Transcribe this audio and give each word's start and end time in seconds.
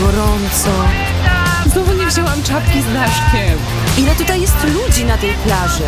gorąco. 0.00 0.70
Znowu 1.72 1.92
nie 1.92 2.06
wzięłam 2.06 2.42
czapki 2.42 2.82
z 2.82 2.94
daszkiem. 2.94 3.58
Ile 3.98 4.14
tutaj 4.14 4.40
jest 4.40 4.64
ludzi 4.64 5.04
na 5.04 5.18
tej 5.18 5.30
plaży? 5.30 5.84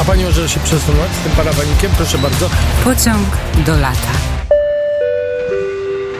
A 0.00 0.04
pani 0.04 0.24
może 0.24 0.48
się 0.48 0.60
przesunąć 0.60 1.12
z 1.20 1.24
tym 1.24 1.32
parawanikiem? 1.32 1.90
Proszę 1.96 2.18
bardzo. 2.18 2.50
Pociąg 2.84 3.26
do 3.66 3.76
lata. 3.76 4.12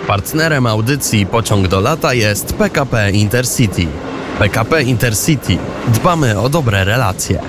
Partnerem 0.07 0.67
audycji 0.67 1.27
Pociąg 1.27 1.69
do 1.69 1.81
lata 1.81 2.15
jest 2.15 2.53
PKP 2.53 3.11
Intercity. 3.11 3.87
PKP 4.39 4.83
Intercity. 4.83 5.59
Dbamy 5.89 6.41
o 6.41 6.49
dobre 6.49 6.85
relacje. 6.85 7.41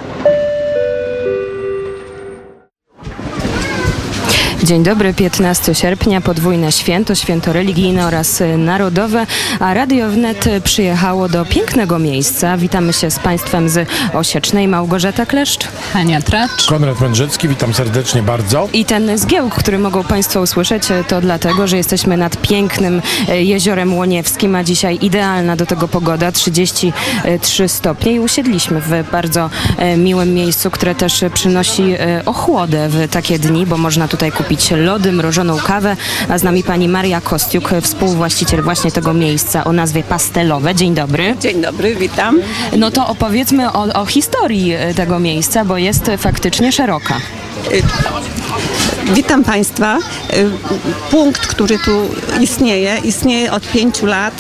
Dzień 4.72 4.84
dobry, 4.84 5.14
15 5.14 5.76
sierpnia, 5.76 6.22
podwójne 6.22 6.72
święto, 6.72 7.16
święto 7.16 7.54
religijne 7.54 8.08
oraz 8.08 8.42
y, 8.42 8.58
narodowe, 8.58 9.26
a 9.60 9.74
Radio 9.74 10.10
Wnet 10.10 10.46
przyjechało 10.64 11.30
do 11.30 11.46
pięknego 11.46 12.00
miejsca. 12.00 12.58
Witamy 12.58 12.94
się 12.94 13.12
z 13.12 13.20
Państwem 13.20 13.70
z 13.70 13.90
Osiecznej, 14.14 14.68
Małgorzata 14.68 15.26
Kleszcz. 15.26 15.68
Hania 15.94 16.22
Tracz. 16.22 16.66
Konrad 16.66 17.02
Mędrzecki, 17.02 17.48
witam 17.48 17.74
serdecznie 17.74 18.24
bardzo. 18.24 18.70
I 18.74 18.86
ten 18.86 19.18
zgiełk, 19.18 19.56
który 19.56 19.80
mogą 19.80 20.04
Państwo 20.04 20.42
usłyszeć, 20.42 20.92
y, 20.92 21.04
to 21.08 21.22
dlatego, 21.22 21.68
że 21.68 21.78
jesteśmy 21.78 22.18
nad 22.18 22.38
pięknym 22.38 23.02
y, 23.30 23.44
jeziorem 23.44 23.94
Łoniewskim, 23.94 24.56
a 24.56 24.64
dzisiaj 24.64 25.00
idealna 25.02 25.56
do 25.56 25.66
tego 25.66 25.88
pogoda, 25.88 26.32
33 26.32 27.68
stopnie 27.68 28.12
i 28.12 28.20
usiedliśmy 28.20 28.82
w 28.82 29.12
bardzo 29.12 29.50
miłym 29.98 30.34
miejscu, 30.34 30.72
które 30.72 30.96
też 30.96 31.24
przynosi 31.34 31.96
ochłodę 32.26 32.90
w 32.90 33.08
takie 33.10 33.40
dni, 33.40 33.66
bo 33.66 33.78
można 33.78 34.08
tutaj 34.08 34.32
kupić 34.32 34.61
lody, 34.70 35.12
mrożoną 35.12 35.58
kawę, 35.58 35.98
a 36.30 36.38
z 36.38 36.44
nami 36.44 36.64
pani 36.64 36.88
Maria 36.88 37.22
Kostiuk, 37.22 37.70
współwłaściciel 37.82 38.62
właśnie 38.62 38.92
tego 38.92 39.14
miejsca 39.14 39.64
o 39.64 39.74
nazwie 39.74 40.04
Pastelowe. 40.04 40.76
Dzień 40.76 40.94
dobry. 40.94 41.36
Dzień 41.40 41.62
dobry, 41.62 41.96
witam. 41.96 42.40
No 42.78 42.92
to 42.92 43.08
opowiedzmy 43.08 43.72
o, 43.72 43.94
o 43.94 44.06
historii 44.06 44.74
y, 44.76 44.94
tego 44.94 45.20
miejsca, 45.20 45.66
bo 45.66 45.78
jest 45.78 46.12
faktycznie 46.18 46.72
szeroka. 46.72 47.16
Witam 49.14 49.44
Państwa. 49.44 49.98
Y, 50.34 50.50
Punkt, 51.12 51.48
który 51.48 51.80
tu 51.80 51.92
istnieje, 52.40 52.98
istnieje 53.04 53.52
od 53.52 53.72
pięciu 53.72 54.06
lat. 54.06 54.34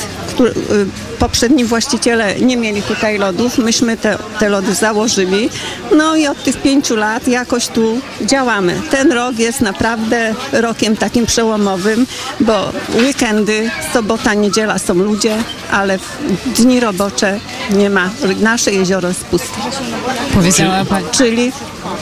Który, 0.49 0.85
poprzedni 1.19 1.65
właściciele 1.65 2.35
nie 2.39 2.57
mieli 2.57 2.81
tutaj 2.81 3.17
lodów, 3.17 3.57
myśmy 3.57 3.97
te, 3.97 4.17
te 4.39 4.49
lody 4.49 4.75
założyli. 4.75 5.49
No 5.97 6.15
i 6.15 6.27
od 6.27 6.43
tych 6.43 6.61
pięciu 6.61 6.95
lat 6.95 7.27
jakoś 7.27 7.67
tu 7.67 7.99
działamy. 8.21 8.81
Ten 8.91 9.11
rok 9.11 9.39
jest 9.39 9.61
naprawdę 9.61 10.35
rokiem 10.51 10.97
takim 10.97 11.25
przełomowym, 11.25 12.05
bo 12.39 12.71
weekendy, 13.03 13.69
sobota, 13.93 14.33
niedziela 14.33 14.79
są 14.79 14.93
ludzie, 14.93 15.37
ale 15.71 15.97
w 15.97 16.03
dni 16.55 16.79
robocze 16.79 17.39
nie 17.69 17.89
ma. 17.89 18.09
Nasze 18.39 18.71
jezioro 18.71 19.07
jest 19.07 19.23
puste. 19.23 19.47
Powiedziała 20.33 20.85
pani. 20.85 21.05
Czyli 21.11 21.51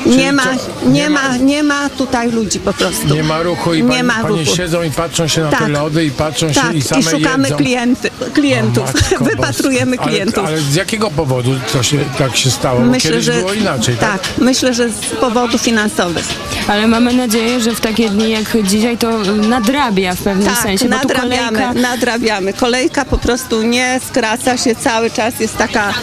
nie 0.06 0.34
ma, 0.34 0.44
nie 0.86 1.10
ma- 1.10 1.38
nie 1.38 1.64
ma 1.64 1.90
tutaj 1.90 2.32
ludzi 2.32 2.60
po 2.60 2.74
prostu. 2.74 3.08
Nie 3.16 3.24
ma 3.24 3.42
ruchu 3.42 3.74
i 3.74 3.84
Nie 3.84 3.90
pani, 3.90 4.04
ma 4.04 4.14
panie 4.14 4.40
ruchu. 4.44 4.56
siedzą 4.56 4.84
i 4.84 4.92
patrzą 4.92 5.28
się 5.28 5.42
na 5.42 5.50
te 5.50 5.58
Tak. 5.58 5.70
lody 5.70 6.06
i 6.06 6.12
patrzą 6.12 6.54
się 6.54 6.62
Tak, 6.62 6.76
i 6.76 6.82
same 6.82 7.02
i 7.02 7.04
szukamy 7.04 7.44
jedzą. 7.44 7.58
klienty, 7.58 8.10
O, 8.22 8.29
klientów. 8.30 8.94
matko 8.94 9.26
Wypatrujemy 9.26 9.98
klientów. 9.98 10.38
Ale, 10.46 10.48
ale 10.48 10.62
z 10.62 10.76
jakiego 10.76 11.12
powodu 11.12 11.52
to 11.74 11.84
się, 11.84 11.98
tak 12.18 12.38
się 12.38 12.52
stało? 12.52 12.80
Myślę, 12.80 13.10
kiedyś 13.12 13.26
że 13.26 13.34
było 13.34 13.54
inaczej, 13.54 13.96
tak? 13.96 14.22
tak, 14.22 14.38
myślę, 14.38 14.74
że 14.74 14.90
z 14.90 15.00
powodów 15.20 15.62
finansowych. 15.62 16.26
Ale 16.68 16.88
mamy 16.88 17.14
nadzieję, 17.14 17.60
że 17.60 17.76
w 17.76 17.82
takie 17.82 18.10
dni 18.10 18.30
jak 18.30 18.64
dzisiaj 18.64 18.98
to 18.98 19.18
nadrabia 19.50 20.16
w 20.16 20.22
pewnym 20.22 20.48
Tak, 20.48 20.64
sensie, 20.64 20.90
bo 20.90 21.00
tu 21.00 21.08
nadrabiamy, 21.08 21.60
kolejka... 21.60 21.74
nadrabiamy. 21.74 22.54
Kolejka 22.54 23.06
po 23.06 23.18
prostu 23.18 23.62
nie 23.62 24.00
skraca 24.08 24.58
się 24.58 24.76
cały 24.76 25.12
czas, 25.12 25.40
jest 25.40 25.58
taka 25.58 25.94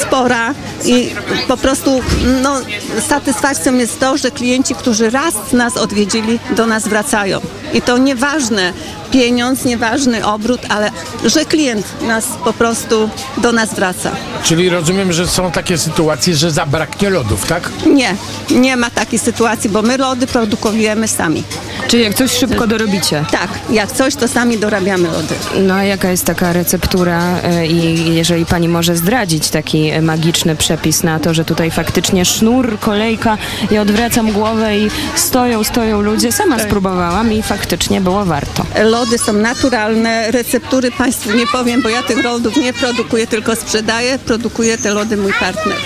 spora 0.00 0.54
i 0.84 1.10
po 1.48 1.56
prostu 1.56 2.00
no, 2.42 2.60
satysfakcją 3.08 3.74
jest 3.74 4.00
to, 4.00 4.16
że 4.16 4.30
klienci, 4.30 4.74
którzy 4.74 5.10
raz 5.10 5.34
nas 5.52 5.76
odwiedzili, 5.76 6.38
do 6.56 6.66
nas 6.66 6.88
wracają. 6.88 7.40
I 7.72 7.82
to 7.82 7.98
nieważne 7.98 8.72
pieniądz, 9.10 9.64
nieważny 9.64 10.26
obrót, 10.26 10.60
ale 10.68 10.90
że 11.24 11.44
klient 11.48 12.02
nas 12.02 12.24
po 12.44 12.52
prostu 12.52 13.10
do 13.36 13.52
nas 13.52 13.74
wraca. 13.74 14.10
Czyli 14.42 14.68
rozumiem, 14.68 15.12
że 15.12 15.26
są 15.26 15.50
takie 15.50 15.78
sytuacje, 15.78 16.34
że 16.36 16.50
zabraknie 16.50 17.10
lodów, 17.10 17.46
tak? 17.46 17.70
Nie, 17.86 18.14
nie 18.50 18.76
ma 18.76 18.90
takiej 18.90 19.18
sytuacji, 19.18 19.70
bo 19.70 19.82
my 19.82 19.96
lody 19.96 20.26
produkujemy 20.26 21.08
sami. 21.08 21.42
Czyli 21.88 22.02
jak 22.02 22.14
coś 22.14 22.30
szybko 22.32 22.66
dorobicie. 22.66 23.24
Tak, 23.30 23.48
jak 23.70 23.92
coś, 23.92 24.14
to 24.14 24.28
sami 24.28 24.58
dorabiamy 24.58 25.08
lody. 25.08 25.34
No 25.62 25.74
a 25.74 25.84
jaka 25.84 26.10
jest 26.10 26.24
taka 26.24 26.52
receptura 26.52 27.20
y, 27.62 27.66
i 27.66 28.14
jeżeli 28.14 28.46
pani 28.46 28.68
może 28.68 28.96
zdradzić 28.96 29.48
taki 29.50 29.92
y, 29.92 30.02
magiczny 30.02 30.56
przepis 30.56 31.02
na 31.02 31.20
to, 31.20 31.34
że 31.34 31.44
tutaj 31.44 31.70
faktycznie 31.70 32.24
sznur, 32.24 32.78
kolejka 32.80 33.38
i 33.70 33.78
odwracam 33.78 34.32
głowę 34.32 34.78
i 34.78 34.90
stoją, 35.14 35.64
stoją 35.64 36.00
ludzie. 36.00 36.32
Sama 36.32 36.56
Tak. 36.56 36.66
spróbowałam 36.66 37.32
i 37.32 37.42
faktycznie 37.42 38.00
było 38.00 38.24
warto. 38.24 38.66
Lody 38.84 39.18
są 39.18 39.32
naturalne, 39.32 40.30
receptury 40.30 40.90
Państwu 40.90 41.27
nie 41.34 41.46
powiem, 41.46 41.82
bo 41.82 41.88
ja 41.88 42.02
tych 42.02 42.24
lodów 42.24 42.56
nie 42.56 42.72
produkuję, 42.72 43.26
tylko 43.26 43.56
sprzedaję. 43.56 44.18
Produkuje 44.18 44.78
te 44.78 44.90
lody 44.90 45.16
mój 45.16 45.32
partner. 45.32 45.76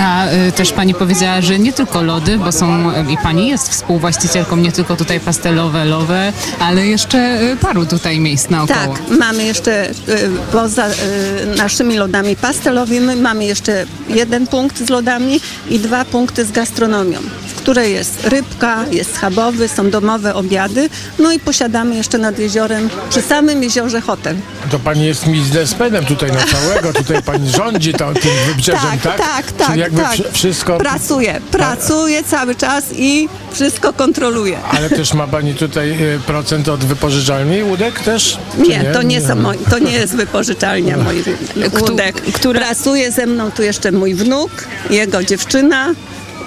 A 0.00 0.26
y, 0.32 0.52
też 0.52 0.72
pani 0.72 0.94
powiedziała, 0.94 1.40
że 1.40 1.58
nie 1.58 1.72
tylko 1.72 2.02
lody, 2.02 2.38
bo 2.38 2.52
są 2.52 2.90
y, 2.90 3.12
i 3.12 3.16
pani 3.22 3.48
jest 3.48 3.68
współwłaścicielką 3.68 4.56
nie 4.56 4.72
tylko 4.72 4.96
tutaj 4.96 5.20
pastelowe, 5.20 5.84
lowe, 5.84 6.32
ale 6.60 6.86
jeszcze 6.86 7.42
y, 7.42 7.56
paru 7.56 7.86
tutaj 7.86 8.20
miejsc 8.20 8.50
naokoło. 8.50 8.94
Tak, 8.94 9.18
mamy 9.18 9.44
jeszcze 9.44 9.90
y, 9.90 9.94
poza 10.52 10.88
y, 10.88 10.92
naszymi 11.56 11.96
lodami 11.96 12.36
pastelowymi, 12.36 13.16
mamy 13.16 13.44
jeszcze 13.44 13.86
jeden 14.08 14.46
punkt 14.46 14.78
z 14.86 14.88
lodami 14.88 15.40
i 15.70 15.78
dwa 15.78 16.04
punkty 16.04 16.44
z 16.44 16.52
gastronomią, 16.52 17.18
w 17.68 17.70
której 17.70 17.92
jest 17.92 18.24
rybka, 18.26 18.84
jest 18.90 19.14
schabowy, 19.14 19.68
są 19.68 19.90
domowe 19.90 20.34
obiady, 20.34 20.88
no 21.18 21.32
i 21.32 21.40
posiadamy 21.40 21.94
jeszcze 21.96 22.18
nad 22.18 22.38
jeziorem, 22.38 22.88
przy 23.10 23.22
samym 23.22 23.62
jeziorze 23.62 24.00
hotel. 24.00 24.36
To 24.70 24.78
pani 24.78 25.04
jest 25.06 25.26
biznesmenem 25.28 26.04
tutaj 26.04 26.32
na 26.32 26.40
całego, 26.44 26.92
tutaj 26.92 27.22
pani 27.22 27.50
rządzi 27.50 27.92
tam, 27.92 28.14
tym 28.14 28.30
wybrzeżem, 28.46 28.80
tak? 29.02 29.18
Tak, 29.18 29.18
tak, 29.18 29.52
tak. 29.52 29.66
Czyli 29.68 29.80
jakby 29.80 30.00
tak. 30.02 30.12
wszy- 30.12 30.24
wszystko... 30.32 30.78
Pracuję, 30.78 31.40
pracuję 31.50 32.24
cały 32.24 32.54
czas 32.54 32.84
i 32.96 33.28
wszystko 33.52 33.92
kontroluję. 33.92 34.58
Ale 34.70 34.90
też 34.90 35.14
ma 35.14 35.26
pani 35.26 35.54
tutaj 35.54 35.90
e, 36.14 36.18
procent 36.26 36.68
od 36.68 36.84
wypożyczalni 36.84 37.62
łódek 37.62 38.00
też? 38.00 38.38
Czy 38.56 38.68
Nie, 38.68 38.84
to 38.84 39.02
nie, 39.02 39.20
są 39.20 39.34
moi, 39.36 39.58
to 39.70 39.78
nie 39.78 39.92
jest 39.92 40.16
wypożyczalnia 40.16 40.96
moich 40.96 41.24
Któ- 41.74 41.90
łódek. 41.90 42.22
która- 42.32 42.60
Pracuje 42.60 43.12
ze 43.12 43.26
mną 43.26 43.50
tu 43.50 43.62
jeszcze 43.62 43.92
mój 43.92 44.14
wnuk, 44.14 44.50
jego 44.90 45.24
dziewczyna 45.24 45.94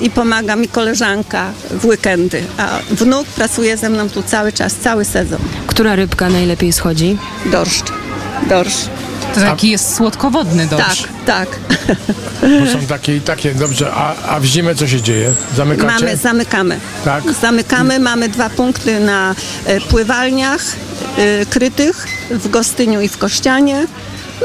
i 0.01 0.09
pomaga 0.09 0.55
mi 0.55 0.67
koleżanka 0.67 1.51
w 1.71 1.85
weekendy. 1.85 2.43
A 2.57 2.79
wnuk 2.91 3.27
pracuje 3.27 3.77
ze 3.77 3.89
mną 3.89 4.09
tu 4.09 4.23
cały 4.23 4.53
czas, 4.53 4.75
cały 4.75 5.05
sezon. 5.05 5.39
Która 5.67 5.95
rybka 5.95 6.29
najlepiej 6.29 6.73
schodzi? 6.73 7.17
Dorszcz. 7.45 7.85
Dorsz. 8.49 8.75
To 9.35 9.39
taki 9.41 9.69
jest 9.69 9.95
słodkowodny 9.95 10.67
Tak, 10.67 10.79
dorsz. 10.79 11.03
tak. 11.25 11.47
Bo 12.41 12.79
są 12.79 12.85
takie 12.87 13.15
i 13.15 13.21
takie, 13.21 13.53
dobrze. 13.53 13.91
A, 13.93 14.15
a 14.27 14.39
w 14.39 14.45
zimę 14.45 14.75
co 14.75 14.87
się 14.87 15.01
dzieje? 15.01 15.31
Zamykacie? 15.55 15.87
Mamy, 16.05 16.17
zamykamy. 16.17 16.79
Tak. 17.05 17.23
Zamykamy, 17.41 17.99
mamy 17.99 18.29
dwa 18.29 18.49
punkty 18.49 18.99
na 18.99 19.35
e, 19.65 19.81
pływalniach 19.81 20.61
e, 21.17 21.45
krytych 21.45 22.07
w 22.31 22.49
Gostyniu 22.49 23.01
i 23.01 23.07
w 23.07 23.17
Kościanie. 23.17 23.87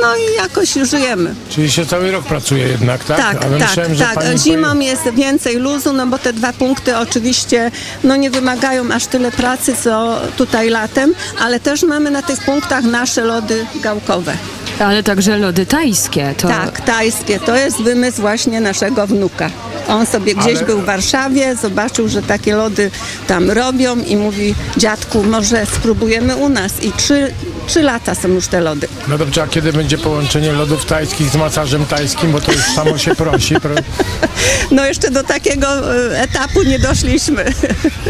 No 0.00 0.16
i 0.16 0.36
jakoś 0.36 0.72
żyjemy. 0.90 1.34
Czyli 1.50 1.70
się 1.70 1.86
cały 1.86 2.10
rok 2.10 2.24
pracuje 2.24 2.68
jednak, 2.68 3.04
tak? 3.04 3.16
Tak, 3.16 3.26
A 3.44 3.46
ja 3.48 3.58
tak, 3.58 3.68
myślałem, 3.68 3.96
tak. 4.14 4.38
Zimą 4.38 4.68
poje- 4.72 4.84
jest 4.84 5.10
więcej 5.10 5.56
luzu, 5.56 5.92
no 5.92 6.06
bo 6.06 6.18
te 6.18 6.32
dwa 6.32 6.52
punkty 6.52 6.96
oczywiście 6.98 7.70
no 8.04 8.16
nie 8.16 8.30
wymagają 8.30 8.90
aż 8.92 9.06
tyle 9.06 9.32
pracy, 9.32 9.76
co 9.84 10.20
tutaj 10.36 10.70
latem, 10.70 11.14
ale 11.40 11.60
też 11.60 11.82
mamy 11.82 12.10
na 12.10 12.22
tych 12.22 12.40
punktach 12.44 12.84
nasze 12.84 13.24
lody 13.24 13.66
gałkowe. 13.82 14.36
Ale 14.78 15.02
także 15.02 15.38
lody 15.38 15.66
tajskie. 15.66 16.34
To... 16.38 16.48
Tak, 16.48 16.80
tajskie. 16.80 17.38
To 17.40 17.56
jest 17.56 17.82
wymysł 17.82 18.20
właśnie 18.20 18.60
naszego 18.60 19.06
wnuka. 19.06 19.50
On 19.88 20.06
sobie 20.06 20.34
gdzieś 20.34 20.56
Ale- 20.56 20.66
był 20.66 20.80
w 20.80 20.84
Warszawie, 20.84 21.56
zobaczył, 21.56 22.08
że 22.08 22.22
takie 22.22 22.56
lody 22.56 22.90
tam 23.26 23.50
robią 23.50 23.96
i 23.96 24.16
mówi, 24.16 24.54
dziadku, 24.76 25.22
może 25.22 25.66
spróbujemy 25.66 26.36
u 26.36 26.48
nas. 26.48 26.82
I 26.82 26.92
trzy, 26.92 27.32
trzy 27.66 27.82
lata 27.82 28.14
są 28.14 28.28
już 28.28 28.46
te 28.46 28.60
lody. 28.60 28.88
No 29.08 29.18
dobrze, 29.18 29.42
a 29.42 29.46
kiedy 29.46 29.72
będzie 29.72 29.98
połączenie 29.98 30.52
lodów 30.52 30.84
tajskich 30.84 31.30
z 31.30 31.36
masażem 31.36 31.86
tajskim, 31.86 32.32
bo 32.32 32.40
to 32.40 32.52
już 32.52 32.62
samo 32.64 32.98
się 32.98 33.14
prosi. 33.14 33.54
Pro... 33.60 33.74
No 34.70 34.86
jeszcze 34.86 35.10
do 35.10 35.22
takiego 35.22 35.94
e, 35.96 36.20
etapu 36.22 36.62
nie 36.62 36.78
doszliśmy. 36.78 37.44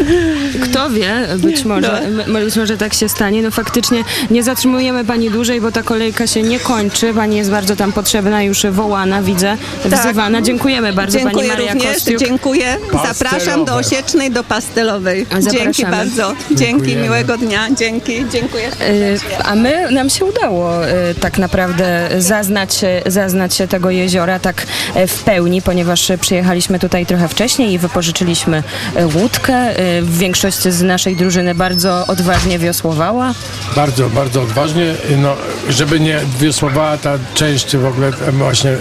Kto 0.64 0.90
wie, 0.90 1.28
być 1.38 1.64
może, 1.64 1.98
m- 1.98 2.22
być 2.44 2.56
może 2.56 2.76
tak 2.76 2.94
się 2.94 3.08
stanie. 3.08 3.42
No 3.42 3.50
faktycznie 3.50 4.04
nie 4.30 4.42
zatrzymujemy 4.42 5.04
pani 5.04 5.30
dłużej, 5.30 5.60
bo 5.60 5.72
ta 5.72 5.82
kolejka 5.82 6.26
się 6.26 6.42
nie 6.42 6.55
kończy. 6.60 7.14
Pani 7.14 7.36
jest 7.36 7.50
bardzo 7.50 7.76
tam 7.76 7.92
potrzebna, 7.92 8.42
już 8.42 8.66
wołana, 8.70 9.22
widzę, 9.22 9.56
wzywana. 9.84 10.42
Dziękujemy 10.42 10.92
bardzo 10.92 11.18
Tak. 11.18 11.22
Dziękuję 11.26 11.48
pani 11.48 11.58
Maria 11.60 11.72
również, 11.74 11.94
Kostiuk. 11.94 12.18
dziękuję. 12.20 12.76
Zapraszam 12.92 13.64
do 13.64 13.72
Pastelowe. 13.72 13.74
Osiecznej, 13.74 14.30
do 14.30 14.44
Pastelowej. 14.44 15.26
Zapraszamy. 15.26 15.52
Dzięki 15.64 15.86
bardzo. 15.86 16.32
Dzięki, 16.50 16.64
Dziękujemy. 16.64 17.02
miłego 17.02 17.38
dnia. 17.38 17.68
Dzięki, 17.78 18.24
dziękuję. 18.32 18.68
Y, 18.68 19.18
A 19.44 19.54
my, 19.54 19.90
nam 19.90 20.10
się 20.10 20.24
udało 20.24 20.86
e, 20.86 21.14
tak 21.14 21.38
naprawdę 21.38 22.08
zaznać, 22.18 22.80
zaznać 23.06 23.54
się 23.54 23.68
tego 23.68 23.90
jeziora 23.90 24.38
tak 24.38 24.66
e, 24.94 25.06
w 25.06 25.22
pełni, 25.22 25.62
ponieważ 25.62 26.12
przyjechaliśmy 26.20 26.78
tutaj 26.78 27.06
trochę 27.06 27.28
wcześniej 27.28 27.72
i 27.72 27.78
wypożyczyliśmy 27.78 28.62
e, 28.94 29.06
łódkę. 29.06 29.54
E, 29.54 30.02
Większość 30.02 30.62
z 30.68 30.82
naszej 30.82 31.16
drużyny 31.16 31.54
bardzo 31.54 32.04
odważnie 32.06 32.58
wiosłowała. 32.58 33.34
Bardzo, 33.76 34.08
bardzo 34.10 34.42
odważnie. 34.42 34.94
No, 35.18 35.36
żeby 35.68 36.00
nie 36.00 36.20
wiosłowała 36.46 36.98
ta 36.98 37.18
część 37.34 37.76
w 37.76 37.84
ogóle 37.86 38.06
e, 38.08 38.32
właśnie, 38.32 38.70
e, 38.70 38.74
e, 38.74 38.78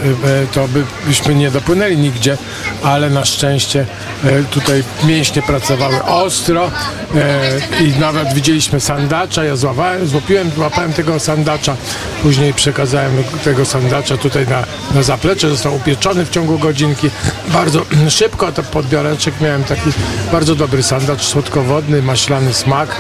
to 0.53 0.67
by- 0.67 0.83
byśmy 1.07 1.35
nie 1.35 1.51
dopłynęli 1.51 1.97
nigdzie, 1.97 2.37
ale 2.83 3.09
na 3.09 3.25
szczęście 3.25 3.85
tutaj 4.51 4.83
mięśnie 5.03 5.41
pracowały 5.41 6.03
ostro 6.03 6.71
i 7.81 7.99
nawet 7.99 8.33
widzieliśmy 8.33 8.79
sandacza. 8.79 9.43
Ja 9.43 9.55
złapałem, 9.55 10.07
złapiłem, 10.07 10.51
złapałem 10.55 10.93
tego 10.93 11.19
sandacza, 11.19 11.75
później 12.23 12.53
przekazałem 12.53 13.11
tego 13.43 13.65
sandacza 13.65 14.17
tutaj 14.17 14.47
na, 14.47 14.63
na 14.95 15.03
zaplecze, 15.03 15.49
został 15.49 15.75
upieczony 15.75 16.25
w 16.25 16.29
ciągu 16.29 16.59
godzinki. 16.59 17.09
Bardzo 17.47 17.85
szybko 18.19 18.51
to 18.51 18.63
podbioreczek 18.63 19.33
miałem 19.41 19.63
taki 19.63 19.89
bardzo 20.31 20.55
dobry 20.55 20.83
sandacz, 20.83 21.21
słodkowodny, 21.21 22.01
maślany 22.01 22.53
smak, 22.53 22.95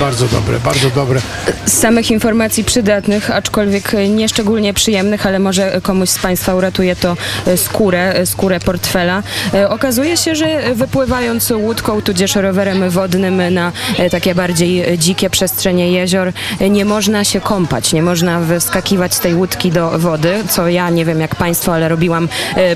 bardzo 0.00 0.26
dobre, 0.26 0.60
bardzo 0.60 0.90
dobre. 0.90 1.20
Z 1.66 1.72
samych 1.72 2.10
informacji 2.10 2.64
przydatnych, 2.64 3.30
aczkolwiek 3.30 3.91
nie 3.94 4.28
szczególnie 4.28 4.74
przyjemnych, 4.74 5.26
ale 5.26 5.38
może 5.38 5.80
komuś 5.82 6.08
z 6.08 6.18
Państwa 6.18 6.54
uratuje 6.54 6.96
to 6.96 7.16
e, 7.46 7.56
skórę, 7.56 8.14
e, 8.14 8.26
skórę 8.26 8.60
portfela. 8.60 9.22
E, 9.54 9.68
Okazuje 9.68 10.16
się, 10.16 10.34
że 10.34 10.74
wypływając 10.74 11.50
łódką 11.50 12.02
tudzież 12.02 12.34
rowerem 12.34 12.90
wodnym 12.90 13.54
na 13.54 13.72
takie 14.10 14.34
bardziej 14.34 14.98
dzikie 14.98 15.30
przestrzenie 15.30 15.92
jezior, 15.92 16.32
nie 16.70 16.84
można 16.84 17.24
się 17.24 17.40
kąpać, 17.40 17.92
nie 17.92 18.02
można 18.02 18.40
wyskakiwać 18.40 19.14
z 19.14 19.20
tej 19.20 19.34
łódki 19.34 19.70
do 19.70 19.98
wody, 19.98 20.34
co 20.48 20.68
ja 20.68 20.90
nie 20.90 21.04
wiem 21.04 21.20
jak 21.20 21.36
Państwo, 21.36 21.74
ale 21.74 21.88
robiłam 21.88 22.28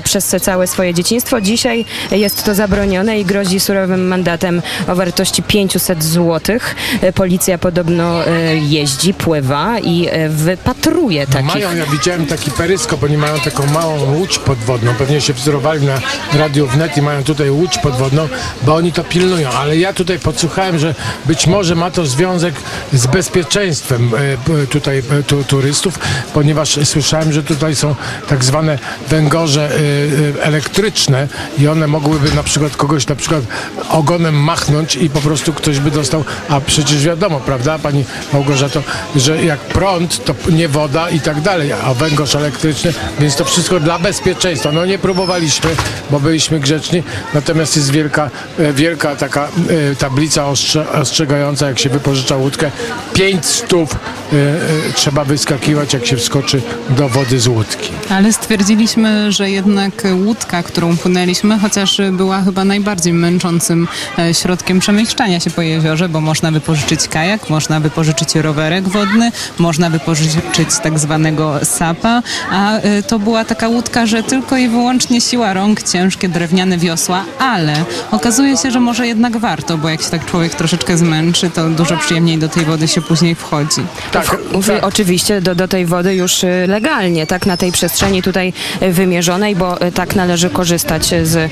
przez 0.03 0.35
całe 0.41 0.67
swoje 0.67 0.93
dzieciństwo. 0.93 1.41
Dzisiaj 1.41 1.85
jest 2.11 2.43
to 2.43 2.55
zabronione 2.55 3.19
i 3.19 3.25
grozi 3.25 3.59
surowym 3.59 4.07
mandatem 4.07 4.61
o 4.87 4.95
wartości 4.95 5.43
500 5.43 6.03
zł. 6.03 6.59
Policja 7.15 7.57
podobno 7.57 8.19
jeździ, 8.61 9.13
pływa 9.13 9.79
i 9.79 10.07
e, 10.11 10.29
No 11.15 11.33
takich. 11.33 11.53
mają, 11.53 11.75
ja 11.75 11.85
widziałem 11.85 12.25
taki 12.25 12.51
peryskop, 12.51 13.03
oni 13.03 13.17
mają 13.17 13.39
taką 13.39 13.65
małą 13.65 14.13
łódź 14.13 14.39
podwodną, 14.39 14.93
pewnie 14.95 15.21
się 15.21 15.33
wzorowali 15.33 15.85
na 15.85 15.99
Radiu 16.33 16.67
Wnet 16.67 16.97
i 16.97 17.01
mają 17.01 17.23
tutaj 17.23 17.49
łódź 17.49 17.77
podwodną, 17.77 18.27
bo 18.63 18.75
oni 18.75 18.91
to 18.91 19.03
pilnują, 19.03 19.49
ale 19.49 19.77
ja 19.77 19.93
tutaj 19.93 20.19
podsłuchałem, 20.19 20.79
że 20.79 20.95
być 21.25 21.47
może 21.47 21.75
ma 21.75 21.91
to 21.91 22.05
związek 22.05 22.55
z 22.93 23.07
bezpieczeństwem 23.07 24.11
e, 24.63 24.67
tutaj 24.67 24.97
e, 24.97 25.23
tu, 25.23 25.43
turystów, 25.43 25.99
ponieważ 26.33 26.79
słyszałem, 26.83 27.33
że 27.33 27.43
tutaj 27.43 27.75
są 27.75 27.95
tak 28.27 28.43
zwane 28.43 28.79
węgorze 29.09 29.71
e, 30.39 30.43
elektryczne 30.43 31.27
i 31.57 31.67
one 31.67 31.87
mogłyby 31.87 32.35
na 32.35 32.43
przykład 32.43 32.77
kogoś 32.77 33.07
na 33.07 33.15
przykład 33.15 33.43
ogonem 33.89 34.35
machnąć 34.35 34.95
i 34.95 35.09
po 35.09 35.19
prostu 35.19 35.53
ktoś 35.53 35.79
by 35.79 35.91
dostał, 35.91 36.23
a 36.49 36.61
przecież 36.61 37.05
wiadomo, 37.05 37.39
prawda, 37.39 37.79
pani 37.79 38.05
Małgorzato, 38.33 38.83
że 39.15 39.43
jak 39.43 39.59
prąd, 39.59 40.25
to 40.25 40.35
nie 40.51 40.67
woda 40.67 40.96
i 41.09 41.19
tak 41.19 41.41
dalej, 41.41 41.71
a 41.73 41.93
węgorz 41.93 42.35
elektryczny, 42.35 42.93
więc 43.19 43.35
to 43.35 43.45
wszystko 43.45 43.79
dla 43.79 43.99
bezpieczeństwa. 43.99 44.71
No 44.71 44.85
nie 44.85 44.97
próbowaliśmy, 44.97 45.69
bo 46.11 46.19
byliśmy 46.19 46.59
grzeczni, 46.59 47.03
natomiast 47.33 47.75
jest 47.75 47.91
wielka, 47.91 48.29
e, 48.59 48.73
wielka 48.73 49.15
taka 49.15 49.47
e, 49.91 49.95
tablica 49.95 50.45
ostrze, 50.45 50.91
ostrzegająca, 50.91 51.67
jak 51.67 51.79
się 51.79 51.89
wypożycza 51.89 52.35
łódkę, 52.35 52.71
5 53.13 53.45
stów 53.45 53.91
e, 53.93 54.93
trzeba 54.93 55.25
wyskakiwać, 55.25 55.93
jak 55.93 56.05
się 56.05 56.17
wskoczy 56.17 56.61
do 56.89 57.09
wody 57.09 57.39
z 57.39 57.47
łódki. 57.47 57.89
Ale 58.09 58.33
stwierdziliśmy, 58.33 59.31
że 59.31 59.49
jednak 59.49 59.93
łódka, 60.25 60.63
którą 60.63 60.97
płynęliśmy, 60.97 61.59
chociaż 61.59 62.01
była 62.11 62.41
chyba 62.41 62.65
najbardziej 62.65 63.13
męczącym 63.13 63.87
środkiem 64.33 64.79
przemieszczania 64.79 65.39
się 65.39 65.49
po 65.49 65.61
jeziorze, 65.61 66.09
bo 66.09 66.21
można 66.21 66.51
wypożyczyć 66.51 67.07
kajak, 67.07 67.49
można 67.49 67.79
wypożyczyć 67.79 68.35
rowerek 68.35 68.89
wodny, 68.89 69.31
można 69.57 69.89
wypożyczyć 69.89 70.73
tak 70.79 70.99
zwanego 70.99 71.59
sapa, 71.63 72.21
a 72.51 72.77
e, 72.77 73.03
to 73.03 73.19
była 73.19 73.45
taka 73.45 73.67
łódka, 73.67 74.05
że 74.05 74.23
tylko 74.23 74.57
i 74.57 74.67
wyłącznie 74.67 75.21
siła 75.21 75.53
rąk, 75.53 75.83
ciężkie 75.83 76.29
drewniane 76.29 76.77
wiosła, 76.77 77.25
ale 77.39 77.73
okazuje 78.11 78.57
się, 78.57 78.71
że 78.71 78.79
może 78.79 79.07
jednak 79.07 79.37
warto, 79.37 79.77
bo 79.77 79.89
jak 79.89 80.01
się 80.01 80.09
tak 80.09 80.25
człowiek 80.25 80.55
troszeczkę 80.55 80.97
zmęczy, 80.97 81.49
to 81.49 81.69
dużo 81.69 81.97
przyjemniej 81.97 82.37
do 82.37 82.49
tej 82.49 82.65
wody 82.65 82.87
się 82.87 83.01
później 83.01 83.35
wchodzi. 83.35 83.81
Tak, 84.11 84.37
Wy, 84.53 84.73
tak. 84.73 84.83
Oczywiście 84.83 85.41
do, 85.41 85.55
do 85.55 85.67
tej 85.67 85.85
wody 85.85 86.15
już 86.15 86.43
y, 86.43 86.65
legalnie, 86.67 87.27
tak, 87.27 87.45
na 87.45 87.57
tej 87.57 87.71
przestrzeni 87.71 88.21
tutaj 88.21 88.53
y, 88.81 88.91
wymierzonej, 88.91 89.55
bo 89.55 89.87
y, 89.87 89.91
tak 89.91 90.15
należy 90.15 90.49
korzystać 90.49 91.05
z, 91.23 91.35
y, 91.35 91.49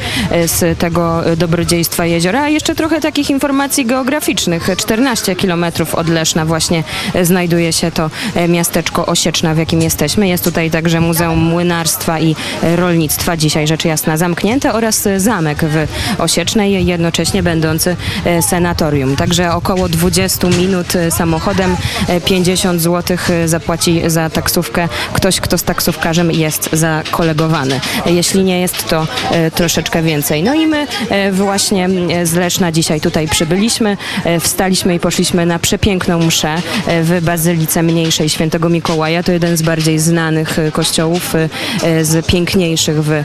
z 0.47 0.79
tego 0.79 1.31
y, 1.31 1.37
dobrodziejstwa 1.37 2.05
jeziora. 2.05 2.41
A 2.41 2.49
jeszcze 2.49 2.75
trochę 2.75 3.01
takich 3.01 3.29
informacji 3.29 3.85
geograficznych. 3.85 4.69
14 4.77 5.35
kilometrów 5.35 5.95
od 5.95 6.09
Leszna 6.09 6.45
właśnie 6.45 6.83
y, 7.15 7.25
znajduje 7.25 7.73
się 7.73 7.91
to 7.91 8.09
y, 8.37 8.47
miasteczko 8.47 9.05
Osieczna, 9.15 9.53
w 9.53 9.57
jakim 9.57 9.81
jesteśmy. 9.81 10.27
Jest 10.27 10.43
tutaj 10.43 10.71
także 10.71 11.01
Muzeum 11.01 11.39
Młynarstwa 11.39 12.19
i 12.19 12.35
Rolnictwa, 12.75 13.37
dzisiaj 13.37 13.67
rzecz 13.67 13.85
jasna 13.85 14.17
zamknięte, 14.17 14.73
oraz 14.73 15.07
zamek 15.17 15.57
w 15.63 15.87
Osiecznej, 16.21 16.85
jednocześnie 16.85 17.43
będący 17.43 17.95
y, 18.39 18.41
senatorium. 18.41 19.15
Także 19.15 19.53
około 19.53 19.89
20 19.89 20.47
minut 20.47 20.95
y, 20.95 21.11
samochodem, 21.11 21.75
y, 22.09 22.21
50 22.21 22.81
zł 22.81 23.17
zapłaci 23.45 24.01
za 24.07 24.29
taksówkę 24.29 24.87
ktoś, 25.13 25.39
kto 25.39 25.57
z 25.57 25.63
taksówkarzem 25.63 26.31
jest 26.31 26.69
zakolegowany. 26.73 27.79
Jeśli 28.05 28.43
nie 28.43 28.61
jest, 28.61 28.89
to 28.89 29.07
e, 29.31 29.51
troszeczkę 29.51 30.01
więcej. 30.01 30.43
No 30.43 30.53
i 30.53 30.67
my 30.67 30.87
e, 31.09 31.31
właśnie 31.31 31.85
e, 31.85 32.25
z 32.25 32.33
Leszna 32.33 32.71
dzisiaj 32.71 33.01
tutaj 33.01 33.27
przybyliśmy, 33.27 33.97
e, 34.23 34.39
wstaliśmy 34.39 34.95
i 34.95 34.99
poszliśmy 34.99 35.45
na 35.45 35.59
przepiękną 35.59 36.19
mszę 36.19 36.55
e, 36.87 37.03
w 37.03 37.21
Bazylice 37.21 37.83
Mniejszej 37.83 38.29
Świętego 38.29 38.69
Mikołaja. 38.69 39.04
To 39.25 39.31
jeden 39.31 39.57
z 39.57 39.61
bardziej 39.61 39.99
znanych 39.99 40.59
e, 40.59 40.71
kościołów, 40.71 41.35
e, 41.35 41.49
e, 41.83 42.05
z 42.05 42.25
piękniejszych 42.25 43.03
w 43.03 43.23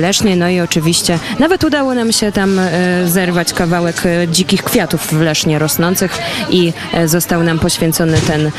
Lesznie. 0.00 0.36
No 0.36 0.48
i 0.48 0.60
oczywiście 0.60 1.18
nawet 1.38 1.64
udało 1.64 1.94
nam 1.94 2.12
się 2.12 2.32
tam 2.32 2.60
zerwać 3.06 3.52
kawałek 3.52 4.02
dzikich 4.28 4.62
kwiatów 4.62 5.06
w 5.06 5.20
Lesznie 5.20 5.58
rosnących 5.58 6.18
i 6.50 6.72
został 7.06 7.42
nam 7.42 7.58
poświęcony 7.58 8.18
ten 8.20 8.50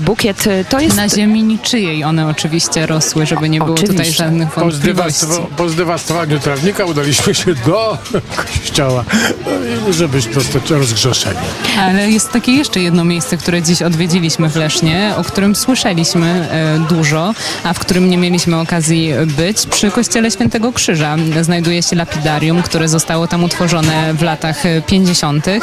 bukiet. 0.00 0.44
To 0.68 0.80
jest 0.80 0.96
Na 0.96 1.08
ziemi 1.08 1.42
niczyjej 1.42 2.04
one 2.04 2.26
oczywiście 2.26 2.86
rosły, 2.86 3.26
żeby 3.26 3.48
nie 3.48 3.58
było 3.58 3.76
tutaj 3.76 3.94
Oczywiście. 3.94 4.24
żadnych 4.24 4.50
Po, 4.50 4.60
wątpliwości. 4.60 5.26
po 5.56 5.68
zdewastowaniu 5.68 6.38
trawnika 6.38 6.84
udaliśmy 6.84 7.34
się 7.34 7.54
do 7.54 7.98
kościoła, 8.36 9.04
no 9.44 9.90
i 9.90 9.92
żeby 9.92 10.20
zostać 10.20 10.70
rozgrzeszeni. 10.70 11.38
Ale 11.78 12.10
jest 12.10 12.32
takie 12.32 12.52
jeszcze 12.52 12.80
jedno 12.80 13.04
miejsce, 13.04 13.36
które 13.36 13.62
dziś 13.62 13.82
odwiedziliśmy 13.82 14.48
w 14.50 14.56
Lesznie, 14.56 15.12
o 15.16 15.24
którym 15.24 15.56
słyszeliśmy 15.56 16.03
e, 16.12 16.78
dużo, 16.88 17.34
a 17.64 17.72
w 17.72 17.78
którym 17.78 18.10
nie 18.10 18.18
mieliśmy 18.18 18.56
okazji 18.56 19.12
być. 19.36 19.66
Przy 19.66 19.90
kościele 19.90 20.30
Świętego 20.30 20.72
Krzyża 20.72 21.16
znajduje 21.42 21.82
się 21.82 21.96
lapidarium, 21.96 22.62
które 22.62 22.88
zostało 22.88 23.26
tam 23.26 23.44
utworzone 23.44 24.14
w 24.14 24.22
latach 24.22 24.66
e, 24.66 24.82
50. 24.82 25.48
e, 25.48 25.60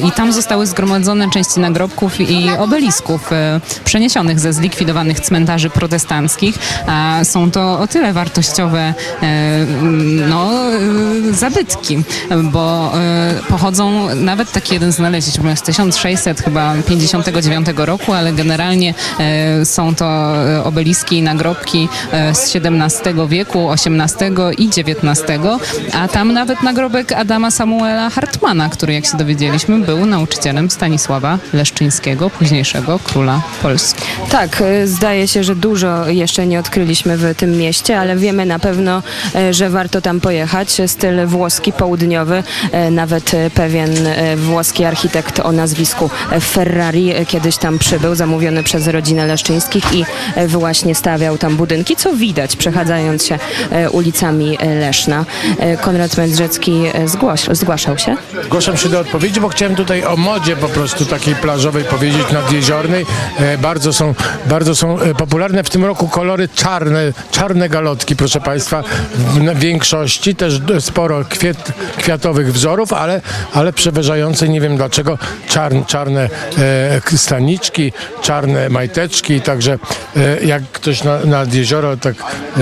i 0.00 0.12
tam 0.12 0.32
zostały 0.32 0.66
zgromadzone 0.66 1.30
części 1.30 1.60
nagrobków 1.60 2.20
i 2.20 2.50
obelisków 2.58 3.32
e, 3.32 3.60
przeniesionych 3.84 4.40
ze 4.40 4.52
zlikwidowanych 4.52 5.20
cmentarzy 5.20 5.70
protestanckich. 5.70 6.58
A 6.86 7.20
są 7.24 7.50
to 7.50 7.80
o 7.80 7.86
tyle 7.86 8.12
wartościowe 8.12 8.94
e, 9.22 9.66
no, 10.28 10.72
e, 10.72 11.34
zabytki, 11.34 12.02
bo 12.42 12.92
e, 12.94 13.34
pochodzą, 13.48 14.14
nawet 14.14 14.52
taki 14.52 14.74
jeden 14.74 14.92
znaleźliśmy 14.92 15.56
z 15.56 15.62
1600 15.62 16.40
chyba 16.40 16.74
59 16.88 17.66
roku, 17.76 18.12
ale 18.12 18.32
generalnie 18.32 18.94
e, 19.20 19.64
są 19.68 19.94
to 19.94 20.06
e, 20.46 20.64
obeliski 20.64 21.16
i 21.18 21.22
nagrobki 21.22 21.88
e, 22.12 22.34
z 22.34 22.56
XVII 22.56 23.28
wieku, 23.28 23.70
XVIII 23.72 24.32
i 24.58 24.68
XIX, 24.68 25.32
a 25.92 26.08
tam 26.08 26.32
nawet 26.32 26.62
nagrobek 26.62 27.12
Adama 27.12 27.50
Samuela 27.50 28.10
Hartmana, 28.10 28.68
który 28.68 28.92
jak 28.92 29.06
się 29.06 29.16
dowiedzieliśmy 29.16 29.78
był 29.78 30.06
nauczycielem 30.06 30.70
Stanisława 30.70 31.38
Leszczyńskiego, 31.52 32.30
późniejszego 32.30 32.98
króla 32.98 33.40
Polski. 33.62 34.02
Tak, 34.30 34.60
y, 34.60 34.88
zdaje 34.88 35.28
się, 35.28 35.44
że 35.44 35.56
dużo 35.56 36.08
jeszcze 36.08 36.46
nie 36.46 36.60
odkryliśmy 36.60 37.16
w 37.16 37.34
tym 37.34 37.56
mieście, 37.58 38.00
ale 38.00 38.16
wiemy 38.16 38.46
na 38.46 38.58
pewno, 38.58 39.02
e, 39.34 39.54
że 39.54 39.70
warto 39.70 40.00
tam 40.00 40.20
pojechać. 40.20 40.82
Styl 40.86 41.26
włoski, 41.26 41.72
południowy, 41.72 42.42
e, 42.72 42.90
nawet 42.90 43.34
e, 43.34 43.50
pewien 43.50 44.06
e, 44.06 44.36
włoski 44.36 44.84
architekt 44.84 45.40
o 45.40 45.52
nazwisku 45.52 46.10
e, 46.32 46.40
Ferrari 46.40 47.10
e, 47.10 47.26
kiedyś 47.26 47.56
tam 47.56 47.78
przybył, 47.78 48.14
zamówiony 48.14 48.62
przez 48.62 48.86
rodzinę 48.86 49.26
I 49.92 50.04
e, 50.34 50.48
właśnie 50.48 50.94
stawiał 50.94 51.38
tam 51.38 51.56
budynki, 51.56 51.96
co 51.96 52.14
widać 52.16 52.56
przechadzając 52.56 53.26
się 53.26 53.38
e, 53.70 53.90
ulicami 53.90 54.58
e, 54.60 54.74
Leszna. 54.74 55.24
Konrad 55.80 56.16
Mędrzecki 56.16 56.82
zgłaś, 57.06 57.46
zgłaszał 57.52 57.98
się. 57.98 58.16
Zgłaszam 58.44 58.76
się 58.76 58.88
do 58.88 59.00
odpowiedzi, 59.00 59.40
bo 59.40 59.48
chciałem 59.48 59.76
tutaj 59.76 60.04
o 60.04 60.16
modzie 60.16 60.56
po 60.56 60.68
prostu 60.68 61.04
takiej 61.04 61.34
plażowej 61.34 61.84
powiedzieć 61.84 62.32
na 62.32 62.40
nadjeziornej. 62.40 63.06
Bardzo 63.58 63.92
są, 63.92 64.14
bardzo 64.46 64.74
są 64.74 64.98
popularne. 65.18 65.64
W 65.64 65.70
tym 65.70 65.84
roku 65.84 66.08
kolory 66.08 66.48
czarne, 66.48 67.12
czarne 67.30 67.68
galotki, 67.68 68.16
proszę 68.16 68.40
Państwa, 68.40 68.82
w 69.14 69.58
większości. 69.58 70.34
Też 70.34 70.60
sporo 70.80 71.24
kwiat, 71.28 71.72
kwiatowych 71.96 72.52
wzorów, 72.52 72.92
ale, 72.92 73.20
ale 73.52 73.72
przeważające, 73.72 74.48
nie 74.48 74.60
wiem 74.60 74.76
dlaczego, 74.76 75.18
czarn, 75.48 75.84
czarne 75.84 76.28
e, 76.58 77.16
staniczki, 77.16 77.92
czarne 78.22 78.68
majteczki. 78.68 79.40
Także 79.48 79.78
e, 80.16 80.44
jak 80.44 80.62
ktoś 80.62 81.04
na, 81.04 81.18
nad 81.18 81.54
jezioro 81.54 81.96
tak, 81.96 82.14
e, 82.16 82.60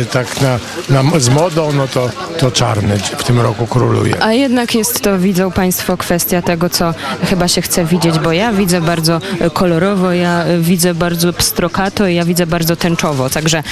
e, 0.00 0.04
tak 0.04 0.40
na, 0.40 0.58
na, 1.02 1.20
z 1.20 1.28
modą, 1.28 1.72
no 1.72 1.88
to, 1.88 2.10
to 2.38 2.50
czarne 2.50 2.98
w 2.98 3.24
tym 3.24 3.40
roku 3.40 3.66
króluje. 3.66 4.22
A 4.22 4.32
jednak 4.32 4.74
jest 4.74 5.00
to, 5.00 5.18
widzą 5.18 5.50
Państwo, 5.50 5.96
kwestia 5.96 6.42
tego, 6.42 6.70
co 6.70 6.94
chyba 7.24 7.48
się 7.48 7.62
chce 7.62 7.84
widzieć, 7.84 8.18
bo 8.18 8.32
ja 8.32 8.52
widzę 8.52 8.80
bardzo 8.80 9.20
kolorowo, 9.52 10.12
ja 10.12 10.44
widzę 10.60 10.94
bardzo 10.94 11.32
pstrokato 11.32 12.06
i 12.06 12.14
ja 12.14 12.24
widzę 12.24 12.46
bardzo 12.46 12.76
tęczowo, 12.76 13.30
także 13.30 13.62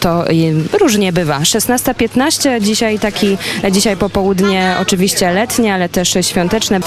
to 0.00 0.24
różnie 0.80 1.12
bywa. 1.12 1.38
16.15, 1.38 2.60
dzisiaj 2.60 2.98
taki, 2.98 3.38
dzisiaj 3.70 3.96
popołudnie 3.96 4.76
oczywiście 4.80 5.30
letnie, 5.30 5.74
ale 5.74 5.88
też 5.88 6.18
świąteczne. 6.22 6.80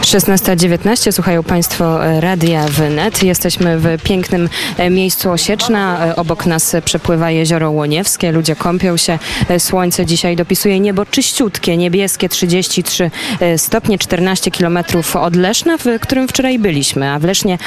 16.19, 0.00 1.12
słuchają 1.12 1.42
Państwo 1.42 2.06
e, 2.06 2.20
Radia 2.20 2.64
Wnet. 2.68 3.22
Jesteśmy 3.22 3.78
w 3.78 4.02
pięknym 4.02 4.48
e, 4.76 4.90
miejscu 4.90 5.30
Osieczna. 5.30 6.06
E, 6.06 6.16
Obok 6.16 6.46
nas 6.46 6.76
przepływa 6.84 7.30
jezioro 7.30 7.70
Łoniewskie. 7.70 8.32
Ludzie 8.32 8.56
kąpią 8.56 8.96
się. 8.96 9.18
Słońce 9.58 10.06
dzisiaj 10.06 10.36
dopisuje 10.36 10.80
niebo 10.80 11.06
czyściutkie, 11.06 11.76
niebieskie 11.76 12.28
33 12.28 13.10
e, 13.40 13.58
stopnie, 13.58 13.98
14 13.98 14.50
kilometrów 14.50 15.16
od 15.16 15.36
Leszna, 15.36 15.78
w 15.78 15.84
którym 16.00 16.28
wczoraj 16.28 16.58
byliśmy. 16.58 17.10
A 17.10 17.18
w 17.18 17.24
Lesznie 17.24 17.58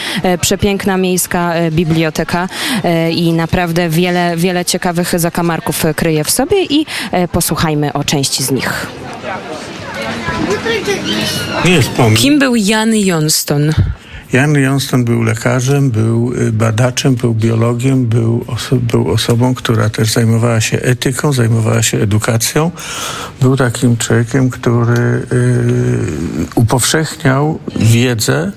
przepiękna 0.41 0.97
miejska 0.97 1.53
biblioteka 1.71 2.49
i 3.11 3.33
naprawdę 3.33 3.89
wiele, 3.89 4.37
wiele 4.37 4.65
ciekawych 4.65 5.19
zakamarków 5.19 5.83
kryje 5.95 6.23
w 6.23 6.31
sobie 6.31 6.63
i 6.63 6.85
posłuchajmy 7.31 7.93
o 7.93 8.03
części 8.03 8.43
z 8.43 8.51
nich. 8.51 8.87
Nie 11.65 11.81
wspomnę. 11.81 12.17
Kim 12.17 12.39
był 12.39 12.55
Jan 12.55 12.95
Johnston? 12.95 13.71
Jan 14.33 14.53
Johnston 14.55 15.05
był 15.05 15.23
lekarzem, 15.23 15.91
był 15.91 16.33
y, 16.33 16.51
badaczem, 16.51 17.15
był 17.15 17.33
biologiem, 17.33 18.05
był, 18.05 18.45
oso- 18.47 18.79
był 18.79 19.11
osobą, 19.11 19.55
która 19.55 19.89
też 19.89 20.11
zajmowała 20.11 20.61
się 20.61 20.77
etyką, 20.81 21.33
zajmowała 21.33 21.83
się 21.83 21.97
edukacją. 21.97 22.71
Był 23.41 23.57
takim 23.57 23.97
człowiekiem, 23.97 24.49
który 24.49 24.99
y, 24.99 25.25
upowszechniał 26.55 27.59
wiedzę 27.75 28.51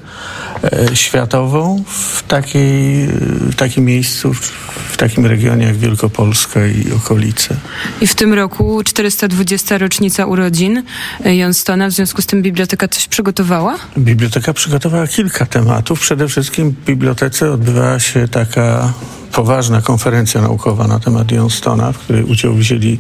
światową 0.95 1.85
w, 1.87 2.23
takiej, 2.23 3.07
w 3.51 3.55
takim 3.55 3.85
miejscu, 3.85 4.35
w, 4.35 4.97
takim 4.97 5.27
regionie 5.27 5.67
jak 5.67 5.77
Wielkopolska 5.77 6.67
i 6.67 6.93
okolice. 6.93 7.57
I 8.01 8.07
w 8.07 8.15
tym 8.15 8.35
roku 8.35 8.83
420 8.85 9.79
rocznica 9.79 10.27
urodzin 10.27 10.83
e, 11.25 11.37
Johnstona, 11.37 11.89
w 11.89 11.93
związku 11.93 12.23
z 12.23 12.27
tym 12.27 12.43
biblioteka 12.43 12.89
coś 12.89 13.09
przygotowała? 13.09 13.79
Biblioteka 13.99 14.53
przygotowała 14.53 15.07
kilka 15.07 15.47
tematów. 15.47 16.01
Przede 16.01 16.29
wszystkim 16.29 16.71
w 16.71 16.85
bibliotece 16.85 17.53
odbywała 17.53 18.01
się 18.01 18.29
taka 18.29 18.93
poważna 19.33 19.83
konferencja 19.83 20.41
naukowa 20.41 20.87
na 20.87 21.01
temat 21.01 21.33
Johnstona, 21.33 21.93
w 21.93 21.99
której 21.99 22.25
udział 22.25 22.55
wzięli 22.55 22.99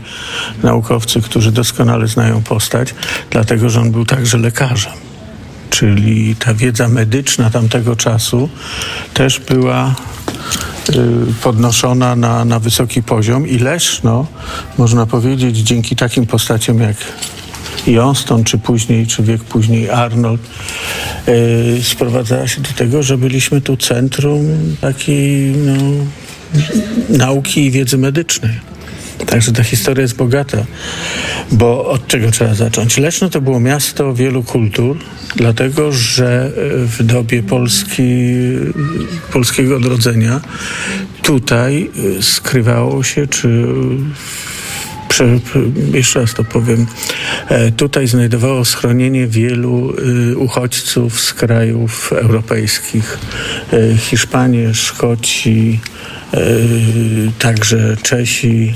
naukowcy, 0.62 1.20
którzy 1.22 1.52
doskonale 1.52 2.08
znają 2.08 2.42
postać, 2.42 2.94
dlatego 3.30 3.68
że 3.70 3.80
on 3.80 3.92
był 3.92 4.04
także 4.04 4.38
lekarzem. 4.38 4.92
Czyli 5.74 6.36
ta 6.36 6.54
wiedza 6.54 6.88
medyczna 6.88 7.50
tamtego 7.50 7.96
czasu 7.96 8.48
też 9.14 9.40
była 9.40 9.94
y, 10.90 10.94
podnoszona 11.42 12.16
na, 12.16 12.44
na 12.44 12.58
wysoki 12.58 13.02
poziom 13.02 13.48
i 13.48 13.58
Leszno, 13.58 14.26
można 14.78 15.06
powiedzieć, 15.06 15.56
dzięki 15.56 15.96
takim 15.96 16.26
postaciom 16.26 16.80
jak 16.80 16.96
Johnston, 17.86 18.44
czy 18.44 18.58
później, 18.58 19.06
czy 19.06 19.22
wiek 19.22 19.44
później 19.44 19.90
Arnold, 19.90 20.40
yy, 21.26 21.82
sprowadzała 21.82 22.48
się 22.48 22.60
do 22.60 22.70
tego, 22.72 23.02
że 23.02 23.18
byliśmy 23.18 23.60
tu 23.60 23.76
centrum 23.76 24.46
takiej 24.80 25.52
no, 25.56 25.74
nauki 27.08 27.66
i 27.66 27.70
wiedzy 27.70 27.98
medycznej. 27.98 28.60
Także 29.26 29.52
ta 29.52 29.64
historia 29.64 30.02
jest 30.02 30.16
bogata, 30.16 30.64
bo 31.52 31.86
od 31.86 32.06
czego 32.06 32.30
trzeba 32.30 32.54
zacząć? 32.54 32.98
Leszno 32.98 33.28
to 33.28 33.40
było 33.40 33.60
miasto 33.60 34.14
wielu 34.14 34.42
kultur, 34.42 34.98
dlatego 35.36 35.92
że 35.92 36.46
e, 36.46 36.50
w 36.86 37.02
dobie 37.02 37.42
Polski, 37.42 38.02
polskiego 39.32 39.76
odrodzenia 39.76 40.40
tutaj 41.22 41.90
e, 42.18 42.22
skrywało 42.22 43.02
się, 43.02 43.26
czy 43.26 43.64
jeszcze 45.94 46.20
raz 46.20 46.34
to 46.34 46.44
powiem. 46.44 46.86
E, 47.48 47.72
Tutaj 47.72 48.06
znajdowało 48.06 48.64
schronienie 48.64 49.26
wielu 49.26 49.94
uchodźców 50.36 51.20
z 51.20 51.34
krajów 51.34 52.12
europejskich. 52.12 53.18
Hiszpanie, 53.98 54.74
Szkoci, 54.74 55.80
także 57.38 57.96
Czesi. 58.02 58.74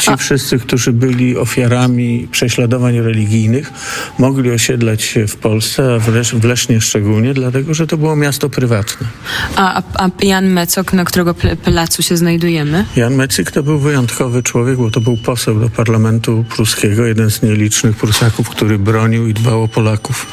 Ci 0.00 0.16
wszyscy, 0.18 0.58
którzy 0.58 0.92
byli 0.92 1.36
ofiarami 1.36 2.28
prześladowań 2.30 3.00
religijnych, 3.00 3.72
mogli 4.18 4.50
osiedlać 4.50 5.02
się 5.02 5.26
w 5.26 5.36
Polsce, 5.36 5.94
a 5.94 5.98
w, 5.98 6.14
Lesz, 6.14 6.34
w 6.34 6.44
Lesznie 6.44 6.80
szczególnie, 6.80 7.34
dlatego 7.34 7.74
że 7.74 7.86
to 7.86 7.96
było 7.96 8.16
miasto 8.16 8.48
prywatne. 8.50 9.06
A, 9.56 9.74
a, 9.76 9.82
a 10.04 10.10
Jan 10.22 10.48
Mecok, 10.48 10.92
na 10.92 11.04
którego 11.04 11.34
placu 11.64 12.02
się 12.02 12.16
znajdujemy? 12.16 12.84
Jan 12.96 13.14
Mecyk 13.14 13.50
to 13.50 13.62
był 13.62 13.78
wyjątkowy 13.78 14.42
człowiek, 14.42 14.76
bo 14.76 14.90
to 14.90 15.00
był 15.00 15.16
poseł 15.16 15.60
do 15.60 15.70
parlamentu 15.70 16.44
pruskiego, 16.50 17.06
jeden 17.06 17.30
z 17.30 17.42
nielicznych 17.42 17.96
Prusaków, 17.96 18.48
który 18.48 18.78
bronił 18.78 19.28
i 19.28 19.34
dbał 19.34 19.62
o 19.62 19.68
Polaków. 19.68 20.26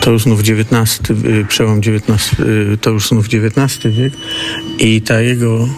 To 0.00 0.10
już 0.10 0.22
znów 0.22 0.40
XIX, 0.40 1.10
y, 1.10 1.44
przełom 1.48 1.78
XIX, 1.78 2.40
y, 2.40 2.78
to 2.80 2.90
już 2.90 3.08
znów 3.08 3.26
XIX 3.26 3.94
wiek 3.94 4.12
i 4.78 5.02
ta 5.02 5.20
jego 5.20 5.68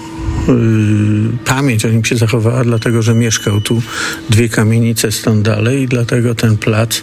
pamięć 1.45 1.85
o 1.85 1.89
nim 1.89 2.05
się 2.05 2.17
zachowała, 2.17 2.65
dlatego 2.65 3.03
że 3.03 3.15
mieszkał 3.15 3.61
tu 3.61 3.83
dwie 4.31 4.49
kamienice 4.49 5.13
stąd 5.13 5.43
dalej 5.43 5.83
i 5.83 5.89
dlatego 5.89 6.35
ten 6.35 6.57
plac 6.57 7.03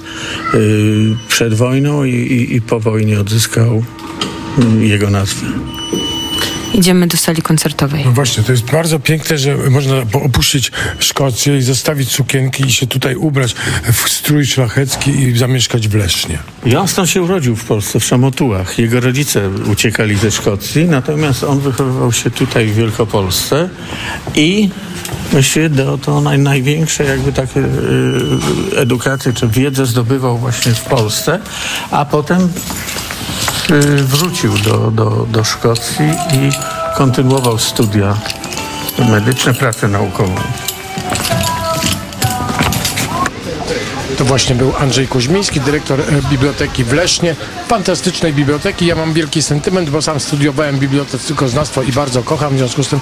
y, 0.53 1.15
przed 1.27 1.53
wojną 1.53 2.03
i, 2.03 2.13
i, 2.13 2.55
i 2.55 2.61
po 2.61 2.79
wojnie 2.79 3.19
odzyskał 3.19 3.83
y, 4.79 4.85
jego 4.85 5.09
nazwę. 5.09 5.47
Idziemy 6.75 7.07
do 7.07 7.17
sali 7.17 7.41
koncertowej. 7.41 8.05
No 8.05 8.11
właśnie, 8.11 8.43
to 8.43 8.51
jest 8.51 8.71
bardzo 8.71 8.99
piękne, 8.99 9.37
że 9.37 9.55
można 9.55 9.95
opuścić 10.13 10.71
Szkocję 10.99 11.57
i 11.57 11.61
zostawić 11.61 12.11
sukienki 12.11 12.65
i 12.65 12.71
się 12.71 12.87
tutaj 12.87 13.15
ubrać 13.15 13.55
w 13.93 14.09
strój 14.09 14.45
szlachecki 14.45 15.11
i 15.11 15.37
zamieszkać 15.37 15.87
w 15.87 15.95
Lesznie. 15.95 16.39
Johnston 16.65 17.07
się 17.07 17.21
urodził 17.21 17.55
w 17.55 17.63
Polsce, 17.63 17.99
w 17.99 18.05
Szamotułach. 18.05 18.79
Jego 18.79 18.99
rodzice 18.99 19.49
uciekali 19.71 20.17
ze 20.17 20.31
Szkocji, 20.31 20.85
natomiast 20.85 21.43
on 21.43 21.59
wychowywał 21.59 22.11
się 22.11 22.31
tutaj 22.31 22.67
w 22.67 22.75
Wielkopolsce 22.75 23.69
i 24.35 24.69
właściwie 25.31 25.69
do, 25.69 25.97
to 25.97 26.21
naj, 26.21 26.39
największe 26.39 27.03
jakby 27.03 27.33
takie 27.33 27.59
y, 27.59 28.77
edukacje 28.77 29.33
czy 29.33 29.47
wiedzę 29.47 29.85
zdobywał 29.85 30.37
właśnie 30.37 30.73
w 30.73 30.81
Polsce, 30.81 31.39
a 31.91 32.05
potem 32.05 32.41
y, 32.41 33.54
wrócił 34.03 34.57
do, 34.57 34.91
do, 34.91 35.25
do 35.29 35.43
Szkocji 35.43 36.05
i 36.33 36.49
kontynuował 36.97 37.57
studia 37.57 38.17
medyczne, 39.09 39.53
pracę 39.53 39.87
naukową. 39.87 40.35
To 44.17 44.25
właśnie 44.25 44.55
był 44.55 44.73
Andrzej 44.79 45.07
Kuźmiński, 45.07 45.61
dyrektor 45.61 46.01
e, 46.01 46.03
biblioteki 46.29 46.83
w 46.83 46.93
Lesznie. 46.93 47.35
Fantastycznej 47.67 48.33
biblioteki. 48.33 48.85
Ja 48.85 48.95
mam 48.95 49.13
wielki 49.13 49.41
sentyment, 49.41 49.89
bo 49.89 50.01
sam 50.01 50.19
studiowałem 50.19 50.79
bibliotekoznawstwo 50.79 51.81
i 51.81 51.91
bardzo 51.91 52.23
kocham. 52.23 52.55
W 52.55 52.57
związku 52.57 52.83
z 52.83 52.87
tym 52.87 52.99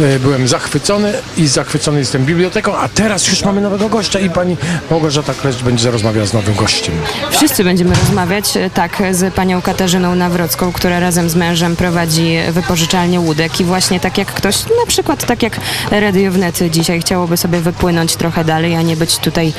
e, 0.00 0.18
byłem 0.18 0.48
zachwycony 0.48 1.12
i 1.36 1.46
zachwycony 1.46 1.98
jestem 1.98 2.24
biblioteką. 2.24 2.76
A 2.76 2.88
teraz 2.88 3.28
już 3.28 3.44
mamy 3.44 3.60
nowego 3.60 3.88
gościa 3.88 4.18
i 4.18 4.30
pani 4.30 4.56
Małgorzata 4.90 5.34
Kleszcz 5.34 5.62
będzie 5.62 5.90
rozmawiała 5.90 6.26
z 6.26 6.32
nowym 6.32 6.54
gościem. 6.54 6.94
Wszyscy 7.30 7.64
będziemy 7.64 7.94
rozmawiać, 7.94 8.56
e, 8.56 8.70
tak, 8.70 9.02
z 9.10 9.34
panią 9.34 9.62
Katarzyną 9.62 10.14
Nawrocką, 10.14 10.72
która 10.72 11.00
razem 11.00 11.30
z 11.30 11.34
mężem 11.34 11.76
prowadzi 11.76 12.38
wypożyczalnię 12.52 13.20
łódek 13.20 13.60
i 13.60 13.64
właśnie 13.64 14.00
tak 14.00 14.18
jak 14.18 14.32
ktoś, 14.32 14.56
na 14.62 14.86
przykład 14.86 15.26
tak 15.26 15.42
jak 15.42 15.56
Radio 15.90 16.32
Wnet 16.32 16.58
dzisiaj 16.70 17.00
chciałoby 17.00 17.36
sobie 17.36 17.60
wypłynąć 17.60 18.16
trochę 18.16 18.44
dalej, 18.44 18.76
a 18.76 18.82
nie 18.82 18.96
być 18.96 19.18
tutaj 19.18 19.52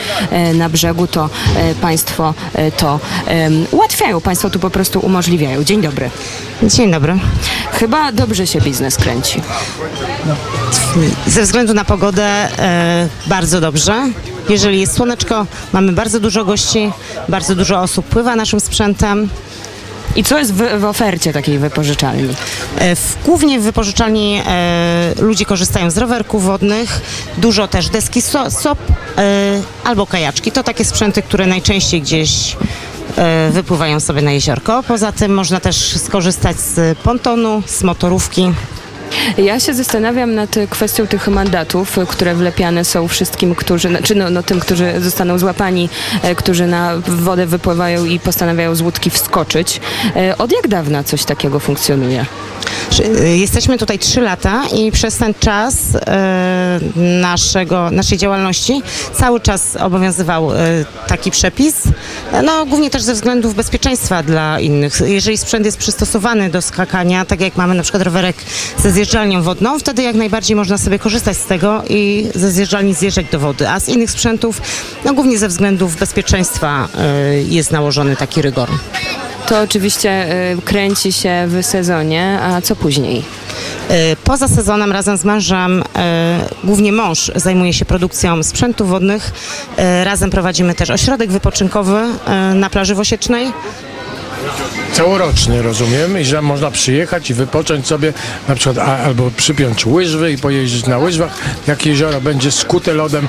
na 0.54 0.70
brzegu, 0.70 0.93
to 1.12 1.30
e, 1.56 1.76
państwo 1.76 2.34
e, 2.54 2.72
to 2.72 3.00
ułatwiają, 3.72 4.22
państwo 4.22 4.50
tu 4.50 4.60
po 4.60 4.70
prostu 4.70 5.00
umożliwiają. 5.00 5.64
Dzień 5.64 5.82
dobry. 5.82 6.10
Dzień 6.64 6.92
dobry. 6.92 7.20
Chyba 7.72 8.12
dobrze 8.12 8.48
się 8.48 8.62
biznes 8.62 8.98
kręci. 8.98 9.42
Ze 11.28 11.44
względu 11.44 11.74
na 11.74 11.86
pogodę 11.86 12.24
e, 12.26 13.10
bardzo 13.28 13.62
dobrze. 13.62 14.10
Jeżeli 14.50 14.80
jest 14.80 14.94
słoneczko, 14.94 15.46
mamy 15.74 15.92
bardzo 15.92 16.20
dużo 16.20 16.46
gości, 16.46 16.92
bardzo 17.30 17.56
dużo 17.56 17.82
osób 17.82 18.06
pływa 18.06 18.36
naszym 18.36 18.60
sprzętem. 18.60 19.30
I 20.16 20.24
co 20.24 20.40
jest 20.40 20.54
w, 20.54 20.80
w 20.80 20.86
ofercie 20.86 21.34
takiej 21.34 21.60
wypożyczalni? 21.60 22.28
W, 22.96 23.26
głównie 23.26 23.60
w 23.60 23.64
wypożyczalni 23.64 24.42
e, 24.46 25.14
ludzie 25.20 25.46
korzystają 25.46 25.92
z 25.92 25.98
rowerków 25.98 26.44
wodnych, 26.44 27.02
dużo 27.38 27.68
też 27.68 27.90
deski 27.90 28.22
so, 28.22 28.52
SOP 28.52 28.80
e, 29.18 29.43
albo 29.84 30.06
kajaczki. 30.06 30.52
To 30.52 30.64
takie 30.64 30.86
sprzęty, 30.86 31.22
które 31.22 31.48
najczęściej 31.48 32.02
gdzieś 32.02 32.58
e, 33.18 33.50
wypływają 33.52 34.00
sobie 34.00 34.22
na 34.22 34.32
jeziorko. 34.32 34.84
Poza 34.88 35.12
tym 35.12 35.34
można 35.34 35.60
też 35.60 35.98
skorzystać 35.98 36.60
z 36.60 36.98
pontonu, 36.98 37.64
z 37.66 37.84
motorówki. 37.84 38.52
Ja 39.38 39.60
się 39.60 39.74
zastanawiam 39.74 40.36
nad 40.36 40.56
kwestią 40.70 41.08
tych 41.08 41.28
mandatów, 41.28 41.98
które 42.08 42.36
wlepiane 42.36 42.86
są 42.86 43.08
wszystkim, 43.08 43.56
którzy, 43.56 43.90
czy 44.04 44.16
no, 44.16 44.30
no 44.30 44.44
tym, 44.44 44.60
którzy 44.60 44.94
zostaną 45.02 45.40
złapani, 45.40 45.90
e, 46.22 46.36
którzy 46.36 46.68
na 46.68 46.94
wodę 47.08 47.46
wypływają 47.46 48.06
i 48.06 48.20
postanawiają 48.20 48.76
z 48.76 48.82
łódki 48.82 49.10
wskoczyć. 49.10 49.82
E, 50.16 50.38
Od 50.38 50.52
jak 50.52 50.68
dawna 50.68 51.04
coś 51.04 51.24
takiego 51.24 51.60
funkcjonuje? 51.60 52.26
E, 53.24 53.38
Jesteśmy 53.38 53.78
tutaj 53.78 54.00
trzy 54.00 54.22
lata 54.22 54.64
i 54.76 54.92
przez 54.92 55.18
ten 55.18 55.34
czas 55.40 55.76
naszego, 56.96 57.92
naszej 57.92 58.18
działalności 58.18 58.82
cały 59.14 59.40
czas 59.40 59.76
obowiązywał 59.76 60.50
taki 61.08 61.32
przepis, 61.32 61.76
no 62.44 62.66
głównie 62.66 62.90
też 62.90 63.02
ze 63.02 63.14
względów 63.14 63.56
bezpieczeństwa 63.56 64.24
dla 64.24 64.60
innych. 64.60 64.94
Jeżeli 65.06 65.38
sprzęt 65.38 65.66
jest 65.66 65.78
przystosowany 65.78 66.50
do 66.50 66.62
skakania, 66.62 67.26
tak 67.26 67.42
jak 67.42 67.56
mamy 67.58 67.76
na 67.76 67.84
przykład 67.84 68.04
rowerek 68.04 68.36
ze 68.78 68.92
zjeżdżalnią 69.04 69.42
wodną, 69.42 69.80
wtedy 69.80 70.04
jak 70.04 70.16
najbardziej 70.16 70.56
można 70.56 70.78
sobie 70.78 71.00
korzystać 71.00 71.38
z 71.38 71.46
tego 71.46 71.84
i 71.90 72.28
ze 72.36 72.52
zjeżdżalni 72.52 72.94
zjeżdżać 72.94 73.26
do 73.32 73.40
wody, 73.40 73.70
a 73.70 73.80
z 73.80 73.90
innych 73.90 74.12
sprzętów, 74.12 74.62
no 75.06 75.14
głównie 75.14 75.38
ze 75.38 75.48
względów 75.48 75.96
bezpieczeństwa 75.96 76.88
e, 76.98 77.42
jest 77.42 77.72
nałożony 77.72 78.16
taki 78.16 78.42
rygor. 78.42 78.70
To 79.48 79.62
oczywiście 79.62 80.36
y, 80.52 80.62
kręci 80.62 81.14
się 81.14 81.48
w 81.48 81.66
sezonie, 81.66 82.40
a 82.42 82.62
co 82.62 82.76
później? 82.76 83.24
E, 83.90 84.16
Poza 84.16 84.48
sezonem 84.48 84.92
razem 84.92 85.18
z 85.18 85.24
mężem, 85.26 85.84
e, 85.96 86.46
głównie 86.64 86.92
mąż 86.92 87.32
zajmuje 87.36 87.74
się 87.74 87.86
produkcją 87.86 88.44
sprzętów 88.44 88.90
wodnych. 88.90 89.32
E, 89.78 90.04
Razem 90.04 90.30
prowadzimy 90.30 90.76
też 90.76 90.90
ośrodek 90.90 91.32
wypoczynkowy 91.32 91.98
e, 92.26 92.54
na 92.54 92.70
plaży 92.70 92.96
Wosiecznej. 92.96 93.54
Całoroczny, 94.94 95.62
rozumiem, 95.62 96.20
i 96.20 96.26
że 96.26 96.42
można 96.42 96.72
przyjechać 96.72 97.30
i 97.30 97.34
wypocząć 97.34 97.88
sobie, 97.88 98.14
na 98.48 98.56
przykład 98.56 98.78
a, 98.88 98.98
albo 98.98 99.32
przypiąć 99.38 99.86
łyżwy 99.86 100.32
i 100.32 100.38
pojeździć 100.38 100.86
na 100.86 100.98
łyżwach. 100.98 101.32
Jak 101.68 101.86
jezioro 101.86 102.22
będzie 102.22 102.52
skute 102.52 102.94
lodem, 102.94 103.28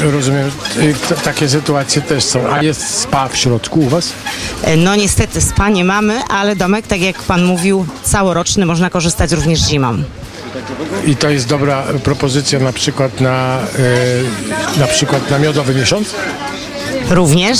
e, 0.00 0.10
rozumiem, 0.12 0.50
e, 1.12 1.14
takie 1.24 1.48
sytuacje 1.48 2.02
też 2.02 2.24
są. 2.24 2.50
A 2.52 2.62
jest 2.62 2.98
spa 2.98 3.28
w 3.28 3.36
środku 3.36 3.80
u 3.80 3.88
was? 3.88 4.12
E, 4.62 4.76
No 4.76 4.94
niestety 4.96 5.40
spa 5.40 5.68
nie 5.68 5.84
mamy, 5.84 6.20
ale 6.28 6.56
domek, 6.56 6.86
tak 6.86 7.00
jak 7.00 7.22
pan 7.22 7.44
mówił, 7.44 7.86
całoroczny, 8.04 8.66
można 8.66 8.90
korzystać 8.90 9.32
również 9.32 9.58
zimą. 9.60 10.02
I 11.06 11.16
to 11.16 11.30
jest 11.30 11.46
dobra 11.48 11.84
propozycja 12.04 12.58
na 12.58 12.72
przykład 12.72 13.20
na, 13.20 13.58
e, 14.76 14.80
na 14.80 14.86
przykład 14.86 15.30
na 15.30 15.38
miodowy 15.38 15.74
miesiąc? 15.74 16.08
Również. 17.10 17.58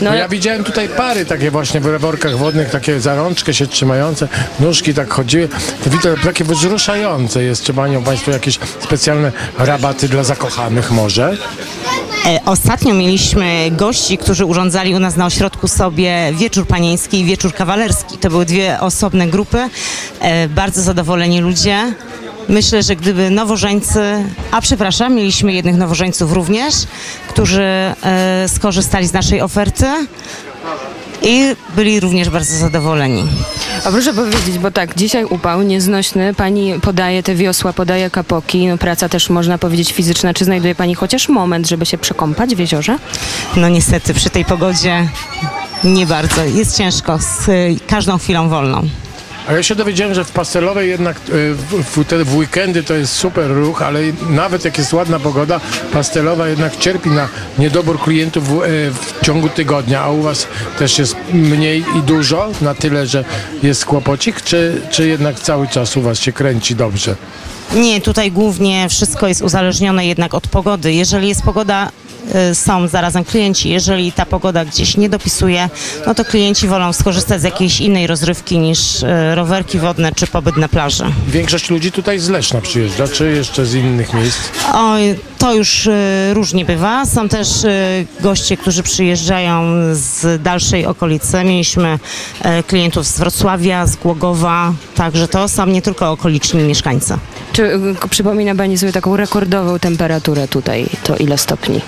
No, 0.00 0.10
No 0.10 0.16
ja 0.16 0.28
widziałem 0.28 0.64
tutaj 0.64 0.88
pary 0.88 1.24
takie 1.26 1.50
właśnie 1.50 1.80
w 1.80 2.00
workach 2.00 2.36
wodnych, 2.38 2.70
takie 2.70 3.00
za 3.00 3.14
rączkę 3.14 3.54
się 3.54 3.66
trzymające, 3.66 4.28
nóżki 4.60 4.94
tak 4.94 5.10
chodziły. 5.12 5.48
To 5.84 5.90
widzę 5.90 6.14
takie 6.24 6.44
wzruszające 6.44 7.42
jest. 7.42 7.64
Czy 7.64 7.72
mają 7.72 8.02
Państwo 8.02 8.30
jakieś 8.30 8.58
specjalne 8.80 9.32
rabaty 9.58 10.08
dla 10.08 10.24
zakochanych 10.24 10.90
może? 10.90 11.36
E, 12.26 12.40
Ostatnio 12.46 12.94
mieliśmy 12.94 13.68
gości, 13.70 14.18
którzy 14.18 14.44
urządzali 14.44 14.94
u 14.94 14.98
nas 14.98 15.16
na 15.16 15.26
ośrodku 15.26 15.68
sobie 15.68 16.32
wieczór 16.32 16.66
panieński 16.66 17.20
i 17.20 17.24
wieczór 17.24 17.52
kawalerski. 17.54 18.18
To 18.18 18.30
były 18.30 18.44
dwie 18.46 18.80
osobne 18.80 19.26
grupy, 19.26 19.68
e, 20.20 20.48
bardzo 20.48 20.82
zadowoleni 20.82 21.40
ludzie. 21.40 21.92
Myślę, 22.48 22.82
że 22.82 22.96
gdyby 22.96 23.30
nowożeńcy, 23.30 24.00
a 24.50 24.60
przepraszam, 24.60 25.14
mieliśmy 25.14 25.52
jednych 25.52 25.76
nowożeńców 25.76 26.32
również, 26.32 26.74
którzy 27.28 27.62
e, 27.62 27.94
skorzystali 28.48 29.06
z 29.06 29.12
naszej 29.12 29.40
oferty 29.40 29.86
i 31.22 31.56
byli 31.76 32.00
również 32.00 32.30
bardzo 32.30 32.56
zadowoleni. 32.56 33.24
A 33.84 33.90
proszę 33.90 34.14
powiedzieć, 34.14 34.58
bo 34.58 34.70
tak, 34.70 34.94
dzisiaj 34.94 35.24
upał 35.24 35.62
nieznośny, 35.62 36.34
pani 36.34 36.74
podaje 36.80 37.22
te 37.22 37.34
wiosła, 37.34 37.72
podaje 37.72 38.10
kapoki, 38.10 38.66
no 38.66 38.78
praca 38.78 39.08
też 39.08 39.30
można 39.30 39.58
powiedzieć 39.58 39.92
fizyczna. 39.92 40.34
Czy 40.34 40.44
znajduje 40.44 40.74
pani 40.74 40.94
chociaż 40.94 41.28
moment, 41.28 41.68
żeby 41.68 41.86
się 41.86 41.98
przekąpać 41.98 42.54
w 42.54 42.58
jeziorze? 42.58 42.98
No 43.56 43.68
niestety 43.68 44.14
przy 44.14 44.30
tej 44.30 44.44
pogodzie 44.44 45.08
nie 45.84 46.06
bardzo. 46.06 46.44
Jest 46.44 46.76
ciężko 46.76 47.18
z 47.18 47.48
y, 47.48 47.76
każdą 47.86 48.18
chwilą 48.18 48.48
wolną. 48.48 48.88
A 49.48 49.52
ja 49.52 49.62
się 49.62 49.74
dowiedziałem, 49.74 50.14
że 50.14 50.24
w 50.24 50.30
Pastelowej 50.30 50.90
jednak 50.90 51.16
e, 51.16 51.20
w, 52.24 52.36
weekendy 52.36 52.82
to 52.82 52.94
jest 52.94 53.12
super 53.12 53.50
ruch, 53.50 53.82
ale 53.82 54.00
nawet 54.30 54.64
jak 54.64 54.78
jest 54.78 54.92
ładna 54.92 55.20
pogoda, 55.20 55.60
Pastelowa 55.92 56.48
jednak 56.48 56.76
cierpi 56.76 57.10
na 57.10 57.28
niedobór 57.58 58.00
klientów 58.00 58.48
w, 58.48 58.62
e, 58.62 58.66
w 58.90 59.24
ciągu 59.24 59.48
tygodnia, 59.48 60.00
a 60.00 60.10
u 60.10 60.22
was 60.22 60.46
też 60.78 60.98
jest 60.98 61.16
mniej 61.32 61.84
i 61.98 62.02
dużo, 62.02 62.50
na 62.60 62.74
tyle, 62.74 63.06
że 63.06 63.24
jest 63.62 63.84
kłopocik, 63.84 64.42
czy, 64.42 64.80
czy 64.90 65.08
jednak 65.08 65.40
cały 65.40 65.68
czas 65.68 65.96
u 65.96 66.02
was 66.02 66.18
się 66.18 66.32
kręci 66.32 66.74
dobrze? 66.74 67.16
Nie, 67.74 68.00
tutaj 68.00 68.32
głównie 68.32 68.88
wszystko 68.88 69.28
jest 69.28 69.42
uzależnione 69.42 70.06
jednak 70.06 70.34
od 70.34 70.48
pogody. 70.48 70.92
Jeżeli 70.92 71.28
jest 71.28 71.42
pogoda, 71.42 71.88
y, 71.88 71.90
są 72.54 72.88
zarazem 72.88 73.24
klienci. 73.24 73.70
Jeżeli 73.70 74.12
ta 74.12 74.26
pogoda 74.26 74.64
gdzieś 74.64 74.96
nie 74.96 75.08
dopisuje, 75.08 75.68
no 76.06 76.14
to 76.14 76.24
klienci 76.24 76.68
wolą 76.68 76.92
skorzystać 76.92 77.40
z 77.40 77.44
jakiejś 77.44 77.80
innej 77.80 78.06
rozrywki 78.06 78.58
niż 78.58 79.02
y, 79.02 79.34
rowerki 79.34 79.78
wodne 79.78 80.12
czy 80.12 80.26
pobyt 80.26 80.56
na 80.56 80.68
plaży. 80.68 81.04
Większość 81.28 81.70
ludzi 81.70 81.92
tutaj 81.92 82.18
z 82.18 82.28
Leszna 82.28 82.60
przyjeżdża, 82.60 83.08
czy 83.08 83.30
jeszcze 83.32 83.66
z 83.66 83.74
innych 83.74 84.14
miejsc? 84.14 84.38
Oj, 84.74 85.18
to 85.38 85.54
już 85.54 85.86
y, 85.86 85.92
różnie 86.34 86.64
bywa. 86.64 87.06
Są 87.06 87.28
też 87.28 87.64
y, 87.64 88.06
goście, 88.20 88.56
którzy 88.56 88.82
przyjeżdżają 88.82 89.62
z 89.92 90.42
dalszej 90.42 90.86
okolicy. 90.86 91.44
Mieliśmy 91.44 91.98
y, 92.58 92.62
klientów 92.62 93.06
z 93.06 93.18
Wrocławia, 93.18 93.86
z 93.86 93.96
Głogowa, 93.96 94.72
także 94.94 95.28
to 95.28 95.48
są 95.48 95.66
nie 95.66 95.82
tylko 95.82 96.10
okoliczni 96.10 96.62
mieszkańcy. 96.62 97.14
Czy 97.52 97.62
y, 97.62 98.08
przypomina 98.10 98.54
pani 98.54 98.78
sobie 98.78 98.92
taką 98.92 99.16
rekordową 99.16 99.78
temperaturę 99.78 100.48
tutaj? 100.48 100.86
To 101.04 101.16
ile 101.16 101.38
stopni? 101.38 101.80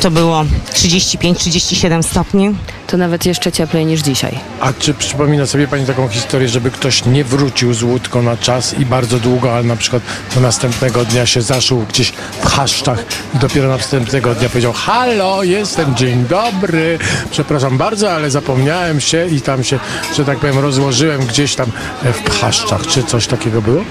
To 0.00 0.10
było 0.10 0.44
35-37 0.72 2.02
stopni. 2.02 2.54
To 2.88 2.96
nawet 2.96 3.26
jeszcze 3.26 3.52
cieplej 3.52 3.86
niż 3.86 4.00
dzisiaj. 4.00 4.38
A 4.60 4.72
czy 4.72 4.94
przypomina 4.94 5.46
sobie 5.46 5.68
Pani 5.68 5.86
taką 5.86 6.08
historię, 6.08 6.48
żeby 6.48 6.70
ktoś 6.70 7.04
nie 7.04 7.24
wrócił 7.24 7.74
z 7.74 7.82
łódką 7.82 8.22
na 8.22 8.36
czas 8.36 8.74
i 8.78 8.86
bardzo 8.86 9.18
długo, 9.18 9.54
ale 9.54 9.62
na 9.62 9.76
przykład 9.76 10.02
do 10.34 10.40
następnego 10.40 11.04
dnia 11.04 11.26
się 11.26 11.42
zaszył 11.42 11.86
gdzieś 11.88 12.12
w 12.42 12.46
chaszczach 12.46 13.04
i 13.34 13.38
dopiero 13.38 13.68
następnego 13.68 14.34
dnia 14.34 14.48
powiedział 14.48 14.72
halo, 14.72 15.42
jestem, 15.42 15.96
dzień 15.96 16.24
dobry, 16.24 16.98
przepraszam 17.30 17.78
bardzo, 17.78 18.12
ale 18.12 18.30
zapomniałem 18.30 19.00
się 19.00 19.26
i 19.26 19.40
tam 19.40 19.64
się, 19.64 19.78
że 20.16 20.24
tak 20.24 20.38
powiem, 20.38 20.58
rozłożyłem 20.58 21.26
gdzieś 21.26 21.54
tam 21.54 21.70
e, 22.04 22.12
w 22.12 22.22
pchaszczach. 22.22 22.86
Czy 22.86 23.02
coś 23.02 23.26
takiego 23.26 23.62
było? 23.62 23.84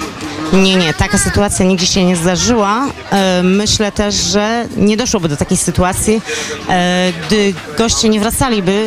Nie, 0.54 0.76
nie, 0.76 0.94
taka 0.94 1.18
sytuacja 1.18 1.66
nigdzie 1.66 1.88
się 1.88 2.06
nie 2.06 2.16
zdarzyła. 2.16 2.86
E, 3.12 3.44
Myślę 3.44 3.92
też, 3.92 4.16
że 4.16 4.66
nie 4.78 4.98
doszłoby 4.98 5.30
do 5.30 5.38
takiej 5.38 5.58
sytuacji, 5.58 6.22
e, 6.70 7.12
gdy 7.28 7.54
goście 7.78 8.10
nie 8.10 8.20
wracaliby 8.20 8.87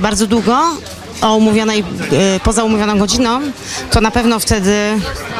bardzo 0.00 0.26
długo 0.26 0.58
o 1.20 1.36
umówionej, 1.36 1.84
e, 2.12 2.40
poza 2.40 2.64
umówioną 2.64 2.98
godziną, 2.98 3.40
to 3.90 4.00
na 4.00 4.10
pewno 4.10 4.38
wtedy 4.38 4.72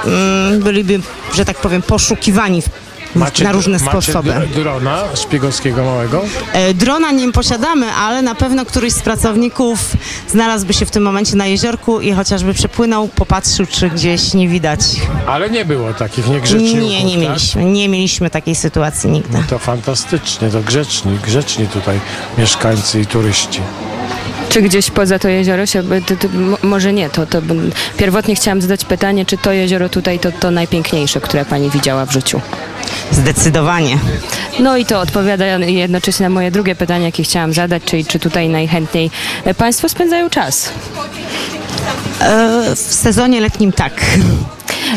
mm, 0.04 0.60
byliby, 0.60 1.00
że 1.34 1.44
tak 1.44 1.56
powiem, 1.56 1.82
poszukiwani 1.82 2.62
w- 3.14 3.40
na 3.42 3.52
różne 3.52 3.78
macie 3.78 3.90
sposoby. 3.90 4.34
drona 4.54 5.02
szpiegowskiego 5.16 5.84
małego? 5.84 6.22
E, 6.52 6.74
Drona 6.74 7.10
nie 7.12 7.32
posiadamy, 7.32 7.92
ale 7.92 8.22
na 8.22 8.34
pewno 8.34 8.64
któryś 8.66 8.92
z 8.92 9.00
pracowników 9.00 9.78
znalazłby 10.30 10.72
się 10.74 10.86
w 10.86 10.90
tym 10.90 11.02
momencie 11.02 11.36
na 11.36 11.46
jeziorku 11.46 12.00
i 12.00 12.12
chociażby 12.12 12.54
przepłynął, 12.54 13.08
popatrzył, 13.08 13.66
czy 13.66 13.90
gdzieś 13.90 14.34
nie 14.34 14.48
widać. 14.48 14.80
Ale 15.26 15.50
nie 15.50 15.64
było 15.64 15.94
takich 15.94 16.28
niegrzeczników, 16.28 16.80
Nie, 16.90 17.04
nie 17.04 17.12
tak? 17.16 17.20
mieliśmy. 17.28 17.64
Nie 17.64 17.88
mieliśmy 17.88 18.30
takiej 18.30 18.54
sytuacji 18.54 19.10
nigdy. 19.10 19.38
To 19.48 19.58
fantastycznie, 19.58 20.48
to 20.50 20.60
grzeczni, 20.60 21.18
grzeczni 21.22 21.66
tutaj 21.66 22.00
mieszkańcy 22.38 23.00
i 23.00 23.06
turyści. 23.06 23.60
Czy 24.54 24.62
gdzieś 24.62 24.90
poza 24.90 25.18
to 25.18 25.28
jezioro 25.28 25.66
się, 25.66 25.82
to, 25.82 26.16
to, 26.16 26.28
mo- 26.28 26.58
może 26.62 26.92
nie, 26.92 27.10
to, 27.10 27.26
to 27.26 27.38
pierwotnie 27.96 28.34
chciałam 28.34 28.62
zadać 28.62 28.84
pytanie, 28.84 29.26
czy 29.26 29.38
to 29.38 29.52
jezioro 29.52 29.88
tutaj 29.88 30.18
to, 30.18 30.32
to 30.32 30.50
najpiękniejsze, 30.50 31.20
które 31.20 31.44
pani 31.44 31.70
widziała 31.70 32.06
w 32.06 32.12
życiu? 32.12 32.40
Zdecydowanie. 33.10 33.98
No 34.60 34.76
i 34.76 34.86
to 34.86 35.00
odpowiada 35.00 35.46
jednocześnie 35.58 36.24
na 36.26 36.30
moje 36.30 36.50
drugie 36.50 36.74
pytanie, 36.74 37.04
jakie 37.04 37.22
chciałam 37.22 37.52
zadać, 37.52 37.82
czyli 37.84 38.04
czy 38.04 38.18
tutaj 38.18 38.48
najchętniej 38.48 39.10
państwo 39.58 39.88
spędzają 39.88 40.30
czas? 40.30 40.70
E, 42.20 42.62
w 42.74 42.78
sezonie 42.78 43.40
letnim 43.40 43.72
tak. 43.72 43.92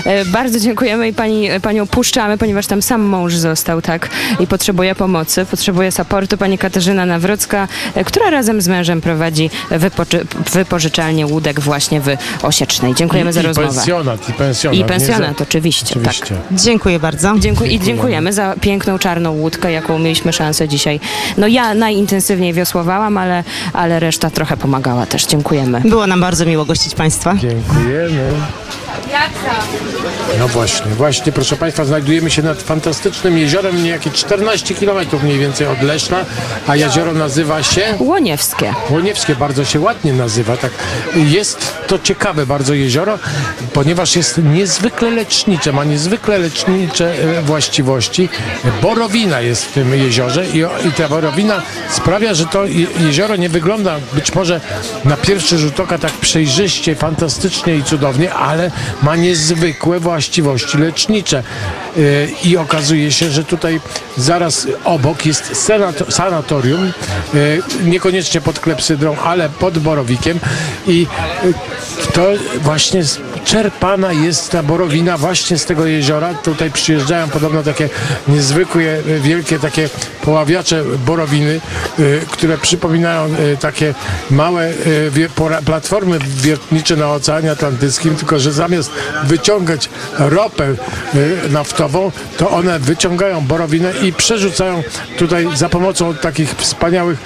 E, 0.05 0.25
Bardzo 0.25 0.59
dziękujemy 0.59 1.07
i 1.07 1.13
pani, 1.13 1.49
panią 1.61 1.87
puszczamy, 1.87 2.37
ponieważ 2.37 2.67
tam 2.67 2.81
sam 2.81 3.01
mąż 3.01 3.35
został, 3.35 3.81
tak? 3.81 4.09
I 4.39 4.47
potrzebuje 4.47 4.95
pomocy, 4.95 5.45
potrzebuje 5.45 5.91
supportu. 5.91 6.37
Pani 6.37 6.57
Katarzyna 6.57 7.05
Nawrocka, 7.05 7.67
e, 7.95 8.03
która 8.03 8.29
razem 8.29 8.61
z 8.61 8.67
mężem 8.67 9.01
prowadzi 9.01 9.49
wypoczy, 9.71 10.25
wypożyczalnię 10.53 11.27
łódek 11.27 11.59
właśnie 11.59 12.01
w 12.01 12.07
Osiecznej. 12.41 12.95
Dziękujemy 12.95 13.33
za 13.33 13.41
I 13.41 13.43
rozmowę. 13.43 13.67
pensjonat, 13.73 14.29
i 14.29 14.33
pensjonat. 14.33 14.79
I 14.79 14.83
pensjonat, 14.83 15.37
za- 15.37 15.43
oczywiście, 15.43 15.85
tak. 15.85 15.97
Oczywiście. 16.03 16.35
Dziękuję 16.51 16.99
bardzo. 16.99 17.33
Dziękuję, 17.39 17.71
I 17.71 17.79
dziękujemy 17.79 18.33
za 18.33 18.55
piękną 18.61 18.99
czarną 18.99 19.31
łódkę, 19.31 19.71
jaką 19.71 19.99
mieliśmy 19.99 20.33
szansę 20.33 20.67
dzisiaj. 20.67 20.99
No 21.37 21.47
ja 21.47 21.73
najintensywniej 21.73 22.53
wiosłowałam, 22.53 23.17
ale, 23.17 23.43
ale 23.73 23.99
reszta 23.99 24.29
trochę 24.29 24.57
pomagała 24.57 25.05
też. 25.05 25.25
Dziękujemy. 25.25 25.81
Było 25.85 26.07
nam 26.07 26.21
bardzo 26.21 26.45
miło 26.45 26.65
gościć 26.65 26.95
Państwa. 26.95 27.35
Dziękujemy. 27.35 28.29
No 30.39 30.47
właśnie, 30.47 30.91
właśnie, 30.91 31.31
proszę 31.31 31.55
Państwa, 31.55 31.85
znajdujemy 31.85 32.31
się 32.31 32.41
nad 32.41 32.61
fantastycznym 32.61 33.37
jeziorem, 33.37 33.83
niejakie 33.83 34.11
14 34.11 34.75
km 34.75 35.07
mniej 35.23 35.39
więcej 35.39 35.67
od 35.67 35.81
Leszna, 35.81 36.25
a 36.67 36.75
jezioro 36.75 37.13
nazywa 37.13 37.63
się 37.63 37.81
Łoniewskie. 37.99 38.73
Łoniewskie, 38.89 39.35
bardzo 39.35 39.65
się 39.65 39.79
ładnie 39.79 40.13
nazywa. 40.13 40.57
Tak. 40.57 40.71
Jest 41.15 41.73
to 41.87 41.99
ciekawe 41.99 42.45
bardzo 42.45 42.73
jezioro, 42.73 43.19
ponieważ 43.73 44.15
jest 44.15 44.37
niezwykle 44.43 45.11
lecznicze, 45.11 45.73
ma 45.73 45.83
niezwykle 45.83 46.37
lecznicze 46.37 47.13
e, 47.37 47.41
właściwości. 47.41 48.29
Borowina 48.81 49.41
jest 49.41 49.65
w 49.65 49.71
tym 49.71 49.93
jeziorze 49.93 50.45
i, 50.47 50.57
i 50.87 50.91
ta 50.97 51.09
borowina 51.09 51.61
sprawia, 51.89 52.33
że 52.33 52.45
to 52.45 52.65
je- 52.65 52.87
jezioro 52.99 53.35
nie 53.35 53.49
wygląda 53.49 53.95
być 54.13 54.35
może 54.35 54.61
na 55.05 55.17
pierwszy 55.17 55.57
rzut 55.57 55.79
oka 55.79 55.97
tak 55.97 56.11
przejrzyście, 56.11 56.95
fantastycznie 56.95 57.75
i 57.75 57.83
cudownie, 57.83 58.33
ale 58.33 58.71
ma 59.03 59.15
niezwykłe 59.49 59.99
właściwości 59.99 60.77
lecznicze. 60.77 61.37
E, 61.37 62.01
I 62.43 62.57
okazuje 62.57 63.11
się, 63.11 63.29
że 63.29 63.43
tutaj 63.43 63.79
zaraz 64.17 64.67
obok 64.83 65.25
jest 65.25 65.67
sanatorium, 66.09 66.85
e, 66.85 66.91
niekoniecznie 67.83 68.41
pod 68.41 68.59
klepsydrą, 68.59 69.15
ale 69.15 69.49
pod 69.49 69.79
borowikiem 69.79 70.39
i 70.87 71.07
e, 71.43 72.11
to 72.13 72.27
właśnie 72.61 73.01
czerpana 73.47 74.13
jest 74.13 74.51
ta 74.51 74.63
borowina 74.63 75.17
właśnie 75.17 75.57
z 75.57 75.65
tego 75.65 75.85
jeziora. 75.85 76.33
Tutaj 76.33 76.71
przyjeżdżają 76.71 77.29
podobno 77.29 77.63
takie 77.63 77.89
niezwykłe, 78.27 78.83
e, 78.83 79.19
wielkie 79.19 79.59
takie 79.59 79.89
poławiacze 80.21 80.83
borowiny, 81.05 81.61
e, 81.99 82.01
które 82.31 82.57
przypominają 82.57 83.25
e, 83.25 83.57
takie 83.57 83.93
małe 84.31 84.73
platformy 85.65 86.19
wiertnicze 86.19 86.95
na 86.95 87.11
Oceanie 87.11 87.51
Atlantyckim, 87.51 88.15
tylko 88.15 88.39
że 88.39 88.51
zamiast 88.51 88.91
wyciągać 89.23 89.89
ropę 90.19 90.75
naftową, 91.49 92.11
to 92.37 92.49
one 92.49 92.79
wyciągają 92.79 93.41
borowinę 93.41 93.93
i 94.03 94.13
przerzucają 94.13 94.83
tutaj 95.17 95.47
za 95.55 95.69
pomocą 95.69 96.15
takich 96.15 96.55
wspaniałych 96.57 97.19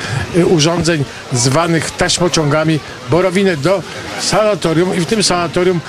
urządzeń 0.46 1.04
zwanych 1.34 1.92
taśmociągami 1.92 2.80
borowinę 3.10 3.58
do 3.58 3.84
sanatorium 4.20 4.96
i 4.96 5.00
w 5.00 5.06
tym 5.06 5.24
sanatorium 5.24 5.80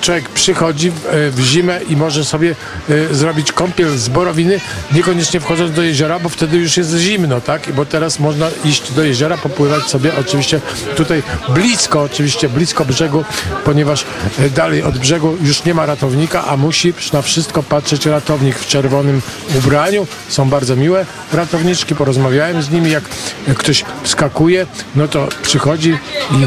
człowiek 0.00 0.28
przychodzi 0.28 0.90
w, 0.90 1.06
e, 1.06 1.30
w 1.30 1.40
zimę 1.40 1.80
i 1.88 1.96
może 1.96 2.24
sobie 2.24 2.54
e, 2.88 3.14
zrobić 3.14 3.52
kąpiel 3.52 3.98
z 3.98 4.08
borowiny, 4.08 4.60
niekoniecznie 4.92 5.40
wchodząc 5.40 5.72
do 5.72 5.82
jeziora, 5.82 6.18
bo 6.18 6.28
wtedy 6.28 6.56
już 6.56 6.76
jest 6.76 6.96
zimno, 6.96 7.40
tak? 7.40 7.72
Bo 7.72 7.86
teraz 7.86 8.18
można 8.18 8.48
iść 8.64 8.92
do 8.92 9.04
jeziora, 9.04 9.38
popływać 9.38 9.82
sobie 9.82 10.12
oczywiście 10.20 10.60
tutaj 10.96 11.22
blisko, 11.48 12.02
oczywiście 12.02 12.48
blisko 12.48 12.84
brzegu, 12.84 13.24
ponieważ 13.64 14.04
e, 14.38 14.50
dalej 14.50 14.82
od 14.82 14.98
brzegu 14.98 15.36
już 15.42 15.64
nie 15.64 15.74
ma 15.74 15.86
ratownika, 15.86 16.44
a 16.46 16.56
musi 16.56 16.94
na 17.12 17.22
wszystko 17.22 17.62
patrzeć 17.62 18.06
ratownik 18.06 18.58
w 18.58 18.66
czerwonym 18.66 19.22
ubraniu. 19.58 20.06
Są 20.28 20.48
bardzo 20.48 20.76
miłe 20.76 21.06
ratowniczki, 21.32 21.94
porozmawiałem 21.94 22.62
z 22.62 22.70
nimi, 22.70 22.90
jak 22.90 23.04
ktoś 23.56 23.84
wskakuje, 24.02 24.66
no 24.96 25.08
to 25.08 25.28
przychodzi 25.42 25.98
i 26.30 26.46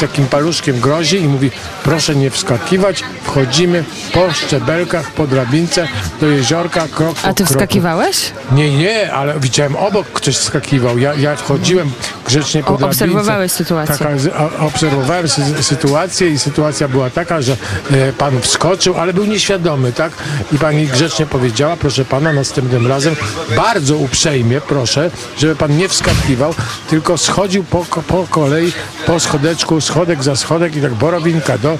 takim 0.00 0.26
paluszkiem 0.26 0.80
grozi 0.80 1.16
i 1.16 1.28
mówi 1.28 1.50
proszę 1.84 2.16
nie 2.16 2.30
wskakiwać, 2.56 3.04
wchodzimy 3.22 3.84
po 4.12 4.32
szczebelkach, 4.32 5.10
po 5.10 5.26
drabince 5.26 5.88
do 6.20 6.26
jeziorka, 6.26 6.88
krok 6.94 7.14
po 7.18 7.28
A 7.28 7.32
ty 7.32 7.34
kroku. 7.44 7.52
wskakiwałeś? 7.52 8.32
Nie, 8.52 8.76
nie, 8.76 9.12
ale 9.12 9.40
widziałem 9.40 9.76
obok 9.76 10.06
ktoś 10.12 10.36
skakiwał. 10.36 10.98
Ja, 10.98 11.14
ja 11.14 11.36
wchodziłem 11.36 11.90
grzecznie 12.26 12.62
po 12.62 12.74
O, 12.74 12.78
drabince. 12.78 13.04
obserwowałeś 13.04 13.52
sytuację. 13.52 13.96
Taka, 13.98 14.10
obserwowałem 14.58 15.26
sy- 15.28 15.62
sytuację 15.62 16.28
i 16.30 16.38
sytuacja 16.38 16.88
była 16.88 17.10
taka, 17.10 17.42
że 17.42 17.56
e, 17.92 18.12
pan 18.12 18.40
wskoczył, 18.40 18.96
ale 18.96 19.12
był 19.14 19.24
nieświadomy, 19.24 19.92
tak? 19.92 20.12
I 20.52 20.58
pani 20.58 20.86
grzecznie 20.86 21.26
powiedziała, 21.26 21.76
proszę 21.76 22.04
pana, 22.04 22.32
następnym 22.32 22.86
razem 22.86 23.16
bardzo 23.56 23.96
uprzejmie 23.96 24.60
proszę, 24.60 25.10
żeby 25.38 25.56
pan 25.56 25.76
nie 25.76 25.88
wskakiwał, 25.88 26.54
tylko 26.90 27.18
schodził 27.18 27.64
po, 27.64 27.84
po 28.08 28.26
kolei, 28.30 28.72
po 29.06 29.20
schodeczku, 29.20 29.80
schodek 29.80 30.22
za 30.24 30.36
schodek 30.36 30.76
i 30.76 30.82
tak 30.82 30.94
borowinka 30.94 31.58
do, 31.58 31.78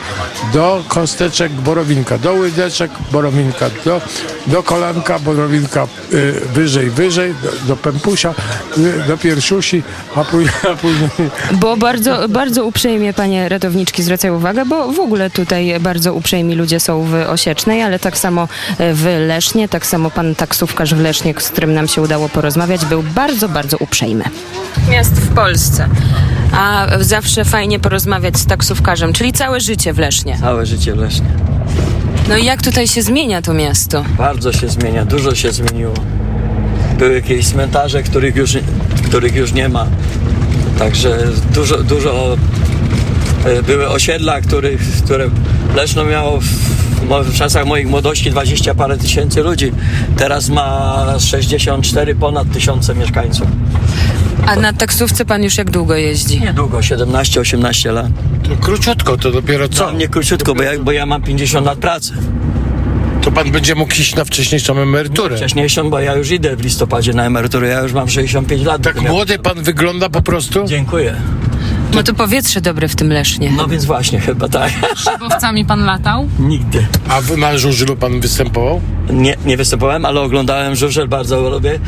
do 0.52 0.57
kosteczek, 0.88 1.52
borowinka 1.52 2.18
do 2.18 2.32
łydeczek, 2.32 2.90
borowinka 3.12 3.70
do, 3.84 4.00
do 4.46 4.62
kolanka, 4.62 5.18
borowinka 5.18 5.86
y, 6.12 6.32
wyżej, 6.54 6.90
wyżej, 6.90 7.34
do, 7.42 7.50
do 7.66 7.76
pępusia, 7.76 8.34
y, 8.78 9.08
do 9.08 9.18
piersiusi, 9.18 9.82
a 10.16 10.24
później, 10.24 10.54
a 10.72 10.76
później 10.76 11.10
Bo 11.52 11.76
bardzo, 11.76 12.28
bardzo 12.28 12.64
uprzejmie 12.64 13.12
panie 13.12 13.48
ratowniczki 13.48 14.02
zwracają 14.02 14.36
uwagę, 14.36 14.64
bo 14.64 14.92
w 14.92 15.00
ogóle 15.00 15.30
tutaj 15.30 15.80
bardzo 15.80 16.14
uprzejmi 16.14 16.54
ludzie 16.54 16.80
są 16.80 17.02
w 17.02 17.14
Osiecznej, 17.14 17.82
ale 17.82 17.98
tak 17.98 18.18
samo 18.18 18.48
w 18.78 19.16
Lesznie, 19.26 19.68
tak 19.68 19.86
samo 19.86 20.10
pan 20.10 20.34
taksówkarz 20.34 20.94
w 20.94 21.00
Lesznie, 21.00 21.34
z 21.38 21.48
którym 21.48 21.74
nam 21.74 21.88
się 21.88 22.02
udało 22.02 22.28
porozmawiać, 22.28 22.84
był 22.84 23.02
bardzo, 23.02 23.48
bardzo 23.48 23.76
uprzejmy. 23.76 24.24
Miast 24.90 25.12
w 25.12 25.34
Polsce. 25.34 25.88
A 26.58 26.86
zawsze 27.00 27.44
fajnie 27.44 27.78
porozmawiać 27.78 28.36
z 28.36 28.46
taksówkarzem, 28.46 29.12
czyli 29.12 29.32
całe 29.32 29.60
życie 29.60 29.92
w 29.92 29.98
Lesznie. 29.98 30.38
Całe 30.40 30.66
życie 30.66 30.94
w 30.94 30.98
Lesznie. 30.98 31.26
No 32.28 32.36
i 32.36 32.44
jak 32.44 32.62
tutaj 32.62 32.88
się 32.88 33.02
zmienia 33.02 33.42
to 33.42 33.54
miasto? 33.54 34.04
Bardzo 34.18 34.52
się 34.52 34.68
zmienia, 34.68 35.04
dużo 35.04 35.34
się 35.34 35.52
zmieniło. 35.52 35.94
Były 36.98 37.14
jakieś 37.14 37.46
cmentarze, 37.46 38.02
których 38.02 38.36
już, 38.36 38.58
których 39.04 39.34
już 39.34 39.52
nie 39.52 39.68
ma. 39.68 39.86
Także 40.78 41.18
dużo, 41.54 41.82
dużo 41.82 42.36
e, 43.44 43.62
były 43.62 43.88
osiedla, 43.88 44.40
których, 44.40 44.80
które 45.04 45.30
Leszno 45.76 46.04
miało 46.04 46.40
w, 46.40 46.44
w 47.24 47.38
czasach 47.38 47.66
moich 47.66 47.88
młodości 47.88 48.30
20 48.30 48.74
parę 48.74 48.98
tysięcy 48.98 49.42
ludzi. 49.42 49.72
Teraz 50.16 50.48
ma 50.48 51.06
64 51.18 52.14
ponad 52.14 52.52
tysiące 52.52 52.94
mieszkańców. 52.94 53.46
A 54.48 54.56
na 54.56 54.72
taksówce 54.72 55.24
pan 55.24 55.42
już 55.42 55.58
jak 55.58 55.70
długo 55.70 55.94
jeździ? 55.96 56.40
Niedługo, 56.40 56.78
17-18 56.78 57.92
lat. 57.92 58.06
to 58.48 58.56
króciutko, 58.56 59.16
to 59.16 59.30
dopiero 59.30 59.68
co? 59.68 59.92
No, 59.92 59.98
nie 59.98 60.08
króciutko, 60.08 60.54
bo 60.54 60.62
ja, 60.62 60.78
bo 60.78 60.92
ja 60.92 61.06
mam 61.06 61.22
50 61.22 61.66
lat 61.66 61.78
pracy. 61.78 62.12
To 63.22 63.32
pan 63.32 63.50
będzie 63.50 63.74
mógł 63.74 63.92
iść 63.92 64.14
na 64.14 64.24
wcześniejszą 64.24 64.78
emeryturę. 64.78 65.36
Wcześniejszą, 65.36 65.90
bo 65.90 66.00
ja 66.00 66.14
już 66.14 66.30
idę 66.30 66.56
w 66.56 66.60
listopadzie 66.60 67.12
na 67.12 67.24
emeryturę, 67.24 67.68
ja 67.68 67.80
już 67.80 67.92
mam 67.92 68.08
65 68.08 68.64
lat. 68.64 68.82
Tak 68.82 69.00
młody 69.00 69.38
pan 69.38 69.62
wygląda 69.62 70.08
po 70.08 70.22
prostu? 70.22 70.64
Dziękuję. 70.66 71.16
No 71.94 72.02
to 72.02 72.14
powietrze 72.14 72.60
dobre 72.60 72.88
w 72.88 72.96
tym 72.96 73.08
Lesznie. 73.12 73.50
No 73.56 73.66
więc 73.68 73.84
właśnie, 73.84 74.20
chyba 74.20 74.48
tak. 74.48 74.72
Szybowcami 75.12 75.64
pan 75.64 75.84
latał? 75.84 76.28
Nigdy. 76.38 76.86
A 77.08 77.20
w- 77.20 77.36
na 77.38 77.58
żużlu 77.58 77.96
pan 77.96 78.20
występował? 78.20 78.80
Nie, 79.10 79.36
nie 79.44 79.56
występowałem, 79.56 80.04
ale 80.04 80.20
oglądałem 80.20 80.76
żużel, 80.76 81.08
bardzo 81.08 81.50
lubię 81.50 81.78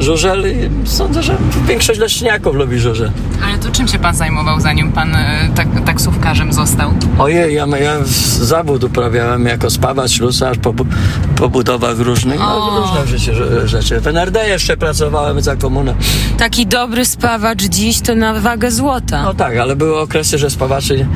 żużel 0.00 0.44
i 0.52 0.88
sądzę, 0.88 1.22
że 1.22 1.36
większość 1.68 2.00
leszczyniaków 2.00 2.54
lubi 2.56 2.78
żużel. 2.78 3.10
Ale 3.48 3.58
to 3.58 3.70
czym 3.70 3.88
się 3.88 3.98
pan 3.98 4.14
zajmował, 4.14 4.60
zanim 4.60 4.92
pan 4.92 5.14
e, 5.14 5.48
tak, 5.54 5.68
taksówkarzem 5.86 6.52
został? 6.52 6.90
Ojej, 7.18 7.54
ja, 7.54 7.66
ja 7.66 7.96
zawód 8.40 8.84
uprawiałem 8.84 9.46
jako 9.46 9.70
spawacz, 9.70 10.10
ślusarz 10.10 10.58
po, 10.58 10.74
po 11.36 11.48
budowach 11.48 11.98
różnych, 11.98 12.38
no, 12.38 12.80
różne 12.80 13.06
życie, 13.18 13.34
że- 13.34 13.68
rzeczy. 13.68 14.00
W 14.00 14.06
NRD 14.06 14.48
jeszcze 14.48 14.76
pracowałem 14.76 15.40
za 15.42 15.56
komunę. 15.56 15.94
Taki 16.38 16.66
dobry 16.66 17.04
spawacz 17.04 17.62
dziś 17.62 18.00
to 18.00 18.14
na 18.14 18.40
wagę 18.40 18.70
złota. 18.70 19.22
No 19.22 19.33
tak, 19.34 19.56
ale 19.56 19.76
były 19.76 20.00
okresy, 20.00 20.38
że 20.38 20.50
spawaczy 20.50 21.06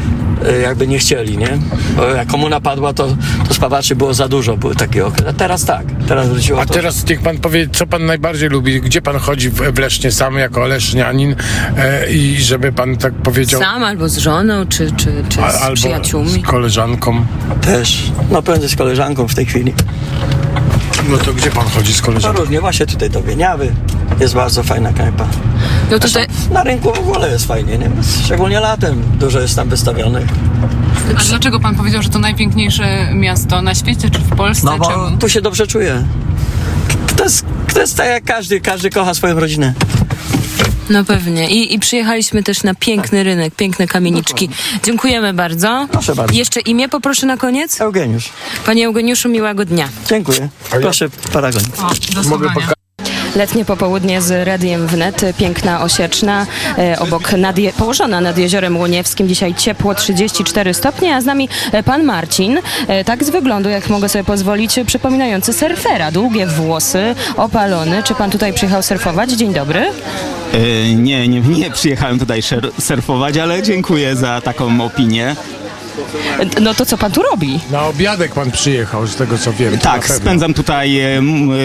e, 0.48 0.59
jakby 0.61 0.87
nie 0.87 0.98
chcieli, 0.98 1.38
nie? 1.38 1.59
Bo 1.96 2.04
jak 2.09 2.28
komuna 2.28 2.61
padła, 2.61 2.92
to, 2.92 3.16
to 3.48 3.54
spawaczy 3.54 3.96
było 3.96 4.14
za 4.14 4.28
dużo, 4.28 4.57
były 4.57 4.74
takie 4.74 5.07
okresy. 5.07 5.28
A 5.28 5.33
teraz 5.33 5.64
tak, 5.64 5.87
teraz 6.09 6.28
wróciło 6.28 6.61
A 6.61 6.66
to. 6.66 6.74
teraz 6.74 7.07
niech 7.09 7.20
pan 7.22 7.38
powie, 7.38 7.68
co 7.72 7.87
pan 7.87 8.07
najbardziej 8.07 8.48
lubi? 8.48 8.81
Gdzie 8.81 9.02
pan 9.02 9.18
chodzi 9.18 9.50
w, 9.50 9.78
Lesznie 9.78 10.12
sam 10.12 10.35
jako 10.38 10.66
lesznianin 10.66 11.37
e, 11.76 12.11
i 12.12 12.42
żeby 12.42 12.72
pan 12.72 12.96
tak 12.96 13.14
powiedział... 13.14 13.61
Sam 13.61 13.85
albo 13.85 14.09
z 14.09 14.18
żoną, 14.18 14.66
czy, 14.66 14.92
czy, 14.96 15.24
czy 15.28 15.42
a- 15.42 15.52
z 15.52 15.62
albo 15.62 15.74
przyjaciółmi. 15.76 16.31
z 16.31 16.46
koleżanką. 16.46 17.26
Też, 17.61 18.12
no 18.31 18.42
prędzej 18.42 18.68
z 18.68 18.76
koleżanką 18.76 19.28
w 19.28 19.35
tej 19.35 19.46
chwili. 19.46 19.74
No 21.11 21.18
to 21.18 21.33
gdzie 21.33 21.50
pan 21.50 21.64
chodzi 21.66 21.92
z 21.92 22.00
No 22.00 22.07
koleżanką? 22.07 22.40
różnie, 22.40 22.61
właśnie 22.61 22.87
tutaj 22.87 23.11
do 23.11 23.22
Wieniawy. 23.22 23.72
Jest 24.20 24.35
bardzo 24.35 24.62
fajna 24.62 24.92
knajpa. 24.92 25.26
No 25.90 25.98
tutaj, 25.98 26.26
Na 26.52 26.62
rynku 26.62 26.92
w 26.94 26.98
ogóle 26.98 27.31
jest 27.31 27.46
fajnie, 27.46 27.78
nie? 27.78 27.90
Szczególnie 28.24 28.61
latem 28.61 29.02
dużo 29.18 29.40
jest 29.40 29.57
tam 29.57 29.68
wystawionych. 29.68 30.26
A 31.18 31.20
dlaczego 31.24 31.61
pan 31.61 31.76
powiedział, 31.76 32.02
że 32.02 32.09
to 32.09 32.18
najpiękniejsze 32.18 33.14
miasto 33.14 33.62
na 33.62 33.74
świecie, 33.74 34.11
czy 34.11 34.18
w 34.18 34.37
Polsce? 34.37 34.66
No 34.66 34.78
bo 34.78 34.90
Czemu? 34.90 35.16
tu 35.18 35.28
się 35.28 35.40
dobrze 35.40 35.66
czuję. 35.66 36.04
To 37.16 37.24
jest, 37.24 37.44
to 37.74 37.81
jest 37.81 37.96
tak 37.96 38.07
jak 38.07 38.24
każdy, 38.24 38.61
każdy 38.61 38.90
kocha 38.90 39.14
swoją 39.14 39.40
rodzinę. 39.40 39.74
No 40.90 41.04
pewnie. 41.04 41.50
I, 41.50 41.74
I 41.74 41.78
przyjechaliśmy 41.78 42.42
też 42.42 42.62
na 42.62 42.74
piękny 42.74 43.22
rynek, 43.22 43.54
piękne 43.54 43.87
kamieniczki. 43.87 44.48
Dziękujemy 44.85 45.35
bardzo. 45.35 45.88
Proszę 45.92 46.14
bardzo. 46.14 46.35
Jeszcze 46.35 46.61
imię 46.61 46.88
poproszę 46.88 47.26
na 47.26 47.37
koniec? 47.37 47.81
Eugeniusz, 47.81 48.28
Panie 48.66 48.87
Eugeniuszu, 48.87 49.28
miłego 49.28 49.64
dnia. 49.64 49.88
dziękuję. 50.09 50.48
Proszę, 50.70 51.07
paragon. 51.33 51.62
O, 51.83 52.22
do 52.22 52.28
Mogę 52.28 52.48
Letnie 53.38 53.64
popołudnie 53.64 54.22
z 54.22 54.46
Radiem 54.46 54.87
Wnet, 54.87 55.22
piękna 55.38 55.81
Osieczna, 55.83 56.46
e, 56.79 56.98
obok 56.98 57.33
nad 57.33 57.57
położona 57.79 58.20
nad 58.20 58.38
Jeziorem 58.38 58.77
Łoniewskim. 58.77 59.29
Dzisiaj 59.29 59.55
ciepło, 59.55 59.94
34 59.94 60.74
stopnie, 60.74 61.16
a 61.16 61.20
z 61.20 61.24
nami 61.24 61.48
e, 61.72 61.83
pan 61.83 62.05
Marcin, 62.05 62.59
e, 62.88 63.05
tak 63.05 63.24
z 63.24 63.31
wyglądu, 63.31 63.68
jak 63.68 63.88
mogę 63.88 64.09
sobie 64.09 64.24
pozwolić, 64.24 64.81
przypominający 64.87 65.53
surfera. 65.53 66.11
Długie 66.11 66.46
włosy, 66.46 67.14
opalony. 67.37 68.03
Czy 68.03 68.14
pan 68.14 68.31
tutaj 68.31 68.53
przyjechał 68.53 68.83
surfować? 68.83 69.31
Dzień 69.31 69.55
dobry. 69.55 69.87
Nie, 70.96 71.29
nie, 71.29 71.40
nie 71.40 71.70
przyjechałem 71.70 72.18
tutaj 72.18 72.40
surfować, 72.81 73.38
ale 73.38 73.62
dziękuję 73.62 74.16
za 74.16 74.40
taką 74.40 74.81
opinię. 74.81 75.37
No 76.61 76.74
to 76.74 76.87
co 76.87 76.98
pan 76.98 77.12
tu 77.12 77.22
robi? 77.22 77.61
Na 77.70 77.87
obiadek 77.87 78.32
pan 78.34 78.50
przyjechał, 78.50 79.06
z 79.06 79.16
tego 79.16 79.38
co 79.38 79.52
wiem. 79.52 79.78
Tak, 79.78 80.08
spędzam 80.08 80.54
tutaj, 80.54 80.98
e, 81.00 81.20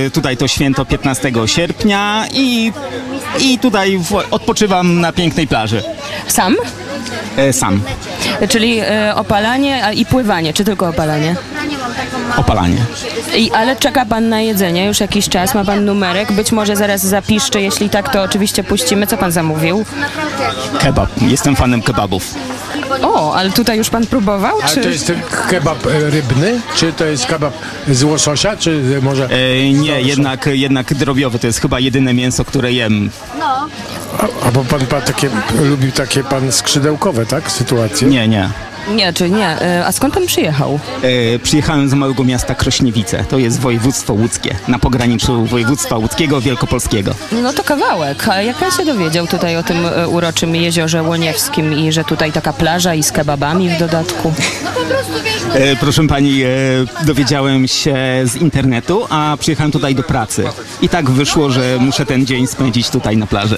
e, 0.05 0.09
tutaj 0.11 0.37
to 0.37 0.47
święto 0.47 0.85
15 0.85 1.31
sierpnia 1.45 2.25
i, 2.33 2.71
i 3.39 3.59
tutaj 3.59 3.97
w- 3.97 4.23
odpoczywam 4.31 4.99
na 5.01 5.11
pięknej 5.11 5.47
plaży. 5.47 5.83
Sam? 6.27 6.55
E, 7.37 7.53
Sam, 7.53 7.81
Czyli 8.49 8.79
e, 8.79 9.13
opalanie 9.15 9.85
a, 9.85 9.91
i 9.91 10.05
pływanie, 10.05 10.53
czy 10.53 10.63
tylko 10.63 10.87
opalanie? 10.89 11.35
opalanie. 12.37 12.77
I, 13.35 13.51
ale 13.51 13.75
czeka 13.75 14.05
pan 14.05 14.29
na 14.29 14.41
jedzenie 14.41 14.85
już 14.85 14.99
jakiś 14.99 15.29
czas, 15.29 15.55
ma 15.55 15.65
pan 15.65 15.85
numerek, 15.85 16.31
być 16.31 16.51
może 16.51 16.75
zaraz 16.75 17.01
zapiszczy, 17.05 17.61
jeśli 17.61 17.89
tak, 17.89 18.09
to 18.13 18.23
oczywiście 18.23 18.63
puścimy. 18.63 19.07
Co 19.07 19.17
pan 19.17 19.31
zamówił? 19.31 19.85
Kebab, 20.79 21.09
jestem 21.21 21.55
fanem 21.55 21.81
kebabów. 21.81 22.35
O, 23.01 23.35
ale 23.35 23.51
tutaj 23.51 23.77
już 23.77 23.89
pan 23.89 24.07
próbował, 24.07 24.57
Ale 24.61 24.69
czy... 24.75 24.81
to 24.81 24.89
jest 24.89 25.07
ten 25.07 25.21
kebab 25.49 25.85
e, 25.87 26.09
rybny, 26.09 26.61
czy 26.75 26.93
to 26.93 27.05
jest 27.05 27.25
kebab 27.25 27.53
z 27.87 28.03
łososia, 28.03 28.57
czy 28.57 28.99
może... 29.01 29.25
E, 29.25 29.73
Nie, 29.73 30.01
jednak, 30.01 30.49
jednak 30.51 30.93
drobiowy 30.93 31.39
to 31.39 31.47
jest 31.47 31.61
chyba 31.61 31.79
jedyne 31.79 32.13
mięso, 32.13 32.45
które 32.45 32.73
jem. 32.73 33.09
A, 34.43 34.51
bo 34.51 34.63
pan, 34.63 34.85
pan 34.85 35.01
takie, 35.01 35.29
lubi 35.61 35.91
takie 35.91 36.23
pan 36.23 36.51
skrzydełkowe, 36.51 37.25
tak, 37.25 37.51
sytuacje? 37.51 38.07
Nie, 38.07 38.27
nie. 38.27 38.49
Nie, 38.91 39.13
czy 39.13 39.29
nie. 39.29 39.47
E, 39.61 39.85
A 39.85 39.91
skąd 39.91 40.13
pan 40.13 40.25
przyjechał? 40.25 40.79
E, 41.35 41.39
Przyjechałem 41.39 41.89
z 41.89 41.93
małego 41.93 42.23
miasta 42.23 42.55
Krośniewice, 42.55 43.25
to 43.29 43.37
jest 43.37 43.59
województwo 43.59 44.13
łódzkie, 44.13 44.55
na 44.67 44.79
pograniczu 44.79 45.45
województwa 45.45 45.97
łódzkiego, 45.97 46.41
wielkopolskiego. 46.41 47.15
No 47.43 47.53
to 47.53 47.63
kawałek. 47.63 48.27
A 48.27 48.41
jak 48.41 48.57
pan 48.57 48.71
się 48.71 48.85
dowiedział 48.85 49.27
tutaj 49.27 49.57
o 49.57 49.63
tym 49.63 49.85
e, 49.85 50.07
uroczym 50.07 50.55
jeziorze 50.55 51.03
Łoniewskim 51.03 51.73
i 51.73 51.91
że 51.91 52.03
tutaj 52.03 52.31
taka 52.31 52.53
plaża 52.53 52.93
i 52.95 53.03
z 53.03 53.11
kebabami 53.11 53.69
w 53.69 53.79
dodatku? 53.79 54.33
E, 55.53 55.75
proszę 55.75 56.07
pani, 56.07 56.43
e, 56.43 56.47
dowiedziałem 57.05 57.67
się 57.67 57.95
z 58.23 58.35
internetu, 58.35 59.05
a 59.09 59.37
przyjechałem 59.39 59.71
tutaj 59.71 59.95
do 59.95 60.03
pracy. 60.03 60.43
I 60.81 60.89
tak 60.89 61.09
wyszło, 61.09 61.49
że 61.51 61.77
muszę 61.79 62.05
ten 62.05 62.25
dzień 62.25 62.47
spędzić 62.47 62.89
tutaj 62.89 63.17
na 63.17 63.27
plaży. 63.27 63.57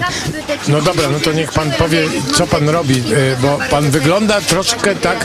No 0.68 0.80
dobra, 0.82 1.08
no 1.12 1.18
to 1.20 1.32
niech 1.32 1.52
pan 1.52 1.70
powie, 1.70 2.02
co 2.34 2.46
pan 2.46 2.68
robi, 2.68 2.94
e, 2.98 3.02
bo 3.42 3.58
pan 3.70 3.90
wygląda 3.90 4.40
troszkę 4.40 4.94
tak 4.94 5.15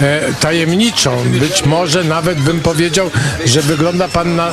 e, 0.00 0.32
tajemniczo. 0.40 1.16
Być 1.40 1.64
może 1.64 2.04
nawet 2.04 2.40
bym 2.40 2.60
powiedział, 2.60 3.10
że 3.44 3.62
wygląda 3.62 4.08
pan 4.08 4.36
na 4.36 4.50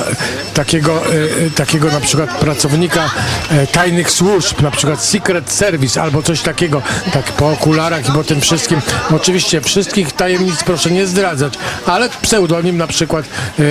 takiego, 0.54 1.02
e, 1.06 1.46
e, 1.46 1.50
takiego 1.50 1.90
na 1.90 2.00
przykład 2.00 2.38
pracownika 2.38 3.10
e, 3.50 3.66
tajnych 3.66 4.10
służb, 4.10 4.62
na 4.62 4.70
przykład 4.70 5.04
Secret 5.04 5.50
Service 5.50 6.02
albo 6.02 6.22
coś 6.22 6.40
takiego, 6.40 6.82
tak 7.12 7.24
po 7.24 7.50
okularach 7.50 8.08
i 8.08 8.12
po 8.12 8.24
tym 8.24 8.40
wszystkim. 8.40 8.80
Oczywiście 9.16 9.60
wszystkich 9.60 10.12
tajemnic 10.12 10.64
proszę 10.64 10.90
nie 10.90 11.06
zdradzać, 11.06 11.54
ale 11.86 12.08
pseudonim 12.22 12.76
na 12.76 12.86
przykład 12.86 13.24
e, 13.58 13.62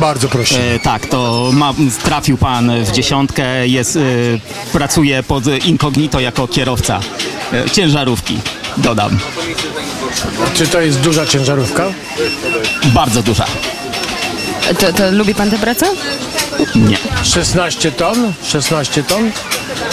bardzo 0.00 0.28
proszę. 0.28 0.74
E, 0.74 0.78
tak, 0.78 1.06
to 1.06 1.50
ma, 1.52 1.74
trafił 2.04 2.36
pan 2.36 2.84
w 2.84 2.90
dziesiątkę, 2.90 3.68
jest, 3.68 3.98
pracuje 4.72 5.22
pod 5.22 5.44
incognito 5.66 6.20
jako 6.20 6.48
kierowca 6.48 7.00
ciężarówki, 7.72 8.38
dodam. 8.76 9.18
Czy 10.58 10.66
to 10.66 10.80
jest 10.80 11.00
duża 11.00 11.26
ciężarówka? 11.26 11.86
Bardzo 12.84 13.22
duża. 13.22 13.44
To, 14.78 14.92
to 14.92 15.10
lubi 15.10 15.34
pan 15.34 15.50
tę 15.50 15.58
pracę? 15.58 15.86
Nie. 16.74 16.96
16 17.24 17.92
ton? 17.92 18.32
16 18.42 19.02
ton? 19.02 19.30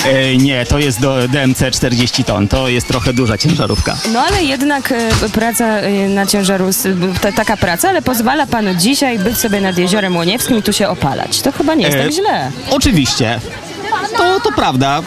E, 0.06 0.38
nie, 0.38 0.66
to 0.66 0.80
jest 0.80 1.02
do 1.02 1.28
DMC 1.28 1.72
40 1.72 2.24
ton, 2.24 2.48
to 2.48 2.68
jest 2.68 2.88
trochę 2.88 3.14
duża 3.14 3.38
ciężarówka. 3.38 3.98
No 4.14 4.20
ale 4.20 4.44
jednak 4.44 4.92
e, 4.92 5.30
praca 5.34 5.66
e, 5.66 6.10
na 6.10 6.26
ta, 7.22 7.32
taka 7.32 7.58
praca, 7.58 7.90
ale 7.90 8.02
pozwala 8.02 8.48
panu 8.48 8.76
dzisiaj 8.76 9.20
być 9.20 9.38
sobie 9.38 9.62
nad 9.62 9.78
Jeziorem 9.78 10.16
Łoniewskim 10.16 10.58
i 10.58 10.64
tu 10.64 10.74
się 10.74 10.88
opalać. 10.88 11.42
To 11.42 11.52
chyba 11.52 11.76
nie 11.76 11.86
jest 11.86 11.98
E, 11.98 12.04
tak 12.04 12.12
źle. 12.12 12.52
Oczywiście. 12.70 13.40
To, 14.18 14.40
to 14.40 14.52
prawda. 14.52 15.02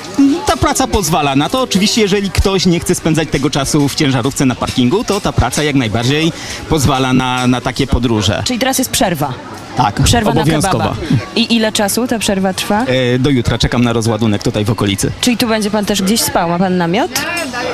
Ta 0.46 0.56
praca 0.56 0.86
pozwala 0.86 1.36
na 1.36 1.48
to. 1.48 1.62
Oczywiście, 1.62 2.00
jeżeli 2.00 2.30
ktoś 2.30 2.66
nie 2.66 2.80
chce 2.80 2.94
spędzać 2.94 3.28
tego 3.30 3.50
czasu 3.50 3.88
w 3.88 3.94
ciężarówce 3.94 4.46
na 4.46 4.54
parkingu, 4.54 5.04
to 5.04 5.20
ta 5.20 5.32
praca 5.32 5.62
jak 5.62 5.76
najbardziej 5.76 6.32
pozwala 6.68 7.12
na, 7.12 7.46
na 7.46 7.60
takie 7.60 7.86
podróże. 7.86 8.42
Czyli 8.46 8.58
teraz 8.58 8.78
jest 8.78 8.90
przerwa. 8.90 9.32
Tak, 9.76 10.02
Przerwa 10.02 10.34
na 10.34 10.40
obowiązkowa. 10.42 10.84
kebaba. 10.84 10.96
I 11.36 11.54
ile 11.56 11.72
czasu 11.72 12.06
ta 12.06 12.18
przerwa 12.18 12.52
trwa? 12.52 12.84
E, 12.84 13.18
do 13.18 13.30
jutra 13.30 13.58
czekam 13.58 13.84
na 13.84 13.92
rozładunek 13.92 14.42
tutaj 14.42 14.64
w 14.64 14.70
okolicy. 14.70 15.10
Czyli 15.20 15.36
tu 15.36 15.48
będzie 15.48 15.70
pan 15.70 15.84
też 15.84 16.02
gdzieś 16.02 16.20
spał? 16.20 16.48
Ma 16.48 16.58
pan 16.58 16.76
namiot? 16.76 17.10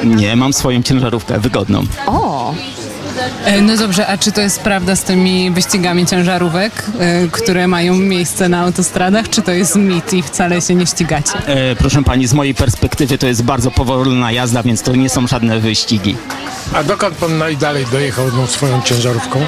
Nie, 0.04 0.36
mam 0.36 0.52
swoją 0.52 0.82
ciężarówkę 0.82 1.40
wygodną. 1.40 1.82
O, 2.06 2.54
No 3.62 3.76
dobrze, 3.76 4.06
a 4.06 4.18
czy 4.18 4.32
to 4.32 4.40
jest 4.40 4.60
prawda 4.60 4.96
z 4.96 5.04
tymi 5.04 5.50
wyścigami 5.50 6.06
ciężarówek, 6.06 6.72
e, 6.98 7.28
które 7.28 7.68
mają 7.68 7.94
miejsce 7.94 8.48
na 8.48 8.60
autostradach, 8.60 9.28
czy 9.28 9.42
to 9.42 9.52
jest 9.52 9.76
mit 9.76 10.12
i 10.12 10.22
wcale 10.22 10.60
się 10.60 10.74
nie 10.74 10.86
ścigacie? 10.86 11.38
E, 11.46 11.76
proszę 11.76 12.02
pani, 12.02 12.26
z 12.26 12.32
mojej 12.34 12.54
perspektywy 12.54 13.18
to 13.18 13.26
jest 13.26 13.42
bardzo 13.42 13.70
powolna 13.70 14.32
jazda, 14.32 14.62
więc 14.62 14.82
to 14.82 14.96
nie 14.96 15.08
są 15.08 15.26
żadne 15.26 15.60
wyścigi. 15.60 16.16
A 16.74 16.84
dokąd 16.84 17.16
pan 17.16 17.38
najdalej 17.38 17.86
dojechał 17.92 18.30
tą 18.30 18.46
swoją 18.46 18.82
ciężarówką? 18.82 19.40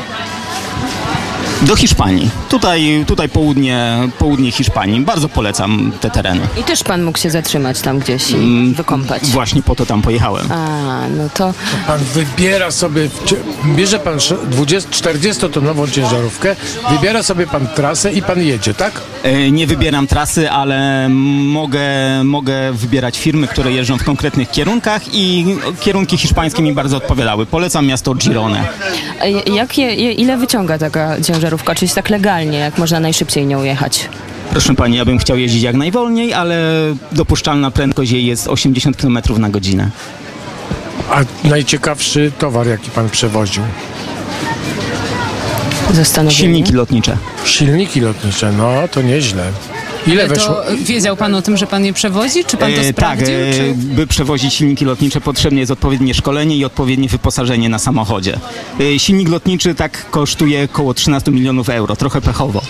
Do 1.62 1.76
Hiszpanii. 1.76 2.30
Tutaj, 2.48 3.04
tutaj 3.06 3.28
południe, 3.28 3.98
południe 4.18 4.50
Hiszpanii. 4.52 5.00
Bardzo 5.00 5.28
polecam 5.28 5.92
te 6.00 6.10
tereny. 6.10 6.40
i 6.60 6.64
też 6.64 6.82
pan 6.84 7.02
mógł 7.02 7.18
się 7.18 7.30
zatrzymać 7.30 7.80
tam 7.80 7.98
gdzieś 7.98 8.30
i 8.30 8.34
Mm, 8.34 8.74
wykąpać. 8.74 9.26
Właśnie 9.26 9.62
po 9.62 9.74
to 9.74 9.86
tam 9.86 10.02
pojechałem. 10.02 10.52
A, 10.52 11.00
no 11.16 11.28
to 11.34 11.54
Pan 11.86 11.98
wybiera 12.14 12.70
sobie, 12.70 13.08
bierze 13.76 13.98
pan 13.98 14.16
40-tonową 14.16 15.90
ciężarówkę, 15.90 16.56
wybiera 16.90 17.22
sobie 17.22 17.46
pan 17.46 17.66
trasę 17.66 18.12
i 18.12 18.22
pan 18.22 18.42
jedzie, 18.42 18.74
tak? 18.74 19.00
E, 19.22 19.50
Nie 19.50 19.66
wybieram 19.66 20.06
trasy, 20.06 20.50
ale 20.50 21.08
mogę, 21.08 21.84
mogę 22.24 22.72
wybierać 22.72 23.18
firmy, 23.18 23.46
które 23.46 23.72
jeżdżą 23.72 23.98
w 23.98 24.04
konkretnych 24.04 24.50
kierunkach 24.50 25.02
i 25.12 25.46
kierunki 25.80 26.16
hiszpańskie 26.16 26.62
mi 26.62 26.72
bardzo 26.72 26.96
odpowiadały. 26.96 27.46
Polecam 27.46 27.86
miasto 27.86 28.14
Girone. 28.14 28.64
jakie, 29.54 29.82
je- 29.82 30.12
ile 30.12 30.36
wyciąga 30.36 30.78
taka 30.78 31.16
ciężarówka? 31.20 31.45
Oczywiście 31.66 31.94
tak 31.94 32.10
legalnie, 32.10 32.58
jak 32.58 32.78
można 32.78 33.00
najszybciej 33.00 33.46
nią 33.46 33.62
jechać. 33.62 34.08
Proszę 34.50 34.74
pani, 34.74 34.96
ja 34.96 35.04
bym 35.04 35.18
chciał 35.18 35.38
jeździć 35.38 35.62
jak 35.62 35.76
najwolniej, 35.76 36.34
ale 36.34 36.56
dopuszczalna 37.12 37.70
prędkość 37.70 38.10
jej 38.10 38.26
jest 38.26 38.48
80 38.48 38.96
km 38.96 39.18
na 39.38 39.48
godzinę. 39.48 39.90
A 41.10 41.48
najciekawszy 41.48 42.32
towar, 42.38 42.66
jaki 42.66 42.90
pan 42.90 43.10
przewoził? 43.10 43.62
Zastanowienie. 45.92 46.40
Silniki 46.40 46.72
lotnicze. 46.72 47.16
Silniki 47.44 48.00
lotnicze, 48.00 48.52
no 48.52 48.88
to 48.90 49.02
nieźle. 49.02 49.52
Ile 50.06 50.28
weszło? 50.28 50.54
To 50.54 50.62
wiedział 50.84 51.16
pan 51.16 51.34
o 51.34 51.42
tym, 51.42 51.56
że 51.56 51.66
pan 51.66 51.84
je 51.84 51.92
przewozi, 51.92 52.44
czy 52.44 52.56
pan 52.56 52.72
to 52.72 52.80
E, 52.80 52.84
tak, 52.84 52.92
sprawdził? 52.96 53.28
e, 53.36 53.52
czy... 53.52 53.74
by 53.76 54.06
przewozić 54.06 54.54
silniki 54.54 54.84
lotnicze 54.84 55.20
potrzebne 55.20 55.60
jest 55.60 55.72
odpowiednie 55.72 56.14
szkolenie 56.14 56.56
i 56.56 56.64
odpowiednie 56.64 57.08
wyposażenie 57.08 57.68
na 57.68 57.78
samochodzie. 57.78 58.38
E, 58.80 58.98
silnik 58.98 59.28
lotniczy 59.28 59.74
tak 59.74 60.10
kosztuje 60.10 60.68
około 60.72 60.94
13 60.94 61.30
milionów 61.30 61.68
euro, 61.68 61.96
trochę 61.96 62.20
pechowo. 62.20 62.60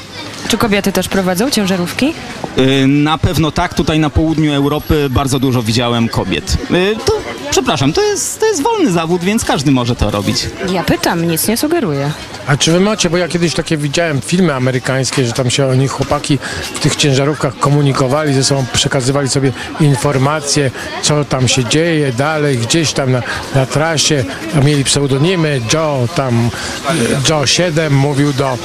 Czy 0.49 0.59
kobiety 0.59 0.93
też 0.93 1.09
prowadzą 1.09 1.51
ciężarówki? 1.51 2.15
Y, 2.59 2.87
Na 2.87 3.19
pewno 3.19 3.51
tak, 3.51 3.75
tutaj 3.75 3.99
na 3.99 4.11
południu 4.11 4.53
Europy 4.55 5.07
bardzo 5.11 5.39
dużo 5.39 5.63
widziałem 5.63 6.09
kobiet. 6.09 6.57
Y, 6.71 6.97
To, 7.07 7.13
przepraszam, 7.51 7.93
to 7.93 8.03
jest, 8.03 8.41
to 8.41 8.47
jest 8.47 8.63
wolny 8.63 8.91
zawód, 8.93 9.23
więc 9.25 9.45
każdy 9.45 9.71
może 9.71 9.97
to 9.97 10.11
robić. 10.11 10.47
Ja 10.73 10.85
pytam, 10.85 11.29
nic 11.29 11.49
nie 11.49 11.57
sugeruję. 11.57 12.11
A 12.47 12.57
czy 12.57 12.73
wy 12.73 12.81
macie, 12.81 13.11
bo 13.11 13.17
ja 13.17 13.29
kiedyś 13.29 13.55
takie 13.55 13.77
widziałem 13.77 14.21
filmy 14.21 14.55
amerykańskie, 14.55 15.25
że 15.27 15.33
tam 15.33 15.51
się 15.51 15.67
oni 15.67 15.89
chłopaki 15.89 16.39
w 16.75 16.79
tych 16.81 16.97
ciężarówkach 16.97 17.59
komunikowali 17.59 18.35
ze 18.35 18.45
sobą, 18.45 18.65
przekazywali 18.73 19.29
sobie 19.29 19.53
informacje, 19.81 20.71
co 21.03 21.25
tam 21.25 21.49
się 21.49 21.65
dzieje 21.65 22.13
dalej, 22.13 22.59
gdzieś 22.59 22.93
tam 22.93 23.13
na, 23.13 23.23
na 23.55 23.67
trasie, 23.67 24.25
a 24.57 24.61
mieli 24.61 24.85
pseudonimy, 24.85 25.61
Joe 25.75 26.09
tam, 26.15 26.51
e, 26.89 26.93
Joe 27.31 27.47
7 27.47 27.95
mówił 27.95 28.33
do 28.33 28.59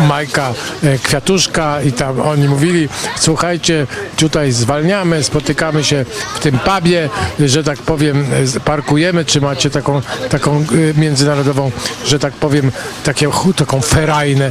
Majka 0.08 0.54
e, 0.84 0.98
Kwiatuszka 1.16 1.82
i 1.82 1.92
tam 1.92 2.20
oni 2.20 2.48
mówili, 2.48 2.88
słuchajcie, 3.16 3.86
tutaj 4.16 4.52
zwalniamy, 4.52 5.22
spotykamy 5.22 5.84
się 5.84 6.04
w 6.34 6.38
tym 6.38 6.58
pubie, 6.58 7.10
że 7.40 7.64
tak 7.64 7.78
powiem, 7.78 8.26
parkujemy, 8.64 9.24
czy 9.24 9.40
macie 9.40 9.70
taką, 9.70 10.02
taką 10.28 10.56
e, 10.56 11.00
międzynarodową, 11.00 11.70
że 12.04 12.18
tak 12.18 12.32
powiem, 12.32 12.72
takie, 13.04 13.30
taką 13.56 13.80
ferajnę 13.80 14.44
e, 14.44 14.50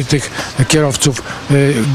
e, 0.00 0.04
tych 0.04 0.30
kierowców 0.68 1.22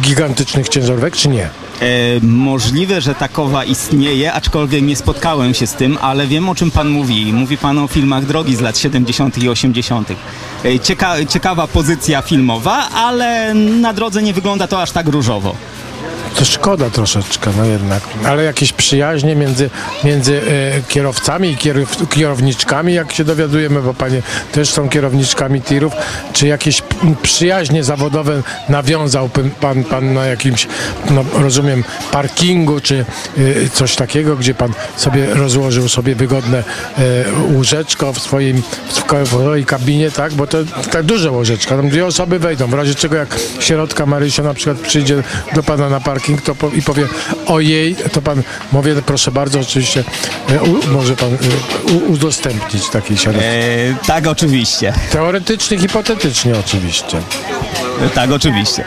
gigantycznych 0.02 0.70
ciężarówek, 0.70 1.16
czy 1.16 1.30
nie? 1.30 1.50
E, 1.82 2.20
możliwe, 2.22 3.02
że 3.02 3.16
takowa 3.16 3.66
istnieje, 3.66 4.34
aczkolwiek 4.34 4.84
nie 4.84 4.96
spotkałem 4.96 5.54
się 5.54 5.68
z 5.68 5.74
tym, 5.74 5.98
ale 6.02 6.28
wiem 6.28 6.50
o 6.50 6.56
czym 6.56 6.72
pan 6.72 6.90
mówi. 6.90 7.34
Mówi 7.34 7.58
pan 7.58 7.78
o 7.78 7.88
filmach 7.88 8.26
drogi 8.26 8.56
z 8.56 8.62
lat 8.62 8.78
70. 8.78 9.38
i 9.38 9.50
80. 9.50 10.10
E, 10.66 10.80
cieka 10.80 11.26
ciekawa 11.26 11.68
pozycja 11.68 12.22
filmowa, 12.22 12.90
ale 12.90 13.54
na 13.54 13.94
drodze 13.94 14.24
nie 14.24 14.34
wygląda 14.34 14.68
to 14.68 14.82
aż 14.82 14.92
tak 14.92 15.08
różowo. 15.08 15.56
To 16.36 16.46
szkoda 16.46 16.90
troszeczkę, 16.90 17.52
no 17.58 17.66
jednak. 17.66 18.04
Ale 18.26 18.44
jakieś 18.44 18.74
przyjaźnie 18.74 19.36
między, 19.36 19.70
między 20.04 20.42
e, 20.42 20.82
kierowcami 20.82 21.50
i 21.50 21.58
kierow, 21.58 22.10
kierowniczkami, 22.10 22.94
jak 22.94 23.12
się 23.12 23.24
dowiadujemy, 23.24 23.82
bo 23.82 23.94
panie 23.94 24.22
też 24.52 24.70
są 24.70 24.90
kierowniczkami 24.90 25.62
tirów, 25.62 25.94
czy 26.34 26.48
jakieś 26.48 26.84
przyjaźnie 27.22 27.84
zawodowe 27.84 28.42
nawiązał 28.70 29.30
pan, 29.30 29.50
pan, 29.50 29.84
pan 29.84 30.14
na 30.14 30.26
jakimś, 30.26 30.68
no, 31.10 31.24
rozumiem, 31.34 31.84
parkingu, 32.12 32.80
czy 32.80 33.06
e, 33.38 33.70
coś 33.70 33.96
takiego, 33.96 34.36
gdzie 34.36 34.54
pan 34.54 34.74
sobie 34.96 35.26
rozłożył 35.34 35.90
sobie 35.90 36.16
wygodne 36.16 36.58
e, 36.58 37.04
łóżeczko 37.54 38.14
w 38.14 38.20
swoim 38.20 38.62
w 38.88 39.28
swojej 39.28 39.66
kabinie, 39.66 40.12
tak? 40.12 40.34
Bo 40.34 40.48
to 40.48 40.58
tak 40.92 41.04
duże 41.04 41.32
łóżeczka, 41.32 41.76
tam 41.76 41.90
dwie 41.90 42.06
osoby 42.06 42.40
wejdą, 42.40 42.68
w 42.68 42.74
razie 42.74 42.96
czego 42.96 43.16
jak 43.16 43.40
środka 43.60 44.06
Marysia 44.06 44.44
na 44.44 44.54
przykład 44.54 44.78
przyjdzie 44.78 45.24
do 45.56 45.64
pana 45.64 45.90
na 45.90 46.00
parking 46.00 46.17
to 46.44 46.56
po, 46.56 46.70
i 46.70 46.82
powie 46.82 47.08
ojej, 47.48 47.96
to 48.12 48.22
pan 48.22 48.44
mówię, 48.72 48.96
proszę 49.06 49.32
bardzo, 49.32 49.60
oczywiście 49.60 50.04
e, 50.50 50.62
u, 50.62 50.88
może 50.88 51.16
pan 51.16 51.34
e, 51.34 51.38
u, 51.94 52.12
udostępnić 52.12 52.90
takiej 52.90 53.18
środki. 53.18 53.42
E, 53.44 53.96
tak, 54.08 54.28
oczywiście. 54.28 54.94
Teoretycznie, 55.12 55.78
hipotetycznie 55.78 56.60
oczywiście. 56.60 57.22
Tak, 58.16 58.32
oczywiście. 58.32 58.84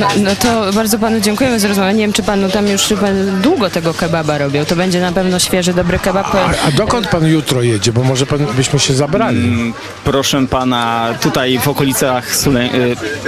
No, 0.00 0.06
no 0.16 0.30
to 0.36 0.72
bardzo 0.72 0.98
panu 0.98 1.20
dziękujemy 1.20 1.60
za 1.60 1.68
rozmowę. 1.68 1.94
Nie 1.94 2.00
wiem, 2.00 2.12
czy 2.12 2.22
panu 2.22 2.48
tam 2.48 2.68
już 2.68 2.82
chyba 2.82 3.06
długo 3.42 3.70
tego 3.70 3.94
kebaba 3.94 4.38
robią. 4.38 4.64
To 4.64 4.76
będzie 4.76 5.00
na 5.00 5.12
pewno 5.12 5.38
świeży, 5.38 5.74
dobry 5.74 5.98
kebab. 5.98 6.34
A, 6.34 6.66
a 6.68 6.70
dokąd 6.76 7.08
pan 7.08 7.26
jutro 7.26 7.62
jedzie? 7.62 7.92
Bo 7.92 8.02
może 8.04 8.26
pan, 8.26 8.46
byśmy 8.56 8.78
się 8.78 8.94
zabrali. 8.94 9.72
Proszę 10.04 10.46
pana, 10.50 11.08
tutaj 11.20 11.58
w 11.58 11.68
okolicach 11.68 12.36
Sule... 12.36 12.60
e, 12.60 12.70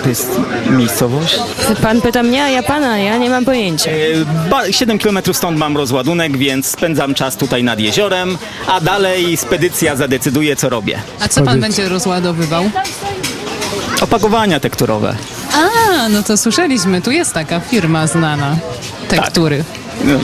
to 0.03 0.09
jest 0.09 0.31
miejscowość? 0.71 1.39
Pan 1.83 2.01
pyta 2.01 2.23
mnie, 2.23 2.45
a 2.45 2.49
ja 2.49 2.63
pana, 2.63 2.99
ja 2.99 3.17
nie 3.19 3.31
mam 3.31 3.45
pojęcia. 3.45 3.91
E, 3.91 3.95
ba- 4.51 4.73
7 4.73 4.99
km 4.99 5.19
stąd 5.33 5.59
mam 5.59 5.77
rozładunek, 5.77 6.37
więc 6.37 6.67
spędzam 6.67 7.15
czas 7.15 7.37
tutaj 7.37 7.65
nad 7.65 7.81
jeziorem, 7.81 8.39
a 8.67 8.81
dalej 8.81 9.37
spedycja 9.37 9.97
zadecyduje, 9.97 10.57
co 10.57 10.69
robię. 10.69 10.99
A 11.21 11.29
co 11.29 11.43
pan 11.43 11.61
będzie 11.61 11.89
rozładowywał? 11.89 12.71
Opakowania 14.01 14.61
tekturowe. 14.61 15.17
A, 15.99 16.09
no 16.09 16.23
to 16.23 16.37
słyszeliśmy, 16.37 17.03
tu 17.03 17.11
jest 17.11 17.33
taka 17.33 17.61
firma 17.61 18.07
znana. 18.07 18.57
Tektury. 19.09 19.65
No, 20.05 20.19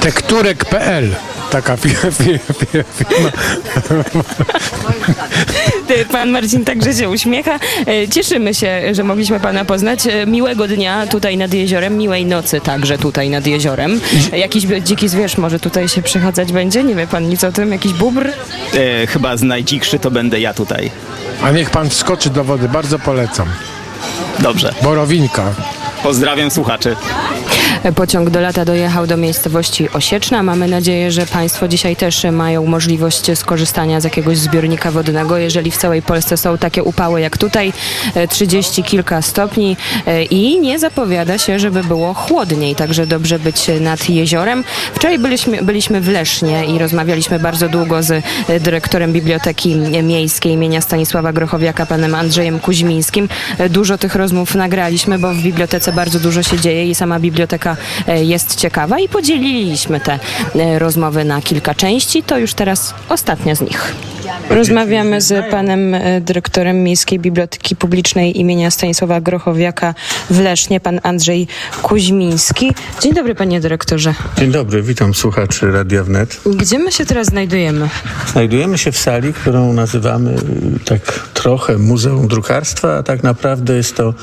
Tekturek.pl 0.00 1.14
Taka 1.50 1.76
fi- 1.76 1.88
fi- 1.94 2.38
fi- 2.38 2.84
firma. 2.98 3.30
Pan 6.12 6.30
Marcin 6.30 6.64
także 6.64 6.94
się 6.94 7.08
uśmiecha. 7.08 7.58
E, 7.86 8.08
Cieszymy 8.08 8.54
się, 8.54 8.94
że 8.94 9.04
mogliśmy 9.04 9.40
pana 9.40 9.64
poznać. 9.64 10.06
E, 10.06 10.26
Miłego 10.26 10.68
dnia 10.68 11.06
tutaj 11.06 11.36
nad 11.36 11.54
jeziorem, 11.54 11.96
miłej 11.98 12.26
nocy 12.26 12.60
także 12.60 12.98
tutaj 12.98 13.30
nad 13.30 13.46
jeziorem. 13.46 14.00
E, 14.32 14.38
Jakiś 14.38 14.64
dziki 14.82 15.08
zwierz 15.08 15.38
może 15.38 15.60
tutaj 15.60 15.88
się 15.88 16.02
przychadzać 16.02 16.52
będzie? 16.52 16.84
Nie 16.84 16.94
wie 16.94 17.06
pan 17.06 17.28
nic 17.28 17.44
o 17.44 17.52
tym? 17.52 17.72
Jakiś 17.72 17.92
bubr? 17.92 18.26
E, 18.74 19.06
chyba 19.06 19.36
z 19.36 19.42
najdzikszy 19.42 19.98
to 19.98 20.10
będę 20.10 20.40
ja 20.40 20.54
tutaj. 20.54 20.90
A 21.42 21.50
niech 21.50 21.70
pan 21.70 21.90
wskoczy 21.90 22.30
do 22.30 22.44
wody, 22.44 22.68
bardzo 22.68 22.98
polecam. 22.98 23.48
Dobrze. 24.38 24.74
Borowinka. 24.82 25.54
Pozdrawiam 26.02 26.50
słuchaczy. 26.50 26.96
E, 27.82 27.92
Pociąg 27.92 28.30
do 28.30 28.40
lata 28.40 28.64
dojechał 28.64 29.06
do 29.06 29.16
miejscowości 29.16 29.88
Osieczna. 29.92 30.42
Mamy 30.42 30.68
nadzieję, 30.68 31.10
że 31.10 31.26
Państwo 31.26 31.68
dzisiaj 31.68 31.96
też 31.96 32.24
mają 32.32 32.66
możliwość 32.66 33.38
skorzystania 33.38 34.00
z 34.00 34.04
jakiegoś 34.04 34.38
zbiornika 34.38 34.90
wodnego. 34.90 35.38
Jeżeli 35.38 35.70
w 35.70 35.76
całej 35.76 36.02
Polsce 36.02 36.36
są 36.36 36.58
takie 36.58 36.82
upały 36.82 37.20
jak 37.20 37.38
tutaj, 37.38 37.72
e, 38.14 38.28
30 38.28 38.82
kilka 38.82 39.22
stopni 39.22 39.76
e, 40.06 40.24
i 40.24 40.60
nie 40.60 40.78
zapowiada 40.78 41.38
się, 41.38 41.58
żeby 41.58 41.84
było 41.84 42.14
chłodniej, 42.14 42.74
także 42.74 43.06
dobrze 43.06 43.38
być 43.38 43.66
nad 43.80 44.08
jeziorem. 44.08 44.64
Wczoraj 44.94 45.18
byliśmy, 45.18 45.62
byliśmy 45.62 46.00
w 46.00 46.08
Lesznie 46.08 46.64
i 46.64 46.78
rozmawialiśmy 46.78 47.38
bardzo 47.38 47.68
długo 47.68 48.02
z 48.02 48.10
e, 48.10 48.60
dyrektorem 48.60 49.12
Biblioteki 49.12 49.76
Miejskiej 50.02 50.52
imienia 50.52 50.80
Stanisława 50.80 51.32
Grochowiaka, 51.32 51.86
panem 51.86 52.14
Andrzejem 52.14 52.60
Kuźmińskim. 52.60 53.28
E, 53.58 53.68
Dużo 53.68 53.98
tych 53.98 54.14
rozmów 54.14 54.54
nagraliśmy, 54.54 55.18
bo 55.18 55.34
w 55.34 55.38
bibliotece 55.38 55.87
bardzo 55.92 56.20
dużo 56.20 56.42
się 56.42 56.60
dzieje 56.60 56.90
i 56.90 56.94
sama 56.94 57.20
biblioteka 57.20 57.76
e, 58.06 58.24
jest 58.24 58.56
ciekawa 58.56 58.98
i 58.98 59.08
podzieliliśmy 59.08 60.00
te 60.00 60.18
e, 60.54 60.78
rozmowy 60.78 61.24
na 61.24 61.42
kilka 61.42 61.74
części. 61.74 62.22
To 62.22 62.38
już 62.38 62.54
teraz 62.54 62.94
ostatnia 63.08 63.54
z 63.54 63.60
nich. 63.60 63.94
Rozmawiamy 64.50 65.20
z 65.20 65.50
panem 65.50 65.94
e, 65.94 66.20
dyrektorem 66.20 66.82
Miejskiej 66.82 67.18
Biblioteki 67.18 67.76
Publicznej 67.76 68.40
imienia 68.40 68.70
Stanisława 68.70 69.20
Grochowiaka 69.20 69.94
w 70.30 70.40
Lesznie, 70.40 70.80
pan 70.80 71.00
Andrzej 71.02 71.46
Kuźmiński. 71.82 72.72
Dzień 73.02 73.14
dobry, 73.14 73.34
panie 73.34 73.60
dyrektorze. 73.60 74.14
Dzień 74.38 74.50
dobry, 74.50 74.82
witam 74.82 75.14
słuchaczy 75.14 75.72
Radia 75.72 76.04
Wnet. 76.04 76.40
Gdzie 76.46 76.78
my 76.78 76.92
się 76.92 77.06
teraz 77.06 77.26
znajdujemy? 77.26 77.88
Znajdujemy 78.32 78.78
się 78.78 78.92
w 78.92 78.98
sali, 78.98 79.32
którą 79.32 79.72
nazywamy 79.72 80.30
y, 80.30 80.84
tak 80.84 81.28
trochę 81.34 81.78
Muzeum 81.78 82.28
Drukarstwa, 82.28 82.96
a 82.96 83.02
tak 83.02 83.22
naprawdę 83.22 83.74
jest 83.74 83.96
to 83.96 84.14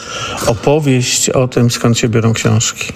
opowieść 0.48 1.30
o 1.30 1.48
tym, 1.56 1.72
skąd 1.72 1.98
się 1.98 2.10
biorą 2.10 2.34
książki. 2.34 2.94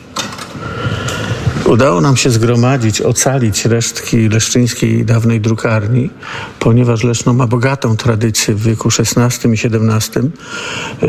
Udało 1.65 2.01
nam 2.01 2.17
się 2.17 2.29
zgromadzić, 2.29 3.01
ocalić 3.01 3.65
resztki 3.65 4.29
leszczyńskiej 4.29 5.05
dawnej 5.05 5.41
drukarni, 5.41 6.09
ponieważ 6.59 7.03
Leszno 7.03 7.33
ma 7.33 7.47
bogatą 7.47 7.97
tradycję 7.97 8.55
w 8.55 8.63
wieku 8.63 8.89
XVI 8.99 9.49
i 9.49 9.53
XVII. 9.53 10.31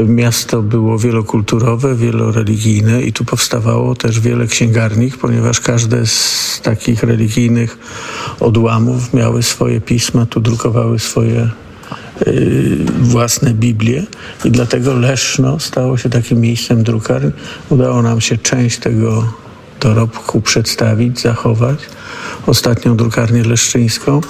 Miasto 0.07 0.63
było 0.63 0.99
wielokulturowe, 0.99 1.95
wieloreligijne 1.95 3.03
i 3.03 3.13
tu 3.13 3.25
powstawało 3.25 3.95
też 3.95 4.21
wiele 4.21 4.47
księgarni, 4.47 5.11
ponieważ 5.21 5.61
każde 5.61 6.07
z 6.07 6.61
takich 6.63 7.03
religijnych 7.03 7.79
odłamów 8.41 9.15
miały 9.15 9.43
swoje 9.43 9.81
pisma, 9.81 10.27
tu 10.27 10.41
drukowały 10.41 10.99
swoje 10.99 11.51
własne 13.01 13.55
Biblie 13.55 14.07
i 14.45 14.51
dlatego 14.51 14.95
Leszno 14.95 15.61
stało 15.61 15.97
się 15.97 16.11
takim 16.11 16.41
miejscem 16.41 16.83
drukarni. 16.83 17.31
Udało 17.69 18.03
nam 18.03 18.21
się 18.21 18.39
część 18.39 18.79
tego 18.79 19.33
dorobku 19.81 20.41
przedstawić, 20.41 21.21
zachować. 21.21 21.79
Ostatnią 22.47 22.97
drukarnię 22.97 23.43
leszczyńską 23.43 24.21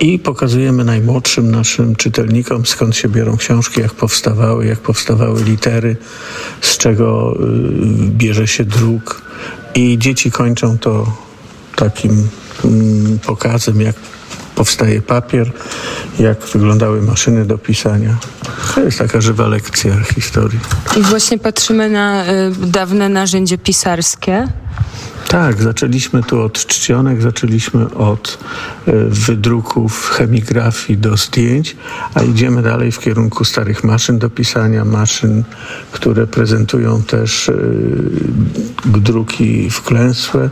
i 0.00 0.18
pokazujemy 0.18 0.84
najmłodszym 0.84 1.50
naszym 1.50 1.96
czytelnikom, 1.96 2.66
skąd 2.66 2.96
się 2.96 3.08
biorą 3.08 3.36
książki, 3.36 3.80
jak 3.80 3.94
powstawały, 3.94 4.66
jak 4.66 4.78
powstawały 4.78 5.44
litery, 5.44 5.96
z 6.60 6.78
czego 6.78 7.36
y, 7.36 8.10
bierze 8.10 8.46
się 8.46 8.64
druk. 8.64 9.22
I 9.74 9.98
dzieci 9.98 10.30
kończą 10.30 10.78
to 10.78 11.12
takim 11.76 12.28
mm, 12.64 13.18
pokazem, 13.18 13.80
jak 13.80 13.96
powstaje 14.58 15.02
papier, 15.02 15.50
jak 16.18 16.38
wyglądały 16.46 17.02
maszyny 17.02 17.44
do 17.44 17.58
pisania. 17.58 18.16
To 18.74 18.80
jest 18.80 18.98
taka 18.98 19.20
żywa 19.20 19.46
lekcja 19.46 19.92
historii. 20.14 20.60
I 20.96 21.02
właśnie 21.02 21.38
patrzymy 21.38 21.90
na 21.90 22.24
y, 22.24 22.52
dawne 22.66 23.08
narzędzie 23.08 23.58
pisarskie. 23.58 24.48
Tak, 25.28 25.62
zaczęliśmy 25.62 26.22
tu 26.22 26.40
od 26.40 26.66
czcionek, 26.66 27.22
zaczęliśmy 27.22 27.94
od 27.94 28.38
e, 28.86 28.92
wydruków, 29.08 30.10
chemigrafii 30.10 30.98
do 30.98 31.16
zdjęć, 31.16 31.76
a 32.14 32.22
idziemy 32.22 32.62
dalej 32.62 32.92
w 32.92 32.98
kierunku 32.98 33.44
starych 33.44 33.84
maszyn 33.84 34.18
do 34.18 34.30
pisania, 34.30 34.84
maszyn, 34.84 35.44
które 35.92 36.26
prezentują 36.26 37.02
też 37.02 37.48
e, 37.48 37.54
druki 38.86 39.70
wklęsłe. 39.70 40.50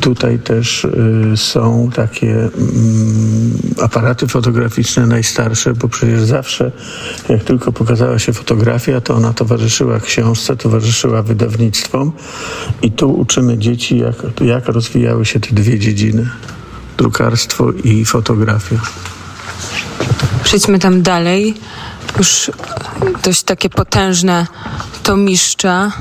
Tutaj 0.00 0.38
też 0.38 0.84
e, 0.84 0.90
są 1.36 1.90
takie 1.94 2.32
mm, 2.32 2.54
aparaty 3.82 4.28
fotograficzne 4.28 5.06
najstarsze, 5.06 5.74
bo 5.74 5.88
przecież 5.88 6.22
zawsze, 6.22 6.72
jak 7.28 7.44
tylko 7.44 7.72
pokazała 7.72 8.18
się 8.18 8.32
fotografia, 8.32 9.00
to 9.00 9.14
ona 9.14 9.32
towarzyszyła 9.32 10.00
książce, 10.00 10.56
towarzyszyła 10.56 11.22
wydawnictwom 11.22 12.12
i 12.82 12.90
tu 12.90 13.14
uczymy 13.14 13.58
dzieci, 13.58 13.98
jak, 13.98 14.13
jak 14.40 14.68
rozwijały 14.68 15.26
się 15.26 15.40
te 15.40 15.54
dwie 15.54 15.78
dziedziny. 15.78 16.30
Drukarstwo 16.96 17.72
i 17.72 18.04
fotografia. 18.04 18.76
Przejdźmy 20.44 20.78
tam 20.78 21.02
dalej. 21.02 21.54
Już 22.18 22.50
dość 23.22 23.42
takie 23.42 23.70
potężne 23.70 24.46
tomiszcza. 25.02 25.92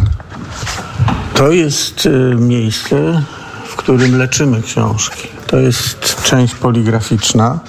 To 1.34 1.52
jest 1.52 2.06
y, 2.06 2.36
miejsce, 2.36 3.24
w 3.68 3.76
którym 3.76 4.18
leczymy 4.18 4.62
książki. 4.62 5.28
To 5.48 5.58
jest 5.58 6.24
część 6.24 6.56
poligraficzna, 6.56 7.60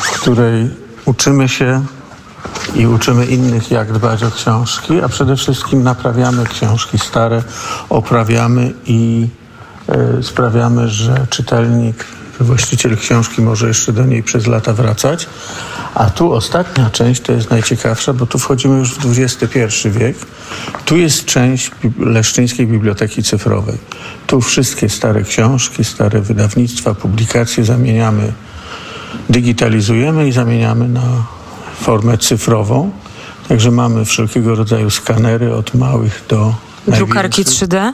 w 0.00 0.10
której 0.10 0.70
uczymy 1.04 1.48
się 1.48 1.84
i 2.74 2.86
uczymy 2.86 3.26
innych, 3.26 3.70
jak 3.70 3.92
dbać 3.92 4.22
o 4.22 4.30
książki, 4.30 5.00
a 5.00 5.08
przede 5.08 5.36
wszystkim 5.36 5.82
naprawiamy 5.82 6.44
książki 6.44 6.98
stare, 6.98 7.42
oprawiamy 7.88 8.72
i 8.86 9.28
sprawiamy, 10.22 10.88
że 10.88 11.26
czytelnik, 11.30 12.04
właściciel 12.40 12.96
książki 12.96 13.42
może 13.42 13.68
jeszcze 13.68 13.92
do 13.92 14.06
niej 14.06 14.22
przez 14.22 14.46
lata 14.46 14.72
wracać. 14.72 15.26
A 15.94 16.10
tu 16.10 16.32
ostatnia 16.32 16.90
część 16.90 17.20
to 17.22 17.32
jest 17.32 17.50
najciekawsza, 17.50 18.12
bo 18.12 18.26
tu 18.26 18.38
wchodzimy 18.38 18.78
już 18.78 18.94
w 18.94 19.18
XXI 19.18 19.88
wiek. 19.90 20.16
Tu 20.84 20.96
jest 20.96 21.24
część 21.24 21.70
Leszczyńskiej 21.98 22.66
Biblioteki 22.66 23.22
Cyfrowej. 23.22 23.78
Tu 24.26 24.40
wszystkie 24.40 24.88
stare 24.88 25.22
książki, 25.22 25.84
stare 25.84 26.20
wydawnictwa, 26.20 26.94
publikacje 26.94 27.64
zamieniamy, 27.64 28.32
digitalizujemy 29.30 30.28
i 30.28 30.32
zamieniamy 30.32 30.88
na 30.88 31.24
formę 31.80 32.18
cyfrową. 32.18 32.90
Także 33.48 33.70
mamy 33.70 34.04
wszelkiego 34.04 34.54
rodzaju 34.54 34.90
skanery 34.90 35.54
od 35.54 35.74
małych 35.74 36.24
do 36.28 36.54
Drukarki 36.96 37.44
największych. 37.44 37.68
3D. 37.68 37.92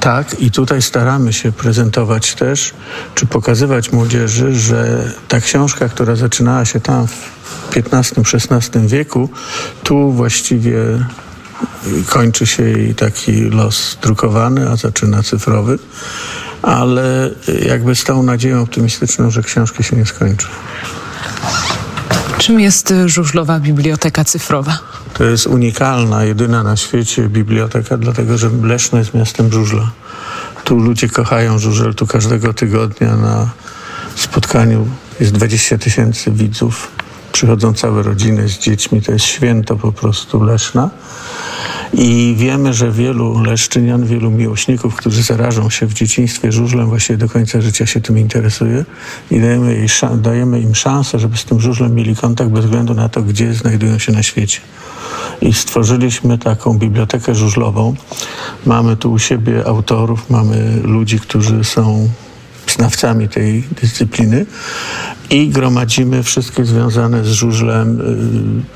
Tak, 0.00 0.40
i 0.40 0.50
tutaj 0.50 0.82
staramy 0.82 1.32
się 1.32 1.52
prezentować 1.52 2.34
też, 2.34 2.74
czy 3.14 3.26
pokazywać 3.26 3.92
młodzieży, 3.92 4.54
że 4.54 5.12
ta 5.28 5.40
książka, 5.40 5.88
która 5.88 6.16
zaczynała 6.16 6.64
się 6.64 6.80
tam 6.80 7.06
w 7.06 7.76
XV-XVI 7.76 8.86
wieku, 8.86 9.28
tu 9.82 10.12
właściwie 10.12 10.78
kończy 12.08 12.46
się 12.46 12.62
jej 12.62 12.94
taki 12.94 13.32
los 13.32 13.98
drukowany, 14.02 14.70
a 14.70 14.76
zaczyna 14.76 15.22
cyfrowy, 15.22 15.78
ale 16.62 17.30
jakby 17.62 17.94
z 17.94 18.04
tą 18.04 18.22
nadzieją 18.22 18.62
optymistyczną, 18.62 19.30
że 19.30 19.42
książki 19.42 19.82
się 19.82 19.96
nie 19.96 20.06
skończą. 20.06 20.48
Czym 22.38 22.60
jest 22.60 22.90
y, 22.90 23.08
żużlowa 23.08 23.60
biblioteka 23.60 24.24
cyfrowa? 24.24 24.78
To 25.14 25.24
jest 25.24 25.46
unikalna, 25.46 26.24
jedyna 26.24 26.62
na 26.62 26.76
świecie 26.76 27.28
biblioteka, 27.28 27.96
dlatego 27.96 28.38
że 28.38 28.50
Leszno 28.62 28.98
jest 28.98 29.14
miastem 29.14 29.52
żużla. 29.52 29.90
Tu 30.64 30.78
ludzie 30.78 31.08
kochają 31.08 31.58
żużel, 31.58 31.94
tu 31.94 32.06
każdego 32.06 32.54
tygodnia 32.54 33.16
na 33.16 33.50
spotkaniu 34.16 34.88
jest 35.20 35.32
20 35.32 35.78
tysięcy 35.78 36.30
widzów. 36.30 36.90
Przychodzą 37.32 37.74
całe 37.74 38.02
rodziny 38.02 38.48
z 38.48 38.58
dziećmi, 38.58 39.02
to 39.02 39.12
jest 39.12 39.24
święto 39.24 39.76
po 39.76 39.92
prostu 39.92 40.42
Leszna. 40.42 40.90
I 41.96 42.34
wiemy, 42.38 42.74
że 42.74 42.90
wielu 42.90 43.42
leszczynian, 43.42 44.06
wielu 44.06 44.30
miłośników, 44.30 44.96
którzy 44.96 45.22
zarażą 45.22 45.70
się 45.70 45.86
w 45.86 45.94
dzieciństwie 45.94 46.52
żużlem, 46.52 46.86
właściwie 46.86 47.16
do 47.16 47.28
końca 47.28 47.60
życia 47.60 47.86
się 47.86 48.00
tym 48.00 48.18
interesuje 48.18 48.84
i 49.30 49.40
dajemy, 49.40 49.74
jej, 49.74 49.88
dajemy 50.16 50.60
im 50.60 50.74
szansę, 50.74 51.18
żeby 51.18 51.36
z 51.36 51.44
tym 51.44 51.60
żużlem 51.60 51.94
mieli 51.94 52.16
kontakt 52.16 52.50
bez 52.50 52.64
względu 52.64 52.94
na 52.94 53.08
to, 53.08 53.22
gdzie 53.22 53.54
znajdują 53.54 53.98
się 53.98 54.12
na 54.12 54.22
świecie. 54.22 54.60
I 55.42 55.52
stworzyliśmy 55.52 56.38
taką 56.38 56.78
bibliotekę 56.78 57.34
żużlową. 57.34 57.94
Mamy 58.66 58.96
tu 58.96 59.12
u 59.12 59.18
siebie 59.18 59.66
autorów, 59.66 60.30
mamy 60.30 60.80
ludzi, 60.82 61.20
którzy 61.20 61.64
są 61.64 62.08
znawcami 62.74 63.28
tej 63.28 63.64
dyscypliny 63.82 64.46
i 65.30 65.48
gromadzimy 65.48 66.22
wszystkie 66.22 66.64
związane 66.64 67.24
z 67.24 67.28
żużlem 67.28 68.02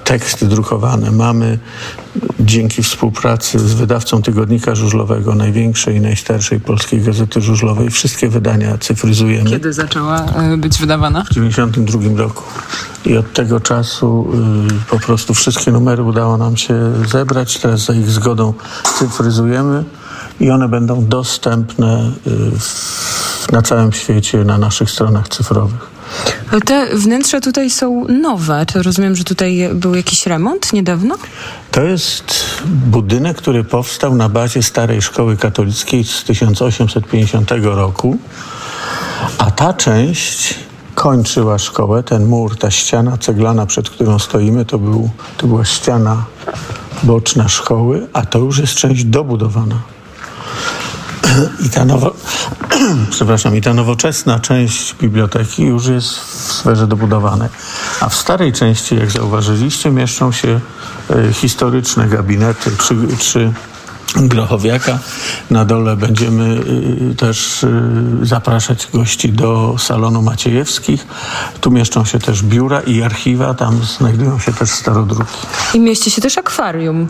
teksty 0.05 0.47
drukowane. 0.47 1.11
Mamy 1.11 1.59
dzięki 2.41 2.83
współpracy 2.83 3.59
z 3.59 3.75
wydawcą 3.75 4.23
Tygodnika 4.23 4.75
Żużlowego, 4.75 5.35
największej 5.35 5.97
i 5.97 6.01
najstarszej 6.01 6.61
polskiej 6.61 7.01
gazety 7.01 7.41
żużlowej, 7.41 7.91
wszystkie 7.91 8.29
wydania 8.29 8.79
cyfryzujemy. 8.79 9.51
Kiedy 9.51 9.73
zaczęła 9.73 10.27
być 10.59 10.79
wydawana? 10.79 11.25
W 11.25 11.29
1992 11.29 12.23
roku. 12.23 12.43
I 13.05 13.17
od 13.17 13.33
tego 13.33 13.61
czasu 13.61 14.33
po 14.91 14.99
prostu 14.99 15.35
wszystkie 15.35 15.71
numery 15.71 16.03
udało 16.03 16.37
nam 16.37 16.57
się 16.57 16.93
zebrać. 17.11 17.59
Teraz 17.59 17.85
za 17.85 17.95
ich 17.95 18.11
zgodą 18.11 18.55
cyfryzujemy 18.99 19.85
i 20.41 20.51
one 20.51 20.69
będą 20.69 21.07
dostępne 21.07 22.13
w, 22.59 23.38
na 23.53 23.63
całym 23.63 23.93
świecie 23.93 24.45
na 24.45 24.59
naszych 24.59 24.91
stronach 24.91 25.29
cyfrowych. 25.29 25.99
Te 26.67 26.97
wnętrza 26.97 27.41
tutaj 27.41 27.71
są 27.71 28.05
nowe. 28.09 28.67
To 28.67 28.83
rozumiem, 28.83 29.17
że 29.17 29.25
tutaj 29.25 29.71
był 29.75 29.95
jakiś 29.95 30.27
remont 30.27 30.73
niedawno? 30.73 31.15
To 31.71 31.83
jest 31.83 32.35
budynek, 32.67 33.37
który 33.37 33.65
powstał 33.65 34.15
na 34.15 34.29
bazie 34.29 34.63
starej 34.63 35.03
szkoły 35.03 35.37
katolickiej 35.37 36.05
z 36.05 36.25
1850 36.25 37.51
roku, 37.63 38.19
a 39.39 39.51
ta 39.51 39.73
część 39.73 40.55
kończyła 40.95 41.59
szkołę. 41.59 42.03
Ten 42.03 42.27
mur, 42.27 42.59
ta 42.59 42.71
ściana 42.71 43.19
ceglana, 43.19 43.67
przed 43.67 43.91
którą 43.91 44.19
stoimy, 44.19 44.65
to, 44.65 44.79
był, 44.79 45.11
to 45.37 45.47
była 45.47 45.65
ściana 45.65 46.25
boczna 47.03 47.49
szkoły, 47.49 48.07
a 48.13 48.27
to 48.27 48.39
już 48.39 48.59
jest 48.59 48.75
część 48.75 49.05
dobudowana. 49.05 49.77
I 51.67 51.71
ta, 51.71 51.85
nowo, 51.85 52.15
przepraszam, 53.11 53.57
I 53.57 53.61
ta 53.61 53.75
nowoczesna 53.75 54.41
część 54.41 54.95
biblioteki 54.95 55.63
już 55.63 55.87
jest 55.87 56.19
w 56.19 56.53
sferze 56.53 56.87
dobudowanej. 56.87 57.49
A 58.01 58.09
w 58.09 58.15
starej 58.15 58.53
części, 58.53 58.97
jak 58.97 59.11
zauważyliście, 59.11 59.91
mieszczą 59.91 60.33
się 60.33 60.61
e, 61.11 61.33
historyczne 61.33 62.09
gabinety, 62.09 62.71
trzy, 62.71 62.95
trzy 63.19 63.53
Grochowiaka. 64.17 64.99
Na 65.51 65.65
dole 65.65 65.97
będziemy 65.97 66.61
y, 67.11 67.15
też 67.15 67.63
y, 67.63 67.69
zapraszać 68.23 68.89
gości 68.93 69.33
do 69.33 69.75
salonu 69.79 70.23
Maciejewskich. 70.23 71.07
Tu 71.61 71.71
mieszczą 71.71 72.05
się 72.05 72.19
też 72.19 72.43
biura 72.43 72.81
i 72.81 73.03
archiwa, 73.03 73.55
tam 73.55 73.81
znajdują 73.99 74.39
się 74.39 74.53
też 74.53 74.71
starodruki. 74.71 75.39
I 75.75 75.81
mieści 75.81 76.11
się 76.11 76.23
też 76.23 76.39
akwarium. 76.39 77.09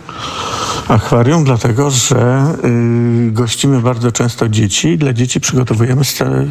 Akwarium, 0.89 1.45
dlatego 1.45 1.91
że 1.91 2.55
y, 2.65 3.31
gościmy 3.33 3.81
bardzo 3.81 4.13
często 4.13 4.49
dzieci. 4.49 4.99
Dla 4.99 5.13
dzieci 5.13 5.41
przygotowujemy 5.41 6.03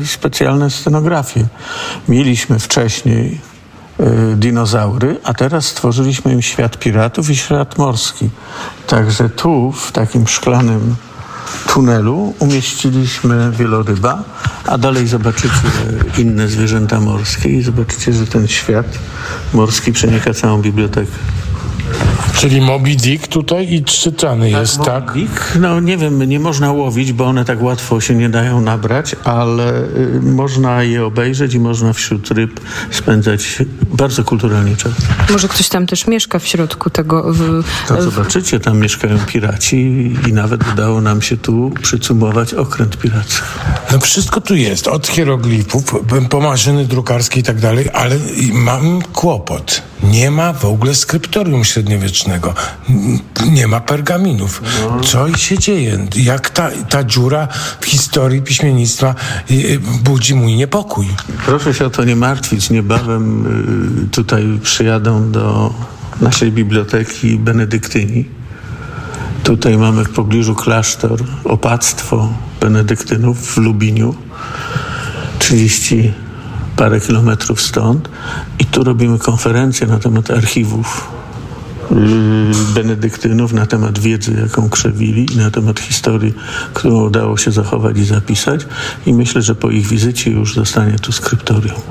specjalne 0.06 0.70
scenografie. 0.70 1.48
Mieliśmy 2.08 2.60
wcześniej 2.60 3.42
y, 3.44 3.47
dinozaury, 4.36 5.20
a 5.24 5.34
teraz 5.34 5.66
stworzyliśmy 5.66 6.34
im 6.34 6.42
świat 6.42 6.80
piratów 6.80 7.30
i 7.30 7.36
świat 7.36 7.78
morski. 7.78 8.30
Także 8.88 9.30
tu, 9.30 9.72
w 9.72 9.92
takim 9.92 10.28
szklanym 10.28 10.96
tunelu, 11.68 12.34
umieściliśmy 12.40 13.52
wieloryba, 13.52 14.24
a 14.66 14.78
dalej 14.78 15.08
zobaczycie 15.08 15.50
inne 16.18 16.48
zwierzęta 16.48 17.00
morskie 17.00 17.50
i 17.50 17.64
zobaczycie, 17.64 18.14
że 18.14 18.28
ten 18.28 18.48
świat 18.48 18.86
morski 19.54 19.94
przenika 19.94 20.34
całą 20.34 20.62
bibliotekę. 20.62 21.18
Czyli 22.38 22.62
Moby 22.62 22.96
Dick 22.96 23.28
tutaj 23.28 23.74
i 23.74 23.84
czytany 23.84 24.52
jest, 24.52 24.82
tak? 24.82 25.12
Dick, 25.14 25.58
no 25.60 25.80
nie 25.80 25.98
wiem, 25.98 26.24
nie 26.24 26.40
można 26.40 26.72
łowić, 26.72 27.14
bo 27.14 27.26
one 27.26 27.46
tak 27.46 27.62
łatwo 27.62 28.02
się 28.02 28.16
nie 28.16 28.30
dają 28.30 28.62
nabrać, 28.62 29.16
ale 29.24 29.84
y, 29.84 30.22
można 30.22 30.84
je 30.84 31.06
obejrzeć 31.06 31.54
i 31.54 31.60
można 31.60 31.94
wśród 31.94 32.32
ryb 32.32 32.60
spędzać 32.92 33.58
bardzo 33.94 34.24
kulturalnie 34.24 34.76
czas. 34.76 34.92
Może 35.32 35.48
ktoś 35.48 35.70
tam 35.70 35.88
też 35.88 36.08
mieszka 36.08 36.40
w 36.40 36.48
środku 36.48 36.90
tego. 36.90 37.34
W, 37.34 37.64
To 37.88 38.02
zobaczycie, 38.02 38.60
tam 38.60 38.80
mieszkają 38.80 39.18
piraci 39.20 39.78
i 40.28 40.34
nawet 40.34 40.62
udało 40.74 41.02
nam 41.02 41.22
się 41.22 41.38
tu 41.38 41.72
przycumować 41.82 42.54
okręt 42.54 42.98
piracki. 42.98 43.42
No 43.92 44.00
wszystko 44.00 44.42
tu 44.42 44.56
jest, 44.56 44.88
od 44.88 45.08
hieroglifów, 45.08 45.84
po 46.30 46.40
maszyny 46.40 46.86
drukarskie 46.86 47.40
i 47.40 47.44
tak 47.44 47.60
dalej, 47.60 47.90
ale 47.94 48.16
mam 48.54 49.02
kłopot. 49.02 49.82
Nie 50.04 50.32
ma 50.32 50.54
w 50.54 50.66
ogóle 50.66 50.96
skryptorium 50.96 51.64
średniowiecznego. 51.78 52.54
Nie 53.52 53.68
ma 53.68 53.80
pergaminów. 53.80 54.62
Co 55.04 55.38
się 55.38 55.58
dzieje? 55.58 56.08
Jak 56.16 56.50
ta, 56.50 56.72
ta 56.90 57.04
dziura 57.04 57.48
w 57.80 57.86
historii 57.86 58.42
piśmiennictwa 58.42 59.16
y, 59.52 59.80
budzi 60.04 60.36
mój 60.36 60.56
niepokój? 60.56 61.08
Proszę 61.46 61.74
się 61.74 61.86
o 61.86 61.90
to 61.90 62.04
nie 62.04 62.16
martwić. 62.16 62.70
Niebawem 62.70 63.46
y, 64.06 64.10
tutaj 64.10 64.60
przyjadą 64.64 65.32
do 65.32 65.74
naszej 66.22 66.52
biblioteki 66.52 67.38
benedyktyni. 67.38 68.26
Tutaj 69.44 69.78
mamy 69.78 70.06
w 70.06 70.10
pobliżu 70.10 70.56
klasztor, 70.56 71.24
opactwo 71.44 72.34
benedyktynów 72.62 73.54
w 73.54 73.58
Lubiniu, 73.58 74.16
30 75.40 76.14
parę 76.78 77.00
kilometrów 77.02 77.62
stąd. 77.62 78.10
I 78.60 78.66
tu 78.66 78.84
robimy 78.84 79.20
konferencję 79.20 79.88
na 79.88 80.00
temat 80.00 80.32
archiwów 80.32 81.17
benedyktynów, 82.74 83.54
na 83.54 83.66
temat 83.66 84.00
wiedzy, 84.00 84.38
jaką 84.42 84.70
krzewili 84.70 85.34
i 85.34 85.38
na 85.38 85.52
temat 85.52 85.80
historii, 85.80 86.34
którą 86.74 87.04
udało 87.04 87.38
się 87.38 87.52
zachować 87.52 87.98
i 87.98 88.06
zapisać. 88.06 88.66
I 89.06 89.14
myślę, 89.14 89.42
że 89.42 89.56
po 89.56 89.70
ich 89.70 89.88
wizycie 89.88 90.32
już 90.32 90.56
zostanie 90.56 91.00
tu 91.00 91.12
skryptorium. 91.12 91.82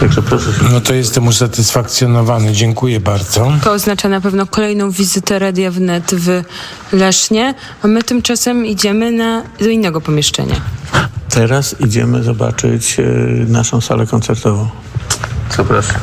Także 0.00 0.22
proszę 0.22 0.46
No 0.72 0.80
to 0.80 0.94
jestem 0.94 1.26
usatysfakcjonowany. 1.26 2.52
Dziękuję 2.52 3.00
bardzo. 3.00 3.52
To 3.64 3.72
oznacza 3.72 4.08
na 4.08 4.20
pewno 4.20 4.46
kolejną 4.46 4.90
wizytę 4.90 5.38
Radia 5.38 5.70
Wnet 5.70 6.14
w 6.14 6.42
Lesznie, 6.92 7.54
a 7.82 7.86
my 7.86 8.02
tymczasem 8.02 8.66
idziemy 8.66 9.12
na, 9.12 9.42
do 9.60 9.68
innego 9.68 10.00
pomieszczenia. 10.00 10.60
Teraz 11.28 11.76
idziemy 11.80 12.22
zobaczyć 12.22 12.96
e, 13.00 13.02
naszą 13.48 13.80
salę 13.80 14.06
koncertową. 14.06 14.68
Zapraszam. 15.56 16.00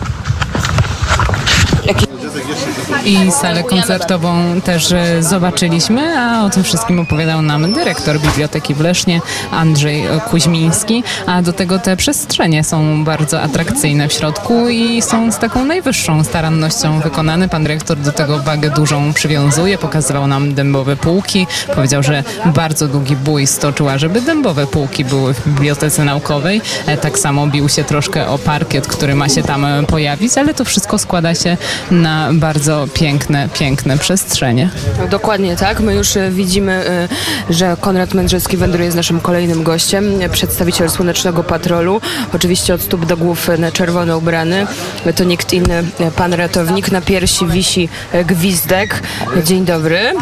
I 3.06 3.32
salę 3.32 3.64
koncertową 3.64 4.62
też 4.62 4.92
e, 4.92 5.24
zobaczyliśmy, 5.24 6.20
a 6.20 6.46
o 6.46 6.50
tym 6.50 6.64
wszystkim 6.64 7.00
opowiadał 7.00 7.42
nam 7.42 7.74
dyrektor 7.74 8.20
Biblioteki 8.20 8.76
w 8.76 8.80
Lesznie, 8.80 9.22
Andrzej 9.52 10.04
Kuźmiński. 10.30 11.04
A 11.26 11.42
do 11.42 11.54
tego 11.54 11.80
te 11.80 11.98
przestrzenie 11.98 12.64
są 12.64 13.04
bardzo 13.04 13.42
atrakcyjne 13.42 14.08
w 14.08 14.14
środku 14.14 14.70
i 14.70 15.02
są 15.02 15.32
z 15.32 15.38
taką 15.40 15.66
najwyższą 15.66 16.24
starannością 16.24 17.00
wykonane. 17.00 17.50
Pan 17.50 17.64
dyrektor 17.64 17.98
do 17.98 18.12
tego 18.12 18.40
wagę 18.40 18.70
dużą 18.70 19.14
przywiązuje, 19.14 19.78
pokazywał 19.78 20.28
nam 20.28 20.54
dębowe 20.54 20.96
półki. 20.96 21.48
Powiedział, 21.76 22.04
że 22.04 22.24
bardzo 22.46 22.88
długi 22.88 23.16
bój 23.16 23.48
stoczyła, 23.48 23.98
żeby 23.98 24.22
dębowe 24.22 24.68
półki 24.68 25.06
były 25.06 25.34
w 25.34 25.48
Bibliotece 25.48 26.04
Naukowej. 26.06 26.62
E, 26.86 26.98
Tak 26.98 27.20
samo 27.20 27.48
bił 27.48 27.70
się 27.70 27.84
troszkę 27.84 28.28
o 28.28 28.38
parkiet, 28.38 28.88
który 28.88 29.16
ma 29.16 29.30
się 29.30 29.44
tam 29.44 29.66
e, 29.66 29.84
pojawić, 29.84 30.38
ale 30.38 30.54
to 30.54 30.66
wszystko 30.66 30.98
składa 30.98 31.36
się 31.36 31.58
na 31.92 32.30
bardzo 32.34 32.88
piękne, 32.90 33.50
piękne 33.54 33.98
przestrzenie. 33.98 34.70
Dokładnie 35.10 35.56
tak. 35.56 35.80
My 35.80 35.96
już 35.96 36.18
e, 36.18 36.32
widzimy, 36.32 36.72
e, 36.72 37.54
że 37.54 37.78
Konrad 37.82 38.14
Mędrzecki 38.14 38.58
wędruje 38.58 38.92
z 38.92 38.96
naszym 38.96 39.20
kolejnym 39.20 39.64
gościem, 39.64 40.22
e, 40.22 40.30
przedstawiciel 40.30 40.90
Słonecznego 40.90 41.44
Patrolu, 41.44 42.02
oczywiście 42.34 42.74
od 42.74 42.82
stóp 42.82 43.06
do 43.06 43.18
głów 43.18 43.50
na 43.58 43.72
czerwono 43.72 44.18
ubrany. 44.18 44.68
To 45.16 45.24
nikt 45.24 45.54
inny, 45.54 45.84
pan 46.16 46.34
ratownik. 46.34 46.92
Na 46.92 47.02
piersi 47.02 47.48
wisi 47.48 47.90
gwizdek. 48.26 49.02
Dzień 49.44 49.66
dobry. 49.66 50.14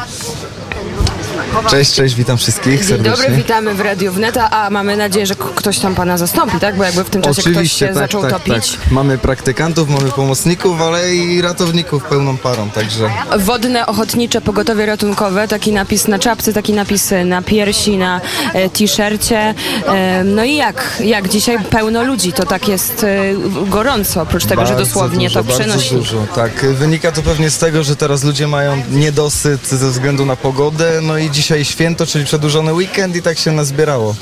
Cześć, 1.63 1.93
cześć, 1.93 2.15
witam 2.15 2.37
wszystkich 2.37 2.79
Dzień 2.79 2.87
serdecznie. 2.87 3.23
dobry, 3.23 3.37
witamy 3.37 3.73
w 3.73 3.81
Radiu 3.81 4.11
Wneta, 4.11 4.49
a 4.49 4.69
mamy 4.69 4.97
nadzieję, 4.97 5.25
że 5.25 5.35
ktoś 5.35 5.79
tam 5.79 5.95
pana 5.95 6.17
zastąpi, 6.17 6.59
tak? 6.59 6.77
Bo 6.77 6.83
jakby 6.83 7.03
w 7.03 7.09
tym 7.09 7.21
czasie 7.21 7.51
ktoś 7.51 7.71
się 7.71 7.85
tak, 7.85 7.95
zaczął 7.95 8.21
tak, 8.21 8.31
topić. 8.31 8.71
tak. 8.71 8.91
Mamy 8.91 9.17
praktykantów, 9.17 9.89
mamy 9.89 10.11
pomocników, 10.11 10.81
ale 10.81 11.15
i 11.15 11.41
ratowników 11.41 12.03
pełną 12.03 12.37
parą, 12.37 12.69
także 12.69 13.09
Wodne 13.39 13.85
Ochotnicze 13.85 14.41
Pogotowie 14.41 14.85
Ratunkowe, 14.85 15.47
taki 15.47 15.71
napis 15.71 16.07
na 16.07 16.19
czapce, 16.19 16.53
taki 16.53 16.73
napis 16.73 17.13
na 17.25 17.41
piersi, 17.41 17.97
na 17.97 18.21
e, 18.53 18.69
t-shircie. 18.69 19.53
E, 19.87 20.23
no 20.23 20.43
i 20.43 20.55
jak? 20.55 20.97
Jak 21.03 21.29
dzisiaj 21.29 21.57
pełno 21.69 22.03
ludzi, 22.03 22.33
to 22.33 22.45
tak 22.45 22.67
jest 22.67 23.03
e, 23.03 23.33
gorąco, 23.67 24.21
oprócz 24.21 24.45
tego, 24.45 24.65
że 24.65 24.73
bardzo 24.73 24.85
dosłownie 24.85 25.27
dużo, 25.27 25.43
to 25.43 25.49
przenosi. 25.49 25.95
Bardzo 25.95 25.95
dużo, 25.95 26.27
tak. 26.35 26.65
Wynika 26.65 27.11
to 27.11 27.21
pewnie 27.21 27.49
z 27.49 27.57
tego, 27.57 27.83
że 27.83 27.95
teraz 27.95 28.23
ludzie 28.23 28.47
mają 28.47 28.81
niedosyt 28.91 29.67
ze 29.67 29.89
względu 29.89 30.25
na 30.25 30.35
pogodę, 30.35 30.99
no 31.01 31.17
i 31.17 31.31
dzisiaj 31.31 31.46
święto, 31.63 32.05
czyli 32.05 32.25
przedłużony 32.25 32.73
weekend 32.73 33.15
i 33.15 33.21
tak 33.21 33.37
się 33.37 33.51
nazbierało. 33.51 34.15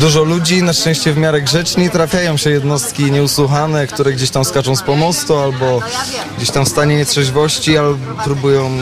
Dużo 0.00 0.24
ludzi, 0.24 0.62
na 0.62 0.72
szczęście 0.72 1.12
w 1.12 1.16
miarę 1.16 1.42
grzeczni, 1.42 1.90
trafiają 1.90 2.36
się 2.36 2.50
jednostki 2.50 3.12
nieusłuchane, 3.12 3.86
które 3.86 4.12
gdzieś 4.12 4.30
tam 4.30 4.44
skaczą 4.44 4.76
z 4.76 4.82
pomostu 4.82 5.38
albo 5.38 5.80
gdzieś 6.36 6.50
tam 6.50 6.64
w 6.64 6.68
stanie 6.68 6.96
nietrzeźwości, 6.96 7.78
albo 7.78 8.22
próbują 8.24 8.78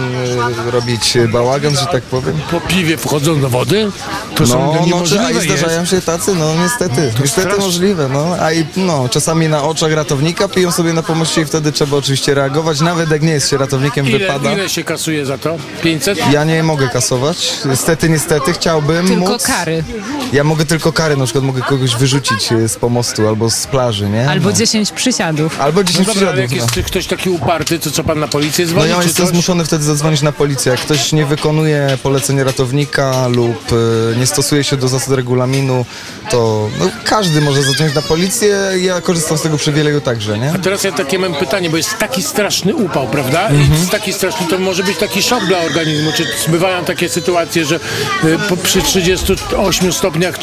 y, 0.68 0.70
robić 0.70 1.18
bałagan, 1.32 1.76
że 1.76 1.86
tak 1.86 2.02
powiem. 2.02 2.40
Po 2.50 2.60
piwie 2.60 2.96
wchodzą 2.96 3.40
do 3.40 3.48
wody? 3.48 3.90
To 4.36 4.46
są 4.46 4.74
no, 4.74 4.86
no, 4.90 5.06
czy, 5.06 5.20
a 5.20 5.40
zdarzają 5.40 5.84
się 5.84 6.00
tacy, 6.00 6.34
no 6.34 6.54
niestety, 6.62 7.12
niestety 7.20 7.30
straszne. 7.30 7.64
możliwe, 7.64 8.08
no, 8.08 8.36
a 8.40 8.52
i 8.52 8.66
no, 8.76 9.08
czasami 9.08 9.48
na 9.48 9.62
oczach 9.62 9.92
ratownika 9.92 10.48
piją 10.48 10.72
sobie 10.72 10.92
na 10.92 11.02
pomoście 11.02 11.40
i 11.40 11.44
wtedy 11.44 11.72
trzeba 11.72 11.96
oczywiście 11.96 12.34
reagować, 12.34 12.80
nawet 12.80 13.10
jak 13.10 13.22
nie 13.22 13.32
jest 13.32 13.50
się 13.50 13.56
ratownikiem, 13.56 14.06
Ile, 14.06 14.18
wypada. 14.18 14.52
ile 14.52 14.68
się 14.68 14.84
kasuje 14.84 15.26
za 15.26 15.38
to? 15.38 15.56
500? 15.82 16.18
Ja 16.32 16.44
nie 16.44 16.62
mogę 16.62 16.88
kasować, 16.88 17.52
niestety, 17.68 18.08
niestety, 18.08 18.52
chciałbym 18.52 19.06
Tylko 19.08 19.32
móc. 19.32 19.42
kary. 19.46 19.84
Ja 20.32 20.44
mogę 20.44 20.64
tylko 20.64 20.92
kary, 20.92 21.16
na 21.16 21.24
przykład 21.24 21.44
mogę 21.44 21.62
kogoś 21.62 21.96
wyrzucić 21.96 22.52
e, 22.52 22.68
z 22.68 22.76
pomostu 22.76 23.28
albo 23.28 23.50
z 23.50 23.66
plaży, 23.66 24.08
nie? 24.08 24.28
Albo 24.30 24.50
no. 24.50 24.56
10 24.56 24.92
przysiadów. 24.92 25.60
Albo 25.60 25.80
No 25.80 25.84
10 25.84 26.06
dobra, 26.06 26.28
ale 26.28 26.32
przysiadów, 26.46 26.58
jak 26.62 26.74
no. 26.74 26.76
jest 26.76 26.90
ktoś 26.90 27.06
taki 27.06 27.30
uparty, 27.30 27.78
to 27.78 27.90
co 27.90 28.04
pan 28.04 28.20
na 28.20 28.28
policję 28.28 28.64
No 28.64 28.70
dzwoni? 28.70 28.90
ja 28.90 28.96
czy 28.98 29.02
jestem 29.06 29.26
coś? 29.26 29.34
zmuszony 29.34 29.64
wtedy 29.64 29.84
zadzwonić 29.84 30.22
na 30.22 30.32
policję. 30.32 30.72
Jak 30.72 30.80
ktoś 30.80 31.12
nie 31.12 31.26
wykonuje 31.26 31.98
polecenia 32.02 32.44
ratownika 32.44 33.28
lub 33.28 33.72
e, 34.14 34.16
nie 34.18 34.26
stosuje 34.26 34.64
się 34.64 34.76
do 34.76 34.88
zasad 34.88 35.10
regulaminu, 35.14 35.86
to 36.30 36.68
no, 36.78 36.86
każdy 37.04 37.40
może 37.40 37.62
zadzwonić 37.62 37.94
na 37.94 38.02
policję. 38.02 38.56
Ja 38.80 39.00
korzystam 39.00 39.38
z 39.38 39.42
tego 39.42 39.56
przywileju 39.56 40.00
także, 40.00 40.38
nie? 40.38 40.52
A 40.54 40.58
teraz 40.58 40.84
ja 40.84 40.92
takie 40.92 41.18
mam 41.18 41.34
pytanie, 41.34 41.70
bo 41.70 41.76
jest 41.76 41.98
taki 41.98 42.22
straszny 42.22 42.74
upał, 42.74 43.06
prawda? 43.06 43.48
I 43.50 43.54
Mhm. 43.56 43.72
jest 43.80 43.90
taki 43.90 44.12
straszny, 44.12 44.46
to 44.46 44.58
może 44.58 44.82
być 44.82 44.98
taki 44.98 45.22
szok 45.22 45.44
dla 45.46 45.58
organizmu. 45.58 46.10
Czy 46.12 46.50
bywają 46.50 46.84
takie 46.84 47.08
sytuacje, 47.08 47.43
że 47.52 47.76
y, 48.24 48.56
przy 48.62 48.82
38 48.82 49.92
stopniach 49.92 50.34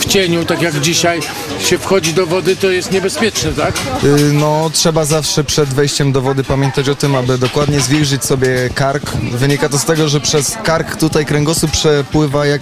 w 0.00 0.04
cieniu, 0.06 0.44
tak 0.44 0.62
jak 0.62 0.80
dzisiaj, 0.80 1.20
się 1.64 1.78
wchodzi 1.78 2.14
do 2.14 2.26
wody, 2.26 2.56
to 2.56 2.70
jest 2.70 2.90
niebezpieczne, 2.92 3.52
tak? 3.52 3.74
Y, 4.04 4.32
No, 4.32 4.70
trzeba 4.72 5.04
zawsze 5.04 5.44
przed 5.44 5.68
wejściem 5.74 6.12
do 6.12 6.20
wody 6.22 6.44
pamiętać 6.44 6.88
o 6.88 6.94
tym, 6.94 7.14
aby 7.16 7.38
dokładnie 7.38 7.80
zwilżyć 7.80 8.24
sobie 8.24 8.70
kark. 8.74 9.10
Wynika 9.32 9.68
to 9.68 9.78
z 9.78 9.84
tego, 9.84 10.08
że 10.08 10.20
przez 10.20 10.56
kark 10.64 10.96
tutaj 10.96 11.26
kręgosłup 11.26 11.70
przepływa 11.70 12.46
jak 12.46 12.60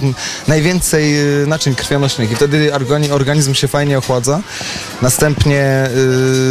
najwięcej 0.49 1.21
y, 1.43 1.47
naczyń 1.47 1.75
krwionośnych 1.75 2.33
i 2.33 2.37
wtedy 2.37 2.71
organi- 2.73 3.13
organizm 3.13 3.55
się 3.55 3.69
fajnie 3.69 3.99
ochładza. 3.99 4.41
Następnie 5.03 5.89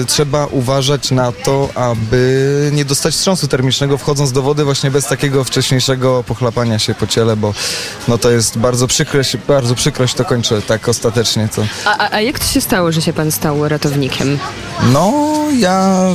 y, 0.02 0.06
trzeba 0.06 0.46
uważać 0.46 1.12
na 1.12 1.32
to, 1.32 1.70
aby 1.76 2.70
nie 2.74 2.86
dostać 2.86 3.14
wstrząsu 3.14 3.48
termicznego 3.48 3.98
wchodząc 3.98 4.32
do 4.32 4.42
wody 4.42 4.64
właśnie 4.64 4.92
bez 4.92 5.06
takiego 5.06 5.44
wcześniejszego 5.44 6.24
pochlapania 6.28 6.80
się 6.80 6.94
po 6.94 7.08
ciele, 7.08 7.31
bo 7.36 7.54
no 8.08 8.18
to 8.18 8.32
jest 8.32 8.58
bardzo 8.58 8.88
przykrość, 8.88 9.38
bardzo 9.38 9.76
przykrość 9.76 10.14
to 10.14 10.26
kończę 10.26 10.62
tak 10.62 10.90
ostatecznie. 10.90 11.48
To, 11.56 11.64
A, 11.86 11.98
a, 11.98 12.14
a 12.16 12.22
jak 12.22 12.40
to 12.40 12.46
się 12.46 12.62
stało, 12.62 12.92
że 12.92 13.02
się 13.02 13.14
pan 13.14 13.32
stał 13.32 13.68
ratownikiem? 13.70 14.40
no, 14.94 15.14
ja 15.58 16.06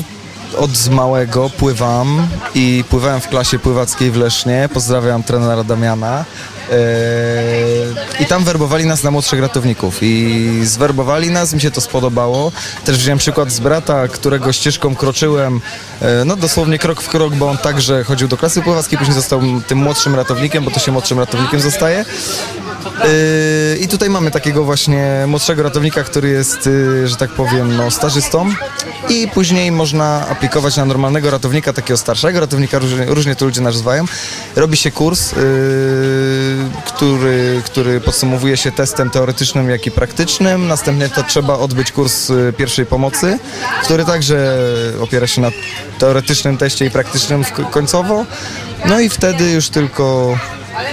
od 0.58 0.88
małego 0.88 1.50
pływam 1.50 2.28
i 2.54 2.84
pływałem 2.90 3.20
w 3.20 3.28
klasie 3.28 3.58
pływackiej 3.58 4.10
w 4.10 4.16
Lesznie. 4.16 4.68
Pozdrawiam 4.74 5.22
trenera 5.22 5.64
Damiana. 5.64 6.24
Eee, 6.70 8.22
I 8.22 8.26
tam 8.26 8.44
werbowali 8.44 8.86
nas 8.86 9.02
na 9.02 9.10
młodszych 9.10 9.40
ratowników 9.40 9.98
i 10.02 10.60
zwerbowali 10.64 11.30
nas, 11.30 11.54
mi 11.54 11.60
się 11.60 11.70
to 11.70 11.80
spodobało. 11.80 12.52
Też 12.84 12.98
wziąłem 12.98 13.18
przykład 13.18 13.52
z 13.52 13.60
brata, 13.60 14.08
którego 14.08 14.52
ścieżką 14.52 14.96
kroczyłem, 14.96 15.60
e, 16.02 16.24
no 16.24 16.36
dosłownie 16.36 16.78
krok 16.78 17.02
w 17.02 17.08
krok, 17.08 17.34
bo 17.34 17.50
on 17.50 17.58
także 17.58 18.04
chodził 18.04 18.28
do 18.28 18.36
klasy 18.36 18.62
pływackiej, 18.62 18.98
później 18.98 19.14
został 19.14 19.40
tym 19.66 19.78
młodszym 19.78 20.14
ratownikiem, 20.14 20.64
bo 20.64 20.70
to 20.70 20.80
się 20.80 20.92
młodszym 20.92 21.18
ratownikiem 21.18 21.60
zostaje. 21.60 22.04
Yy, 22.87 23.76
I 23.76 23.89
tutaj 23.89 24.11
mamy 24.11 24.30
takiego 24.30 24.64
właśnie 24.64 25.24
młodszego 25.26 25.62
ratownika, 25.62 26.05
który 26.05 26.28
jest, 26.28 26.66
yy, 26.66 27.09
że 27.09 27.16
tak 27.16 27.30
powiem, 27.30 27.76
no, 27.76 27.91
stażystą 27.91 28.49
i 29.09 29.28
później 29.34 29.72
można 29.72 30.28
aplikować 30.28 30.76
na 30.76 30.84
normalnego 30.84 31.30
ratownika, 31.30 31.72
takiego 31.72 31.97
starszego 31.97 32.41
ratownika, 32.41 32.78
różnie, 32.78 33.05
różnie 33.05 33.37
to 33.37 33.45
ludzie 33.45 33.61
nazywają. 33.61 34.05
Robi 34.57 34.76
się 34.76 34.91
kurs, 34.91 35.32
yy, 35.32 35.39
który, 36.87 37.62
który 37.64 38.01
podsumowuje 38.01 38.57
się 38.57 38.72
testem 38.72 39.11
teoretycznym, 39.11 39.70
jak 39.70 39.87
i 39.87 39.91
praktycznym. 39.91 40.68
Następnie 40.68 41.09
to 41.09 41.22
trzeba 41.22 41.59
odbyć 41.59 41.93
kurs 41.93 42.28
yy, 42.28 42.53
pierwszej 42.57 42.87
pomocy, 42.87 43.39
który 43.82 44.05
także 44.05 44.59
opiera 45.01 45.26
się 45.26 45.41
na 45.41 45.51
teoretycznym 45.99 46.59
teście 46.59 46.87
i 46.87 46.91
praktycznym 46.91 47.45
końcowo. 47.70 48.26
No 48.84 49.01
i 49.01 49.09
wtedy 49.09 49.51
już 49.51 49.68
tylko 49.68 50.39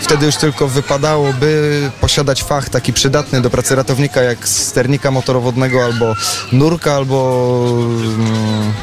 Wtedy 0.02 0.26
już 0.26 0.36
tylko 0.36 0.68
wypadałoby 0.68 1.92
posiadać 2.02 2.44
fach 2.44 2.70
taki 2.70 2.94
przydatny 2.94 3.42
do 3.42 3.50
pracy 3.50 3.76
ratownika, 3.76 4.22
jak 4.22 4.48
sternika 4.48 5.12
motorowodnego, 5.12 5.84
albo 5.84 6.16
nurka, 6.52 6.94
albo... 6.94 7.68
mm, 7.70 8.74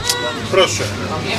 Proszę. 0.50 0.82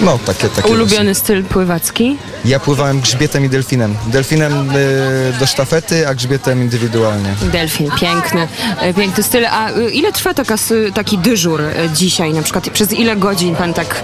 No, 0.02 0.20
takie, 0.26 0.50
takie 0.50 0.70
Ulubiony 0.70 1.16
styl 1.16 1.44
pływacki? 1.44 2.04
właśnie. 2.18 2.32
Ja 2.52 2.60
pływałem 2.60 3.02
grzbietem 3.02 3.46
i 3.46 3.50
delfinem. 3.50 3.96
Delfinem 4.08 4.70
y, 4.72 5.34
do 5.40 5.46
sztafety, 5.46 6.08
a 6.08 6.16
grzbietem 6.16 6.62
indywidualnie. 6.62 7.36
Delfin, 7.42 7.92
piękny, 8.00 8.48
e, 8.80 8.94
piękny 8.94 9.24
styl. 9.24 9.46
A 9.46 9.70
e, 9.70 9.90
ile 9.90 10.12
trwa 10.14 10.34
taka, 10.34 10.56
taki 10.94 11.18
dyżur 11.18 11.62
dzisiaj 11.96 12.34
na 12.34 12.42
przykład? 12.42 12.70
Przez 12.70 12.94
ile 12.94 13.16
godzin 13.16 13.56
pan 13.56 13.74
tak 13.74 14.04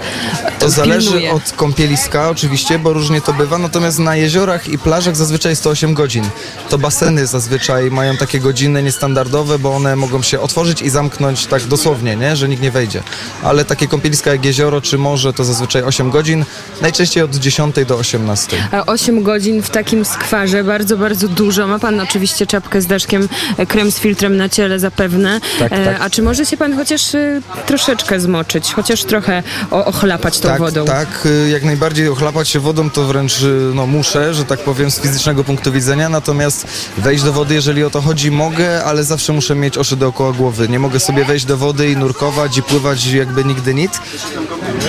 To 0.58 0.70
zależy 0.70 1.10
pilnuje? 1.10 1.32
od 1.32 1.52
kąpieliska 1.52 2.30
oczywiście, 2.30 2.78
bo 2.78 2.92
różnie 2.92 3.20
to 3.20 3.32
bywa, 3.32 3.58
natomiast 3.58 3.98
na 3.98 4.16
jeziorach 4.16 4.68
i 4.68 4.78
plażach 4.78 5.16
zazwyczaj 5.16 5.52
jest 5.52 5.64
to 5.64 5.70
8 5.70 5.94
godzin. 5.94 6.24
To 6.70 6.78
baseny 6.78 7.26
zazwyczaj 7.26 7.90
mają 7.90 8.16
takie 8.16 8.40
godziny 8.40 8.82
niestandardowe, 8.82 9.58
bo 9.58 9.76
one 9.76 9.96
mogą 9.96 10.22
się 10.22 10.40
otworzyć 10.40 10.82
i 10.82 10.90
zamknąć 10.90 11.46
tak 11.46 11.62
dosłownie, 11.62 12.16
nie? 12.16 12.36
że 12.36 12.48
nikt 12.48 12.62
nie 12.62 12.70
wejdzie. 12.70 13.02
Ale 13.42 13.64
takie 13.64 13.86
kąpieliska 13.88 14.30
jak 14.30 14.44
jezioro 14.44 14.80
czy 14.80 14.97
morze 14.98 15.32
to 15.32 15.44
zazwyczaj 15.44 15.82
8 15.82 16.10
godzin, 16.10 16.44
najczęściej 16.82 17.22
od 17.22 17.36
10 17.36 17.74
do 17.86 17.96
18. 17.96 18.56
A 18.72 18.86
8 18.86 19.22
godzin 19.22 19.62
w 19.62 19.70
takim 19.70 20.04
skwarze, 20.04 20.64
bardzo, 20.64 20.96
bardzo 20.96 21.28
dużo. 21.28 21.66
Ma 21.66 21.78
pan 21.78 22.00
oczywiście 22.00 22.46
czapkę 22.46 22.82
z 22.82 22.86
daszkiem, 22.86 23.28
e, 23.56 23.66
krem 23.66 23.92
z 23.92 23.98
filtrem 23.98 24.36
na 24.36 24.48
ciele 24.48 24.78
zapewne. 24.78 25.40
Tak, 25.58 25.72
E, 25.72 25.84
tak. 25.84 25.96
A 26.00 26.10
czy 26.10 26.22
może 26.22 26.46
się 26.46 26.56
pan 26.56 26.76
chociaż 26.76 27.14
e, 27.14 27.40
troszeczkę 27.66 28.20
zmoczyć, 28.20 28.72
chociaż 28.72 29.04
trochę 29.04 29.42
ochlapać 29.70 30.38
tą 30.38 30.48
tak, 30.48 30.58
wodą? 30.58 30.84
Tak, 30.84 31.28
jak 31.50 31.64
najbardziej 31.64 32.08
ochlapać 32.08 32.48
się 32.48 32.60
wodą 32.60 32.90
to 32.90 33.04
wręcz 33.04 33.34
no, 33.74 33.86
muszę, 33.86 34.34
że 34.34 34.44
tak 34.44 34.60
powiem, 34.60 34.90
z 34.90 35.00
fizycznego 35.00 35.44
punktu 35.44 35.72
widzenia, 35.72 36.08
natomiast 36.08 36.66
wejść 36.98 37.24
do 37.24 37.32
wody, 37.32 37.54
jeżeli 37.54 37.84
o 37.84 37.90
to 37.90 38.00
chodzi, 38.00 38.30
mogę, 38.30 38.84
ale 38.84 39.04
zawsze 39.04 39.32
muszę 39.32 39.54
mieć 39.54 39.78
oczy 39.78 39.96
dookoła 39.96 40.32
głowy. 40.32 40.68
Nie 40.68 40.78
mogę 40.78 41.00
sobie 41.00 41.24
wejść 41.24 41.44
do 41.44 41.56
wody 41.56 41.90
i 41.90 41.96
nurkować 41.96 42.58
i 42.58 42.62
pływać 42.62 43.06
jakby 43.06 43.44
nigdy 43.44 43.74
nic. 43.74 43.92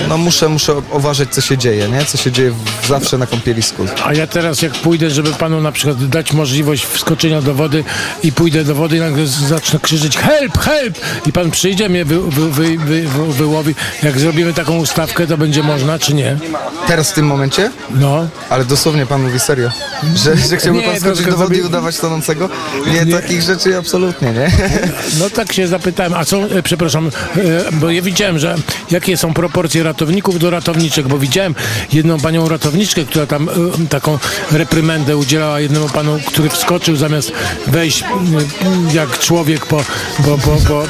No 0.08 0.18
muszę, 0.18 0.48
muszę 0.48 0.74
uważać, 0.92 1.28
co 1.34 1.40
się 1.40 1.58
dzieje, 1.58 1.88
nie? 1.88 2.04
Co 2.04 2.18
się 2.18 2.32
dzieje 2.32 2.52
zawsze 2.88 3.18
na 3.18 3.26
kąpielisku. 3.26 3.86
A 4.04 4.14
ja 4.14 4.26
teraz 4.26 4.62
jak 4.62 4.72
pójdę, 4.72 5.10
żeby 5.10 5.32
panu 5.32 5.60
na 5.60 5.72
przykład 5.72 6.08
dać 6.08 6.32
możliwość 6.32 6.84
wskoczenia 6.84 7.42
do 7.42 7.54
wody 7.54 7.84
i 8.22 8.32
pójdę 8.32 8.64
do 8.64 8.74
wody 8.74 8.96
i 8.96 9.00
nagle 9.00 9.26
zacznę 9.26 9.78
krzyczeć 9.82 10.18
help, 10.18 10.58
help 10.58 10.98
i 11.26 11.32
pan 11.32 11.50
przyjdzie, 11.50 11.88
mnie 11.88 12.04
wy, 12.04 12.20
wy, 12.20 12.50
wy, 12.50 12.78
wy, 12.78 13.02
wy, 13.02 13.32
wyłowi. 13.32 13.74
Jak 14.02 14.18
zrobimy 14.18 14.52
taką 14.54 14.76
ustawkę, 14.78 15.26
to 15.26 15.38
będzie 15.38 15.62
można, 15.62 15.98
czy 15.98 16.14
nie? 16.14 16.36
Teraz 16.86 17.10
w 17.10 17.14
tym 17.14 17.26
momencie? 17.26 17.70
No. 17.90 18.28
Ale 18.50 18.64
dosłownie 18.64 19.06
pan 19.06 19.22
mówi 19.22 19.40
serio, 19.40 19.70
że, 20.24 20.36
że 20.36 20.56
chciałby 20.56 20.80
Nie, 20.80 20.86
pan 20.86 21.00
skoczyć 21.00 21.26
do 21.26 21.36
wody 21.36 21.56
i 21.56 21.62
udawać 21.62 21.96
tonącego? 21.98 22.48
Nie, 22.86 23.04
Nie. 23.04 23.12
takich 23.12 23.42
rzeczy 23.42 23.78
absolutnie, 23.78 24.32
nie? 24.32 24.50
No 25.18 25.30
tak 25.30 25.52
się 25.52 25.68
zapytałem, 25.68 26.14
a 26.14 26.24
są, 26.24 26.44
e, 26.44 26.62
przepraszam, 26.62 27.10
e, 27.36 27.72
bo 27.72 27.90
ja 27.90 28.02
widziałem, 28.02 28.38
że 28.38 28.54
jakie 28.90 29.16
są 29.16 29.34
proporcje 29.34 29.82
ratowników 29.90 30.38
do 30.38 30.50
ratowniczek, 30.50 31.08
bo 31.08 31.18
widziałem 31.18 31.54
jedną 31.92 32.20
panią 32.20 32.48
ratowniczkę, 32.48 33.04
która 33.04 33.26
tam 33.26 33.48
e, 33.48 33.52
taką 33.88 34.18
reprymendę 34.52 35.16
udzielała 35.16 35.60
jednemu 35.60 35.88
panu, 35.88 36.18
który 36.26 36.48
wskoczył 36.48 36.96
zamiast 36.96 37.32
wejść 37.66 38.02
e, 38.02 38.06
jak 38.94 39.18
człowiek 39.18 39.66
po, 39.66 39.84
po, 40.24 40.38
po, 40.38 40.56
po 40.68 40.82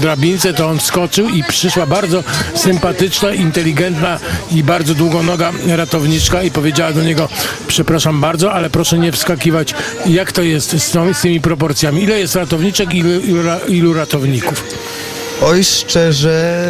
drabince, 0.00 0.54
to 0.54 0.68
on 0.68 0.78
wskoczył 0.78 1.28
i 1.28 1.44
przyszła 1.44 1.86
bardzo 1.86 2.24
sympatyczna, 2.54 3.32
inteligentna 3.34 4.18
i 4.50 4.62
bardzo 4.62 4.94
długonoga 4.94 5.52
ratowniczka 5.66 6.42
i 6.42 6.50
powiedziała 6.50 6.92
do 6.92 7.02
niego, 7.02 7.28
przepraszam 7.66 8.20
bardzo, 8.20 8.52
ale 8.52 8.70
proszę 8.70 8.98
nie 8.98 9.12
wskakiwać. 9.12 9.74
Jak 10.06 10.32
to 10.32 10.42
jest 10.42 10.70
z, 10.70 10.92
z 11.16 11.20
tymi 11.20 11.40
proporcjami? 11.40 12.02
Ile 12.02 12.18
jest 12.18 12.34
ratowniczek, 12.34 12.94
ilu, 12.94 13.20
ilu, 13.20 13.42
ilu 13.68 13.92
ratowników? 13.92 14.64
Oj, 15.42 15.64
szczerze, 15.64 16.64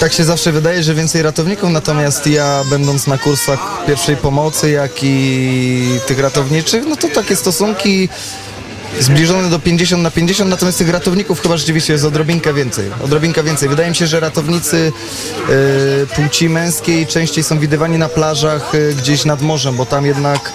tak 0.00 0.12
się 0.12 0.24
zawsze 0.24 0.52
wydaje, 0.52 0.82
że 0.82 0.94
więcej 0.94 1.22
ratowników, 1.22 1.70
natomiast 1.70 2.26
ja 2.26 2.64
będąc 2.70 3.06
na 3.06 3.18
kursach 3.18 3.58
pierwszej 3.86 4.16
pomocy, 4.16 4.70
jak 4.70 4.90
i 5.02 6.00
tych 6.06 6.18
ratowniczych, 6.18 6.84
no 6.88 6.96
to 6.96 7.08
takie 7.08 7.36
stosunki 7.36 8.08
zbliżone 9.00 9.50
do 9.50 9.58
50 9.58 10.02
na 10.02 10.10
50, 10.10 10.50
natomiast 10.50 10.78
tych 10.78 10.88
ratowników 10.88 11.40
chyba 11.42 11.56
rzeczywiście 11.56 11.92
jest 11.92 12.04
odrobinkę 12.04 12.54
więcej. 12.54 12.90
Odrobinkę 13.04 13.42
więcej. 13.42 13.68
Wydaje 13.68 13.88
mi 13.88 13.96
się, 13.96 14.06
że 14.06 14.20
ratownicy 14.20 14.92
e, 15.48 16.06
płci 16.06 16.48
męskiej 16.48 17.06
częściej 17.06 17.44
są 17.44 17.58
widywani 17.58 17.98
na 17.98 18.08
plażach 18.08 18.74
e, 18.74 18.94
gdzieś 18.94 19.24
nad 19.24 19.42
morzem, 19.42 19.76
bo 19.76 19.86
tam 19.86 20.06
jednak 20.06 20.52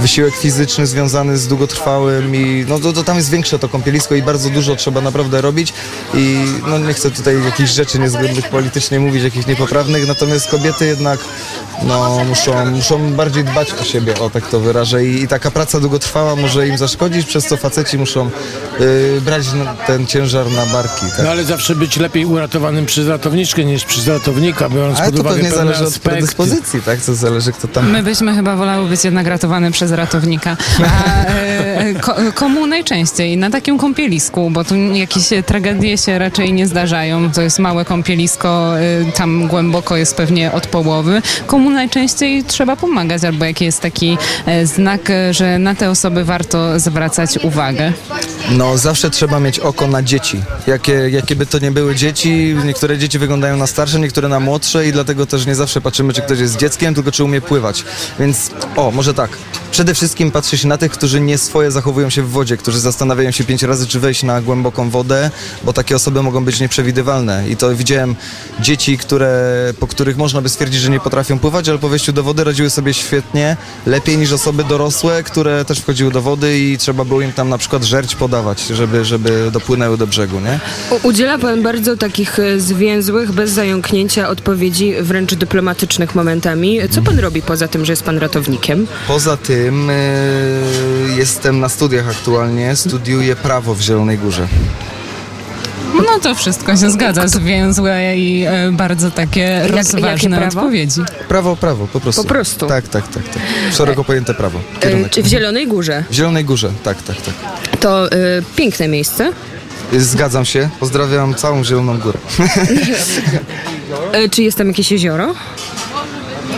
wysiłek 0.00 0.36
fizyczny 0.36 0.86
związany 0.86 1.38
z 1.38 1.48
długotrwałym 1.48 2.34
i 2.34 2.64
no 2.68 2.78
to, 2.80 2.92
to 2.92 3.04
tam 3.04 3.16
jest 3.16 3.30
większe 3.30 3.58
to 3.58 3.68
kąpielisko 3.68 4.14
i 4.14 4.22
bardzo 4.22 4.50
dużo 4.50 4.76
trzeba 4.76 5.00
naprawdę 5.00 5.40
robić 5.40 5.72
i 6.14 6.44
no 6.66 6.78
nie 6.78 6.94
chcę 6.94 7.10
tutaj 7.10 7.44
jakichś 7.44 7.70
rzeczy 7.70 7.98
niezgodnych 7.98 8.48
politycznie 8.48 9.00
mówić, 9.00 9.24
jakichś 9.24 9.46
niepoprawnych, 9.46 10.08
natomiast 10.08 10.50
kobiety 10.50 10.86
jednak 10.86 11.20
no 11.82 12.24
muszą, 12.24 12.66
muszą 12.66 13.12
bardziej 13.12 13.44
dbać 13.44 13.72
o 13.80 13.84
siebie, 13.84 14.18
o 14.18 14.30
tak 14.30 14.48
to 14.48 14.60
wyrażę 14.60 15.04
i, 15.04 15.22
i 15.22 15.28
taka 15.28 15.50
praca 15.50 15.80
długotrwała 15.80 16.36
może 16.36 16.68
im 16.68 16.78
zaszkodzić, 16.78 17.26
przez 17.26 17.46
co 17.46 17.56
faceci 17.76 17.98
muszą 17.98 18.30
y, 18.80 19.20
brać 19.20 19.46
ten 19.86 20.06
ciężar 20.06 20.50
na 20.50 20.66
barki. 20.66 21.06
Tak? 21.16 21.24
No 21.24 21.30
ale 21.30 21.44
zawsze 21.44 21.74
być 21.74 21.96
lepiej 21.96 22.24
uratowanym 22.24 22.86
przez 22.86 23.08
ratowniczkę 23.08 23.64
niż 23.64 23.84
przez 23.84 24.08
ratownika, 24.08 24.68
biorąc 24.68 24.98
Ale 24.98 25.06
pod 25.06 25.16
to 25.16 25.20
uwagę 25.20 25.36
pewnie 25.36 25.50
pewne 25.50 25.64
zależy 25.64 25.86
od 25.86 25.98
predyspozycji, 25.98 26.82
tak? 26.82 27.00
To 27.00 27.14
zależy 27.14 27.52
kto 27.52 27.68
tam... 27.68 27.90
My 27.90 28.02
byśmy 28.02 28.34
chyba 28.34 28.56
wolały 28.56 28.88
być 28.88 29.04
jednak 29.04 29.26
ratowane 29.26 29.70
przez 29.70 29.92
ratownika. 29.92 30.56
A 30.84 31.24
e, 31.24 31.94
ko, 31.94 32.14
komu 32.34 32.66
najczęściej? 32.66 33.36
Na 33.36 33.50
takim 33.50 33.78
kąpielisku, 33.78 34.50
bo 34.50 34.64
tu 34.64 34.74
jakieś 34.74 35.28
tragedie 35.46 35.98
się 35.98 36.18
raczej 36.18 36.52
nie 36.52 36.66
zdarzają. 36.66 37.30
To 37.32 37.42
jest 37.42 37.58
małe 37.58 37.84
kąpielisko, 37.84 38.80
e, 38.80 39.12
tam 39.12 39.46
głęboko 39.46 39.96
jest 39.96 40.16
pewnie 40.16 40.52
od 40.52 40.66
połowy. 40.66 41.22
Komu 41.46 41.70
najczęściej 41.70 42.44
trzeba 42.44 42.76
pomagać? 42.76 43.24
Albo 43.24 43.44
jaki 43.44 43.64
jest 43.64 43.80
taki 43.80 44.18
e, 44.46 44.66
znak, 44.66 45.00
że 45.30 45.58
na 45.58 45.74
te 45.74 45.90
osoby 45.90 46.24
warto 46.24 46.80
zwracać 46.80 47.38
uwagę? 47.38 47.65
No, 48.50 48.78
zawsze 48.78 49.10
trzeba 49.10 49.40
mieć 49.40 49.60
oko 49.60 49.86
na 49.86 50.02
dzieci. 50.02 50.42
Jakie, 50.66 50.92
jakie 50.92 51.36
by 51.36 51.46
to 51.46 51.58
nie 51.58 51.70
były 51.70 51.94
dzieci, 51.94 52.56
niektóre 52.64 52.98
dzieci 52.98 53.18
wyglądają 53.18 53.56
na 53.56 53.66
starsze, 53.66 54.00
niektóre 54.00 54.28
na 54.28 54.40
młodsze 54.40 54.88
i 54.88 54.92
dlatego 54.92 55.26
też 55.26 55.46
nie 55.46 55.54
zawsze 55.54 55.80
patrzymy, 55.80 56.12
czy 56.12 56.22
ktoś 56.22 56.38
jest 56.38 56.56
dzieckiem, 56.56 56.94
tylko 56.94 57.12
czy 57.12 57.24
umie 57.24 57.40
pływać. 57.40 57.84
Więc, 58.18 58.50
o, 58.76 58.90
może 58.90 59.14
tak. 59.14 59.30
Przede 59.70 59.94
wszystkim 59.94 60.30
patrzy 60.30 60.58
się 60.58 60.68
na 60.68 60.78
tych, 60.78 60.92
którzy 60.92 61.20
nie 61.20 61.38
swoje 61.38 61.70
zachowują 61.70 62.10
się 62.10 62.22
w 62.22 62.30
wodzie, 62.30 62.56
którzy 62.56 62.80
zastanawiają 62.80 63.30
się 63.30 63.44
pięć 63.44 63.62
razy, 63.62 63.86
czy 63.86 64.00
wejść 64.00 64.22
na 64.22 64.40
głęboką 64.40 64.90
wodę, 64.90 65.30
bo 65.64 65.72
takie 65.72 65.96
osoby 65.96 66.22
mogą 66.22 66.44
być 66.44 66.60
nieprzewidywalne. 66.60 67.48
I 67.48 67.56
to 67.56 67.76
widziałem 67.76 68.16
dzieci, 68.60 68.98
które, 68.98 69.52
po 69.80 69.86
których 69.86 70.16
można 70.16 70.42
by 70.42 70.48
stwierdzić, 70.48 70.80
że 70.80 70.90
nie 70.90 71.00
potrafią 71.00 71.38
pływać, 71.38 71.68
ale 71.68 71.78
po 71.78 71.88
wejściu 71.88 72.12
do 72.12 72.22
wody 72.22 72.44
radziły 72.44 72.70
sobie 72.70 72.94
świetnie, 72.94 73.56
lepiej 73.86 74.18
niż 74.18 74.32
osoby 74.32 74.64
dorosłe, 74.64 75.22
które 75.22 75.64
też 75.64 75.80
wchodziły 75.80 76.12
do 76.12 76.22
wody 76.22 76.58
i 76.58 76.78
trzeba 76.78 77.04
było 77.04 77.20
im 77.20 77.32
tam 77.32 77.48
na 77.48 77.55
przykład 77.58 77.84
żerć 77.84 78.14
podawać, 78.14 78.66
żeby, 78.66 79.04
żeby 79.04 79.50
dopłynęły 79.52 79.98
do 79.98 80.06
brzegu, 80.06 80.40
nie? 80.40 80.60
Udziela 81.02 81.38
pan 81.38 81.62
bardzo 81.62 81.96
takich 81.96 82.38
e, 82.38 82.60
zwięzłych, 82.60 83.32
bez 83.32 83.50
zająknięcia 83.50 84.28
odpowiedzi, 84.28 84.94
wręcz 85.00 85.34
dyplomatycznych 85.34 86.14
momentami. 86.14 86.80
Co 86.90 87.02
pan 87.02 87.18
robi 87.18 87.42
poza 87.42 87.68
tym, 87.68 87.84
że 87.84 87.92
jest 87.92 88.02
pan 88.02 88.18
ratownikiem? 88.18 88.86
Poza 89.08 89.36
tym 89.36 89.90
y, 89.90 89.94
jestem 91.16 91.60
na 91.60 91.68
studiach 91.68 92.08
aktualnie, 92.08 92.76
studiuję 92.76 93.36
prawo 93.36 93.74
w 93.74 93.80
Zielonej 93.80 94.18
Górze. 94.18 94.48
No 95.94 96.20
to 96.22 96.34
wszystko 96.34 96.76
się 96.76 96.90
zgadza. 96.90 97.28
Zwięzłe 97.28 98.16
i 98.16 98.44
e, 98.46 98.72
bardzo 98.72 99.10
takie 99.10 99.60
rozważne 99.68 100.36
prawo? 100.38 100.60
odpowiedzi. 100.60 101.00
Prawo, 101.28 101.56
prawo, 101.56 101.86
po 101.92 102.00
prostu. 102.00 102.22
Po 102.22 102.28
prostu? 102.28 102.66
Tak, 102.66 102.88
tak, 102.88 103.08
tak. 103.08 103.28
tak. 103.28 103.42
Szeroko 103.72 104.04
pojęte 104.04 104.34
prawo. 104.34 104.58
E, 104.76 104.80
Kierunek. 104.80 105.10
Czy 105.12 105.22
w 105.22 105.26
Zielonej 105.26 105.66
Górze? 105.66 106.04
W 106.10 106.14
Zielonej 106.14 106.44
Górze, 106.44 106.70
tak, 106.82 107.02
tak, 107.02 107.16
tak. 107.22 107.34
To 107.80 108.12
e, 108.12 108.16
piękne 108.56 108.88
miejsce. 108.88 109.32
Zgadzam 109.98 110.44
się. 110.44 110.68
Pozdrawiam 110.80 111.34
całą 111.34 111.64
Zieloną 111.64 111.98
Górę. 111.98 112.18
E, 114.12 114.28
Czy 114.28 114.42
jest 114.42 114.58
tam 114.58 114.68
jakieś 114.68 114.92
jezioro? 114.92 115.34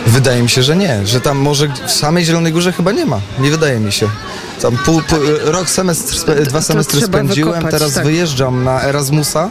Wydaje 0.09 0.43
mi 0.43 0.49
się, 0.49 0.63
że 0.63 0.75
nie, 0.75 1.07
że 1.07 1.21
tam 1.21 1.37
może 1.37 1.67
w 1.87 1.91
samej 1.91 2.25
Zielonej 2.25 2.53
Górze 2.53 2.71
chyba 2.73 2.91
nie 2.91 3.05
ma. 3.05 3.19
Nie 3.39 3.51
wydaje 3.51 3.79
mi 3.79 3.91
się. 3.91 4.09
Tam 4.61 4.77
pół, 4.77 5.01
pół, 5.01 5.19
rok 5.43 5.69
semestr, 5.69 6.17
spe, 6.17 6.35
dwa 6.35 6.61
semestry 6.61 7.01
spędziłem, 7.01 7.53
wykopać, 7.53 7.71
teraz 7.71 7.93
tak. 7.93 8.03
wyjeżdżam 8.03 8.63
na 8.63 8.83
Erasmusa, 8.83 9.49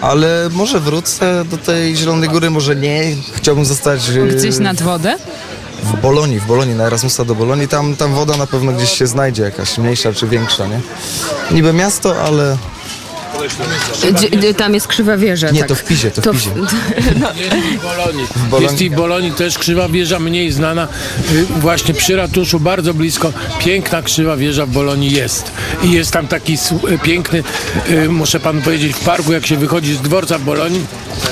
ale 0.00 0.48
może 0.52 0.80
wrócę 0.80 1.44
do 1.44 1.56
tej 1.56 1.96
Zielonej 1.96 2.28
Góry, 2.28 2.50
może 2.50 2.76
nie. 2.76 3.02
Chciałbym 3.34 3.64
zostać 3.64 4.08
e, 4.08 4.26
Gdzieś 4.26 4.58
nad 4.58 4.82
wodę? 4.82 5.16
w 5.82 6.00
Bolonii, 6.00 6.40
w 6.40 6.46
Bolonii, 6.46 6.74
na 6.74 6.84
Erasmusa 6.84 7.24
do 7.24 7.34
Bolonii. 7.34 7.68
Tam, 7.68 7.96
tam 7.96 8.14
woda 8.14 8.36
na 8.36 8.46
pewno 8.46 8.72
gdzieś 8.72 8.90
się 8.98 9.06
znajdzie, 9.06 9.42
jakaś 9.42 9.78
mniejsza 9.78 10.12
czy 10.12 10.26
większa, 10.26 10.66
nie? 10.66 10.80
Niby 11.50 11.72
miasto, 11.72 12.22
ale 12.22 12.56
Tam 14.56 14.74
jest 14.74 14.88
krzywa 14.88 15.16
wieża. 15.16 15.50
Nie, 15.50 15.58
tak. 15.60 15.68
to 15.68 15.74
w 15.74 15.84
Pizie, 15.84 16.10
to 16.10 16.32
w 16.32 16.36
Pizie. 16.36 16.50
no, 17.20 17.28
Jest 17.34 17.56
i 17.72 17.78
w 17.78 17.82
Bolonii. 17.82 18.26
Bolonii- 18.50 18.62
Jest 18.62 18.80
i 18.82 18.90
w 18.90 18.94
Bolonii 18.94 19.32
też 19.32 19.58
krzywa 19.58 19.88
wieża, 19.88 20.18
mniej 20.18 20.52
znana. 20.52 20.88
y, 21.32 21.46
Właśnie 21.60 21.94
przy 21.94 22.16
ratuszu, 22.16 22.60
bardzo 22.60 22.94
blisko. 22.94 23.32
Piękna 23.58 24.02
krzywa 24.02 24.36
wieża 24.36 24.66
w 24.66 24.70
Bolonii 24.70 25.10
jest. 25.12 25.52
I 25.82 25.90
jest 25.92 26.10
tam 26.12 26.28
taki 26.28 26.54
y, 26.54 26.98
piękny, 26.98 27.42
y, 27.90 28.08
muszę 28.08 28.40
panu 28.40 28.60
powiedzieć, 28.62 28.96
w 28.96 29.00
parku, 29.04 29.32
jak 29.32 29.46
się 29.46 29.56
wychodzi 29.56 29.94
z 29.94 30.00
dworca 30.00 30.38
w 30.38 30.42
Bolonii, 30.42 30.86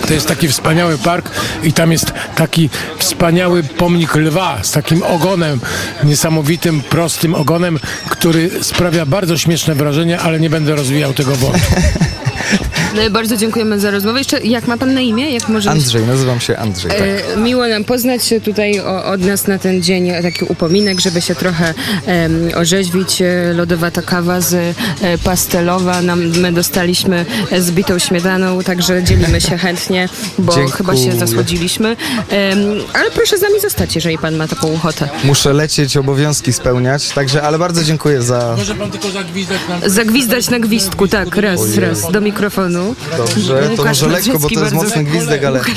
to 0.08 0.14
jest 0.14 0.26
taki 0.26 0.48
wspaniały 0.48 0.98
park 0.98 1.30
i 1.62 1.72
tam 1.72 1.92
jest 1.92 2.12
taki 2.36 2.70
wspaniały 2.98 3.62
pomnik 3.62 4.14
lwa 4.16 4.58
z 4.62 4.70
takim 4.70 5.02
ogonem, 5.02 5.60
niesamowitym, 6.04 6.80
prostym 6.82 7.34
ogonem, 7.34 7.78
który 8.10 8.50
sprawia 8.62 9.06
bardzo 9.06 9.38
śmieszne 9.38 9.74
wrażenie, 9.74 10.18
ale 10.20 10.40
nie 10.40 10.50
będę 10.50 10.74
rozwijał 10.76 11.12
tego 11.14 11.36
wątku. 11.36 11.74
No, 12.94 13.10
bardzo 13.10 13.36
dziękujemy 13.36 13.80
za 13.80 13.90
rozmowę. 13.90 14.18
Jeszcze 14.18 14.40
jak 14.40 14.66
ma 14.66 14.76
pan 14.76 14.94
na 14.94 15.00
imię? 15.00 15.30
Jak 15.30 15.48
może 15.48 15.70
Andrzej, 15.70 16.02
nazywam 16.06 16.40
się 16.40 16.56
Andrzej. 16.56 16.90
Tak. 16.90 17.00
E, 17.00 17.36
Miło 17.36 17.68
nam 17.68 17.84
poznać 17.84 18.24
się 18.24 18.40
tutaj 18.40 18.80
o, 18.80 19.04
od 19.04 19.20
nas 19.20 19.46
na 19.46 19.58
ten 19.58 19.82
dzień, 19.82 20.08
e, 20.10 20.22
taki 20.22 20.44
upominek, 20.44 21.00
żeby 21.00 21.20
się 21.20 21.34
trochę 21.34 21.74
em, 22.06 22.50
orzeźwić. 22.54 23.22
E, 23.22 23.52
Lodowata 23.54 24.02
kawa 24.02 24.40
z 24.40 24.54
e, 24.54 24.74
pastelowa. 25.24 26.02
Nam, 26.02 26.26
my 26.26 26.52
dostaliśmy 26.52 27.26
e, 27.50 27.62
z 27.62 27.70
bitą 27.70 27.98
śmietaną, 27.98 28.62
także 28.62 29.02
dzielimy 29.04 29.40
się 29.40 29.58
chętnie, 29.58 30.08
bo 30.38 30.52
Dziękuję. 30.54 30.76
chyba 30.76 30.96
się 30.96 31.12
zasłodziliśmy. 31.12 31.96
Em, 32.30 32.58
ale 32.94 33.10
proszę 33.10 33.38
z 33.38 33.42
nami 33.42 33.60
zostać, 33.60 33.94
jeżeli 33.94 34.18
pan 34.18 34.36
ma 34.36 34.48
taką 34.48 34.74
ochotę. 34.74 35.08
Muszę 35.24 35.52
lecieć, 35.52 35.96
obowiązki 35.96 36.52
spełniać, 36.52 37.08
także, 37.08 37.42
ale 37.42 37.58
bardzo 37.58 37.84
dziękuję 37.84 38.22
za... 38.22 38.54
Może 38.56 38.74
pan 38.74 38.90
tylko 38.90 39.10
zagwizdać 39.10 39.60
nam 39.68 39.80
Zagwizdać 39.90 40.50
na 40.50 40.58
gwizdku, 40.58 41.08
tak, 41.08 41.36
raz, 41.36 41.60
Ojej. 41.60 41.80
raz, 41.80 42.12
do 42.12 42.20
mikrofonu. 42.20 42.35
Dobrze, 43.16 43.62
to 43.62 43.70
Łukasz 43.70 44.02
może 44.02 44.08
lekko, 44.08 44.38
bo 44.38 44.48
to 44.48 44.60
jest 44.60 44.72
mocny 44.74 45.04
gwizdek, 45.04 45.44
ale... 45.44 45.60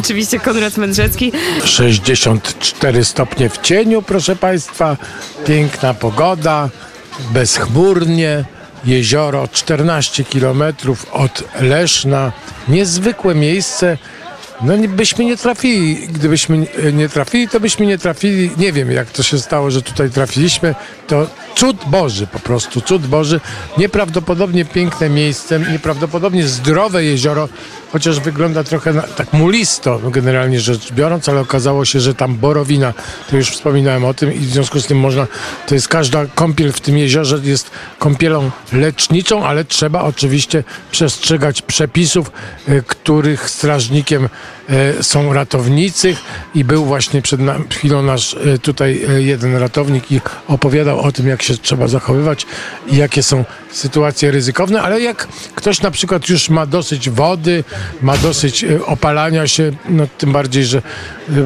Oczywiście 0.00 0.40
Konrad 0.40 0.76
Mędrzecki. 0.76 1.32
64 1.64 3.04
stopnie 3.04 3.48
w 3.50 3.58
cieniu, 3.58 4.02
proszę 4.02 4.36
Państwa. 4.36 4.96
Piękna 5.46 5.94
pogoda, 5.94 6.68
bezchmurnie. 7.30 8.44
Jezioro 8.84 9.48
14 9.48 10.24
km 10.24 10.62
od 11.12 11.44
Leszna. 11.60 12.32
Niezwykłe 12.68 13.34
miejsce. 13.34 13.98
No 14.62 14.72
byśmy 14.88 15.24
nie 15.24 15.36
trafili. 15.36 16.08
Gdybyśmy 16.08 16.58
nie- 16.58 16.92
nie 16.92 17.08
trafili, 17.08 17.48
to 17.48 17.60
byśmy 17.60 17.86
nie 17.86 17.98
trafili. 17.98 18.50
Nie 18.56 18.72
wiem, 18.72 18.90
jak 18.90 19.10
to 19.10 19.22
się 19.22 19.38
stało, 19.38 19.70
że 19.70 19.82
tutaj 19.82 20.10
trafiliśmy. 20.10 20.74
To 21.06 21.26
cud 21.54 21.76
Boży 21.86 22.26
po 22.26 22.38
prostu, 22.38 22.80
cud 22.80 23.06
Boży. 23.06 23.40
Nieprawdopodobnie 23.78 24.64
piękne 24.64 25.08
miejsce, 25.08 25.60
nieprawdopodobnie 25.72 26.46
zdrowe 26.46 27.04
jezioro, 27.04 27.48
chociaż 27.92 28.20
wygląda 28.20 28.64
trochę 28.64 28.92
na, 28.92 29.02
tak 29.02 29.32
mulisto, 29.32 30.00
no 30.04 30.10
generalnie 30.10 30.60
rzecz 30.60 30.92
biorąc, 30.92 31.28
ale 31.28 31.40
okazało 31.40 31.84
się, 31.84 32.00
że 32.00 32.14
tam 32.14 32.36
borowina, 32.36 32.94
to 33.30 33.36
już 33.36 33.50
wspominałem 33.50 34.04
o 34.04 34.14
tym 34.14 34.34
i 34.34 34.38
w 34.38 34.50
związku 34.50 34.80
z 34.80 34.86
tym 34.86 34.98
można, 34.98 35.26
to 35.66 35.74
jest 35.74 35.88
każda 35.88 36.26
kąpiel 36.26 36.72
w 36.72 36.80
tym 36.80 36.98
jeziorze 36.98 37.40
jest 37.42 37.70
kąpielą 37.98 38.50
leczniczą, 38.72 39.44
ale 39.44 39.64
trzeba 39.64 40.02
oczywiście 40.02 40.64
przestrzegać 40.90 41.62
przepisów, 41.62 42.30
e, 42.68 42.82
których 42.82 43.50
strażnikiem 43.50 44.28
e, 44.68 45.02
są 45.02 45.32
ratownicy 45.32 46.16
i 46.54 46.64
był 46.64 46.84
właśnie 46.84 47.22
przed 47.22 47.40
chwilą 47.70 48.02
nasz 48.02 48.34
e, 48.34 48.58
tutaj 48.58 49.00
jeden 49.18 49.56
ratownik 49.56 50.12
i 50.12 50.20
opowiadał 50.48 51.00
o 51.00 51.12
tym, 51.12 51.28
jak 51.28 51.41
się 51.44 51.56
trzeba 51.56 51.88
zachowywać 51.88 52.46
i 52.86 52.96
jakie 52.96 53.22
są 53.22 53.44
sytuacje 53.72 54.30
ryzykowne, 54.30 54.82
ale 54.82 55.00
jak 55.00 55.28
ktoś 55.54 55.80
na 55.80 55.90
przykład 55.90 56.28
już 56.28 56.50
ma 56.50 56.66
dosyć 56.66 57.10
wody, 57.10 57.64
ma 58.02 58.16
dosyć 58.16 58.64
e, 58.64 58.86
opalania 58.86 59.46
się, 59.46 59.72
no 59.88 60.06
tym 60.18 60.32
bardziej, 60.32 60.64
że 60.64 60.78
e, 60.78 60.82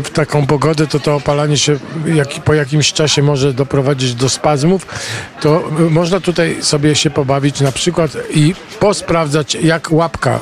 w 0.02 0.10
taką 0.10 0.46
pogodę 0.46 0.86
to 0.86 1.00
to 1.00 1.14
opalanie 1.14 1.58
się 1.58 1.78
jak, 2.06 2.28
po 2.28 2.54
jakimś 2.54 2.92
czasie 2.92 3.22
może 3.22 3.54
doprowadzić 3.54 4.14
do 4.14 4.28
spazmów, 4.28 4.86
to 5.40 5.70
e, 5.78 5.90
można 5.90 6.20
tutaj 6.20 6.56
sobie 6.60 6.94
się 6.94 7.10
pobawić 7.10 7.60
na 7.60 7.72
przykład 7.72 8.10
i 8.34 8.54
posprawdzać, 8.80 9.54
jak 9.54 9.92
łapka 9.92 10.40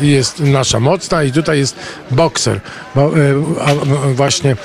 jest 0.00 0.40
nasza 0.40 0.80
mocna 0.80 1.22
i 1.22 1.32
tutaj 1.32 1.58
jest 1.58 1.76
bokser. 2.10 2.60
Bo, 2.94 3.12
a, 3.60 3.74
właśnie 4.14 4.56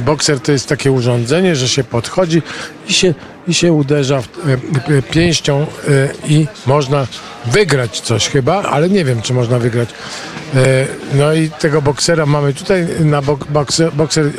bokser 0.00 0.40
to 0.40 0.52
jest 0.52 0.68
takie 0.68 0.92
urządzenie, 0.92 1.56
że 1.56 1.68
się 1.68 1.84
podchodzi 1.84 2.42
i 2.88 2.92
się, 2.92 3.14
i 3.48 3.54
się 3.54 3.72
uderza 3.72 4.22
w, 4.22 4.28
e, 4.90 5.02
pięścią 5.02 5.60
e, 5.60 5.66
i 6.28 6.46
można 6.66 7.06
wygrać 7.46 8.00
coś 8.00 8.28
chyba, 8.28 8.62
ale 8.62 8.90
nie 8.90 9.04
wiem, 9.04 9.22
czy 9.22 9.34
można 9.34 9.58
wygrać. 9.58 9.88
E, 10.54 10.86
no 11.14 11.34
i 11.34 11.50
tego 11.50 11.82
boksera 11.82 12.26
mamy 12.26 12.54
tutaj, 12.54 12.86
na 13.00 13.22
bok, 13.22 13.46
bokser, 13.46 13.92
bokser 13.92 14.30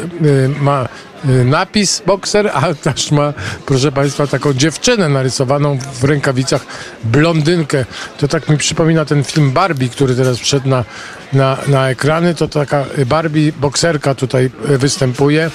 ma 0.61 0.87
napis 1.25 2.03
bokser, 2.05 2.51
a 2.53 2.73
też 2.73 3.11
ma, 3.11 3.33
proszę 3.65 3.91
Państwa, 3.91 4.27
taką 4.27 4.53
dziewczynę 4.53 5.09
narysowaną 5.09 5.77
w 5.93 6.03
rękawicach, 6.03 6.65
blondynkę. 7.03 7.85
To 8.17 8.27
tak 8.27 8.49
mi 8.49 8.57
przypomina 8.57 9.05
ten 9.05 9.23
film 9.23 9.51
Barbie, 9.51 9.89
który 9.89 10.15
teraz 10.15 10.37
wszedł 10.37 10.69
na, 10.69 10.85
na, 11.33 11.57
na 11.67 11.89
ekrany. 11.89 12.35
To 12.35 12.47
taka 12.47 12.85
Barbie 13.05 13.51
bokserka 13.61 14.15
tutaj 14.15 14.51
e, 14.69 14.77
występuje. 14.77 15.51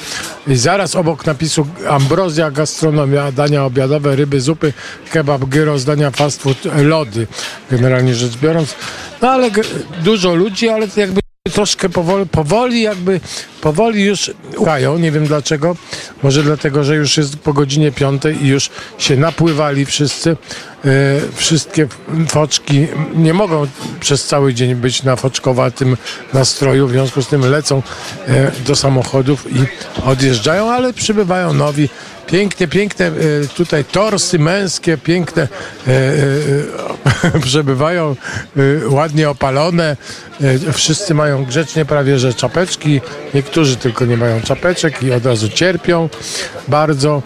I 0.47 0.57
zaraz 0.57 0.97
obok 0.97 1.27
napisu 1.27 1.67
Ambrozja, 1.89 2.51
gastronomia, 2.51 3.33
dania 3.33 3.65
obiadowe, 3.65 4.17
ryby, 4.17 4.41
zupy, 4.41 4.73
kebab, 5.13 5.45
gyros, 5.45 5.85
dania 5.85 6.11
fast 6.11 6.43
food, 6.43 6.59
lody. 6.83 7.27
Generalnie 7.71 8.15
rzecz 8.15 8.37
biorąc. 8.37 8.75
No 9.23 9.31
ale 9.31 9.51
dużo 10.05 10.35
ludzi, 10.35 10.69
ale 10.69 10.87
jakby 10.97 11.28
troszkę 11.51 11.89
powoli, 11.89 12.27
powoli 12.27 12.83
jakby, 12.83 13.21
powoli 13.61 14.05
już 14.05 14.31
ukają, 14.57 14.99
nie 14.99 15.13
wiem 15.13 15.27
dlaczego, 15.27 15.77
może 16.23 16.43
dlatego, 16.43 16.85
że 16.85 16.97
już 16.97 17.17
jest 17.17 17.37
po 17.37 17.53
godzinie 17.53 17.93
piątej 17.93 18.45
i 18.45 18.49
już 18.49 18.71
się 18.99 19.17
napływali 19.17 19.87
wszyscy, 19.87 20.31
e, 20.31 20.37
wszystkie 21.35 21.89
foczki 22.29 22.87
nie 23.15 23.35
mogą 23.35 23.67
przez 24.01 24.25
cały 24.25 24.55
dzień 24.55 24.75
być 24.75 25.03
na 25.03 25.17
foczkowatym 25.17 25.97
nastroju, 26.33 26.87
w 26.87 26.91
związku 26.91 27.23
z 27.23 27.29
tym 27.29 27.51
lecą 27.51 27.83
e, 28.29 28.51
do 28.67 28.77
samochodów 28.77 29.53
i 29.53 29.59
odjeżdżają, 30.05 30.71
ale 30.71 30.93
przybywają 30.93 31.53
nowi, 31.53 31.89
Piękne 32.71 33.07
e, 33.07 33.11
tutaj 33.57 33.85
torsy 33.85 34.39
męskie, 34.39 34.99
piękne 34.99 35.49
e, 35.89 35.91
e, 37.35 37.41
przebywają, 37.49 38.17
e, 38.57 38.89
ładnie 38.89 39.31
opalone. 39.31 39.97
Wszyscy 40.73 41.15
mają 41.15 41.45
grzecznie 41.45 41.85
prawie, 41.85 42.19
że 42.19 42.35
czapeczki. 42.35 43.01
Niektórzy 43.35 43.77
tylko 43.77 44.05
nie 44.05 44.17
mają 44.17 44.41
czapeczek 44.41 45.03
i 45.03 45.13
od 45.13 45.27
razu 45.27 45.49
cierpią 45.49 46.09
bardzo. 46.69 47.23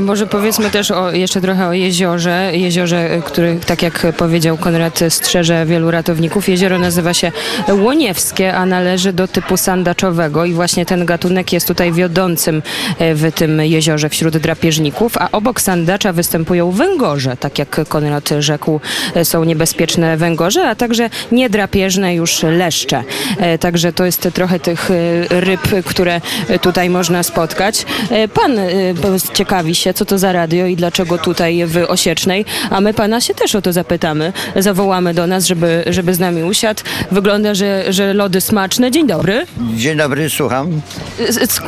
Może 0.00 0.26
powiedzmy 0.26 0.70
też 0.70 0.90
o, 0.90 1.10
jeszcze 1.12 1.40
trochę 1.40 1.66
o 1.68 1.72
jeziorze. 1.72 2.50
Jeziorze, 2.52 3.14
y, 3.14 3.22
który, 3.22 3.58
tak 3.66 3.82
jak 3.82 4.06
powiedział 4.16 4.56
Konrad, 4.56 5.00
strzeże 5.08 5.66
wielu 5.66 5.90
ratowników. 5.90 6.48
Jezioro 6.48 6.78
nazywa 6.78 7.14
się 7.14 7.32
Łoniewskie, 7.68 8.54
a 8.54 8.66
należy 8.66 9.12
do 9.12 9.28
typu 9.28 9.56
sandaczowego 9.56 10.44
i 10.44 10.52
właśnie 10.52 10.86
ten 10.86 11.06
gatunek 11.06 11.52
jest 11.52 11.66
tutaj 11.68 11.92
wiodącym 11.92 12.62
e, 12.98 13.14
w 13.14 13.32
tym 13.32 13.60
jeziorze 13.60 14.08
wśród 14.08 14.36
drapieżników, 14.36 15.16
a 15.16 15.30
obok 15.30 15.60
sandacza 15.60 16.12
występują 16.12 16.70
węgorze. 16.70 17.36
Tak 17.36 17.58
jak 17.58 17.88
Konrad 17.88 18.28
rzekł, 18.38 18.80
e, 19.14 19.24
są 19.24 19.44
niebezpieczne 19.44 20.16
węgorze, 20.16 20.68
a 20.68 20.74
także 20.74 21.10
niedrapieżne 21.32 22.14
już 22.14 22.42
leszcze. 22.42 23.02
E, 23.38 23.58
Także 23.58 23.92
to 23.92 24.04
jest 24.04 24.28
trochę 24.34 24.60
tych 24.60 24.90
ryb, 25.30 25.60
które 25.84 26.20
tutaj 26.60 26.90
można 26.90 27.22
spotkać. 27.22 27.86
Pan 28.34 28.56
po- 29.02 29.18
ciekawi 29.48 29.74
się, 29.74 29.94
co 29.94 30.04
to 30.04 30.18
za 30.18 30.32
radio 30.32 30.66
i 30.66 30.76
dlaczego 30.76 31.18
tutaj 31.18 31.66
w 31.66 31.76
Osiecznej, 31.88 32.44
a 32.70 32.80
my 32.80 32.94
pana 32.94 33.20
się 33.20 33.34
też 33.34 33.54
o 33.54 33.62
to 33.62 33.72
zapytamy. 33.72 34.32
Zawołamy 34.56 35.14
do 35.14 35.26
nas, 35.26 35.46
żeby, 35.46 35.84
żeby 35.86 36.14
z 36.14 36.18
nami 36.18 36.42
usiadł. 36.42 36.82
Wygląda, 37.10 37.54
że, 37.54 37.92
że 37.92 38.14
lody 38.14 38.40
smaczne. 38.40 38.90
Dzień 38.90 39.06
dobry. 39.06 39.46
Dzień 39.76 39.96
dobry, 39.96 40.30
słucham. 40.30 40.80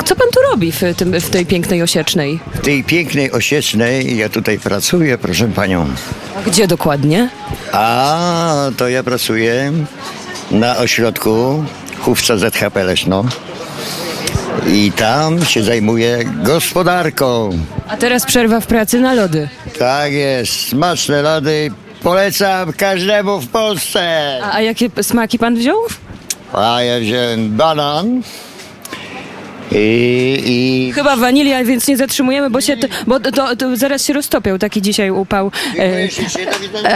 Co 0.04 0.16
pan 0.16 0.26
tu 0.34 0.40
robi 0.50 0.72
w, 0.72 0.80
tym, 0.96 1.20
w 1.20 1.30
tej 1.30 1.46
pięknej 1.46 1.82
Osiecznej? 1.82 2.40
W 2.54 2.60
tej 2.60 2.84
pięknej 2.84 3.32
Osiecznej 3.32 4.16
ja 4.16 4.28
tutaj 4.28 4.58
pracuję, 4.58 5.18
proszę 5.18 5.48
panią. 5.48 5.86
A 6.36 6.50
gdzie 6.50 6.66
dokładnie? 6.66 7.28
A 7.72 8.70
to 8.76 8.88
ja 8.88 9.02
pracuję 9.02 9.72
na 10.50 10.76
ośrodku 10.76 11.64
Chówca 12.00 12.36
ZHP 12.36 12.84
Leszno. 12.84 13.24
I 14.66 14.92
tam 14.92 15.44
się 15.44 15.62
zajmuję 15.62 16.24
gospodarką. 16.42 17.58
A 17.88 17.96
teraz 17.96 18.26
przerwa 18.26 18.60
w 18.60 18.66
pracy 18.66 19.00
na 19.00 19.14
lody. 19.14 19.48
Tak 19.78 20.12
jest, 20.12 20.52
smaczne 20.68 21.22
lody. 21.22 21.70
Polecam 22.02 22.72
każdemu 22.72 23.40
w 23.40 23.48
Polsce. 23.48 24.38
A, 24.42 24.52
a 24.54 24.60
jakie 24.60 24.90
smaki 25.02 25.38
pan 25.38 25.54
wziął? 25.54 25.76
A 26.52 26.82
ja 26.82 27.00
wziąłem 27.00 27.56
banan, 27.56 28.22
i, 29.72 30.42
i 30.46 30.92
Chyba 30.92 31.16
wanilia, 31.16 31.64
więc 31.64 31.88
nie 31.88 31.96
zatrzymujemy, 31.96 32.50
bo 32.50 32.60
się 32.60 32.76
to, 32.76 32.86
bo 33.06 33.20
to, 33.20 33.56
to 33.56 33.76
zaraz 33.76 34.04
się 34.04 34.12
roztopią, 34.12 34.58
taki 34.58 34.82
dzisiaj 34.82 35.10
upał. 35.10 35.50
E, 35.78 36.08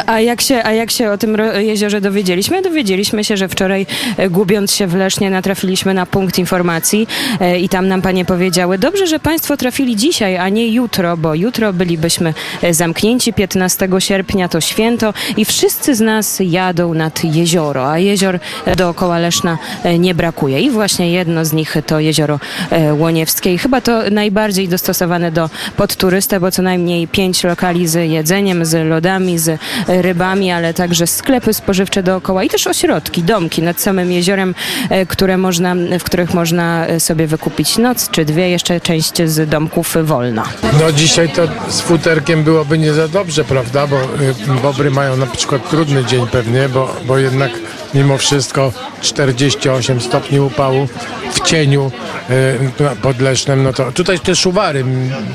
A 0.07 0.21
jak 0.21 0.41
się, 0.41 0.63
a 0.65 0.73
jak 0.73 0.91
się 0.91 1.11
o 1.11 1.19
tym 1.19 1.37
jeziorze 1.59 2.01
dowiedzieliśmy? 2.01 2.63
Dowiedzieliśmy 2.63 3.25
się, 3.25 3.37
że 3.37 3.49
wczoraj 3.49 3.87
e, 4.17 4.31
gubiąc 4.31 4.75
się 4.75 4.87
w 4.87 4.95
Lesznie 4.95 5.31
natrafiliśmy 5.31 5.95
na 5.95 6.07
punkt 6.07 6.39
informacji 6.39 7.09
e, 7.41 7.61
i 7.61 7.69
tam 7.69 7.89
nam 7.89 8.03
panie 8.03 8.25
powiedziały, 8.25 8.79
dobrze, 8.79 9.07
że 9.07 9.19
państwo 9.19 9.57
trafili 9.57 9.97
dzisiaj, 9.97 10.37
a 10.37 10.49
nie 10.49 10.69
jutro, 10.69 11.17
bo 11.17 11.35
jutro 11.35 11.73
bylibyśmy 11.73 12.35
zamknięci, 12.71 13.33
15 13.33 13.89
sierpnia 13.99 14.49
to 14.49 14.61
święto 14.61 15.15
i 15.37 15.45
wszyscy 15.45 15.95
z 15.95 16.01
nas 16.01 16.39
jadą 16.41 16.95
nad 16.95 17.25
jezioro, 17.25 17.91
a 17.91 17.99
jezior 17.99 18.39
dookoła 18.77 19.19
Leszna 19.19 19.59
nie 19.99 20.15
brakuje 20.15 20.61
i 20.61 20.71
właśnie 20.71 21.13
jedno 21.13 21.45
z 21.45 21.53
nich 21.53 21.77
to 21.87 22.01
jezioro 22.01 22.41
e, 22.71 22.95
Łoniewskie 22.95 23.55
i 23.55 23.59
chyba 23.59 23.81
to 23.81 24.11
najbardziej 24.11 24.69
dostosowane 24.69 25.33
do 25.33 25.51
podturystę, 25.77 26.41
bo 26.41 26.51
co 26.51 26.63
najmniej 26.63 27.09
pięć 27.09 27.45
lokali 27.45 27.89
z 27.89 28.11
jedzeniem, 28.11 28.65
z 28.65 28.89
lodami, 28.89 29.39
z 29.39 29.61
rybami, 29.89 30.51
ale 30.51 30.75
także 30.75 31.07
sklepy 31.07 31.55
spożywcze 31.55 32.03
dookoła 32.03 32.45
i 32.45 32.49
też 32.49 32.67
ośrodki, 32.67 33.23
domki 33.23 33.63
nad 33.63 33.81
samym 33.81 34.13
jeziorem, 34.13 34.55
e, 34.91 35.07
które 35.07 35.37
można, 35.37 35.75
w 36.01 36.05
których 36.05 36.35
można 36.35 36.87
e, 36.87 37.01
sobie 37.01 37.27
wykupić 37.27 37.79
noc 37.79 38.11
czy 38.11 38.25
dwie, 38.25 38.51
jeszcze 38.51 38.81
część 38.81 39.23
z 39.25 39.49
domków 39.49 39.97
wolna. 40.03 40.45
No 40.81 40.93
dzisiaj 40.93 41.29
to 41.29 41.43
z 41.69 41.81
futerkiem 41.81 42.45
byłoby 42.45 42.79
nie 42.79 42.93
za 42.93 43.09
dobrze, 43.09 43.45
prawda? 43.45 43.87
Bo 43.87 43.97
bobry 44.63 44.91
mają 44.91 45.17
na 45.17 45.27
przykład 45.27 45.71
trudny 45.71 46.05
dzień 46.05 46.27
pewnie, 46.27 46.69
bo, 46.69 46.97
bo 47.07 47.19
jednak 47.19 47.51
mimo 47.95 48.19
wszystko 48.19 48.73
48 49.01 50.01
stopni 50.01 50.41
upału 50.41 50.89
w 51.33 51.41
cieniu 51.41 51.91
pod 53.03 53.21
Lesznem, 53.21 53.63
no 53.63 53.73
to 53.73 53.93
tutaj 53.93 54.19
te 54.21 54.37
szuwary 54.37 54.85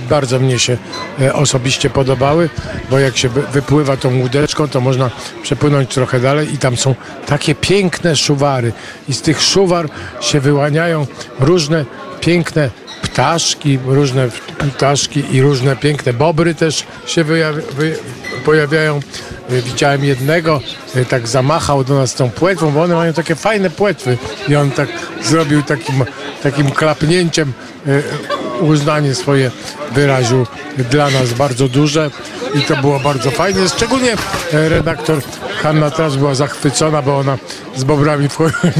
bardzo 0.09 0.39
mnie 0.39 0.59
się 0.59 0.77
y, 1.21 1.33
osobiście 1.33 1.89
podobały, 1.89 2.49
bo 2.91 2.99
jak 2.99 3.17
się 3.17 3.29
wy- 3.29 3.41
wypływa 3.53 3.97
tą 3.97 4.19
łódeczką, 4.19 4.67
to 4.67 4.81
można 4.81 5.09
przepłynąć 5.43 5.93
trochę 5.93 6.19
dalej 6.19 6.53
i 6.53 6.57
tam 6.57 6.77
są 6.77 6.95
takie 7.25 7.55
piękne 7.55 8.15
szuwary. 8.15 8.73
I 9.09 9.13
z 9.13 9.21
tych 9.21 9.41
szuwar 9.41 9.89
się 10.21 10.39
wyłaniają 10.39 11.07
różne 11.39 11.85
piękne 12.21 12.69
ptaszki, 13.01 13.79
różne 13.85 14.29
ptaszki 14.75 15.35
i 15.35 15.41
różne 15.41 15.75
piękne 15.75 16.13
bobry 16.13 16.55
też 16.55 16.83
się 17.05 17.25
pojawiają. 18.45 18.99
Y, 19.51 19.61
Widziałem 19.61 20.03
jednego, 20.03 20.61
y, 20.95 21.05
tak 21.05 21.27
zamachał 21.27 21.83
do 21.83 21.95
nas 21.95 22.15
tą 22.15 22.29
płetwą, 22.29 22.71
bo 22.71 22.81
one 22.81 22.95
mają 22.95 23.13
takie 23.13 23.35
fajne 23.35 23.69
płetwy 23.69 24.17
i 24.47 24.55
on 24.55 24.71
tak 24.71 24.89
zrobił 25.23 25.63
takim, 25.63 26.05
takim 26.43 26.71
klapnięciem 26.71 27.53
y, 27.87 28.03
uznanie 28.61 29.15
swoje 29.15 29.51
wyraził 29.91 30.45
dla 30.91 31.09
nas 31.09 31.33
bardzo 31.33 31.67
duże 31.67 32.11
i 32.55 32.61
to 32.61 32.75
było 32.75 32.99
bardzo 32.99 33.31
fajne. 33.31 33.69
Szczególnie 33.69 34.13
e, 34.53 34.69
redaktor 34.69 35.21
Hanna 35.61 35.91
teraz 35.91 36.15
była 36.15 36.35
zachwycona, 36.35 37.01
bo 37.01 37.17
ona 37.17 37.37
z 37.75 37.83
bobrami 37.83 38.29
wchodziła. 38.29 38.71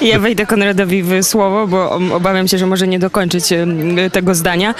Ja 0.00 0.18
wejdę 0.18 0.46
Konradowi 0.46 1.02
w 1.02 1.22
słowo, 1.22 1.66
bo 1.66 1.90
obawiam 2.14 2.48
się, 2.48 2.58
że 2.58 2.66
może 2.66 2.88
nie 2.88 2.98
dokończyć 2.98 3.44
tego 4.12 4.34
zdania. 4.34 4.74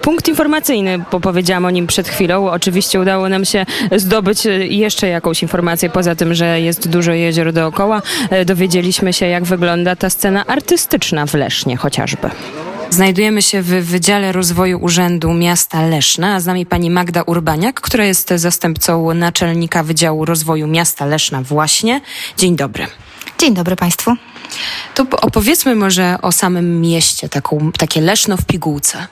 Punkt 0.00 0.28
informacyjny, 0.28 0.98
bo 1.12 1.20
powiedziałam 1.20 1.64
o 1.64 1.70
nim 1.70 1.86
przed 1.86 2.08
chwilą. 2.08 2.50
Oczywiście 2.50 3.00
udało 3.00 3.28
nam 3.28 3.44
się 3.44 3.66
zdobyć 3.96 4.46
e, 4.46 4.50
jeszcze 4.66 5.08
jakąś 5.08 5.42
informację, 5.42 5.90
poza 5.90 6.14
tym, 6.14 6.34
że 6.34 6.60
jest 6.60 6.88
dużo 6.88 7.12
jezior 7.12 7.52
dookoła. 7.52 8.02
E, 8.30 8.44
Dowiedzieliśmy 8.44 9.12
się, 9.12 9.26
jak 9.26 9.44
wygląda 9.44 9.96
ta 9.96 10.10
scena 10.10 10.46
artystyczna 10.46 11.26
w 11.26 11.34
Lesznie 11.34 11.76
chociażby. 11.76 12.30
Znajdujemy 12.90 13.42
się 13.42 13.62
w 13.62 13.66
Wydziale 13.66 14.32
Rozwoju 14.32 14.78
Urzędu 14.84 15.32
Miasta 15.32 15.82
Leszna, 15.86 16.34
a 16.34 16.40
z 16.40 16.46
nami 16.46 16.66
pani 16.66 16.90
Magda 16.90 17.22
Urbaniak, 17.22 17.80
która 17.80 18.04
jest 18.04 18.28
zastępcą 18.36 19.14
naczelnika 19.14 19.82
Wydziału 19.82 20.24
Rozwoju 20.24 20.66
Miasta 20.66 21.06
Leszna 21.06 21.42
właśnie. 21.42 22.00
Dzień 22.38 22.56
dobry. 22.56 22.86
Dzień 23.38 23.54
dobry 23.54 23.76
Państwu. 23.76 24.12
To 24.94 25.04
po- 25.06 25.20
opowiedzmy 25.20 25.74
może 25.76 26.18
o 26.22 26.32
samym 26.32 26.80
mieście, 26.80 27.28
taką, 27.28 27.72
takie 27.78 28.00
Leszno 28.00 28.36
w 28.36 28.44
pigułce. 28.44 29.06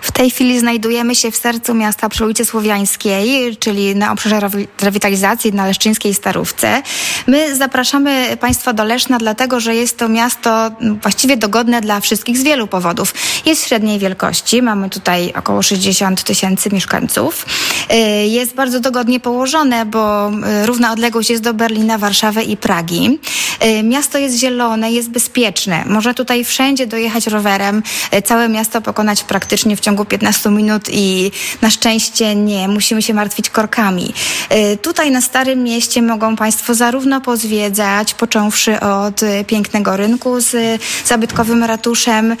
W 0.00 0.12
tej 0.12 0.30
chwili 0.30 0.58
znajdujemy 0.60 1.14
się 1.14 1.30
w 1.30 1.36
sercu 1.36 1.74
miasta 1.74 2.08
przy 2.08 2.24
ulicy 2.24 2.44
Słowiańskiej, 2.44 3.56
czyli 3.56 3.96
na 3.96 4.12
obszarze 4.12 4.36
rewi- 4.36 4.66
rewitalizacji 4.82 5.52
na 5.52 5.66
Leszczyńskiej 5.66 6.14
Starówce. 6.14 6.82
My 7.26 7.56
zapraszamy 7.56 8.36
Państwa 8.40 8.72
do 8.72 8.84
Leszna, 8.84 9.18
dlatego 9.18 9.60
że 9.60 9.74
jest 9.74 9.96
to 9.98 10.08
miasto 10.08 10.66
m, 10.80 10.98
właściwie 11.02 11.36
dogodne 11.36 11.80
dla 11.80 12.00
wszystkich 12.00 12.38
z 12.38 12.42
wielu 12.42 12.66
powodów. 12.66 13.14
Jest 13.46 13.66
średniej 13.68 13.98
wielkości, 13.98 14.62
mamy 14.62 14.90
tutaj 14.90 15.32
około 15.36 15.62
60 15.62 16.22
tysięcy 16.22 16.70
mieszkańców. 16.72 17.46
Y, 17.92 18.26
Jest 18.26 18.54
bardzo 18.54 18.80
dogodnie 18.80 19.20
położone, 19.20 19.86
bo 19.86 20.30
y, 20.62 20.66
równa 20.66 20.92
odległość 20.92 21.30
jest 21.30 21.42
do 21.42 21.54
Berlina, 21.54 21.98
Warszawy 21.98 22.42
i 22.42 22.56
Pragi. 22.56 23.18
Y, 23.64 23.82
Miasto 23.82 24.18
jest 24.18 24.36
zielone, 24.36 24.92
jest 24.92 25.10
bezpieczne. 25.10 25.84
Można 25.86 26.14
tutaj 26.14 26.44
wszędzie 26.44 26.86
dojechać 26.86 27.26
rowerem, 27.26 27.82
całe 28.24 28.48
miasto 28.48 28.80
pokonać 28.80 29.24
praktycznie 29.24 29.47
w 29.76 29.80
ciągu 29.80 30.04
15 30.04 30.50
minut 30.50 30.88
i 30.90 31.30
na 31.62 31.70
szczęście 31.70 32.34
nie 32.34 32.68
musimy 32.68 33.02
się 33.02 33.14
martwić 33.14 33.50
korkami. 33.50 34.14
Y, 34.52 34.76
Tutaj 34.76 35.10
na 35.10 35.20
Starym 35.20 35.62
Mieście 35.62 36.02
mogą 36.02 36.36
Państwo 36.36 36.74
zarówno 36.74 37.20
pozwiedzać, 37.20 38.14
począwszy 38.14 38.80
od 38.80 39.22
y, 39.22 39.44
pięknego 39.46 39.96
rynku 39.96 40.40
z 40.40 40.54
y, 40.54 40.78
zabytkowym 41.04 41.64
ratuszem, 41.64 42.36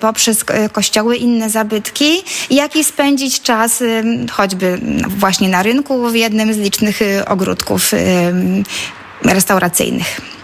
poprzez 0.00 0.44
kościoły, 0.72 1.16
inne 1.16 1.50
zabytki, 1.50 2.22
jak 2.50 2.76
i 2.76 2.84
spędzić 2.84 3.42
czas 3.42 3.82
choćby 4.30 4.80
właśnie 5.08 5.48
na 5.48 5.62
rynku 5.62 6.08
w 6.08 6.14
jednym 6.14 6.54
z 6.54 6.56
licznych 6.56 7.00
ogródków 7.26 7.92
restauracyjnych. 9.24 10.39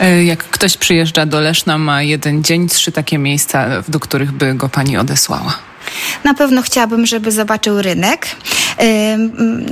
E, 0.00 0.24
Jak 0.24 0.44
ktoś 0.44 0.76
przyjeżdża 0.76 1.26
do 1.26 1.40
Leszna, 1.40 1.78
ma 1.78 2.02
jeden 2.02 2.44
dzień, 2.44 2.68
trzy 2.68 2.92
takie 2.92 3.18
miejsca, 3.18 3.66
do 3.88 4.00
których 4.00 4.32
by 4.32 4.54
go 4.54 4.68
pani 4.68 4.96
odesłała. 4.96 5.58
Na 6.24 6.34
pewno 6.34 6.62
chciałabym, 6.62 7.06
żeby 7.06 7.32
zobaczył 7.32 7.82
rynek. 7.82 8.26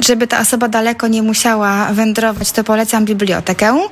Żeby 0.06 0.26
ta 0.26 0.40
osoba 0.40 0.68
daleko 0.68 1.08
nie 1.08 1.22
musiała 1.22 1.88
wędrować, 1.92 2.52
to 2.52 2.64
polecam 2.64 3.04
bibliotekę, 3.04 3.88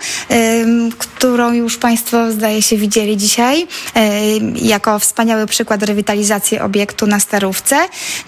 którą 0.98 1.52
już 1.52 1.76
Państwo 1.76 2.32
zdaje 2.32 2.62
się 2.62 2.76
widzieli 2.76 3.16
dzisiaj, 3.16 3.66
jako 4.54 4.98
wspaniały 4.98 5.46
przykład 5.46 5.82
rewitalizacji 5.82 6.58
obiektu 6.58 7.06
na 7.06 7.20
Starówce. 7.20 7.76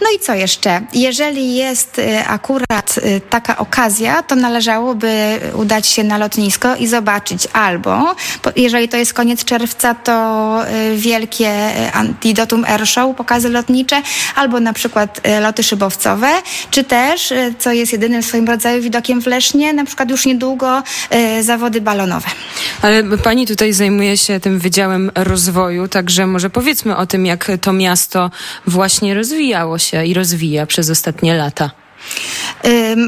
No 0.01 0.07
i 0.17 0.19
co 0.19 0.35
jeszcze? 0.35 0.81
Jeżeli 0.95 1.55
jest 1.55 1.99
y, 1.99 2.27
akurat 2.27 2.99
y, 2.99 3.21
taka 3.31 3.59
okazja, 3.59 4.23
to 4.23 4.35
należałoby 4.35 5.41
udać 5.55 5.87
się 5.87 6.05
na 6.05 6.19
lotnisko 6.19 6.77
i 6.77 6.87
zobaczyć 6.87 7.49
albo, 7.53 8.15
jeżeli 8.57 8.89
to 8.89 8.97
jest 8.97 9.15
koniec 9.15 9.45
czerwca, 9.45 9.95
to 9.95 10.63
y, 10.93 10.97
wielkie 10.97 11.53
Antidotum 11.93 12.65
Air 12.65 12.87
Show, 12.87 13.17
pokazy 13.17 13.49
lotnicze, 13.49 13.86
albo 14.35 14.61
na 14.61 14.73
przykład 14.73 15.21
y, 15.27 15.41
loty 15.41 15.63
szybowcowe, 15.63 16.29
czy 16.71 16.85
też, 16.85 17.31
y, 17.31 17.55
co 17.59 17.73
jest 17.73 17.93
jedynym 17.93 18.23
swoim 18.23 18.49
rodzaju 18.49 18.83
widokiem 18.83 19.23
w 19.23 19.27
Lesznie, 19.27 19.73
na 19.73 19.85
przykład 19.85 20.11
już 20.11 20.27
niedługo 20.27 20.83
y, 21.15 21.43
zawody 21.43 21.81
balonowe. 21.81 22.29
Ale 22.83 23.05
pani 23.05 23.47
tutaj 23.47 23.73
zajmuje 23.73 24.17
się 24.17 24.41
tym 24.41 24.59
Wydziałem 24.59 25.11
Rozwoju, 25.15 25.89
także 25.89 26.27
może 26.27 26.51
powiedzmy 26.51 26.97
o 26.97 27.07
tym, 27.07 27.27
jak 27.27 27.51
to 27.61 27.73
miasto 27.73 28.31
właśnie 28.67 29.15
rozwijało 29.15 29.79
się 29.79 30.07
i 30.07 30.15
rozwija 30.15 30.67
przez 30.67 30.91
ostatnie 30.91 31.35
lata. 31.35 31.86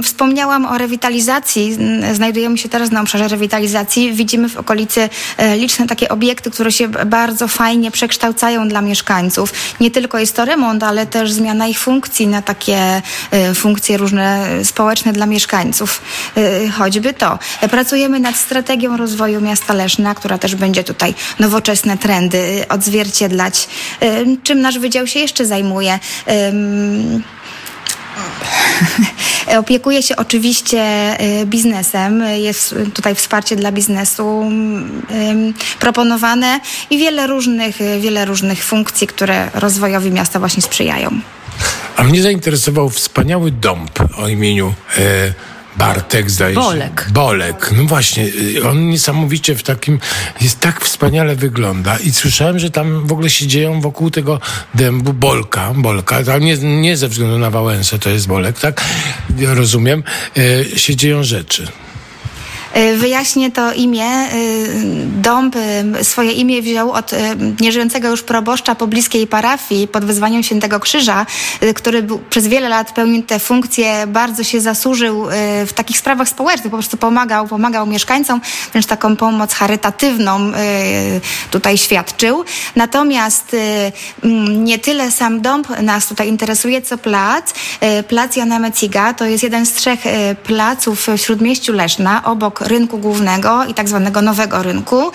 Wspomniałam 0.03 0.66
o 0.66 0.78
rewitalizacji. 0.78 1.78
Znajdujemy 2.12 2.59
się 2.59 2.68
teraz 2.68 2.90
na 2.90 3.01
obszarze 3.01 3.28
rewitalizacji. 3.28 4.12
Widzimy 4.12 4.49
w 4.49 4.57
okolicy 4.57 5.09
e, 5.36 5.57
liczne 5.57 5.86
takie 5.86 6.09
obiekty, 6.09 6.51
które 6.51 6.72
się 6.72 6.88
bardzo 6.88 7.49
fajnie 7.49 7.90
przekształcają 7.90 8.68
dla 8.68 8.80
mieszkańców. 8.80 9.53
Nie 9.80 9.90
tylko 9.90 10.18
jest 10.18 10.36
to 10.36 10.44
remont, 10.44 10.82
ale 10.82 11.07
też 11.07 11.32
zmiana 11.32 11.66
ich 11.66 11.78
funkcji 11.78 12.26
na 12.26 12.42
takie 12.42 13.03
e, 13.30 13.55
funkcje 13.55 13.96
różne 13.96 14.49
e, 14.49 14.64
społeczne 14.64 15.12
dla 15.12 15.26
mieszkańców. 15.26 16.03
Choćby 16.78 17.14
to. 17.14 17.38
Pracujemy 17.70 18.20
nad 18.20 18.36
strategią 18.36 18.96
rozwoju 18.96 19.40
miasta 19.40 19.74
Leszna, 19.74 20.14
która 20.14 20.38
też 20.38 20.55
będzie 20.55 20.84
tutaj 20.84 21.14
nowoczesne 21.38 21.99
trendy 21.99 22.64
odzwierciedlać. 22.68 23.68
Czym 24.42 24.61
nasz 24.61 24.78
wydział 24.78 25.07
się 25.07 25.20
jeszcze 25.20 25.46
zajmuje? 25.46 25.99
Opiekuje 29.59 30.03
się 30.03 30.16
oczywiście 30.16 30.81
y, 31.41 31.47
biznesem. 31.47 32.25
Jest 32.37 32.75
tutaj 32.95 33.14
wsparcie 33.14 33.57
dla 33.57 33.73
biznesu 33.73 34.53
proponowane 35.81 36.61
i 36.91 36.99
wiele 36.99 37.27
różnych, 37.27 37.81
y, 37.81 38.01
wiele 38.01 38.25
różnych 38.25 38.64
funkcji, 38.64 39.07
które 39.07 39.51
rozwojowi 39.55 40.11
miasta 40.11 40.39
właśnie 40.39 40.62
sprzyjają. 40.62 41.21
A 41.97 42.03
mnie 42.03 42.23
zainteresował 42.23 42.91
wspaniały 42.91 43.51
dąb 43.51 43.91
o 44.16 44.29
imieniu 44.29 44.75
e, 44.99 45.33
Bartek 45.79 46.31
zdaje 46.31 46.55
się. 46.55 46.61
Bolek. 46.61 47.07
Bolek. 47.11 47.70
No 47.76 47.85
właśnie, 47.85 48.24
y, 48.57 48.68
on 48.68 48.89
niesamowicie 48.89 49.55
w 49.55 49.62
takim, 49.62 50.01
jest 50.41 50.61
tak 50.61 50.85
wspaniale 50.85 51.37
wygląda 51.37 51.97
i 51.97 52.12
słyszałem, 52.12 52.59
że 52.59 52.70
tam 52.70 53.07
w 53.07 53.12
ogóle 53.12 53.31
się 53.31 53.47
dzieją 53.47 53.81
wokół 53.81 54.11
tego 54.11 54.41
dębu 54.74 55.12
Bolka, 55.12 55.72
Bolka, 55.76 56.24
tam 56.24 56.41
nie, 56.41 56.57
nie 56.57 56.97
ze 56.97 57.09
względu 57.09 57.39
na 57.39 57.51
Wałęsę, 57.51 57.99
to 57.99 58.11
jest 58.11 58.26
Bolek, 58.26 58.61
tak? 58.61 58.85
Ja 59.39 59.55
rozumiem, 59.55 60.03
y, 60.39 60.79
się 60.79 60.97
dzieją 60.97 61.22
rzeczy. 61.24 61.68
Y, 62.77 62.97
Wyjaśnię 62.97 63.51
to 63.51 63.73
imię. 63.73 64.33
Y, 64.35 65.07
Dąb 65.07 65.57
y, 65.57 66.05
swoje 66.05 66.33
imię 66.33 66.62
wziął 66.62 66.93
od 66.93 67.11
nieżyjącego 67.61 68.09
już 68.09 68.23
proboszcza 68.23 68.75
pobliskiej 68.75 69.27
parafii 69.27 69.89
pod 69.89 70.05
wezwaniem 70.05 70.43
Świętego 70.43 70.81
Krzyża, 70.81 71.27
który 71.75 72.03
był, 72.03 72.19
przez 72.19 72.47
wiele 72.47 72.69
lat 72.69 72.93
pełnił 72.93 73.23
tę 73.23 73.39
funkcję, 73.39 74.07
bardzo 74.07 74.45
się 74.45 74.61
zasłużył 74.61 75.27
w 75.66 75.73
takich 75.75 75.99
sprawach 75.99 76.29
społecznych, 76.29 76.71
po 76.71 76.77
prostu 76.77 76.97
pomagał, 76.97 77.47
pomagał 77.47 77.87
mieszkańcom, 77.87 78.41
wręcz 78.73 78.87
taką 78.87 79.16
pomoc 79.16 79.55
charytatywną 79.55 80.53
tutaj 81.51 81.79
świadczył. 81.79 82.45
Natomiast 82.77 83.57
nie 84.49 84.79
tyle 84.79 85.11
sam 85.11 85.41
dąb 85.41 85.69
nas 85.83 86.07
tutaj 86.07 86.29
interesuje, 86.29 86.83
co 86.83 86.99
plac. 86.99 87.55
Plac 88.09 88.37
Jana 88.37 88.59
Meciga 88.59 89.14
to 89.14 89.25
jest 89.25 89.43
jeden 89.43 89.66
z 89.66 89.73
trzech 89.73 90.01
placów 90.45 91.07
w 91.07 91.19
Śródmieściu 91.19 91.73
Leszna, 91.73 92.25
obok 92.25 92.57
rynku 92.61 92.98
głównego 92.98 93.64
i 93.64 93.74
tak 93.74 93.88
zwanego 93.88 94.22
nowego 94.22 94.62
rynku, 94.62 95.12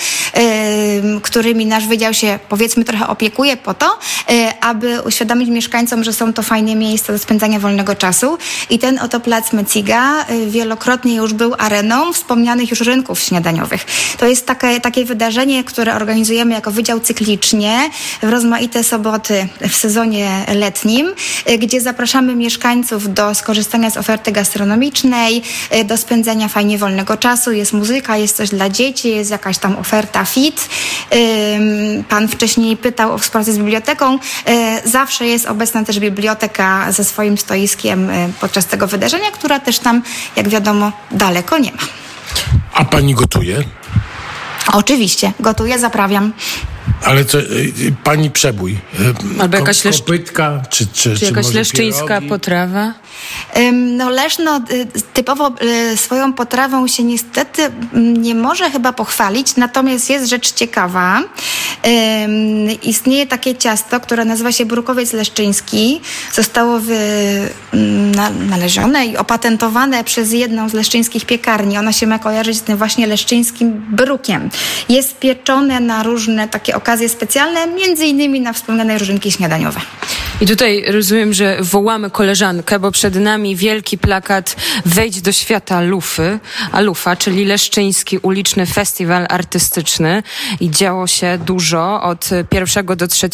którymi 1.21 1.65
nasz 1.65 1.87
wydział 1.87 2.13
się 2.13 2.39
powiedzmy 2.49 2.83
trochę 2.83 3.07
opiekuje 3.07 3.57
po 3.57 3.73
to, 3.73 3.99
y, 4.29 4.61
aby 4.61 5.01
uświadomić 5.01 5.49
mieszkańcom, 5.49 6.03
że 6.03 6.13
są 6.13 6.33
to 6.33 6.43
fajne 6.43 6.75
miejsca 6.75 7.13
do 7.13 7.19
spędzania 7.19 7.59
wolnego 7.59 7.95
czasu. 7.95 8.37
I 8.69 8.79
ten 8.79 8.99
oto 8.99 9.19
plac 9.19 9.53
Meciga 9.53 10.25
y, 10.29 10.49
wielokrotnie 10.49 11.15
już 11.15 11.33
był 11.33 11.55
areną 11.57 12.13
wspomnianych 12.13 12.69
już 12.69 12.81
rynków 12.81 13.19
śniadaniowych. 13.19 13.85
To 14.17 14.25
jest 14.25 14.45
takie, 14.45 14.81
takie 14.81 15.05
wydarzenie, 15.05 15.63
które 15.63 15.95
organizujemy 15.95 16.53
jako 16.53 16.71
wydział 16.71 16.99
cyklicznie 16.99 17.89
w 18.21 18.29
rozmaite 18.29 18.83
soboty 18.83 19.47
w 19.69 19.75
sezonie 19.75 20.45
letnim, 20.55 21.13
y, 21.49 21.57
gdzie 21.57 21.81
zapraszamy 21.81 22.35
mieszkańców 22.35 23.13
do 23.13 23.35
skorzystania 23.35 23.89
z 23.89 23.97
oferty 23.97 24.31
gastronomicznej, 24.31 25.41
do 25.85 25.97
spędzania 25.97 26.47
fajnie 26.47 26.77
wolnego 26.77 27.17
czasu. 27.17 27.32
Jest 27.51 27.73
muzyka, 27.73 28.17
jest 28.17 28.38
coś 28.38 28.49
dla 28.49 28.69
dzieci, 28.69 29.09
jest 29.09 29.31
jakaś 29.31 29.57
tam 29.57 29.75
oferta 29.77 30.25
fit. 30.25 30.69
Pan 32.09 32.27
wcześniej 32.27 32.77
pytał 32.77 33.13
o 33.13 33.17
współpracę 33.17 33.53
z 33.53 33.57
biblioteką. 33.57 34.15
Y, 34.15 34.19
Zawsze 34.89 35.25
jest 35.27 35.45
obecna 35.45 35.84
też 35.84 35.99
biblioteka 35.99 36.91
ze 36.91 37.03
swoim 37.03 37.38
stoiskiem 37.38 38.09
y, 38.09 38.34
podczas 38.41 38.65
tego 38.65 38.88
wydarzenia, 38.88 39.31
która 39.31 39.59
też 39.59 39.79
tam, 39.79 40.01
jak 40.36 40.49
wiadomo, 40.49 40.91
daleko 41.11 41.57
nie 41.57 41.71
ma. 41.71 41.77
A 42.73 42.86
pani 42.86 43.13
gotuje? 43.15 43.63
Oczywiście, 44.73 45.31
gotuję, 45.39 45.79
zaprawiam. 45.79 46.34
Ale 47.03 47.25
co, 47.25 47.39
y, 47.39 47.43
y, 47.43 47.93
pani 48.03 48.31
przebój? 48.31 48.71
Y, 49.38 49.41
Albo 49.41 49.57
jakaś 49.57 49.81
ko- 49.84 49.89
kopytka, 49.91 50.61
czy, 50.69 50.88
czy, 50.88 51.17
Czy 51.17 51.25
jakaś 51.25 51.45
może 51.45 51.59
leszczyńska 51.59 52.07
pierogi? 52.07 52.27
potrawa? 52.29 52.93
Ym, 53.57 53.97
No 53.97 54.09
Leszno 54.09 54.57
y, 54.71 54.88
typowo 55.13 55.51
y, 55.93 55.97
swoją 55.97 56.34
potrawą 56.34 56.88
się 56.88 57.03
niestety 57.03 57.61
mm, 57.63 58.21
nie 58.21 58.36
może 58.36 58.71
chyba 58.71 58.93
pochwalić, 58.93 59.55
natomiast 59.55 60.09
jest 60.09 60.29
rzecz 60.29 60.53
ciekawa. 60.53 61.19
Ym, 61.19 62.81
Istnieje 62.84 63.27
takie 63.27 63.55
ciasto, 63.55 63.99
które 63.99 64.25
nazywa 64.25 64.51
się 64.51 64.65
brukowiec 64.65 65.13
leszczyński. 65.13 66.01
Zostało 66.34 66.79
wy, 66.79 66.95
mm, 67.73 68.15
na, 68.15 68.29
nalezione 68.29 69.05
i 69.05 69.17
opatentowane 69.17 70.03
przez 70.03 70.31
jedną 70.31 70.69
z 70.69 70.73
leszczyńskich 70.73 71.25
piekarni. 71.25 71.77
Ona 71.77 71.93
się 71.93 72.07
ma 72.07 72.19
kojarzyć 72.19 72.57
z 72.57 72.61
tym 72.61 72.77
właśnie 72.77 73.07
leszczyńskim 73.07 73.86
brukiem. 73.89 74.49
Jest 74.89 75.19
pieczone 75.19 75.79
na 75.79 76.03
różne 76.03 76.47
takie 76.47 76.72
okazje 76.76 77.09
specjalne, 77.09 77.67
między 77.67 78.05
innymi 78.05 78.41
na 78.41 78.53
wspomniane 78.53 78.97
różynki 78.97 79.32
śniadaniowe. 79.32 79.80
I 80.43 80.47
tutaj 80.47 80.83
rozumiem, 80.87 81.33
że 81.33 81.57
wołamy 81.61 82.09
koleżankę, 82.09 82.79
bo 82.79 82.91
przed 82.91 83.15
nami 83.15 83.55
wielki 83.55 83.97
plakat 83.97 84.55
Wejdź 84.85 85.21
do 85.21 85.31
świata 85.31 85.81
Lufy, 85.81 86.39
a 86.71 86.81
Lufa, 86.81 87.15
czyli 87.15 87.45
Leszczyński 87.45 88.17
Uliczny 88.17 88.65
Festiwal 88.65 89.25
Artystyczny. 89.29 90.23
I 90.59 90.71
działo 90.71 91.07
się 91.07 91.39
dużo. 91.45 92.01
Od 92.01 92.29
1 92.51 92.85
do 92.85 93.07
3 93.07 93.29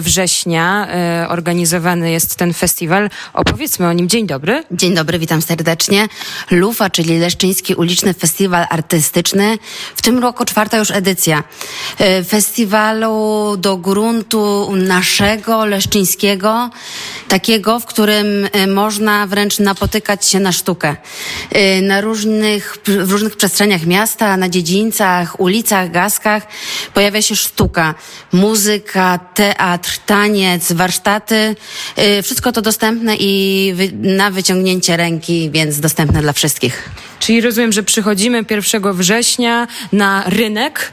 września 0.00 0.88
e, 0.88 1.26
organizowany 1.28 2.10
jest 2.10 2.36
ten 2.36 2.52
festiwal. 2.52 3.10
Opowiedzmy 3.32 3.88
o 3.88 3.92
nim. 3.92 4.08
Dzień 4.08 4.26
dobry. 4.26 4.64
Dzień 4.70 4.94
dobry, 4.94 5.18
witam 5.18 5.42
serdecznie. 5.42 6.08
Lufa, 6.50 6.90
czyli 6.90 7.18
Leszczyński 7.18 7.74
Uliczny 7.74 8.14
Festiwal 8.14 8.66
Artystyczny. 8.70 9.58
W 9.96 10.02
tym 10.02 10.18
roku 10.18 10.44
czwarta 10.44 10.78
już 10.78 10.90
edycja 10.90 11.44
e, 11.98 12.24
festiwalu 12.24 13.56
do 13.58 13.76
gruntu 13.76 14.72
naszego, 14.76 15.66
leszczyńskiego, 15.66 16.21
takiego, 17.28 17.80
w 17.80 17.86
którym 17.86 18.48
e, 18.52 18.66
można 18.66 19.26
wręcz 19.26 19.58
napotykać 19.58 20.26
się 20.28 20.40
na 20.40 20.52
sztukę. 20.52 20.96
E, 21.50 21.82
Na 21.82 22.00
różnych, 22.00 22.76
w 22.86 23.10
różnych 23.10 23.36
przestrzeniach 23.36 23.86
miasta, 23.86 24.36
na 24.36 24.48
dziedzińcach, 24.48 25.40
ulicach, 25.40 25.90
gaskach 25.90 26.42
pojawia 26.94 27.22
się 27.22 27.36
sztuka, 27.36 27.94
muzyka, 28.32 29.18
teatr, 29.34 29.98
taniec, 30.06 30.72
warsztaty. 30.72 31.56
E, 31.96 32.22
Wszystko 32.22 32.52
to 32.52 32.62
dostępne 32.62 33.16
i 33.18 33.74
na 34.02 34.30
wyciągnięcie 34.30 34.96
ręki, 34.96 35.50
więc 35.50 35.80
dostępne 35.80 36.22
dla 36.22 36.32
wszystkich. 36.32 36.90
Czyli 37.22 37.40
rozumiem, 37.40 37.72
że 37.72 37.82
przychodzimy 37.82 38.44
1 38.50 38.92
września 38.92 39.66
na 39.92 40.24
rynek. 40.26 40.92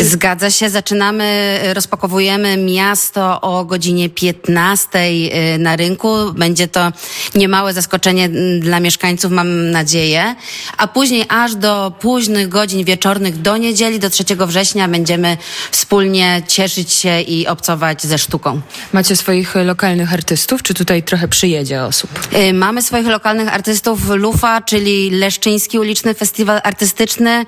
Zgadza 0.00 0.50
się, 0.50 0.70
zaczynamy, 0.70 1.58
rozpakowujemy 1.74 2.56
miasto 2.56 3.40
o 3.40 3.64
godzinie 3.64 4.08
15 4.08 4.88
y, 4.98 5.58
na 5.58 5.76
rynku. 5.76 6.08
Będzie 6.34 6.68
to 6.68 6.92
niemałe 7.34 7.72
zaskoczenie 7.72 8.28
dla 8.60 8.80
mieszkańców, 8.80 9.32
mam 9.32 9.70
nadzieję. 9.70 10.34
A 10.76 10.88
później 10.88 11.24
aż 11.28 11.54
do 11.54 11.92
późnych 12.00 12.48
godzin 12.48 12.84
wieczornych 12.84 13.40
do 13.40 13.56
niedzieli, 13.56 13.98
do 13.98 14.10
3 14.10 14.24
września 14.46 14.88
będziemy 14.88 15.36
wspólnie 15.70 16.42
cieszyć 16.48 16.92
się 16.92 17.20
i 17.20 17.46
obcować 17.46 18.02
ze 18.02 18.18
sztuką. 18.18 18.60
Macie 18.92 19.16
swoich 19.16 19.54
lokalnych 19.54 20.12
artystów, 20.12 20.62
czy 20.62 20.74
tutaj 20.74 21.02
trochę 21.02 21.28
przyjedzie 21.28 21.82
osób? 21.82 22.10
Y, 22.34 22.52
Mamy 22.52 22.82
swoich 22.82 23.06
lokalnych 23.06 23.54
artystów 23.54 24.08
Lufa, 24.08 24.62
czyli 24.62 25.10
Leszczyński 25.10 25.59
Uliczny 25.68 26.14
Festiwal 26.14 26.60
Artystyczny, 26.64 27.46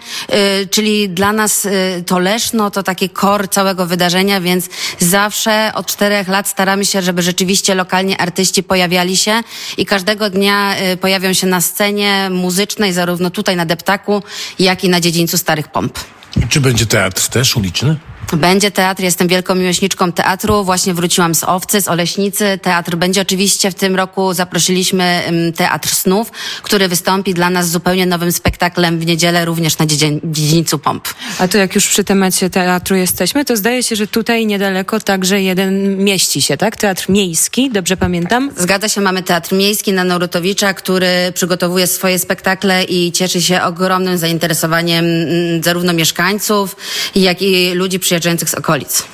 y, 0.62 0.66
czyli 0.66 1.08
dla 1.08 1.32
nas 1.32 1.64
y, 1.64 2.04
to 2.06 2.18
Leszno, 2.18 2.70
to 2.70 2.82
taki 2.82 3.08
kor 3.08 3.48
całego 3.48 3.86
wydarzenia, 3.86 4.40
więc 4.40 4.68
zawsze 4.98 5.72
od 5.74 5.86
czterech 5.86 6.28
lat 6.28 6.48
staramy 6.48 6.84
się, 6.84 7.02
żeby 7.02 7.22
rzeczywiście 7.22 7.74
lokalnie 7.74 8.20
artyści 8.20 8.62
pojawiali 8.62 9.16
się 9.16 9.40
i 9.76 9.86
każdego 9.86 10.30
dnia 10.30 10.76
y, 10.92 10.96
pojawią 10.96 11.32
się 11.32 11.46
na 11.46 11.60
scenie 11.60 12.28
muzycznej, 12.30 12.92
zarówno 12.92 13.30
tutaj 13.30 13.56
na 13.56 13.66
Deptaku, 13.66 14.22
jak 14.58 14.84
i 14.84 14.88
na 14.88 15.00
dziedzińcu 15.00 15.38
Starych 15.38 15.68
Pomp. 15.68 15.98
Czy 16.48 16.60
będzie 16.60 16.86
teatr 16.86 17.28
też 17.28 17.56
uliczny? 17.56 17.96
Będzie 18.32 18.70
teatr, 18.70 19.02
jestem 19.02 19.28
wielką 19.28 19.54
miłośniczką 19.54 20.12
teatru. 20.12 20.64
Właśnie 20.64 20.94
wróciłam 20.94 21.34
z 21.34 21.44
Owcy, 21.44 21.80
z 21.80 21.88
Oleśnicy. 21.88 22.58
Teatr 22.62 22.96
będzie 22.96 23.22
oczywiście 23.22 23.70
w 23.70 23.74
tym 23.74 23.96
roku. 23.96 24.34
Zaprosiliśmy 24.34 25.22
Teatr 25.56 25.88
Snów, 25.88 26.30
który 26.62 26.88
wystąpi 26.88 27.34
dla 27.34 27.50
nas 27.50 27.70
zupełnie 27.70 28.06
nowym 28.06 28.32
spektaklem 28.32 28.98
w 28.98 29.06
niedzielę, 29.06 29.44
również 29.44 29.78
na 29.78 29.86
dziedzińcu 29.86 30.78
Pomp. 30.78 31.08
A 31.38 31.48
to 31.48 31.58
jak 31.58 31.74
już 31.74 31.88
przy 31.88 32.04
temacie 32.04 32.50
teatru 32.50 32.96
jesteśmy, 32.96 33.44
to 33.44 33.56
zdaje 33.56 33.82
się, 33.82 33.96
że 33.96 34.06
tutaj 34.06 34.46
niedaleko 34.46 35.00
także 35.00 35.42
jeden 35.42 35.98
mieści 36.04 36.42
się, 36.42 36.56
tak? 36.56 36.76
Teatr 36.76 37.04
miejski, 37.08 37.70
dobrze 37.70 37.96
pamiętam? 37.96 38.50
Zgadza 38.56 38.88
się, 38.88 39.00
mamy 39.00 39.22
Teatr 39.22 39.54
Miejski 39.54 39.92
na 39.92 40.04
Naurutowicza, 40.04 40.74
który 40.74 41.32
przygotowuje 41.34 41.86
swoje 41.86 42.18
spektakle 42.18 42.84
i 42.84 43.12
cieszy 43.12 43.42
się 43.42 43.62
ogromnym 43.62 44.18
zainteresowaniem 44.18 45.04
mm, 45.04 45.62
zarówno 45.62 45.92
mieszkańców, 45.92 46.76
jak 47.14 47.42
i 47.42 47.74
ludzi 47.74 47.98
przyjeżdżających 48.12 48.50
z 48.50 48.54
okolic. 48.54 49.04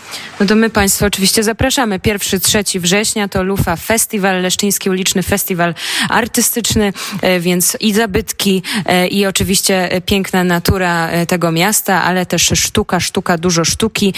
No 0.41 0.47
to 0.47 0.55
my 0.55 0.71
Państwa 0.71 1.07
oczywiście 1.07 1.43
zapraszamy. 1.43 1.99
1-3 1.99 2.81
września 2.81 3.29
to 3.29 3.43
Lufa 3.43 3.77
Festiwal, 3.77 4.43
Leszczyński 4.43 4.91
Uliczny 4.91 5.23
Festiwal 5.23 5.75
Artystyczny, 6.09 6.93
e, 7.23 7.41
więc 7.41 7.77
i 7.81 7.95
zabytki, 7.95 8.63
e, 8.87 9.07
i 9.07 9.27
oczywiście 9.27 9.93
e, 9.93 10.01
piękna 10.01 10.45
natura 10.45 11.11
tego 11.27 11.53
miasta, 11.53 12.03
ale 12.03 12.27
też 12.27 12.51
sztuka, 12.55 13.01
sztuka, 13.01 13.39
dużo 13.39 13.65
sztuki. 13.65 14.15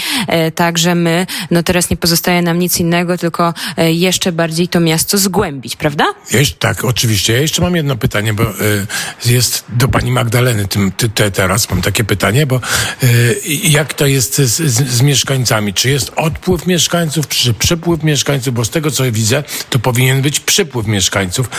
Także 0.55 0.95
my, 0.95 1.27
no 1.51 1.63
teraz 1.63 1.89
nie 1.89 1.97
pozostaje 1.97 2.41
nam 2.41 2.59
nic 2.59 2.79
innego, 2.79 3.17
tylko 3.17 3.53
jeszcze 3.77 4.31
bardziej 4.31 4.67
to 4.67 4.79
miasto 4.79 5.17
zgłębić, 5.17 5.75
prawda? 5.75 6.05
Tak, 6.59 6.85
oczywiście. 6.85 7.33
Ja 7.33 7.39
jeszcze 7.39 7.61
mam 7.61 7.75
jedno 7.75 7.95
pytanie, 7.95 8.33
bo 8.33 8.43
jest 9.25 9.63
do 9.69 9.87
pani 9.87 10.11
Magdaleny 10.11 10.67
tym, 10.67 10.91
ty, 10.91 11.09
te, 11.09 11.31
teraz 11.31 11.69
mam 11.69 11.81
takie 11.81 12.03
pytanie, 12.03 12.45
bo 12.45 12.59
jak 13.63 13.93
to 13.93 14.05
jest 14.05 14.35
z, 14.35 14.70
z, 14.71 14.87
z 14.89 15.01
mieszkańcami? 15.01 15.73
Czy 15.73 15.89
jest 15.89 16.11
odpływ 16.15 16.67
mieszkańców, 16.67 17.27
czy 17.27 17.53
przepływ 17.53 18.03
mieszkańców? 18.03 18.53
Bo 18.53 18.65
z 18.65 18.69
tego, 18.69 18.91
co 18.91 19.11
widzę, 19.11 19.43
to 19.69 19.79
powinien 19.79 20.21
być 20.21 20.39
przypływ 20.39 20.87
mieszkańców, 20.87 21.49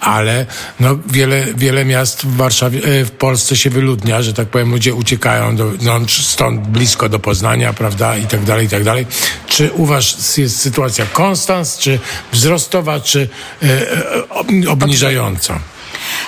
ale 0.00 0.46
no, 0.80 0.98
wiele, 1.06 1.46
wiele 1.56 1.84
miast 1.84 2.26
w 2.26 2.36
Warszawie, 2.36 2.84
e, 2.84 3.04
w 3.04 3.10
Polsce 3.10 3.56
się 3.56 3.70
wyludnia, 3.70 4.22
że 4.22 4.34
tak 4.34 4.48
powiem, 4.48 4.70
ludzie 4.70 4.94
uciekają 4.94 5.56
do, 5.56 5.72
no, 5.82 6.00
stąd 6.08 6.60
blisko 6.68 7.08
do 7.08 7.18
Poznania, 7.18 7.72
prawda, 7.72 8.16
i 8.16 8.26
tak 8.26 8.44
dalej, 8.44 8.66
i 8.66 8.68
tak 8.68 8.84
dalej. 8.84 9.06
Czy 9.46 9.70
u 9.72 9.86
was 9.86 10.36
jest 10.36 10.60
sytuacja 10.60 11.06
konstans, 11.06 11.78
czy 11.78 11.98
wzrostowa, 12.32 13.00
czy 13.00 13.28
e, 13.62 13.66
e, 13.66 14.28
ob- 14.28 14.68
obniżająca? 14.68 15.60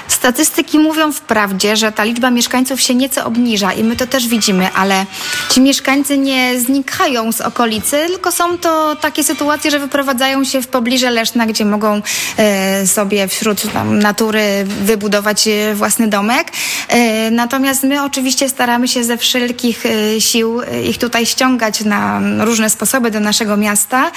Statystyki 0.09 0.79
mówią 0.79 1.13
wprawdzie, 1.13 1.77
że 1.77 1.93
ta 1.93 2.05
liczba 2.05 2.31
mieszkańców 2.31 2.81
się 2.81 2.95
nieco 2.95 3.25
obniża 3.25 3.73
i 3.73 3.85
my 3.85 3.97
to 3.97 4.07
też 4.07 4.29
widzimy, 4.29 4.69
ale 4.75 5.07
ci 5.51 5.61
mieszkańcy 5.61 6.19
nie 6.19 6.61
znikają 6.61 7.33
z 7.33 7.41
okolicy, 7.41 7.97
tylko 8.07 8.33
są 8.33 8.59
to 8.59 8.97
takie 8.97 9.25
sytuacje, 9.25 9.71
że 9.71 9.79
wyprowadzają 9.79 10.45
się 10.45 10.63
w 10.63 10.69
pobliże 10.69 11.11
Leszna, 11.11 11.47
gdzie 11.47 11.65
mogą 11.65 12.03
e, 12.37 12.87
sobie 12.87 13.29
wśród 13.29 13.73
tam, 13.73 13.99
natury 13.99 14.65
wybudować 14.65 15.49
e, 15.49 15.75
własny 15.75 16.09
domek. 16.09 16.49
E, 16.89 17.31
natomiast 17.31 17.83
my 17.83 18.03
oczywiście 18.03 18.49
staramy 18.49 18.89
się 18.89 19.05
ze 19.05 19.17
wszelkich 19.17 19.85
sił 20.19 20.61
ich 20.89 20.99
tutaj 20.99 21.27
ściągać 21.27 21.81
na 21.81 22.21
różne 22.41 22.71
sposoby 22.71 23.11
do 23.11 23.21
naszego 23.21 23.57
miasta, 23.57 24.11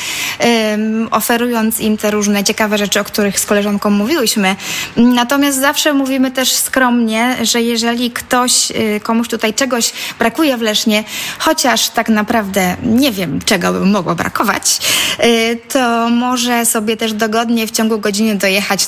oferując 1.12 1.80
im 1.80 1.98
te 1.98 2.12
różne 2.12 2.44
ciekawe 2.44 2.78
rzeczy, 2.78 3.00
o 3.00 3.04
których 3.04 3.40
z 3.40 3.46
koleżanką 3.46 3.90
mówiłyśmy. 3.90 4.56
Natomiast 4.98 5.57
zawsze 5.58 5.94
mówimy 5.94 6.32
też 6.32 6.52
skromnie, 6.52 7.38
że 7.42 7.62
jeżeli 7.62 8.12
ktoś, 8.12 8.72
y, 8.72 9.00
komuś 9.04 9.28
tutaj 9.28 9.54
czegoś 9.54 9.94
brakuje 10.20 10.58
w 10.58 10.62
Lesznie, 10.62 11.04
chociaż 11.40 11.90
tak 11.90 12.10
naprawdę 12.10 12.76
nie 12.84 13.12
wiem, 13.12 13.40
czego 13.46 13.74
by 13.74 13.86
mogło 13.86 14.16
brakować, 14.16 14.80
y, 15.24 15.60
to 15.70 16.10
może 16.10 16.66
sobie 16.66 16.98
też 16.98 17.14
dogodnie 17.14 17.68
w 17.68 17.72
ciągu 17.72 18.00
godziny 18.00 18.36
dojechać 18.36 18.88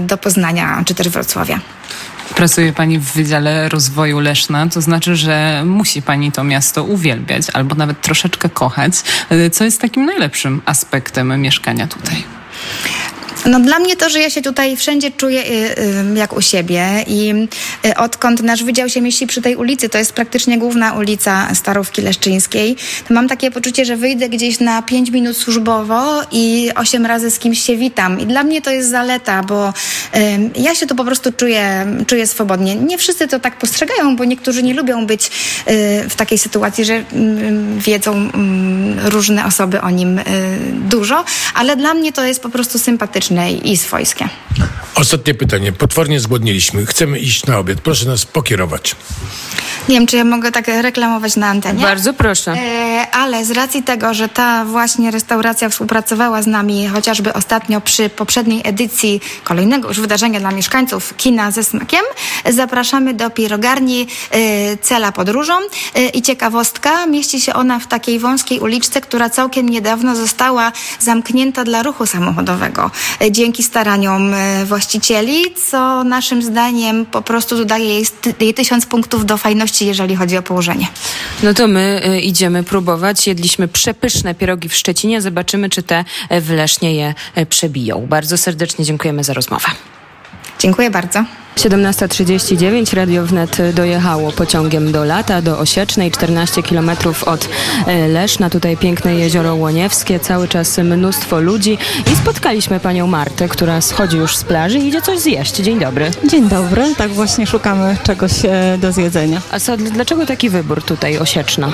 do 0.00 0.18
Poznania 0.18 0.82
czy 0.86 0.94
też 0.94 1.08
Wrocławia. 1.08 1.60
Pracuje 2.34 2.72
Pani 2.72 2.98
w 2.98 3.04
Wydziale 3.04 3.68
Rozwoju 3.68 4.20
Leszna, 4.20 4.66
to 4.66 4.80
znaczy, 4.80 5.16
że 5.16 5.62
musi 5.66 6.02
Pani 6.02 6.32
to 6.32 6.44
miasto 6.44 6.84
uwielbiać 6.84 7.50
albo 7.52 7.74
nawet 7.74 8.00
troszeczkę 8.00 8.48
kochać. 8.48 8.92
E, 9.30 9.50
Co 9.50 9.64
jest 9.64 9.80
takim 9.80 10.06
najlepszym 10.06 10.62
aspektem 10.64 11.40
mieszkania 11.40 11.86
tutaj? 11.86 12.24
No 13.46 13.60
dla 13.60 13.78
mnie 13.78 13.96
to, 13.96 14.10
że 14.10 14.20
ja 14.20 14.30
się 14.30 14.42
tutaj 14.42 14.76
wszędzie 14.76 15.10
czuję 15.10 15.40
y, 15.40 15.50
y, 16.14 16.18
jak 16.18 16.36
u 16.36 16.40
siebie 16.40 17.04
i 17.06 17.34
y, 17.86 17.96
odkąd 17.96 18.42
nasz 18.42 18.64
wydział 18.64 18.88
się 18.88 19.00
mieści 19.00 19.26
przy 19.26 19.42
tej 19.42 19.56
ulicy, 19.56 19.88
to 19.88 19.98
jest 19.98 20.12
praktycznie 20.12 20.58
główna 20.58 20.92
ulica 20.92 21.54
Starówki 21.54 22.02
Leszczyńskiej, 22.02 22.76
to 23.08 23.14
mam 23.14 23.28
takie 23.28 23.50
poczucie, 23.50 23.84
że 23.84 23.96
wyjdę 23.96 24.28
gdzieś 24.28 24.60
na 24.60 24.82
5 24.82 25.10
minut 25.10 25.36
służbowo 25.36 26.22
i 26.32 26.70
8 26.74 27.06
razy 27.06 27.30
z 27.30 27.38
kimś 27.38 27.62
się 27.62 27.76
witam. 27.76 28.20
I 28.20 28.26
dla 28.26 28.44
mnie 28.44 28.62
to 28.62 28.70
jest 28.70 28.90
zaleta, 28.90 29.42
bo 29.42 29.72
ja 30.56 30.74
się 30.74 30.86
tu 30.86 30.94
po 30.94 31.04
prostu 31.04 31.32
czuję, 31.32 31.86
czuję 32.06 32.26
swobodnie. 32.26 32.74
Nie 32.74 32.98
wszyscy 32.98 33.28
to 33.28 33.40
tak 33.40 33.58
postrzegają, 33.58 34.16
bo 34.16 34.24
niektórzy 34.24 34.62
nie 34.62 34.74
lubią 34.74 35.06
być 35.06 35.30
w 36.08 36.14
takiej 36.16 36.38
sytuacji, 36.38 36.84
że 36.84 37.04
ym, 37.12 37.78
wiedzą 37.78 38.14
ym, 38.14 38.96
różne 39.04 39.44
osoby 39.44 39.80
o 39.80 39.90
nim 39.90 40.20
dużo, 40.72 41.24
ale 41.54 41.76
dla 41.76 41.94
mnie 41.94 42.12
to 42.12 42.24
jest 42.24 42.40
po 42.40 42.48
prostu 42.48 42.78
sympatyczne 42.78 43.35
i 43.44 43.76
i 43.76 43.76
swojskie. 43.76 44.28
Ostatnie 44.94 45.34
pytanie. 45.34 45.72
Potwornie 45.72 46.20
zgłodniliśmy. 46.20 46.86
Chcemy 46.86 47.18
iść 47.18 47.46
na 47.46 47.58
obiad. 47.58 47.80
Proszę 47.80 48.06
nas 48.06 48.24
pokierować. 48.24 48.96
Nie 49.88 49.94
wiem, 49.94 50.06
czy 50.06 50.16
ja 50.16 50.24
mogę 50.24 50.52
tak 50.52 50.68
reklamować 50.68 51.36
na 51.36 51.46
antenie. 51.46 51.82
Bardzo 51.82 52.12
proszę. 52.14 52.52
E, 52.52 53.06
ale 53.12 53.44
z 53.44 53.50
racji 53.50 53.82
tego, 53.82 54.14
że 54.14 54.28
ta 54.28 54.64
właśnie 54.64 55.10
restauracja 55.10 55.68
współpracowała 55.68 56.42
z 56.42 56.46
nami 56.46 56.88
chociażby 56.88 57.32
ostatnio 57.32 57.80
przy 57.80 58.08
poprzedniej 58.08 58.60
edycji 58.64 59.20
kolejnego 59.44 59.88
już 59.88 60.00
wydarzenia 60.00 60.40
dla 60.40 60.50
mieszkańców 60.50 61.16
kina 61.16 61.50
ze 61.50 61.64
smakiem, 61.64 62.00
zapraszamy 62.50 63.14
do 63.14 63.30
pirogarni 63.30 64.06
e, 64.30 64.76
Cela 64.76 65.12
Podróżą 65.12 65.54
e, 65.94 66.08
i 66.08 66.22
ciekawostka, 66.22 67.06
mieści 67.06 67.40
się 67.40 67.54
ona 67.54 67.78
w 67.78 67.86
takiej 67.86 68.18
wąskiej 68.18 68.60
uliczce, 68.60 69.00
która 69.00 69.30
całkiem 69.30 69.68
niedawno 69.68 70.16
została 70.16 70.72
zamknięta 71.00 71.64
dla 71.64 71.82
ruchu 71.82 72.06
samochodowego 72.06 72.90
e, 73.18 73.25
dzięki 73.30 73.62
staraniom 73.62 74.34
e, 74.34 74.64
właścicieli, 74.64 75.54
co 75.70 76.04
naszym 76.04 76.42
zdaniem 76.42 77.06
po 77.06 77.22
prostu 77.22 77.56
dodaje 77.56 78.04
jej, 78.40 78.54
tysiąc 78.54 78.86
punktów 78.86 79.26
do 79.26 79.36
fajności, 79.36 79.86
jeżeli 79.86 80.16
chodzi 80.16 80.36
o 80.36 80.42
położenie. 80.42 80.86
No 81.42 81.54
to 81.54 81.68
my 81.68 82.02
y, 82.06 82.20
idziemy 82.20 82.62
próbować. 82.62 83.26
Jedliśmy 83.26 83.68
przepyszne 83.68 84.34
pierogi 84.34 84.68
w 84.68 84.74
Szczecinie. 84.74 85.20
Zobaczymy, 85.20 85.70
czy 85.70 85.82
te 85.82 86.04
w 86.30 86.50
Lesznie 86.50 86.94
je 86.94 87.14
przebiją. 87.48 88.06
Bardzo 88.06 88.38
serdecznie 88.38 88.84
dziękujemy 88.84 89.24
za 89.24 89.34
rozmowę. 89.34 89.68
Dziękuję 90.58 90.90
bardzo. 90.90 91.24
17.39 91.56 92.94
Radio 92.96 93.26
Wnet 93.26 93.58
dojechało 93.74 94.32
pociągiem 94.32 94.92
do 94.92 95.04
Lata, 95.04 95.42
do 95.42 95.58
Osiecznej, 95.58 96.10
14 96.10 96.62
km 96.62 96.90
od 97.26 97.48
e, 97.86 98.08
Leszna. 98.08 98.50
Tutaj 98.50 98.76
piękne 98.76 99.14
jezioro 99.14 99.54
Łoniewskie, 99.54 100.20
cały 100.20 100.48
czas 100.48 100.78
mnóstwo 100.78 101.40
ludzi 101.40 101.78
i 102.12 102.16
spotkaliśmy 102.16 102.80
panią 102.80 103.06
Martę, 103.06 103.48
która 103.48 103.80
schodzi 103.80 104.16
już 104.16 104.36
z 104.36 104.44
plaży 104.44 104.78
i 104.78 104.86
idzie 104.88 105.02
coś 105.02 105.18
zjeść. 105.18 105.56
Dzień 105.56 105.78
dobry. 105.78 106.10
Dzień 106.30 106.48
dobry, 106.48 106.94
tak 106.96 107.10
właśnie 107.12 107.46
szukamy 107.46 107.96
czegoś 108.02 108.32
e, 108.44 108.78
do 108.80 108.92
zjedzenia. 108.92 109.40
A 109.50 109.60
co, 109.60 109.76
dlaczego 109.76 110.26
taki 110.26 110.50
wybór 110.50 110.82
tutaj 110.82 111.18
Osieczna? 111.18 111.72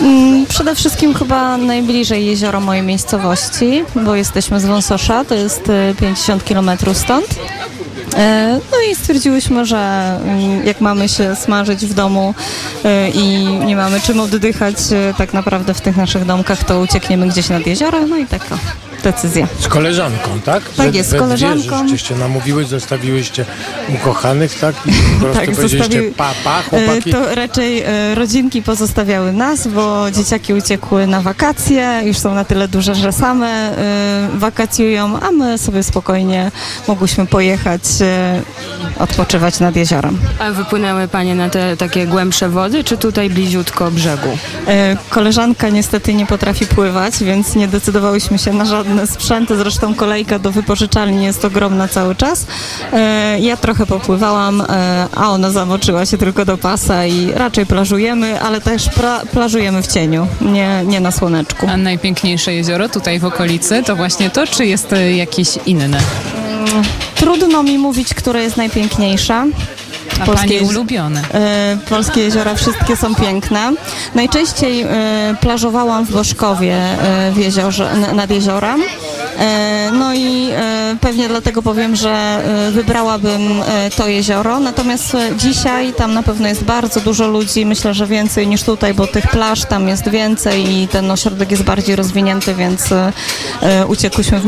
Mm, 0.00 0.46
Przede 0.46 0.74
wszystkim 0.74 1.14
chyba 1.14 1.56
najbliżej 1.56 2.26
jeziora 2.26 2.60
mojej 2.60 2.82
miejscowości, 2.82 3.84
bo 4.04 4.14
jesteśmy 4.14 4.60
z 4.60 4.64
Wąsosza, 4.64 5.24
to 5.24 5.34
jest 5.34 5.68
e, 5.68 5.94
50 6.00 6.44
km 6.44 6.70
stąd. 6.92 7.26
E, 8.16 8.60
No 8.72 8.78
i 8.90 8.94
stwierdziłyśmy, 8.94 9.66
że 9.66 9.76
mm, 10.24 10.66
jak 10.66 10.80
mamy 10.80 11.08
się 11.08 11.36
smażyć 11.36 11.86
w 11.86 11.94
domu 11.94 12.34
e, 12.84 13.10
i 13.10 13.44
nie 13.44 13.76
mamy 13.76 14.00
czym 14.00 14.20
oddychać 14.20 14.76
e, 14.92 15.14
tak 15.18 15.32
naprawdę 15.32 15.74
w 15.74 15.80
tych 15.80 15.96
naszych 15.96 16.24
domkach, 16.24 16.64
to 16.64 16.80
uciekniemy 16.80 17.28
gdzieś 17.28 17.48
nad 17.48 17.66
jezioro, 17.66 18.06
no 18.06 18.16
i 18.16 18.26
taka 18.26 18.58
decyzja. 19.04 19.46
Z 19.60 19.68
koleżanką, 19.68 20.40
tak? 20.44 20.62
Tak 20.76 20.94
jest, 20.94 21.08
z 21.08 21.12
we 21.12 21.18
dwie 21.18 21.26
koleżanką. 21.26 21.88
Żeście 21.88 22.14
namówiły, 22.16 22.64
zostawiłyście 22.64 23.44
ukochanych, 23.94 24.58
tak? 24.58 24.74
I 24.86 24.92
po 24.92 25.20
prostu 25.24 25.40
Tak, 25.40 25.54
zostawi- 25.54 26.12
pa, 26.16 26.30
pa, 26.44 26.58
E, 26.60 26.62
chłopaki. 26.62 27.12
To 27.12 27.34
raczej 27.34 27.82
e, 27.82 28.14
rodzinki 28.14 28.62
pozostawiały 28.62 29.32
nas, 29.32 29.66
bo 29.68 30.10
dzieciaki 30.10 30.54
uciekły 30.54 31.06
na 31.06 31.20
wakacje, 31.20 32.00
już 32.04 32.18
są 32.18 32.34
na 32.34 32.44
tyle 32.44 32.68
duże, 32.68 32.94
że 32.94 33.12
same 33.12 33.46
e, 33.78 34.28
wakacjują, 34.34 35.20
a 35.20 35.30
my 35.30 35.58
sobie 35.58 35.82
spokojnie 35.82 36.50
mogłyśmy 36.88 37.26
pojechać 37.26 37.82
e, 38.00 38.42
odpoczywać 38.98 39.60
nad 39.60 39.76
jeziorem. 39.76 40.18
A 40.38 40.50
wypłynęły 40.50 41.08
panie 41.08 41.34
na 41.34 41.50
te 41.50 41.76
takie 41.76 42.06
głębsze 42.06 42.48
wody, 42.48 42.84
czy 42.84 42.96
tutaj 42.96 43.30
bliziutko 43.30 43.90
brzegu? 43.90 44.28
E, 44.68 44.96
Koleżanka 45.10 45.68
niestety 45.68 46.14
nie 46.14 46.26
potrafi 46.26 46.66
pływać, 46.66 47.14
więc 47.24 47.54
nie 47.54 47.68
decydowałyśmy 47.68 48.38
się 48.38 48.52
na 48.52 48.64
żadne 48.64 48.93
sprzęty. 49.06 49.56
Zresztą 49.56 49.94
kolejka 49.94 50.38
do 50.38 50.50
wypożyczalni 50.50 51.24
jest 51.24 51.44
ogromna 51.44 51.88
cały 51.88 52.14
czas. 52.14 52.46
E, 52.92 53.38
Ja 53.40 53.56
trochę 53.56 53.86
popływałam, 53.86 54.60
e, 54.60 55.06
a 55.16 55.30
ona 55.30 55.50
zamoczyła 55.50 56.06
się 56.06 56.18
tylko 56.18 56.44
do 56.44 56.58
pasa 56.58 57.06
i 57.06 57.32
raczej 57.32 57.66
plażujemy, 57.66 58.40
ale 58.40 58.60
też 58.60 58.88
plażujemy 59.32 59.82
w 59.82 59.86
cieniu, 59.86 60.26
nie, 60.40 60.82
nie 60.86 61.00
na 61.00 61.10
słoneczku. 61.10 61.66
A 61.72 61.76
najpiękniejsze 61.76 62.54
jezioro 62.54 62.88
tutaj 62.88 63.18
w 63.20 63.24
okolicy 63.24 63.82
to 63.82 63.96
właśnie 63.96 64.30
to, 64.30 64.46
czy 64.46 64.66
jest 64.66 64.92
e, 64.92 65.12
jakieś 65.16 65.48
inne? 65.66 65.84
Mm, 65.84 66.82
Trudno 67.14 67.62
mi 67.62 67.78
mówić, 67.78 68.14
które 68.14 68.42
jest 68.42 68.56
najpiękniejsze. 68.56 69.46
A 70.20 70.24
Polskie 70.24 70.58
pani 70.58 70.68
ulubione? 70.68 71.22
E, 71.34 71.78
polskie 71.88 72.20
jeziora 72.20 72.54
wszystkie 72.54 72.96
są 72.96 73.14
piękne. 73.14 73.72
Najczęściej 74.14 74.82
e, 74.82 74.86
plażowałam 75.40 76.04
w 76.04 76.12
Boszkowie 76.12 76.74
e, 76.74 77.32
w 77.32 77.36
jeziorze, 77.36 77.94
nad 78.14 78.30
jeziorem. 78.30 78.82
E, 79.38 79.90
no 79.92 80.14
i 80.14 80.48
e, 80.50 80.96
pewnie 81.00 81.28
dlatego 81.28 81.62
powiem, 81.62 81.96
że 81.96 82.10
e, 82.10 82.70
wybrałabym 82.70 83.42
to 83.96 84.08
jezioro. 84.08 84.60
Natomiast 84.60 85.16
dzisiaj 85.36 85.92
tam 85.92 86.14
na 86.14 86.22
pewno 86.22 86.48
jest 86.48 86.64
bardzo 86.64 87.00
dużo 87.00 87.28
ludzi. 87.28 87.66
Myślę, 87.66 87.94
że 87.94 88.06
więcej 88.06 88.46
niż 88.46 88.62
tutaj, 88.62 88.94
bo 88.94 89.06
tych 89.06 89.26
plaż 89.26 89.64
tam 89.64 89.88
jest 89.88 90.08
więcej 90.08 90.70
i 90.70 90.88
ten 90.88 91.10
ośrodek 91.10 91.50
jest 91.50 91.62
bardziej 91.62 91.96
rozwinięty, 91.96 92.54
więc 92.54 92.88
uciekłyśmy 93.88 94.40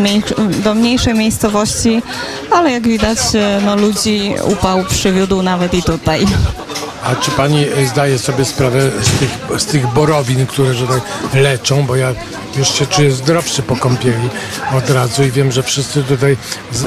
do 0.64 0.74
mniejszej 0.74 1.14
miejscowości, 1.14 2.02
ale 2.50 2.70
jak 2.70 2.88
widać, 2.88 3.18
no, 3.64 3.76
ludzi 3.76 4.34
upał 4.52 4.84
przywiódł 4.84 5.42
nawet 5.42 5.74
i 5.74 5.82
tutaj. 5.82 6.26
A 7.06 7.14
czy 7.16 7.30
pani 7.30 7.66
zdaje 7.86 8.18
sobie 8.18 8.44
sprawę 8.44 8.80
z 9.02 9.18
tych, 9.18 9.60
z 9.60 9.66
tych 9.66 9.86
borowin, 9.86 10.46
które 10.46 10.74
że 10.74 10.86
tak 10.86 11.00
leczą, 11.34 11.86
bo 11.86 11.96
ja 11.96 12.14
już 12.58 12.68
się 12.74 12.86
czuję 12.86 13.12
zdrowszy 13.12 13.62
po 13.62 13.76
kąpieli 13.76 14.28
od 14.78 14.90
razu 14.90 15.22
i 15.24 15.30
wiem, 15.30 15.52
że 15.52 15.62
wszyscy 15.62 16.02
tutaj 16.02 16.36
z, 16.72 16.82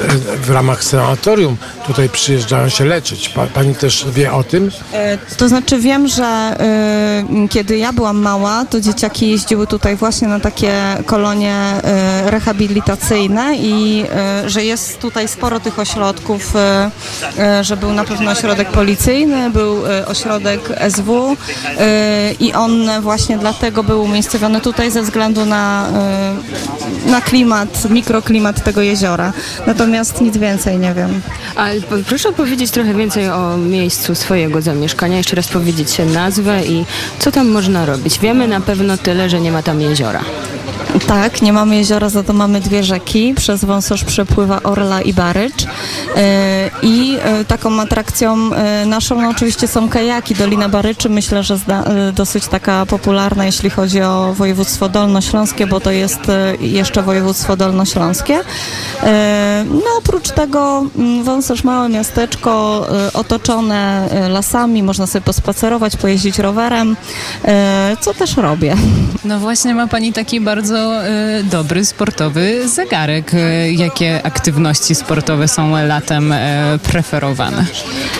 w 0.46 0.50
ramach 0.50 0.84
sanatorium 0.84 1.56
tutaj 1.86 2.08
przyjeżdżają 2.08 2.68
się 2.68 2.84
leczyć. 2.84 3.28
Pa, 3.28 3.46
pani 3.46 3.74
też 3.74 4.06
wie 4.14 4.32
o 4.32 4.44
tym? 4.44 4.70
E, 4.92 5.18
To 5.36 5.48
znaczy 5.48 5.78
wiem, 5.78 6.08
że 6.08 6.56
y, 7.44 7.48
kiedy 7.48 7.78
ja 7.78 7.92
byłam 7.92 8.18
mała, 8.18 8.64
to 8.70 8.80
dzieciaki 8.80 9.30
jeździły 9.30 9.66
tutaj 9.66 9.96
właśnie 9.96 10.28
na 10.28 10.40
takie 10.40 10.72
kolonie 11.06 11.56
y, 12.26 12.30
rehabilitacyjne 12.30 13.56
i 13.56 14.04
y, 14.44 14.50
że 14.50 14.64
jest 14.64 14.98
tutaj 15.00 15.28
sporo 15.28 15.60
tych 15.60 15.78
ośrodków, 15.78 16.52
że 17.62 17.76
był 17.76 17.92
na 17.92 18.04
pewno 18.04 18.30
ośrodek 18.30 18.68
policyjny, 18.70 19.50
był 19.50 19.82
ośrodek 20.10 20.60
SW 20.90 21.32
y, 21.32 21.36
i 22.40 22.52
one 22.52 23.00
właśnie 23.00 23.38
dlatego 23.38 23.82
były 23.82 23.98
umiejscowione 24.00 24.60
tutaj 24.60 24.90
ze 24.90 25.02
względu 25.02 25.44
na, 25.44 25.88
y, 27.06 27.10
na 27.10 27.20
klimat, 27.20 27.90
mikroklimat 27.90 28.64
tego 28.64 28.82
jeziora. 28.82 29.32
Natomiast 29.66 30.20
nic 30.20 30.36
więcej 30.36 30.78
nie 30.78 30.94
wiem. 30.94 31.20
Po- 31.90 31.96
proszę 32.08 32.28
opowiedzieć 32.28 32.70
trochę 32.70 32.94
więcej 32.94 33.30
o 33.30 33.56
miejscu 33.56 34.14
swojego 34.14 34.62
zamieszkania, 34.62 35.16
jeszcze 35.16 35.36
raz 35.36 35.48
powiedzieć 35.48 35.96
nazwę 36.14 36.64
i 36.66 36.84
co 37.18 37.32
tam 37.32 37.48
można 37.48 37.86
robić. 37.86 38.18
Wiemy 38.18 38.48
na 38.48 38.60
pewno 38.60 38.96
tyle, 38.96 39.30
że 39.30 39.40
nie 39.40 39.52
ma 39.52 39.62
tam 39.62 39.80
jeziora. 39.80 40.20
Tak, 41.10 41.42
nie 41.42 41.52
mamy 41.52 41.76
jeziora, 41.76 42.08
za 42.08 42.22
to 42.22 42.32
mamy 42.32 42.60
dwie 42.60 42.84
rzeki. 42.84 43.34
Przez 43.34 43.64
wąsosz 43.64 44.04
przepływa 44.04 44.62
Orla 44.62 45.02
i 45.02 45.12
Barycz. 45.14 45.66
E, 46.16 46.70
I 46.82 47.16
e, 47.22 47.44
taką 47.44 47.80
atrakcją 47.80 48.54
e, 48.54 48.86
naszą 48.86 49.22
no, 49.22 49.28
oczywiście 49.28 49.68
są 49.68 49.88
kajaki. 49.88 50.34
Dolina 50.34 50.68
Baryczy 50.68 51.08
myślę, 51.08 51.42
że 51.42 51.58
dosyć 52.12 52.46
taka 52.46 52.86
popularna, 52.86 53.44
jeśli 53.44 53.70
chodzi 53.70 54.02
o 54.02 54.34
województwo 54.34 54.88
dolnośląskie, 54.88 55.66
bo 55.66 55.80
to 55.80 55.90
jest 55.90 56.20
jeszcze 56.60 57.02
województwo 57.02 57.56
dolnośląskie. 57.56 58.38
No 59.64 59.90
oprócz 59.98 60.30
tego 60.30 60.86
mm, 60.98 61.24
wąsosz 61.24 61.64
małe 61.64 61.88
miasteczko 61.88 62.86
otoczone 63.14 64.08
lasami, 64.28 64.82
można 64.82 65.06
sobie 65.06 65.24
pospacerować, 65.24 65.96
pojeździć 65.96 66.38
rowerem, 66.38 66.96
co 68.00 68.14
też 68.14 68.36
robię. 68.36 68.76
No 69.24 69.38
właśnie 69.38 69.74
ma 69.74 69.86
Pani 69.86 70.12
taki 70.12 70.40
bardzo 70.40 70.99
dobry 71.44 71.84
sportowy 71.84 72.68
zegarek. 72.68 73.34
E, 73.34 73.72
jakie 73.72 74.20
aktywności 74.26 74.94
sportowe 74.94 75.48
są 75.48 75.86
latem 75.86 76.32
e, 76.32 76.78
preferowane? 76.82 77.64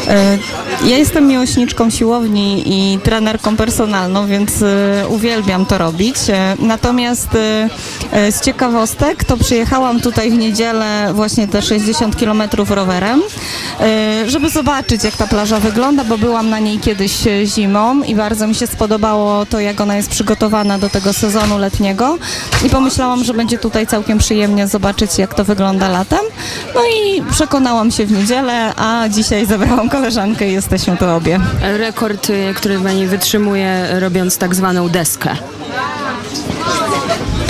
E, 0.08 0.38
Ja 0.84 0.96
jestem 0.98 1.26
miłośniczką 1.26 1.90
siłowni 1.90 2.62
i 2.66 2.98
trenerką 2.98 3.56
personalną, 3.56 4.26
więc 4.26 4.62
e, 4.62 5.04
uwielbiam 5.08 5.66
to 5.66 5.78
robić. 5.78 6.16
E, 6.28 6.56
Natomiast 6.58 7.28
e, 7.34 7.68
e, 8.12 8.32
z 8.32 8.40
ciekawostek 8.40 9.24
to 9.24 9.36
przyjechałam 9.36 10.00
tutaj 10.00 10.30
w 10.30 10.34
niedzielę 10.38 11.10
właśnie 11.14 11.48
te 11.48 11.62
60 11.62 12.16
km 12.16 12.42
rowerem, 12.68 13.22
e, 13.80 14.30
żeby 14.30 14.50
zobaczyć 14.50 15.04
jak 15.04 15.16
ta 15.16 15.26
plaża 15.26 15.60
wygląda, 15.60 16.04
bo 16.04 16.18
byłam 16.18 16.50
na 16.50 16.58
niej 16.58 16.78
kiedyś 16.78 17.26
e, 17.26 17.46
zimą 17.46 18.02
i 18.02 18.14
bardzo 18.14 18.46
mi 18.46 18.54
się 18.54 18.66
spodobało 18.66 19.46
to, 19.46 19.60
jak 19.60 19.80
ona 19.80 19.96
jest 19.96 20.10
przygotowana 20.10 20.78
do 20.78 20.88
tego 20.88 21.12
sezonu 21.12 21.58
letniego 21.58 22.18
i 22.66 22.69
pomyślałam, 22.70 23.24
że 23.24 23.34
będzie 23.34 23.58
tutaj 23.58 23.86
całkiem 23.86 24.18
przyjemnie 24.18 24.66
zobaczyć 24.66 25.18
jak 25.18 25.34
to 25.34 25.44
wygląda 25.44 25.88
latem. 25.88 26.20
No 26.74 26.80
i 26.84 27.22
przekonałam 27.30 27.90
się 27.90 28.06
w 28.06 28.12
niedzielę, 28.12 28.74
a 28.76 29.08
dzisiaj 29.08 29.46
zabrałam 29.46 29.88
koleżankę 29.88 30.48
i 30.48 30.52
jesteśmy 30.52 30.96
tu 30.96 31.08
obie. 31.08 31.40
Rekord, 31.62 32.30
y, 32.30 32.54
który 32.56 32.78
Pani 32.78 33.06
wytrzymuje 33.06 34.00
robiąc 34.00 34.38
tak 34.38 34.54
zwaną 34.54 34.88
deskę. 34.88 35.36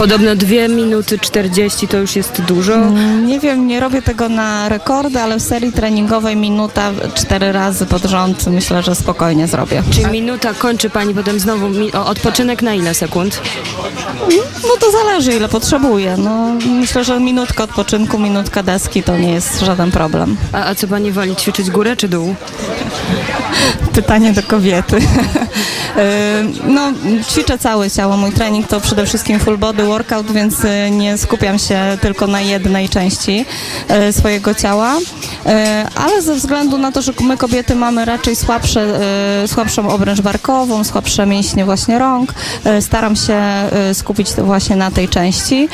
Podobno 0.00 0.36
2 0.36 0.68
minuty 0.68 1.18
40 1.18 1.88
to 1.88 1.96
już 1.96 2.16
jest 2.16 2.40
dużo. 2.42 2.74
Mm, 2.74 3.26
Nie 3.26 3.40
wiem, 3.40 3.66
nie 3.66 3.80
robię 3.80 4.02
tego 4.02 4.28
na 4.28 4.68
rekordy, 4.68 5.20
ale 5.20 5.38
w 5.38 5.42
serii 5.42 5.72
treningowej 5.72 6.36
minuta 6.36 6.90
cztery 7.14 7.52
razy 7.52 7.86
pod 7.86 8.02
rząd 8.02 8.46
myślę, 8.46 8.82
że 8.82 8.94
spokojnie 8.94 9.46
zrobię. 9.46 9.82
Czy 9.90 10.06
minuta 10.10 10.54
kończy 10.54 10.90
Pani 10.90 11.14
potem 11.14 11.40
znowu 11.40 11.68
mi- 11.68 11.92
o, 11.92 12.06
odpoczynek 12.06 12.62
na 12.62 12.74
ile 12.74 12.94
sekund? 12.94 13.40
No 14.62 14.76
to 14.80 14.90
zależy 14.90 15.32
ile 15.32 15.48
potrzebuję. 15.48 16.16
No, 16.18 16.46
myślę, 16.66 17.04
że 17.04 17.20
minutka 17.20 17.64
odpoczynku, 17.64 18.18
minutka 18.18 18.62
deski 18.62 19.02
to 19.02 19.16
nie 19.18 19.32
jest 19.32 19.60
żaden 19.60 19.90
problem. 19.90 20.36
A, 20.52 20.64
a 20.64 20.74
co 20.74 20.88
Pani 20.88 21.12
woli, 21.12 21.36
ćwiczyć 21.36 21.70
górę 21.70 21.96
czy 21.96 22.08
dół? 22.08 22.34
Pytanie 23.92 24.32
do 24.32 24.42
kobiety. 24.42 24.96
Yy, 24.96 25.04
No, 26.74 26.92
ćwiczę 27.30 27.58
całe 27.58 27.90
ciało. 27.90 28.16
Mój 28.16 28.32
trening 28.32 28.66
to 28.66 28.80
przede 28.80 29.06
wszystkim 29.06 29.38
full 29.38 29.58
body 29.58 29.84
workout, 29.84 30.32
więc 30.32 30.62
yy, 30.62 30.90
nie 30.90 31.18
skupiam 31.18 31.58
się 31.58 31.98
tylko 32.00 32.26
na 32.26 32.40
jednej 32.40 32.88
części 32.88 33.44
yy, 33.88 34.12
swojego 34.12 34.54
ciała. 34.54 34.94
Ale 35.94 36.22
ze 36.22 36.34
względu 36.34 36.78
na 36.78 36.92
to, 36.92 37.02
że 37.02 37.12
my 37.20 37.36
kobiety 37.36 37.74
mamy 37.74 38.04
raczej 38.04 38.36
słabsze, 38.36 39.00
słabszą 39.46 39.88
obręcz 39.88 40.20
barkową, 40.20 40.84
słabsze 40.84 41.26
mięśnie 41.26 41.64
właśnie 41.64 41.98
rąk, 41.98 42.34
staram 42.80 43.16
się 43.16 43.40
skupić 43.92 44.32
to 44.32 44.44
właśnie 44.44 44.76
na 44.76 44.90
tej 44.90 45.08
części, 45.08 45.68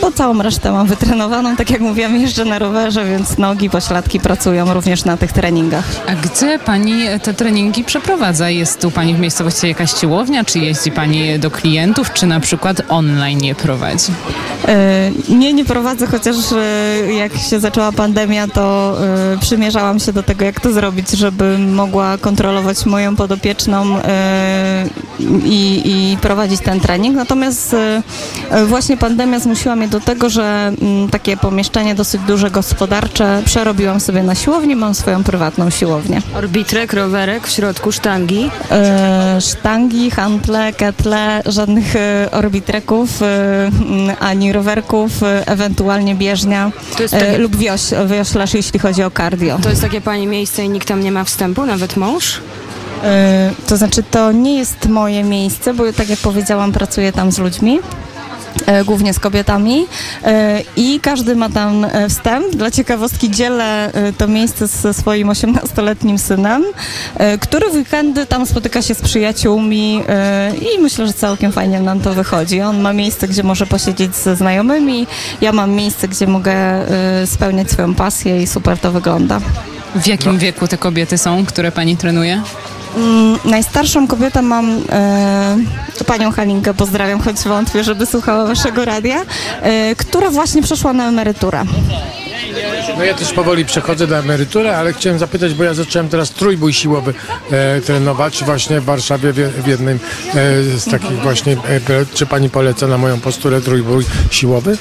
bo 0.00 0.12
całą 0.12 0.42
resztę 0.42 0.72
mam 0.72 0.86
wytrenowaną. 0.86 1.56
Tak 1.56 1.70
jak 1.70 1.80
mówiłam, 1.80 2.16
jeżdżę 2.16 2.44
na 2.44 2.58
rowerze, 2.58 3.04
więc 3.04 3.38
nogi, 3.38 3.70
pośladki 3.70 4.20
pracują 4.20 4.74
również 4.74 5.04
na 5.04 5.16
tych 5.16 5.32
treningach. 5.32 5.84
A 6.06 6.14
gdzie 6.14 6.58
Pani 6.58 7.04
te 7.22 7.34
treningi 7.34 7.84
przeprowadza? 7.84 8.50
Jest 8.50 8.80
tu 8.80 8.90
Pani 8.90 9.14
w 9.14 9.20
miejscowości 9.20 9.68
jakaś 9.68 10.00
siłownia, 10.00 10.44
czy 10.44 10.58
jeździ 10.58 10.90
Pani 10.90 11.38
do 11.38 11.50
klientów, 11.50 12.12
czy 12.12 12.26
na 12.26 12.40
przykład 12.40 12.82
online 12.88 13.44
je 13.44 13.54
prowadzi? 13.54 14.12
E, 14.68 15.10
Nie, 15.28 15.52
nie 15.52 15.64
prowadzę, 15.64 16.06
chociaż 16.06 16.36
e, 16.52 17.12
jak 17.12 17.32
się 17.36 17.60
zaczęła 17.60 17.92
pandemia, 17.92 18.48
to 18.48 18.96
e, 19.34 19.38
przymierzałam 19.38 20.00
się 20.00 20.12
do 20.12 20.22
tego, 20.22 20.44
jak 20.44 20.60
to 20.60 20.72
zrobić, 20.72 21.10
żeby 21.10 21.58
mogła 21.58 22.18
kontrolować 22.18 22.86
moją 22.86 23.16
podopieczną 23.16 23.84
i, 25.44 25.82
i 25.84 26.16
prowadzić 26.16 26.60
ten 26.60 26.80
trening. 26.80 27.16
Natomiast 27.16 27.76
właśnie 28.66 28.96
pandemia 28.96 29.38
zmusiła 29.38 29.76
mnie 29.76 29.88
do 29.88 30.00
tego, 30.00 30.30
że 30.30 30.72
mm, 30.82 31.08
takie 31.08 31.36
pomieszczenie 31.36 31.94
dosyć 31.94 32.20
duże, 32.22 32.50
gospodarcze 32.50 33.42
przerobiłam 33.44 34.00
sobie 34.00 34.22
na 34.22 34.34
siłownię, 34.34 34.76
mam 34.76 34.94
swoją 34.94 35.24
prywatną 35.24 35.70
siłownię. 35.70 36.22
Orbitrek, 36.34 36.92
rowerek, 37.02 37.46
w 37.46 37.50
środku 37.50 37.92
sztangi. 37.92 38.50
E, 38.70 39.40
sztangi, 39.40 40.10
hantle, 40.10 40.72
ketle, 40.72 41.42
żadnych 41.46 41.96
e, 41.96 42.28
orbitreków, 42.32 43.22
e, 43.22 43.70
ani 44.20 44.52
rowerków, 44.52 45.22
e, 45.22 45.46
ewentualnie 45.46 46.14
bieżnia 46.14 46.70
e, 47.00 47.08
takie- 47.08 47.38
lub 47.38 47.56
wioś, 47.56 47.80
wioślarz, 48.06 48.54
jeśli 48.54 48.80
chodzi 48.80 49.02
o 49.02 49.10
cardio. 49.10 49.58
To 49.62 49.68
jest 49.70 49.82
takie 49.82 50.00
Pani 50.00 50.26
miejsce 50.26 50.64
i 50.64 50.68
nikt 50.68 50.88
tam 50.88 51.00
nie 51.00 51.12
ma 51.12 51.24
wstępu, 51.24 51.66
nawet 51.66 51.96
mąż? 51.96 52.40
To 53.68 53.76
znaczy, 53.76 54.02
to 54.10 54.32
nie 54.32 54.58
jest 54.58 54.86
moje 54.88 55.24
miejsce, 55.24 55.74
bo 55.74 55.92
tak 55.92 56.08
jak 56.08 56.18
powiedziałam, 56.18 56.72
pracuję 56.72 57.12
tam 57.12 57.32
z 57.32 57.38
ludźmi. 57.38 57.78
E, 58.66 58.84
Głównie 58.84 59.14
z 59.14 59.18
kobietami 59.18 59.86
e, 60.24 60.62
i 60.76 61.00
każdy 61.00 61.36
ma 61.36 61.48
tam 61.48 61.84
e, 61.84 62.08
wstęp. 62.08 62.56
Dla 62.56 62.70
ciekawostki 62.70 63.30
dzielę 63.30 63.92
to 64.18 64.28
miejsce 64.28 64.66
ze 64.66 64.94
swoim 64.94 65.28
18-letnim 65.28 66.18
synem, 66.18 66.64
który 67.40 67.70
w 67.70 67.74
weekendy 67.74 68.26
tam 68.26 68.46
spotyka 68.46 68.82
się 68.82 68.94
z 68.94 69.02
przyjaciółmi 69.02 70.02
i 70.74 70.82
myślę, 70.82 71.06
że 71.06 71.12
całkiem 71.12 71.52
fajnie 71.52 71.80
nam 71.80 72.00
to 72.00 72.14
wychodzi. 72.14 72.60
On 72.60 72.80
ma 72.80 72.92
miejsce, 72.92 73.28
gdzie 73.28 73.42
może 73.42 73.66
posiedzieć 73.66 74.16
ze 74.16 74.36
znajomymi, 74.36 75.06
ja 75.40 75.52
mam 75.52 75.70
miejsce, 75.70 76.08
gdzie 76.08 76.26
mogę 76.26 76.54
spełniać 77.26 77.70
swoją 77.70 77.94
pasję 77.94 78.42
i 78.42 78.46
super 78.46 78.78
to 78.78 78.92
wygląda. 78.92 79.40
W 79.94 80.06
jakim 80.06 80.38
wieku 80.38 80.68
te 80.68 80.78
kobiety 80.78 81.18
są, 81.18 81.46
które 81.46 81.72
Pani 81.72 81.96
trenuje? 81.96 82.42
Mm, 82.96 83.38
najstarszą 83.44 84.06
kobietę 84.06 84.42
mam 84.42 84.82
e, 84.92 85.56
panią 86.06 86.32
Halinkę, 86.32 86.74
pozdrawiam, 86.74 87.20
choć 87.20 87.36
wątpię, 87.36 87.84
żeby 87.84 88.06
słuchała 88.06 88.46
waszego 88.46 88.84
radia, 88.84 89.22
e, 89.62 89.94
która 89.94 90.30
właśnie 90.30 90.62
przeszła 90.62 90.92
na 90.92 91.08
emeryturę. 91.08 91.64
No 92.98 93.04
ja 93.04 93.14
też 93.14 93.32
powoli 93.32 93.64
przechodzę 93.64 94.06
na 94.06 94.18
emeryturę, 94.18 94.76
ale 94.76 94.92
chciałem 94.92 95.18
zapytać, 95.18 95.54
bo 95.54 95.64
ja 95.64 95.74
zacząłem 95.74 96.08
teraz 96.08 96.30
trójbój 96.30 96.72
siłowy 96.72 97.14
e, 97.50 97.80
trenować 97.80 98.44
właśnie 98.44 98.80
w 98.80 98.84
Warszawie 98.84 99.32
w, 99.32 99.36
w 99.36 99.66
jednym 99.66 99.98
e, 100.28 100.62
z 100.78 100.84
takich 100.84 101.18
właśnie, 101.22 101.52
e, 101.52 101.80
czy 102.14 102.26
pani 102.26 102.50
poleca 102.50 102.86
na 102.86 102.98
moją 102.98 103.20
posturę 103.20 103.60
trójbój 103.60 104.04
siłowy? 104.30 104.76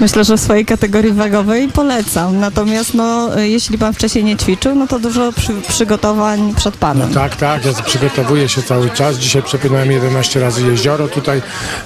Myślę, 0.00 0.24
że 0.24 0.36
w 0.36 0.40
swojej 0.40 0.64
kategorii 0.64 1.12
wagowej 1.12 1.68
polecam. 1.68 2.40
Natomiast 2.40 2.94
no, 2.94 3.38
e, 3.38 3.48
jeśli 3.48 3.78
pan 3.78 3.94
wcześniej 3.94 4.24
nie 4.24 4.36
ćwiczył, 4.36 4.74
no 4.74 4.86
to 4.86 4.98
dużo 4.98 5.32
przy, 5.32 5.52
przygotowań 5.68 6.54
przed 6.56 6.76
panem. 6.76 7.14
Tak, 7.14 7.36
tak, 7.36 7.64
ja 7.64 7.72
przygotowuję 7.72 8.48
się 8.48 8.62
cały 8.62 8.90
czas. 8.90 9.16
Dzisiaj 9.16 9.42
przepłynąłem 9.42 9.92
11 9.92 10.40
razy 10.40 10.62
jezioro 10.62 11.08
tutaj 11.08 11.42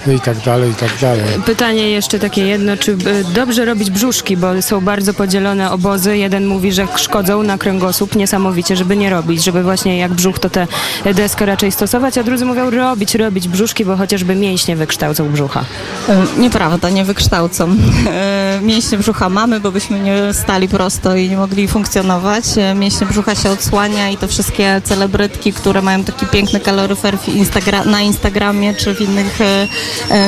no 0.07 0.13
i 0.13 0.21
tak 0.21 0.39
dalej, 0.39 0.71
i 0.71 0.75
tak 0.75 0.91
dalej. 1.01 1.25
Pytanie 1.47 1.91
jeszcze 1.91 2.19
takie 2.19 2.47
jedno, 2.47 2.77
czy 2.77 2.93
y, 2.93 2.97
dobrze 3.35 3.65
robić 3.65 3.91
brzuszki, 3.91 4.37
bo 4.37 4.63
są 4.63 4.81
bardzo 4.81 5.08
bardzo 5.09 5.19
podzielone 5.19 5.71
obozy. 5.71 6.17
Jeden 6.17 6.47
mówi, 6.47 6.73
że 6.73 6.87
szkodzą 6.97 7.43
na 7.43 7.59
kręgosłup 7.59 8.17
niesamowicie, 8.17 8.77
żeby 8.77 8.97
nie 8.97 9.11
robić, 9.11 9.45
żeby 9.45 9.63
właśnie 9.63 9.99
jak 9.99 10.13
brzuch 10.15 10.39
to 10.39 10.51
tę 10.51 10.67
deskę 11.15 11.47
raczej 11.47 11.73
stosować, 11.73 12.19
a 12.19 12.23
drudzy 12.23 12.45
mówią 12.45 12.71
robić, 12.71 13.15
robić 13.15 13.49
brzuszki, 13.49 13.85
bo 13.85 13.97
chociażby 13.97 14.35
mięśnie 14.35 14.77
wykształcą 14.77 15.29
brzucha. 15.33 15.65
E, 16.09 16.41
Nieprawda, 16.41 16.91
nie 16.91 17.05
wykształcą. 17.05 17.69
E, 18.09 18.61
Mięśnie 18.63 18.99
brzucha 18.99 19.29
mamy, 19.29 19.61
bo 19.61 19.73
byśmy 19.73 20.01
nie 20.01 20.35
stali 20.35 20.69
prosto 20.69 21.17
i 21.17 21.29
nie 21.29 21.37
mogli 21.37 21.69
funkcjonować. 21.69 22.45
E, 22.57 22.75
Mięśnie 22.75 23.07
brzucha 23.07 23.35
się 23.35 23.51
odsłania 23.51 24.11
i 24.11 24.17
to 24.17 24.29
wszystkie 24.29 24.81
celebrytki, 24.85 25.53
które 25.53 25.83
mają 25.83 26.05
taki 26.05 26.27
piękny 26.27 26.61
kaloryfer 26.61 27.17
Instagra- 27.17 27.87
na 27.87 28.01
Instagramie 28.01 28.75
czy 28.75 28.95
w 28.95 29.01
innych 29.01 29.39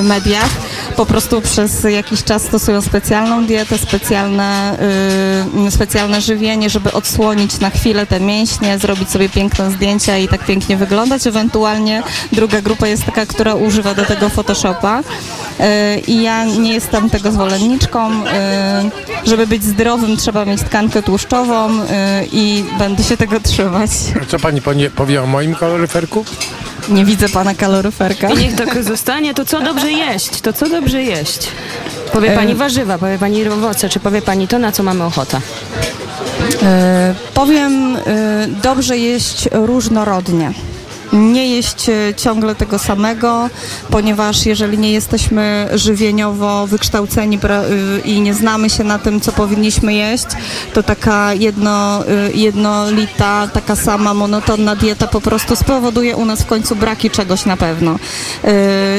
mediach, 0.03 0.51
po 0.97 1.07
prostu 1.07 1.41
przez 1.41 1.85
jakiś 1.85 2.25
czas 2.25 2.43
stosują 2.43 2.81
specjalną 2.83 3.45
dietę, 3.47 3.79
specjalne, 3.79 4.79
y, 5.67 5.71
specjalne 5.71 6.21
żywienie, 6.21 6.71
żeby 6.71 6.93
odsłonić 6.93 7.61
na 7.61 7.71
chwilę 7.71 8.07
te 8.07 8.21
mięśnie, 8.21 8.79
zrobić 8.79 9.11
sobie 9.11 9.29
piękne 9.29 9.71
zdjęcia 9.71 10.19
i 10.19 10.29
tak 10.29 10.45
pięknie 10.45 10.77
wyglądać. 10.77 11.27
Ewentualnie 11.27 12.03
druga 12.33 12.61
grupa 12.61 12.87
jest 12.87 13.05
taka, 13.05 13.27
która 13.27 13.55
używa 13.55 13.95
do 13.95 14.05
tego 14.05 14.29
Photoshopa. 14.29 15.01
Y, 15.01 16.01
I 16.01 16.23
ja 16.23 16.45
nie 16.45 16.73
jestem 16.73 17.11
tego 17.11 17.33
zwolenniczką. 17.33 18.11
Y, 18.27 18.31
Żeby 19.25 19.47
być 19.47 19.65
zdrowym, 19.65 20.17
trzeba 20.17 20.45
mieć 20.45 20.61
tkankę 20.63 21.03
tłuszczową 21.03 21.71
y, 21.83 21.87
i 22.33 22.65
będę 22.79 23.03
się 23.03 23.17
tego 23.17 23.41
trzymać. 23.41 23.91
A 24.23 24.25
co 24.27 24.39
pani 24.39 24.61
powie 24.97 25.23
o 25.23 25.27
moim 25.27 25.55
kaloryferku? 25.55 26.25
Nie 26.91 27.05
widzę 27.05 27.29
pana 27.29 27.55
kaloryferka. 27.55 28.31
I 28.31 28.37
niech 28.37 28.55
tak 28.55 28.83
zostanie, 28.85 29.35
to 29.35 29.45
co 29.45 29.61
dobrze 29.61 29.93
jeść, 29.93 30.41
to 30.41 30.53
co 30.53 30.69
dobrze 30.69 31.03
jeść. 31.03 31.49
Powie 32.13 32.33
E. 32.33 32.37
pani 32.37 32.55
warzywa, 32.55 32.99
powie 32.99 33.19
pani 33.19 33.49
owoce, 33.49 33.89
czy 33.89 34.01
powie 34.01 34.23
pani 34.23 34.49
to, 34.49 34.59
na 34.59 34.73
co 34.73 34.83
mamy 34.83 35.05
ochotę. 35.05 35.41
E, 36.63 37.15
powiem, 37.35 37.97
e, 37.97 38.01
dobrze 38.63 38.99
jeść 38.99 39.49
różnorodnie. 39.53 40.53
Nie 41.13 41.49
jeść 41.49 41.89
e, 41.89 42.15
ciągle 42.17 42.55
tego 42.55 42.79
samego, 42.79 43.51
ponieważ 43.91 44.47
jeżeli 44.47 44.79
nie 44.79 44.93
jesteśmy 44.93 45.69
żywieniowo 45.75 46.67
wykształceni 46.67 47.37
y, 47.37 48.01
i 48.01 48.21
nie 48.21 48.35
znamy 48.35 48.71
się 48.71 48.85
na 48.85 48.99
tym, 48.99 49.21
co 49.21 49.33
powinniśmy 49.33 49.95
jeść, 49.95 50.27
to 50.75 50.83
taka 50.83 51.35
jedno, 51.35 52.05
y, 52.29 52.33
jednolita, 52.33 53.49
taka 53.53 53.77
sama 53.77 54.15
monotonna 54.15 54.77
dieta 54.77 55.07
po 55.07 55.21
prostu 55.21 55.57
spowoduje 55.57 56.17
u 56.17 56.25
nas 56.25 56.43
w 56.43 56.47
końcu 56.47 56.77
braki 56.77 57.11
czegoś 57.11 57.47
na 57.47 57.57
pewno. 57.57 57.99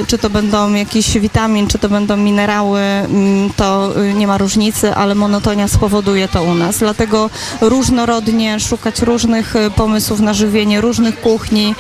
Czy 0.08 0.18
to 0.18 0.30
będą 0.30 0.74
jakieś 0.74 1.20
witamin, 1.20 1.68
czy 1.68 1.80
to 1.80 1.90
będą 1.90 2.18
minerały, 2.18 2.80
mm, 2.80 3.50
to 3.58 3.94
nie 4.16 4.28
ma 4.28 4.38
różnicy, 4.38 4.96
ale 4.96 5.16
monotonia 5.16 5.68
spowoduje 5.68 6.28
to 6.28 6.44
u 6.44 6.54
nas. 6.54 6.78
Dlatego 6.78 7.30
różnorodnie 7.62 8.60
szukać 8.60 9.02
różnych 9.02 9.54
pomysłów 9.76 10.20
na 10.20 10.34
żywienie, 10.34 10.82
różnych 10.82 11.22
kuchni 11.22 11.76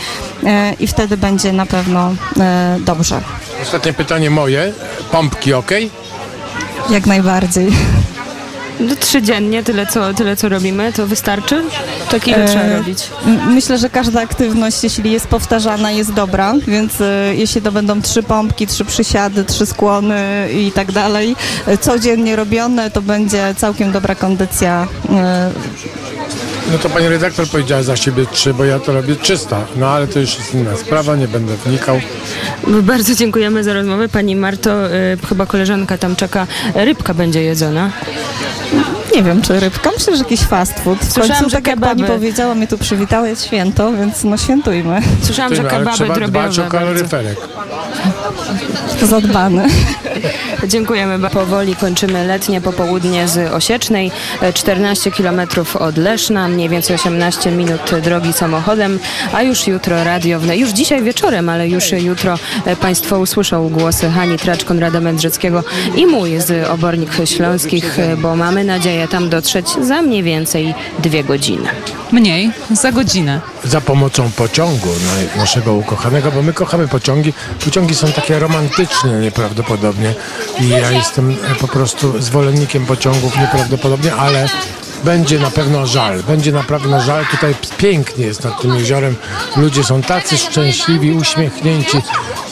i 0.79 0.87
wtedy 0.87 1.17
będzie 1.17 1.53
na 1.53 1.65
pewno 1.65 2.11
y, 2.11 2.81
dobrze. 2.81 3.21
Ostatnie 3.61 3.93
pytanie 3.93 4.29
moje. 4.29 4.73
Pompki 5.11 5.53
ok? 5.53 5.71
Jak 6.89 7.05
najbardziej. 7.05 7.71
No, 8.79 8.95
trzy 8.95 9.21
dziennie, 9.21 9.63
tyle 9.63 9.85
co, 9.87 10.13
tyle 10.13 10.35
co 10.35 10.49
robimy, 10.49 10.93
to 10.93 11.07
wystarczy? 11.07 11.63
Tak 12.11 12.27
ile 12.27 12.37
E, 12.37 12.47
trzeba 12.47 12.77
robić? 12.77 13.07
Myślę, 13.47 13.77
że 13.77 13.89
każda 13.89 14.21
aktywność, 14.21 14.83
jeśli 14.83 15.11
jest 15.11 15.27
powtarzana, 15.27 15.91
jest 15.91 16.13
dobra, 16.13 16.53
więc 16.67 17.01
e, 17.01 17.35
jeśli 17.35 17.61
to 17.61 17.71
będą 17.71 18.01
trzy 18.01 18.23
pompki, 18.23 18.67
trzy 18.67 18.85
przysiady, 18.85 19.45
trzy 19.45 19.65
skłony 19.65 20.49
i 20.53 20.71
tak 20.71 20.91
dalej, 20.91 21.35
e, 21.67 21.77
codziennie 21.77 22.35
robione, 22.35 22.91
to 22.91 23.01
będzie 23.01 23.55
całkiem 23.57 23.91
dobra 23.91 24.15
kondycja. 24.15 24.87
e, 25.09 25.51
No 26.71 26.77
to 26.77 26.89
pani 26.89 27.07
redaktor 27.07 27.47
powiedziała 27.47 27.83
za 27.83 27.95
siebie 27.95 28.25
trzy, 28.31 28.53
bo 28.53 28.65
ja 28.65 28.79
to 28.79 28.93
robię 28.93 29.15
300. 29.15 29.65
No 29.75 29.87
ale 29.87 30.07
to 30.07 30.19
już 30.19 30.37
jest 30.37 30.53
inna 30.53 30.77
sprawa, 30.77 31.15
nie 31.15 31.27
będę 31.27 31.53
wnikał. 31.65 31.99
Bardzo 32.67 33.15
dziękujemy 33.15 33.63
za 33.63 33.73
rozmowę. 33.73 34.09
Pani 34.09 34.35
Marto, 34.35 34.87
y, 34.95 35.17
chyba 35.29 35.45
koleżanka 35.45 35.97
tam 35.97 36.15
czeka, 36.15 36.47
rybka 36.75 37.13
będzie 37.13 37.41
jedzona. 37.43 37.91
Nie 39.15 39.23
wiem, 39.23 39.41
czy 39.41 39.59
rybka, 39.59 39.89
myślę, 39.97 40.13
że 40.17 40.23
jakiś 40.23 40.41
fast 40.41 40.79
food. 40.79 40.99
W 40.99 41.03
Słyszałam, 41.13 41.27
końcu, 41.29 41.49
że 41.49 41.55
tak 41.55 41.67
jak 41.67 41.75
kebaby. 41.75 41.95
pani 42.03 42.13
powiedziała, 42.13 42.55
mnie 42.55 42.67
tu 42.67 42.77
przywitała, 42.77 43.27
jest 43.27 43.45
święto, 43.45 43.93
więc 43.93 44.23
no 44.23 44.37
świętujmy. 44.37 45.01
Słyszałam, 45.23 45.55
że 45.55 45.61
ale 45.61 45.69
kebaby 45.69 45.97
trzeba 45.97 46.13
dbać 46.15 46.55
drobiowe 46.55 46.67
o 46.67 46.71
kaloryferek. 46.79 47.37
Zadbany. 49.01 49.67
Dziękujemy. 50.67 51.19
ba- 51.19 51.29
Powoli 51.29 51.75
kończymy 51.75 52.27
letnie 52.27 52.61
popołudnie 52.61 53.27
z 53.27 53.53
Osiecznej. 53.53 54.11
E, 54.41 54.53
14 54.53 55.11
km 55.11 55.41
od 55.79 55.97
Leszna, 55.97 56.47
mniej 56.47 56.69
więcej 56.69 56.95
18 56.95 57.51
minut 57.51 57.81
drogi 58.03 58.33
samochodem, 58.33 58.99
a 59.33 59.41
już 59.43 59.67
jutro 59.67 60.03
radio, 60.03 60.39
wne- 60.39 60.55
już 60.57 60.69
dzisiaj 60.69 61.03
wieczorem, 61.03 61.49
ale 61.49 61.67
już 61.69 61.91
jutro 61.91 62.35
e, 62.65 62.75
Państwo 62.75 63.19
usłyszą 63.19 63.69
głosy 63.69 64.09
Hani 64.09 64.37
Tracz, 64.37 64.65
Konrada 64.65 64.99
Mędrzeckiego 64.99 65.63
i 65.95 66.05
mój 66.05 66.39
z 66.39 66.69
Obornik 66.69 67.09
Śląskich, 67.25 67.99
e, 67.99 68.17
bo 68.17 68.35
mamy 68.35 68.63
nadzieję 68.63 68.80
tam 69.09 69.29
dotrzeć 69.29 69.67
za 69.81 70.01
mniej 70.01 70.23
więcej 70.23 70.73
dwie 70.99 71.23
godziny. 71.23 71.69
Mniej, 72.11 72.51
za 72.71 72.91
godzinę. 72.91 73.41
Za 73.63 73.81
pomocą 73.81 74.31
pociągu 74.31 74.87
na- 74.87 75.41
naszego 75.41 75.73
ukochanego, 75.73 76.31
bo 76.31 76.41
my 76.41 76.53
kochamy 76.53 76.87
pociągi. 76.87 77.33
Pociągi 77.65 77.95
są 77.95 78.11
takie 78.11 78.39
romantyczne 78.39 79.19
nieprawdopodobnie 79.19 80.13
i 80.59 80.69
ja 80.69 80.91
jestem 80.91 81.35
po 81.59 81.67
prostu 81.67 82.21
zwolennikiem 82.21 82.85
pociągów 82.85 83.37
nieprawdopodobnie, 83.37 84.15
ale 84.15 84.49
będzie 85.03 85.39
na 85.39 85.51
pewno 85.51 85.87
żal. 85.87 86.23
Będzie 86.23 86.51
na 86.51 86.63
pewno 86.63 87.01
żal. 87.01 87.25
Tutaj 87.25 87.55
pięknie 87.77 88.25
jest 88.25 88.43
nad 88.43 88.61
tym 88.61 88.75
jeziorem. 88.75 89.15
Ludzie 89.57 89.83
są 89.83 90.01
tacy 90.01 90.37
szczęśliwi, 90.37 91.11
uśmiechnięci. 91.11 91.97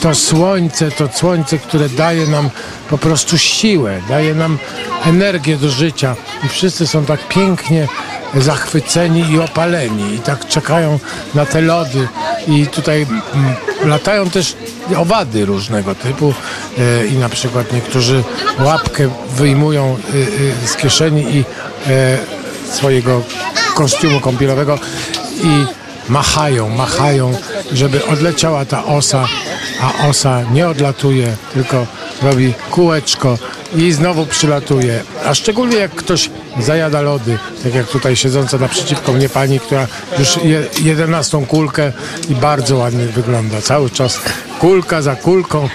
To 0.00 0.14
słońce, 0.14 0.90
to 0.90 1.08
słońce, 1.14 1.58
które 1.58 1.88
daje 1.88 2.26
nam 2.26 2.50
po 2.90 2.98
prostu 2.98 3.38
siłę, 3.38 4.00
daje 4.08 4.34
nam 4.34 4.58
energię 5.04 5.56
do 5.56 5.68
życia 5.68 6.16
i 6.44 6.48
wszyscy 6.48 6.86
są 6.86 7.04
tak 7.04 7.28
pięknie 7.28 7.88
zachwyceni 8.34 9.30
i 9.30 9.40
opaleni 9.40 10.14
i 10.14 10.18
tak 10.18 10.48
czekają 10.48 10.98
na 11.34 11.46
te 11.46 11.60
lody 11.60 12.08
i 12.48 12.66
tutaj 12.66 13.06
mm, 13.34 13.54
latają 13.84 14.30
też 14.30 14.56
owady 14.96 15.44
różnego 15.44 15.94
typu 15.94 16.34
e, 16.78 17.06
i 17.06 17.18
na 17.18 17.28
przykład 17.28 17.72
niektórzy 17.72 18.24
łapkę 18.58 19.10
wyjmują 19.36 19.84
e, 19.84 20.64
e, 20.64 20.68
z 20.68 20.76
kieszeni 20.76 21.36
i 21.36 21.44
swojego 22.70 23.22
kostiumu 23.74 24.20
kąpielowego 24.20 24.78
i 25.42 25.64
machają, 26.08 26.68
machają, 26.68 27.32
żeby 27.72 28.06
odleciała 28.06 28.64
ta 28.64 28.84
osa, 28.84 29.26
a 29.80 30.06
osa 30.06 30.42
nie 30.52 30.68
odlatuje, 30.68 31.36
tylko 31.54 31.86
robi 32.22 32.54
kółeczko 32.70 33.38
i 33.76 33.92
znowu 33.92 34.26
przylatuje. 34.26 35.02
A 35.26 35.34
szczególnie 35.34 35.76
jak 35.76 35.90
ktoś 35.90 36.30
zajada 36.58 37.00
lody, 37.00 37.38
tak 37.62 37.74
jak 37.74 37.86
tutaj 37.86 38.16
siedząca 38.16 38.58
naprzeciwko 38.58 39.12
mnie 39.12 39.28
pani, 39.28 39.60
która 39.60 39.86
już 40.18 40.36
je, 40.36 40.64
jedenastą 40.82 41.46
kulkę 41.46 41.92
i 42.28 42.34
bardzo 42.34 42.76
ładnie 42.76 43.06
wygląda. 43.06 43.62
Cały 43.62 43.90
czas 43.90 44.20
kulka 44.58 45.02
za 45.02 45.16
kulką. 45.16 45.68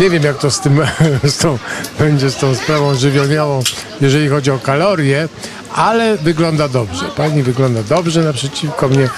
Nie 0.00 0.10
wiem 0.10 0.22
jak 0.22 0.38
to 0.38 0.50
z 0.50 0.60
tym 0.60 0.80
z 1.24 1.36
tą, 1.36 1.58
będzie 1.98 2.30
z 2.30 2.36
tą 2.36 2.54
sprawą 2.54 2.94
żywieniową, 2.94 3.62
jeżeli 4.00 4.28
chodzi 4.28 4.50
o 4.50 4.58
kalorie, 4.58 5.28
ale 5.74 6.16
wygląda 6.16 6.68
dobrze. 6.68 7.04
Pani 7.16 7.42
wygląda 7.42 7.82
dobrze 7.82 8.22
naprzeciwko 8.22 8.88
mnie, 8.88 9.08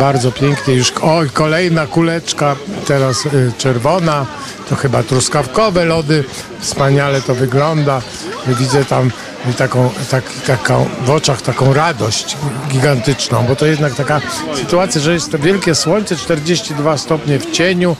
bardzo 0.00 0.32
pięknie. 0.32 0.74
Już 0.74 0.92
oj, 1.02 1.30
kolejna 1.30 1.86
kuleczka, 1.86 2.56
teraz 2.86 3.26
y, 3.26 3.52
czerwona, 3.58 4.26
to 4.68 4.76
chyba 4.76 5.02
truskawkowe 5.02 5.84
lody. 5.84 6.24
Wspaniale 6.60 7.22
to 7.22 7.34
wygląda. 7.34 8.02
Widzę 8.46 8.84
tam 8.84 9.10
taką, 9.58 9.90
tak, 10.10 10.24
taką 10.46 10.88
w 11.04 11.10
oczach 11.10 11.42
taką 11.42 11.74
radość 11.74 12.36
gigantyczną, 12.72 13.44
bo 13.48 13.56
to 13.56 13.66
jednak 13.66 13.94
taka 13.94 14.20
sytuacja, 14.54 15.00
że 15.00 15.12
jest 15.12 15.32
to 15.32 15.38
wielkie 15.38 15.74
słońce, 15.74 16.16
42 16.16 16.98
stopnie 16.98 17.38
w 17.38 17.50
cieniu 17.50 17.96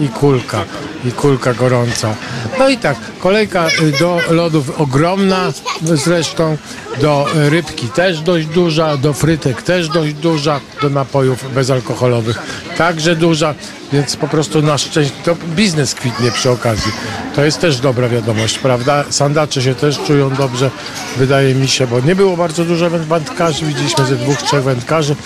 i 0.00 0.08
kulka, 0.08 0.64
i 1.04 1.12
kulka 1.12 1.54
gorąca. 1.54 2.14
No 2.58 2.68
i 2.68 2.78
tak, 2.78 2.96
kolejka 3.20 3.68
y, 3.68 3.98
do 3.98 4.20
lodów 4.30 4.80
ogromna 4.80 5.52
zresztą, 5.82 6.56
do 7.00 7.26
y, 7.46 7.50
rybki 7.50 7.88
też 7.88 8.20
dość 8.20 8.46
duża, 8.46 8.96
do 8.96 9.12
frytek 9.12 9.62
też 9.62 9.88
dość 9.88 10.14
duża, 10.14 10.60
do 10.82 10.90
napojów 10.90 11.54
bezalkoholowych 11.54 12.38
także 12.76 13.16
duża, 13.16 13.54
więc 13.92 14.16
po 14.16 14.28
prostu 14.28 14.62
na 14.62 14.78
szczęście 14.78 15.14
to 15.24 15.36
biznes 15.56 15.94
kwitnie 15.94 16.30
przy 16.30 16.50
okazji. 16.50 16.92
To 17.36 17.44
jest 17.44 17.60
też 17.60 17.80
dobra 17.80 18.08
wiadomość, 18.08 18.58
prawda? 18.58 19.04
Sandacze 19.10 19.62
się 19.62 19.74
też 19.74 19.98
czują 20.06 20.30
dobrze, 20.34 20.70
wydaje 21.16 21.54
mi 21.54 21.68
się, 21.68 21.86
bo 21.86 22.00
nie 22.00 22.16
było 22.16 22.36
bardzo 22.36 22.64
dużo 22.64 22.90
węd- 22.90 23.04
wędkarzy, 23.04 23.66
widzieliśmy 23.66 24.06
ze 24.06 24.16
dwóch, 24.16 24.42
trzech 24.42 24.62
wędkarzy 24.62 25.16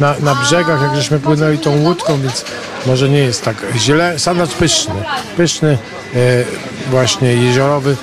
na, 0.00 0.14
na 0.20 0.34
brzegach, 0.34 0.82
jak 0.82 0.96
żeśmy 0.96 1.18
płynęli 1.20 1.58
tą 1.58 1.76
łódką, 1.82 2.20
więc 2.20 2.44
może 2.86 3.08
nie 3.08 3.18
jest 3.18 3.44
tak 3.44 3.56
źle. 3.76 4.18
Sandacz 4.18 4.50
pyszny, 4.50 4.94
pyszny, 5.36 5.78
e, 6.14 6.44
właśnie 6.90 7.34
jeziorowy 7.34 7.96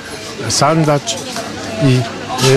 sandacz 0.50 1.18
i 1.84 2.00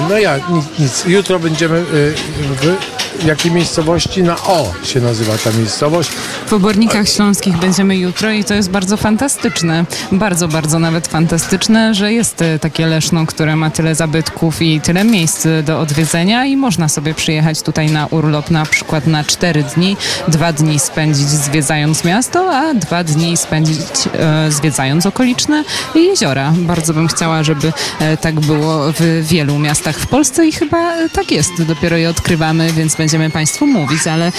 No 0.09 0.19
ja, 0.19 0.37
nic, 0.37 0.65
nic. 0.79 1.05
Jutro 1.07 1.39
będziemy 1.39 1.79
y, 1.79 2.15
w 2.39 2.96
jakiej 3.25 3.53
miejscowości? 3.53 4.23
Na 4.23 4.37
O 4.37 4.73
się 4.85 5.01
nazywa 5.01 5.39
ta 5.39 5.51
miejscowość. 5.53 6.11
W 6.47 6.53
Obornikach 6.53 7.09
Śląskich 7.09 7.57
będziemy 7.57 7.97
jutro 7.97 8.31
i 8.31 8.45
to 8.45 8.55
jest 8.55 8.71
bardzo 8.71 8.97
fantastyczne, 8.97 9.85
bardzo, 10.13 10.49
bardzo 10.49 10.79
nawet 10.79 11.09
fantastyczne, 11.09 11.95
że 11.95 12.13
jest 12.13 12.43
e, 12.43 12.59
takie 12.59 12.87
Leszno, 12.87 13.27
które 13.27 13.57
ma 13.57 13.71
tyle 13.71 13.95
zabytków 13.95 14.63
i 14.63 14.81
tyle 14.81 15.05
miejsc 15.05 15.47
do 15.65 15.81
odwiedzenia 15.81 16.45
i 16.45 16.57
można 16.57 16.89
sobie 16.89 17.15
przyjechać 17.15 17.63
tutaj 17.63 17.91
na 17.91 18.07
urlop 18.07 18.51
na 18.51 18.67
przykład 18.67 19.07
na 19.07 19.25
cztery 19.25 19.65
dni, 19.77 19.97
dwa 20.29 20.53
dni 20.53 20.79
spędzić 20.79 21.29
zwiedzając 21.29 22.05
miasto, 22.05 22.57
a 22.57 22.75
dwa 22.75 23.05
dni 23.05 23.37
spędzić 23.37 23.79
e, 24.15 24.53
zwiedzając 24.53 25.07
okoliczne 25.07 25.65
jeziora. 25.95 26.53
Bardzo 26.57 26.95
bym 26.95 27.09
chciała, 27.09 27.43
żeby 27.43 27.73
e, 28.01 28.17
tak 28.17 28.41
było 28.41 28.93
w 28.93 29.27
wielu 29.27 29.59
miastach 29.59 29.97
w 29.97 30.07
Polsce 30.07 30.47
i 30.47 30.53
chyba 30.53 30.93
e, 30.93 31.09
tak 31.09 31.31
jest. 31.31 31.63
Dopiero 31.63 31.97
je 31.97 32.11
odkrywamy, 32.11 32.73
więc 32.73 32.95
będziemy 32.95 33.06
Państwu 33.33 33.67
mówić, 33.67 34.07
ale 34.07 34.27
e, 34.27 34.33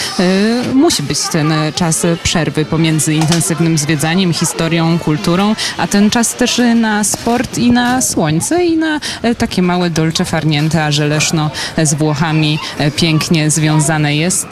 musi 0.73 1.03
być 1.03 1.19
ten 1.31 1.53
czas 1.76 2.06
przerwy 2.23 2.65
pomiędzy 2.65 3.14
intensywnym 3.14 3.77
zwiedzaniem, 3.77 4.34
historią, 4.34 4.99
kulturą, 4.99 5.56
a 5.77 5.88
ten 5.88 6.10
czas 6.10 6.35
też 6.35 6.61
na 6.76 7.03
sport 7.03 7.57
i 7.57 7.72
na 7.72 8.02
słońce 8.02 8.65
i 8.65 8.77
na 8.77 8.99
e, 9.22 9.35
takie 9.35 9.61
małe 9.61 9.89
dolce 9.89 10.26
farniente, 10.26 10.84
a 10.85 10.91
że 10.91 11.07
Leszno 11.07 11.52
z 11.84 11.94
Włochami 11.94 12.60
e, 12.77 12.91
pięknie 12.91 13.52
związane 13.52 14.15
jest, 14.15 14.48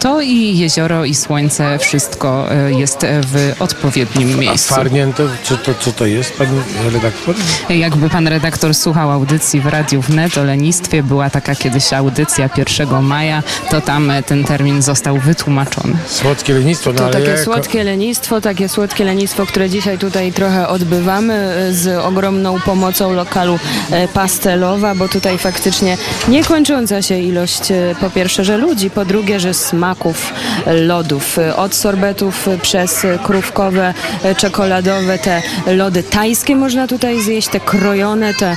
to 0.00 0.20
i 0.20 0.58
jezioro 0.58 1.04
i 1.04 1.14
słońce, 1.14 1.78
wszystko 1.78 2.46
jest 2.78 3.06
w 3.22 3.52
odpowiednim 3.60 4.34
A 4.34 4.40
miejscu. 4.40 4.74
farnięte, 4.74 5.22
co 5.42 5.56
to, 5.56 5.74
co 5.74 5.92
to 5.92 6.06
jest, 6.06 6.32
pani 6.38 6.58
redaktor? 6.92 7.34
Jakby 7.68 8.10
pan 8.10 8.28
redaktor 8.28 8.74
słuchał 8.74 9.10
audycji 9.10 9.60
w 9.60 9.66
Radiu 9.66 10.00
Wnet 10.00 10.38
o 10.38 10.44
lenistwie, 10.44 11.02
była 11.02 11.30
taka 11.30 11.54
kiedyś 11.54 11.92
audycja 11.92 12.50
1 12.56 13.02
maja, 13.02 13.25
to 13.70 13.80
tam 13.80 14.10
e, 14.10 14.22
ten 14.22 14.44
termin 14.44 14.82
został 14.82 15.18
wytłumaczony. 15.18 15.94
Słodkie 16.06 16.54
lenistwo, 16.54 16.90
no 16.92 16.98
To 16.98 17.04
ale 17.04 17.12
takie 17.12 17.24
ja 17.24 17.30
jako- 17.30 17.44
słodkie 17.44 17.84
lenistwo, 17.84 18.40
takie 18.40 18.68
słodkie 18.68 19.04
lenistwo, 19.04 19.46
które 19.46 19.70
dzisiaj 19.70 19.98
tutaj 19.98 20.32
trochę 20.32 20.68
odbywamy 20.68 21.34
e, 21.34 21.72
z 21.72 22.04
ogromną 22.04 22.60
pomocą 22.60 23.12
lokalu 23.12 23.58
e, 23.90 24.08
Pastelowa, 24.08 24.94
bo 24.94 25.08
tutaj 25.08 25.38
faktycznie 25.38 25.96
niekończąca 26.28 27.02
się 27.02 27.18
ilość 27.18 27.62
po 28.00 28.10
pierwsze, 28.10 28.44
że 28.44 28.56
ludzi, 28.56 28.90
po 28.90 29.04
drugie, 29.04 29.40
że 29.40 29.54
smaków 29.54 30.32
lodów. 30.66 31.38
Od 31.56 31.74
sorbetów 31.74 32.48
przez 32.62 33.06
krówkowe, 33.22 33.94
czekoladowe, 34.36 35.18
te 35.18 35.42
lody 35.66 36.02
tajskie 36.02 36.56
można 36.56 36.86
tutaj 36.86 37.20
zjeść, 37.22 37.48
te 37.48 37.60
krojone, 37.60 38.34
te, 38.34 38.56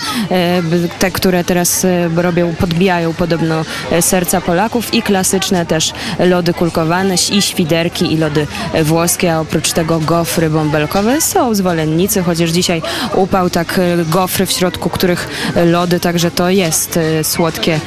te 1.00 1.12
które 1.12 1.44
teraz 1.44 1.86
robią, 2.16 2.56
podbijają 2.56 3.14
podobno 3.14 3.66
serca 4.02 4.42
Polaków 4.42 4.59
i 4.94 5.02
klasyczne 5.02 5.66
też 5.66 5.94
lody 6.20 6.54
kulkowane 6.54 7.16
i 7.32 7.42
świderki 7.42 8.14
i 8.14 8.18
lody 8.18 8.48
włoskie, 8.84 9.34
a 9.34 9.40
oprócz 9.40 9.72
tego 9.72 10.00
gofry 10.00 10.50
bąbelkowe 10.50 11.22
są 11.22 11.56
zwolennicy, 11.56 12.24
chociaż 12.24 12.50
dzisiaj 12.50 12.82
upał 13.16 13.50
tak 13.50 13.80
e, 13.80 14.06
gofry 14.06 14.46
w 14.46 14.52
środku 14.52 14.90
których 14.90 15.28
e, 15.56 15.66
lody, 15.66 16.00
także 16.00 16.32
to 16.32 16.50
jest 16.50 16.98
e, 16.98 17.24
słodkie 17.24 17.80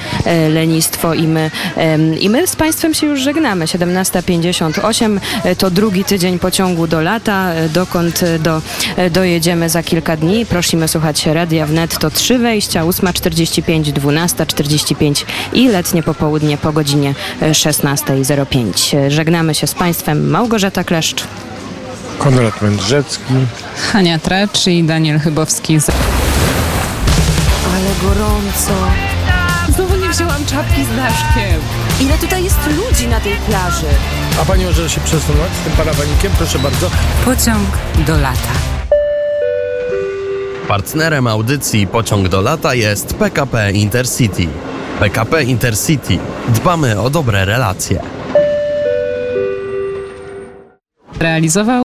lenistwo 0.54 1.14
i 1.14 1.26
my, 1.26 1.50
i 2.20 2.30
my 2.30 2.46
z 2.46 2.56
Państwem 2.56 2.94
się 2.94 3.06
już 3.06 3.20
żegnamy. 3.20 3.64
17.58 3.64 5.20
e, 5.44 5.56
to 5.56 5.70
drugi 5.70 6.04
tydzień 6.04 6.38
pociągu 6.38 6.86
do 6.86 7.00
lata, 7.00 7.50
dokąd 7.74 8.24
do, 8.40 8.62
dojedziemy 9.10 9.68
za 9.68 9.82
kilka 9.82 10.16
dni. 10.16 10.46
Prosimy 10.46 10.88
słuchać 10.88 11.26
Radia 11.26 11.66
Wnet, 11.66 11.98
to 11.98 12.10
trzy 12.10 12.38
wejścia, 12.38 12.82
8.45, 12.82 13.82
12.45 13.82 15.24
i 15.52 15.68
letnie 15.68 16.02
popołudnie 16.02 16.56
po 16.62 16.72
godzinie 16.72 17.14
e, 17.42 17.50
16.05. 17.50 18.96
E, 18.96 19.10
Żegnamy 19.10 19.54
się 19.54 19.66
z 19.66 19.74
Państwem. 19.74 20.30
Małgorzata 20.30 20.84
Kleszcz. 20.84 21.24
Konrad 22.18 22.62
Mędrzecki. 22.62 23.34
Hania 23.92 24.18
Trecz 24.18 24.66
i 24.66 24.84
Daniel 24.84 25.18
Chybowski. 25.20 25.80
z- 25.80 25.90
Ale 27.74 27.90
gorąco. 28.02 28.72
Znowu 29.76 29.96
nie 29.96 30.08
wzięłam 30.08 30.46
czapki 30.46 30.84
z 30.84 30.96
daszkiem. 30.96 31.60
Ile 32.00 32.18
tutaj 32.18 32.44
jest 32.44 32.58
ludzi 32.66 33.08
na 33.08 33.20
tej 33.20 33.32
plaży? 33.36 33.86
A 34.42 34.44
pani 34.44 34.64
może 34.64 34.90
się 34.90 35.00
przesunąć 35.00 35.52
z 35.62 35.64
tym 35.64 35.72
parawanikiem? 35.72 36.32
Proszę 36.38 36.58
bardzo. 36.58 36.90
Pociąg 37.24 37.68
do 38.06 38.16
lata. 38.18 38.52
Partnerem 40.68 41.26
audycji 41.26 41.86
Pociąg 41.86 42.28
do 42.28 42.40
lata 42.40 42.74
jest 42.74 43.14
PKP 43.14 43.72
Intercity. 43.72 44.46
PKP 45.02 45.42
Intercity. 45.42 46.18
Dbamy 46.48 47.00
o 47.00 47.10
dobre 47.10 47.44
relacje. 47.44 48.00
Realizował 51.18 51.82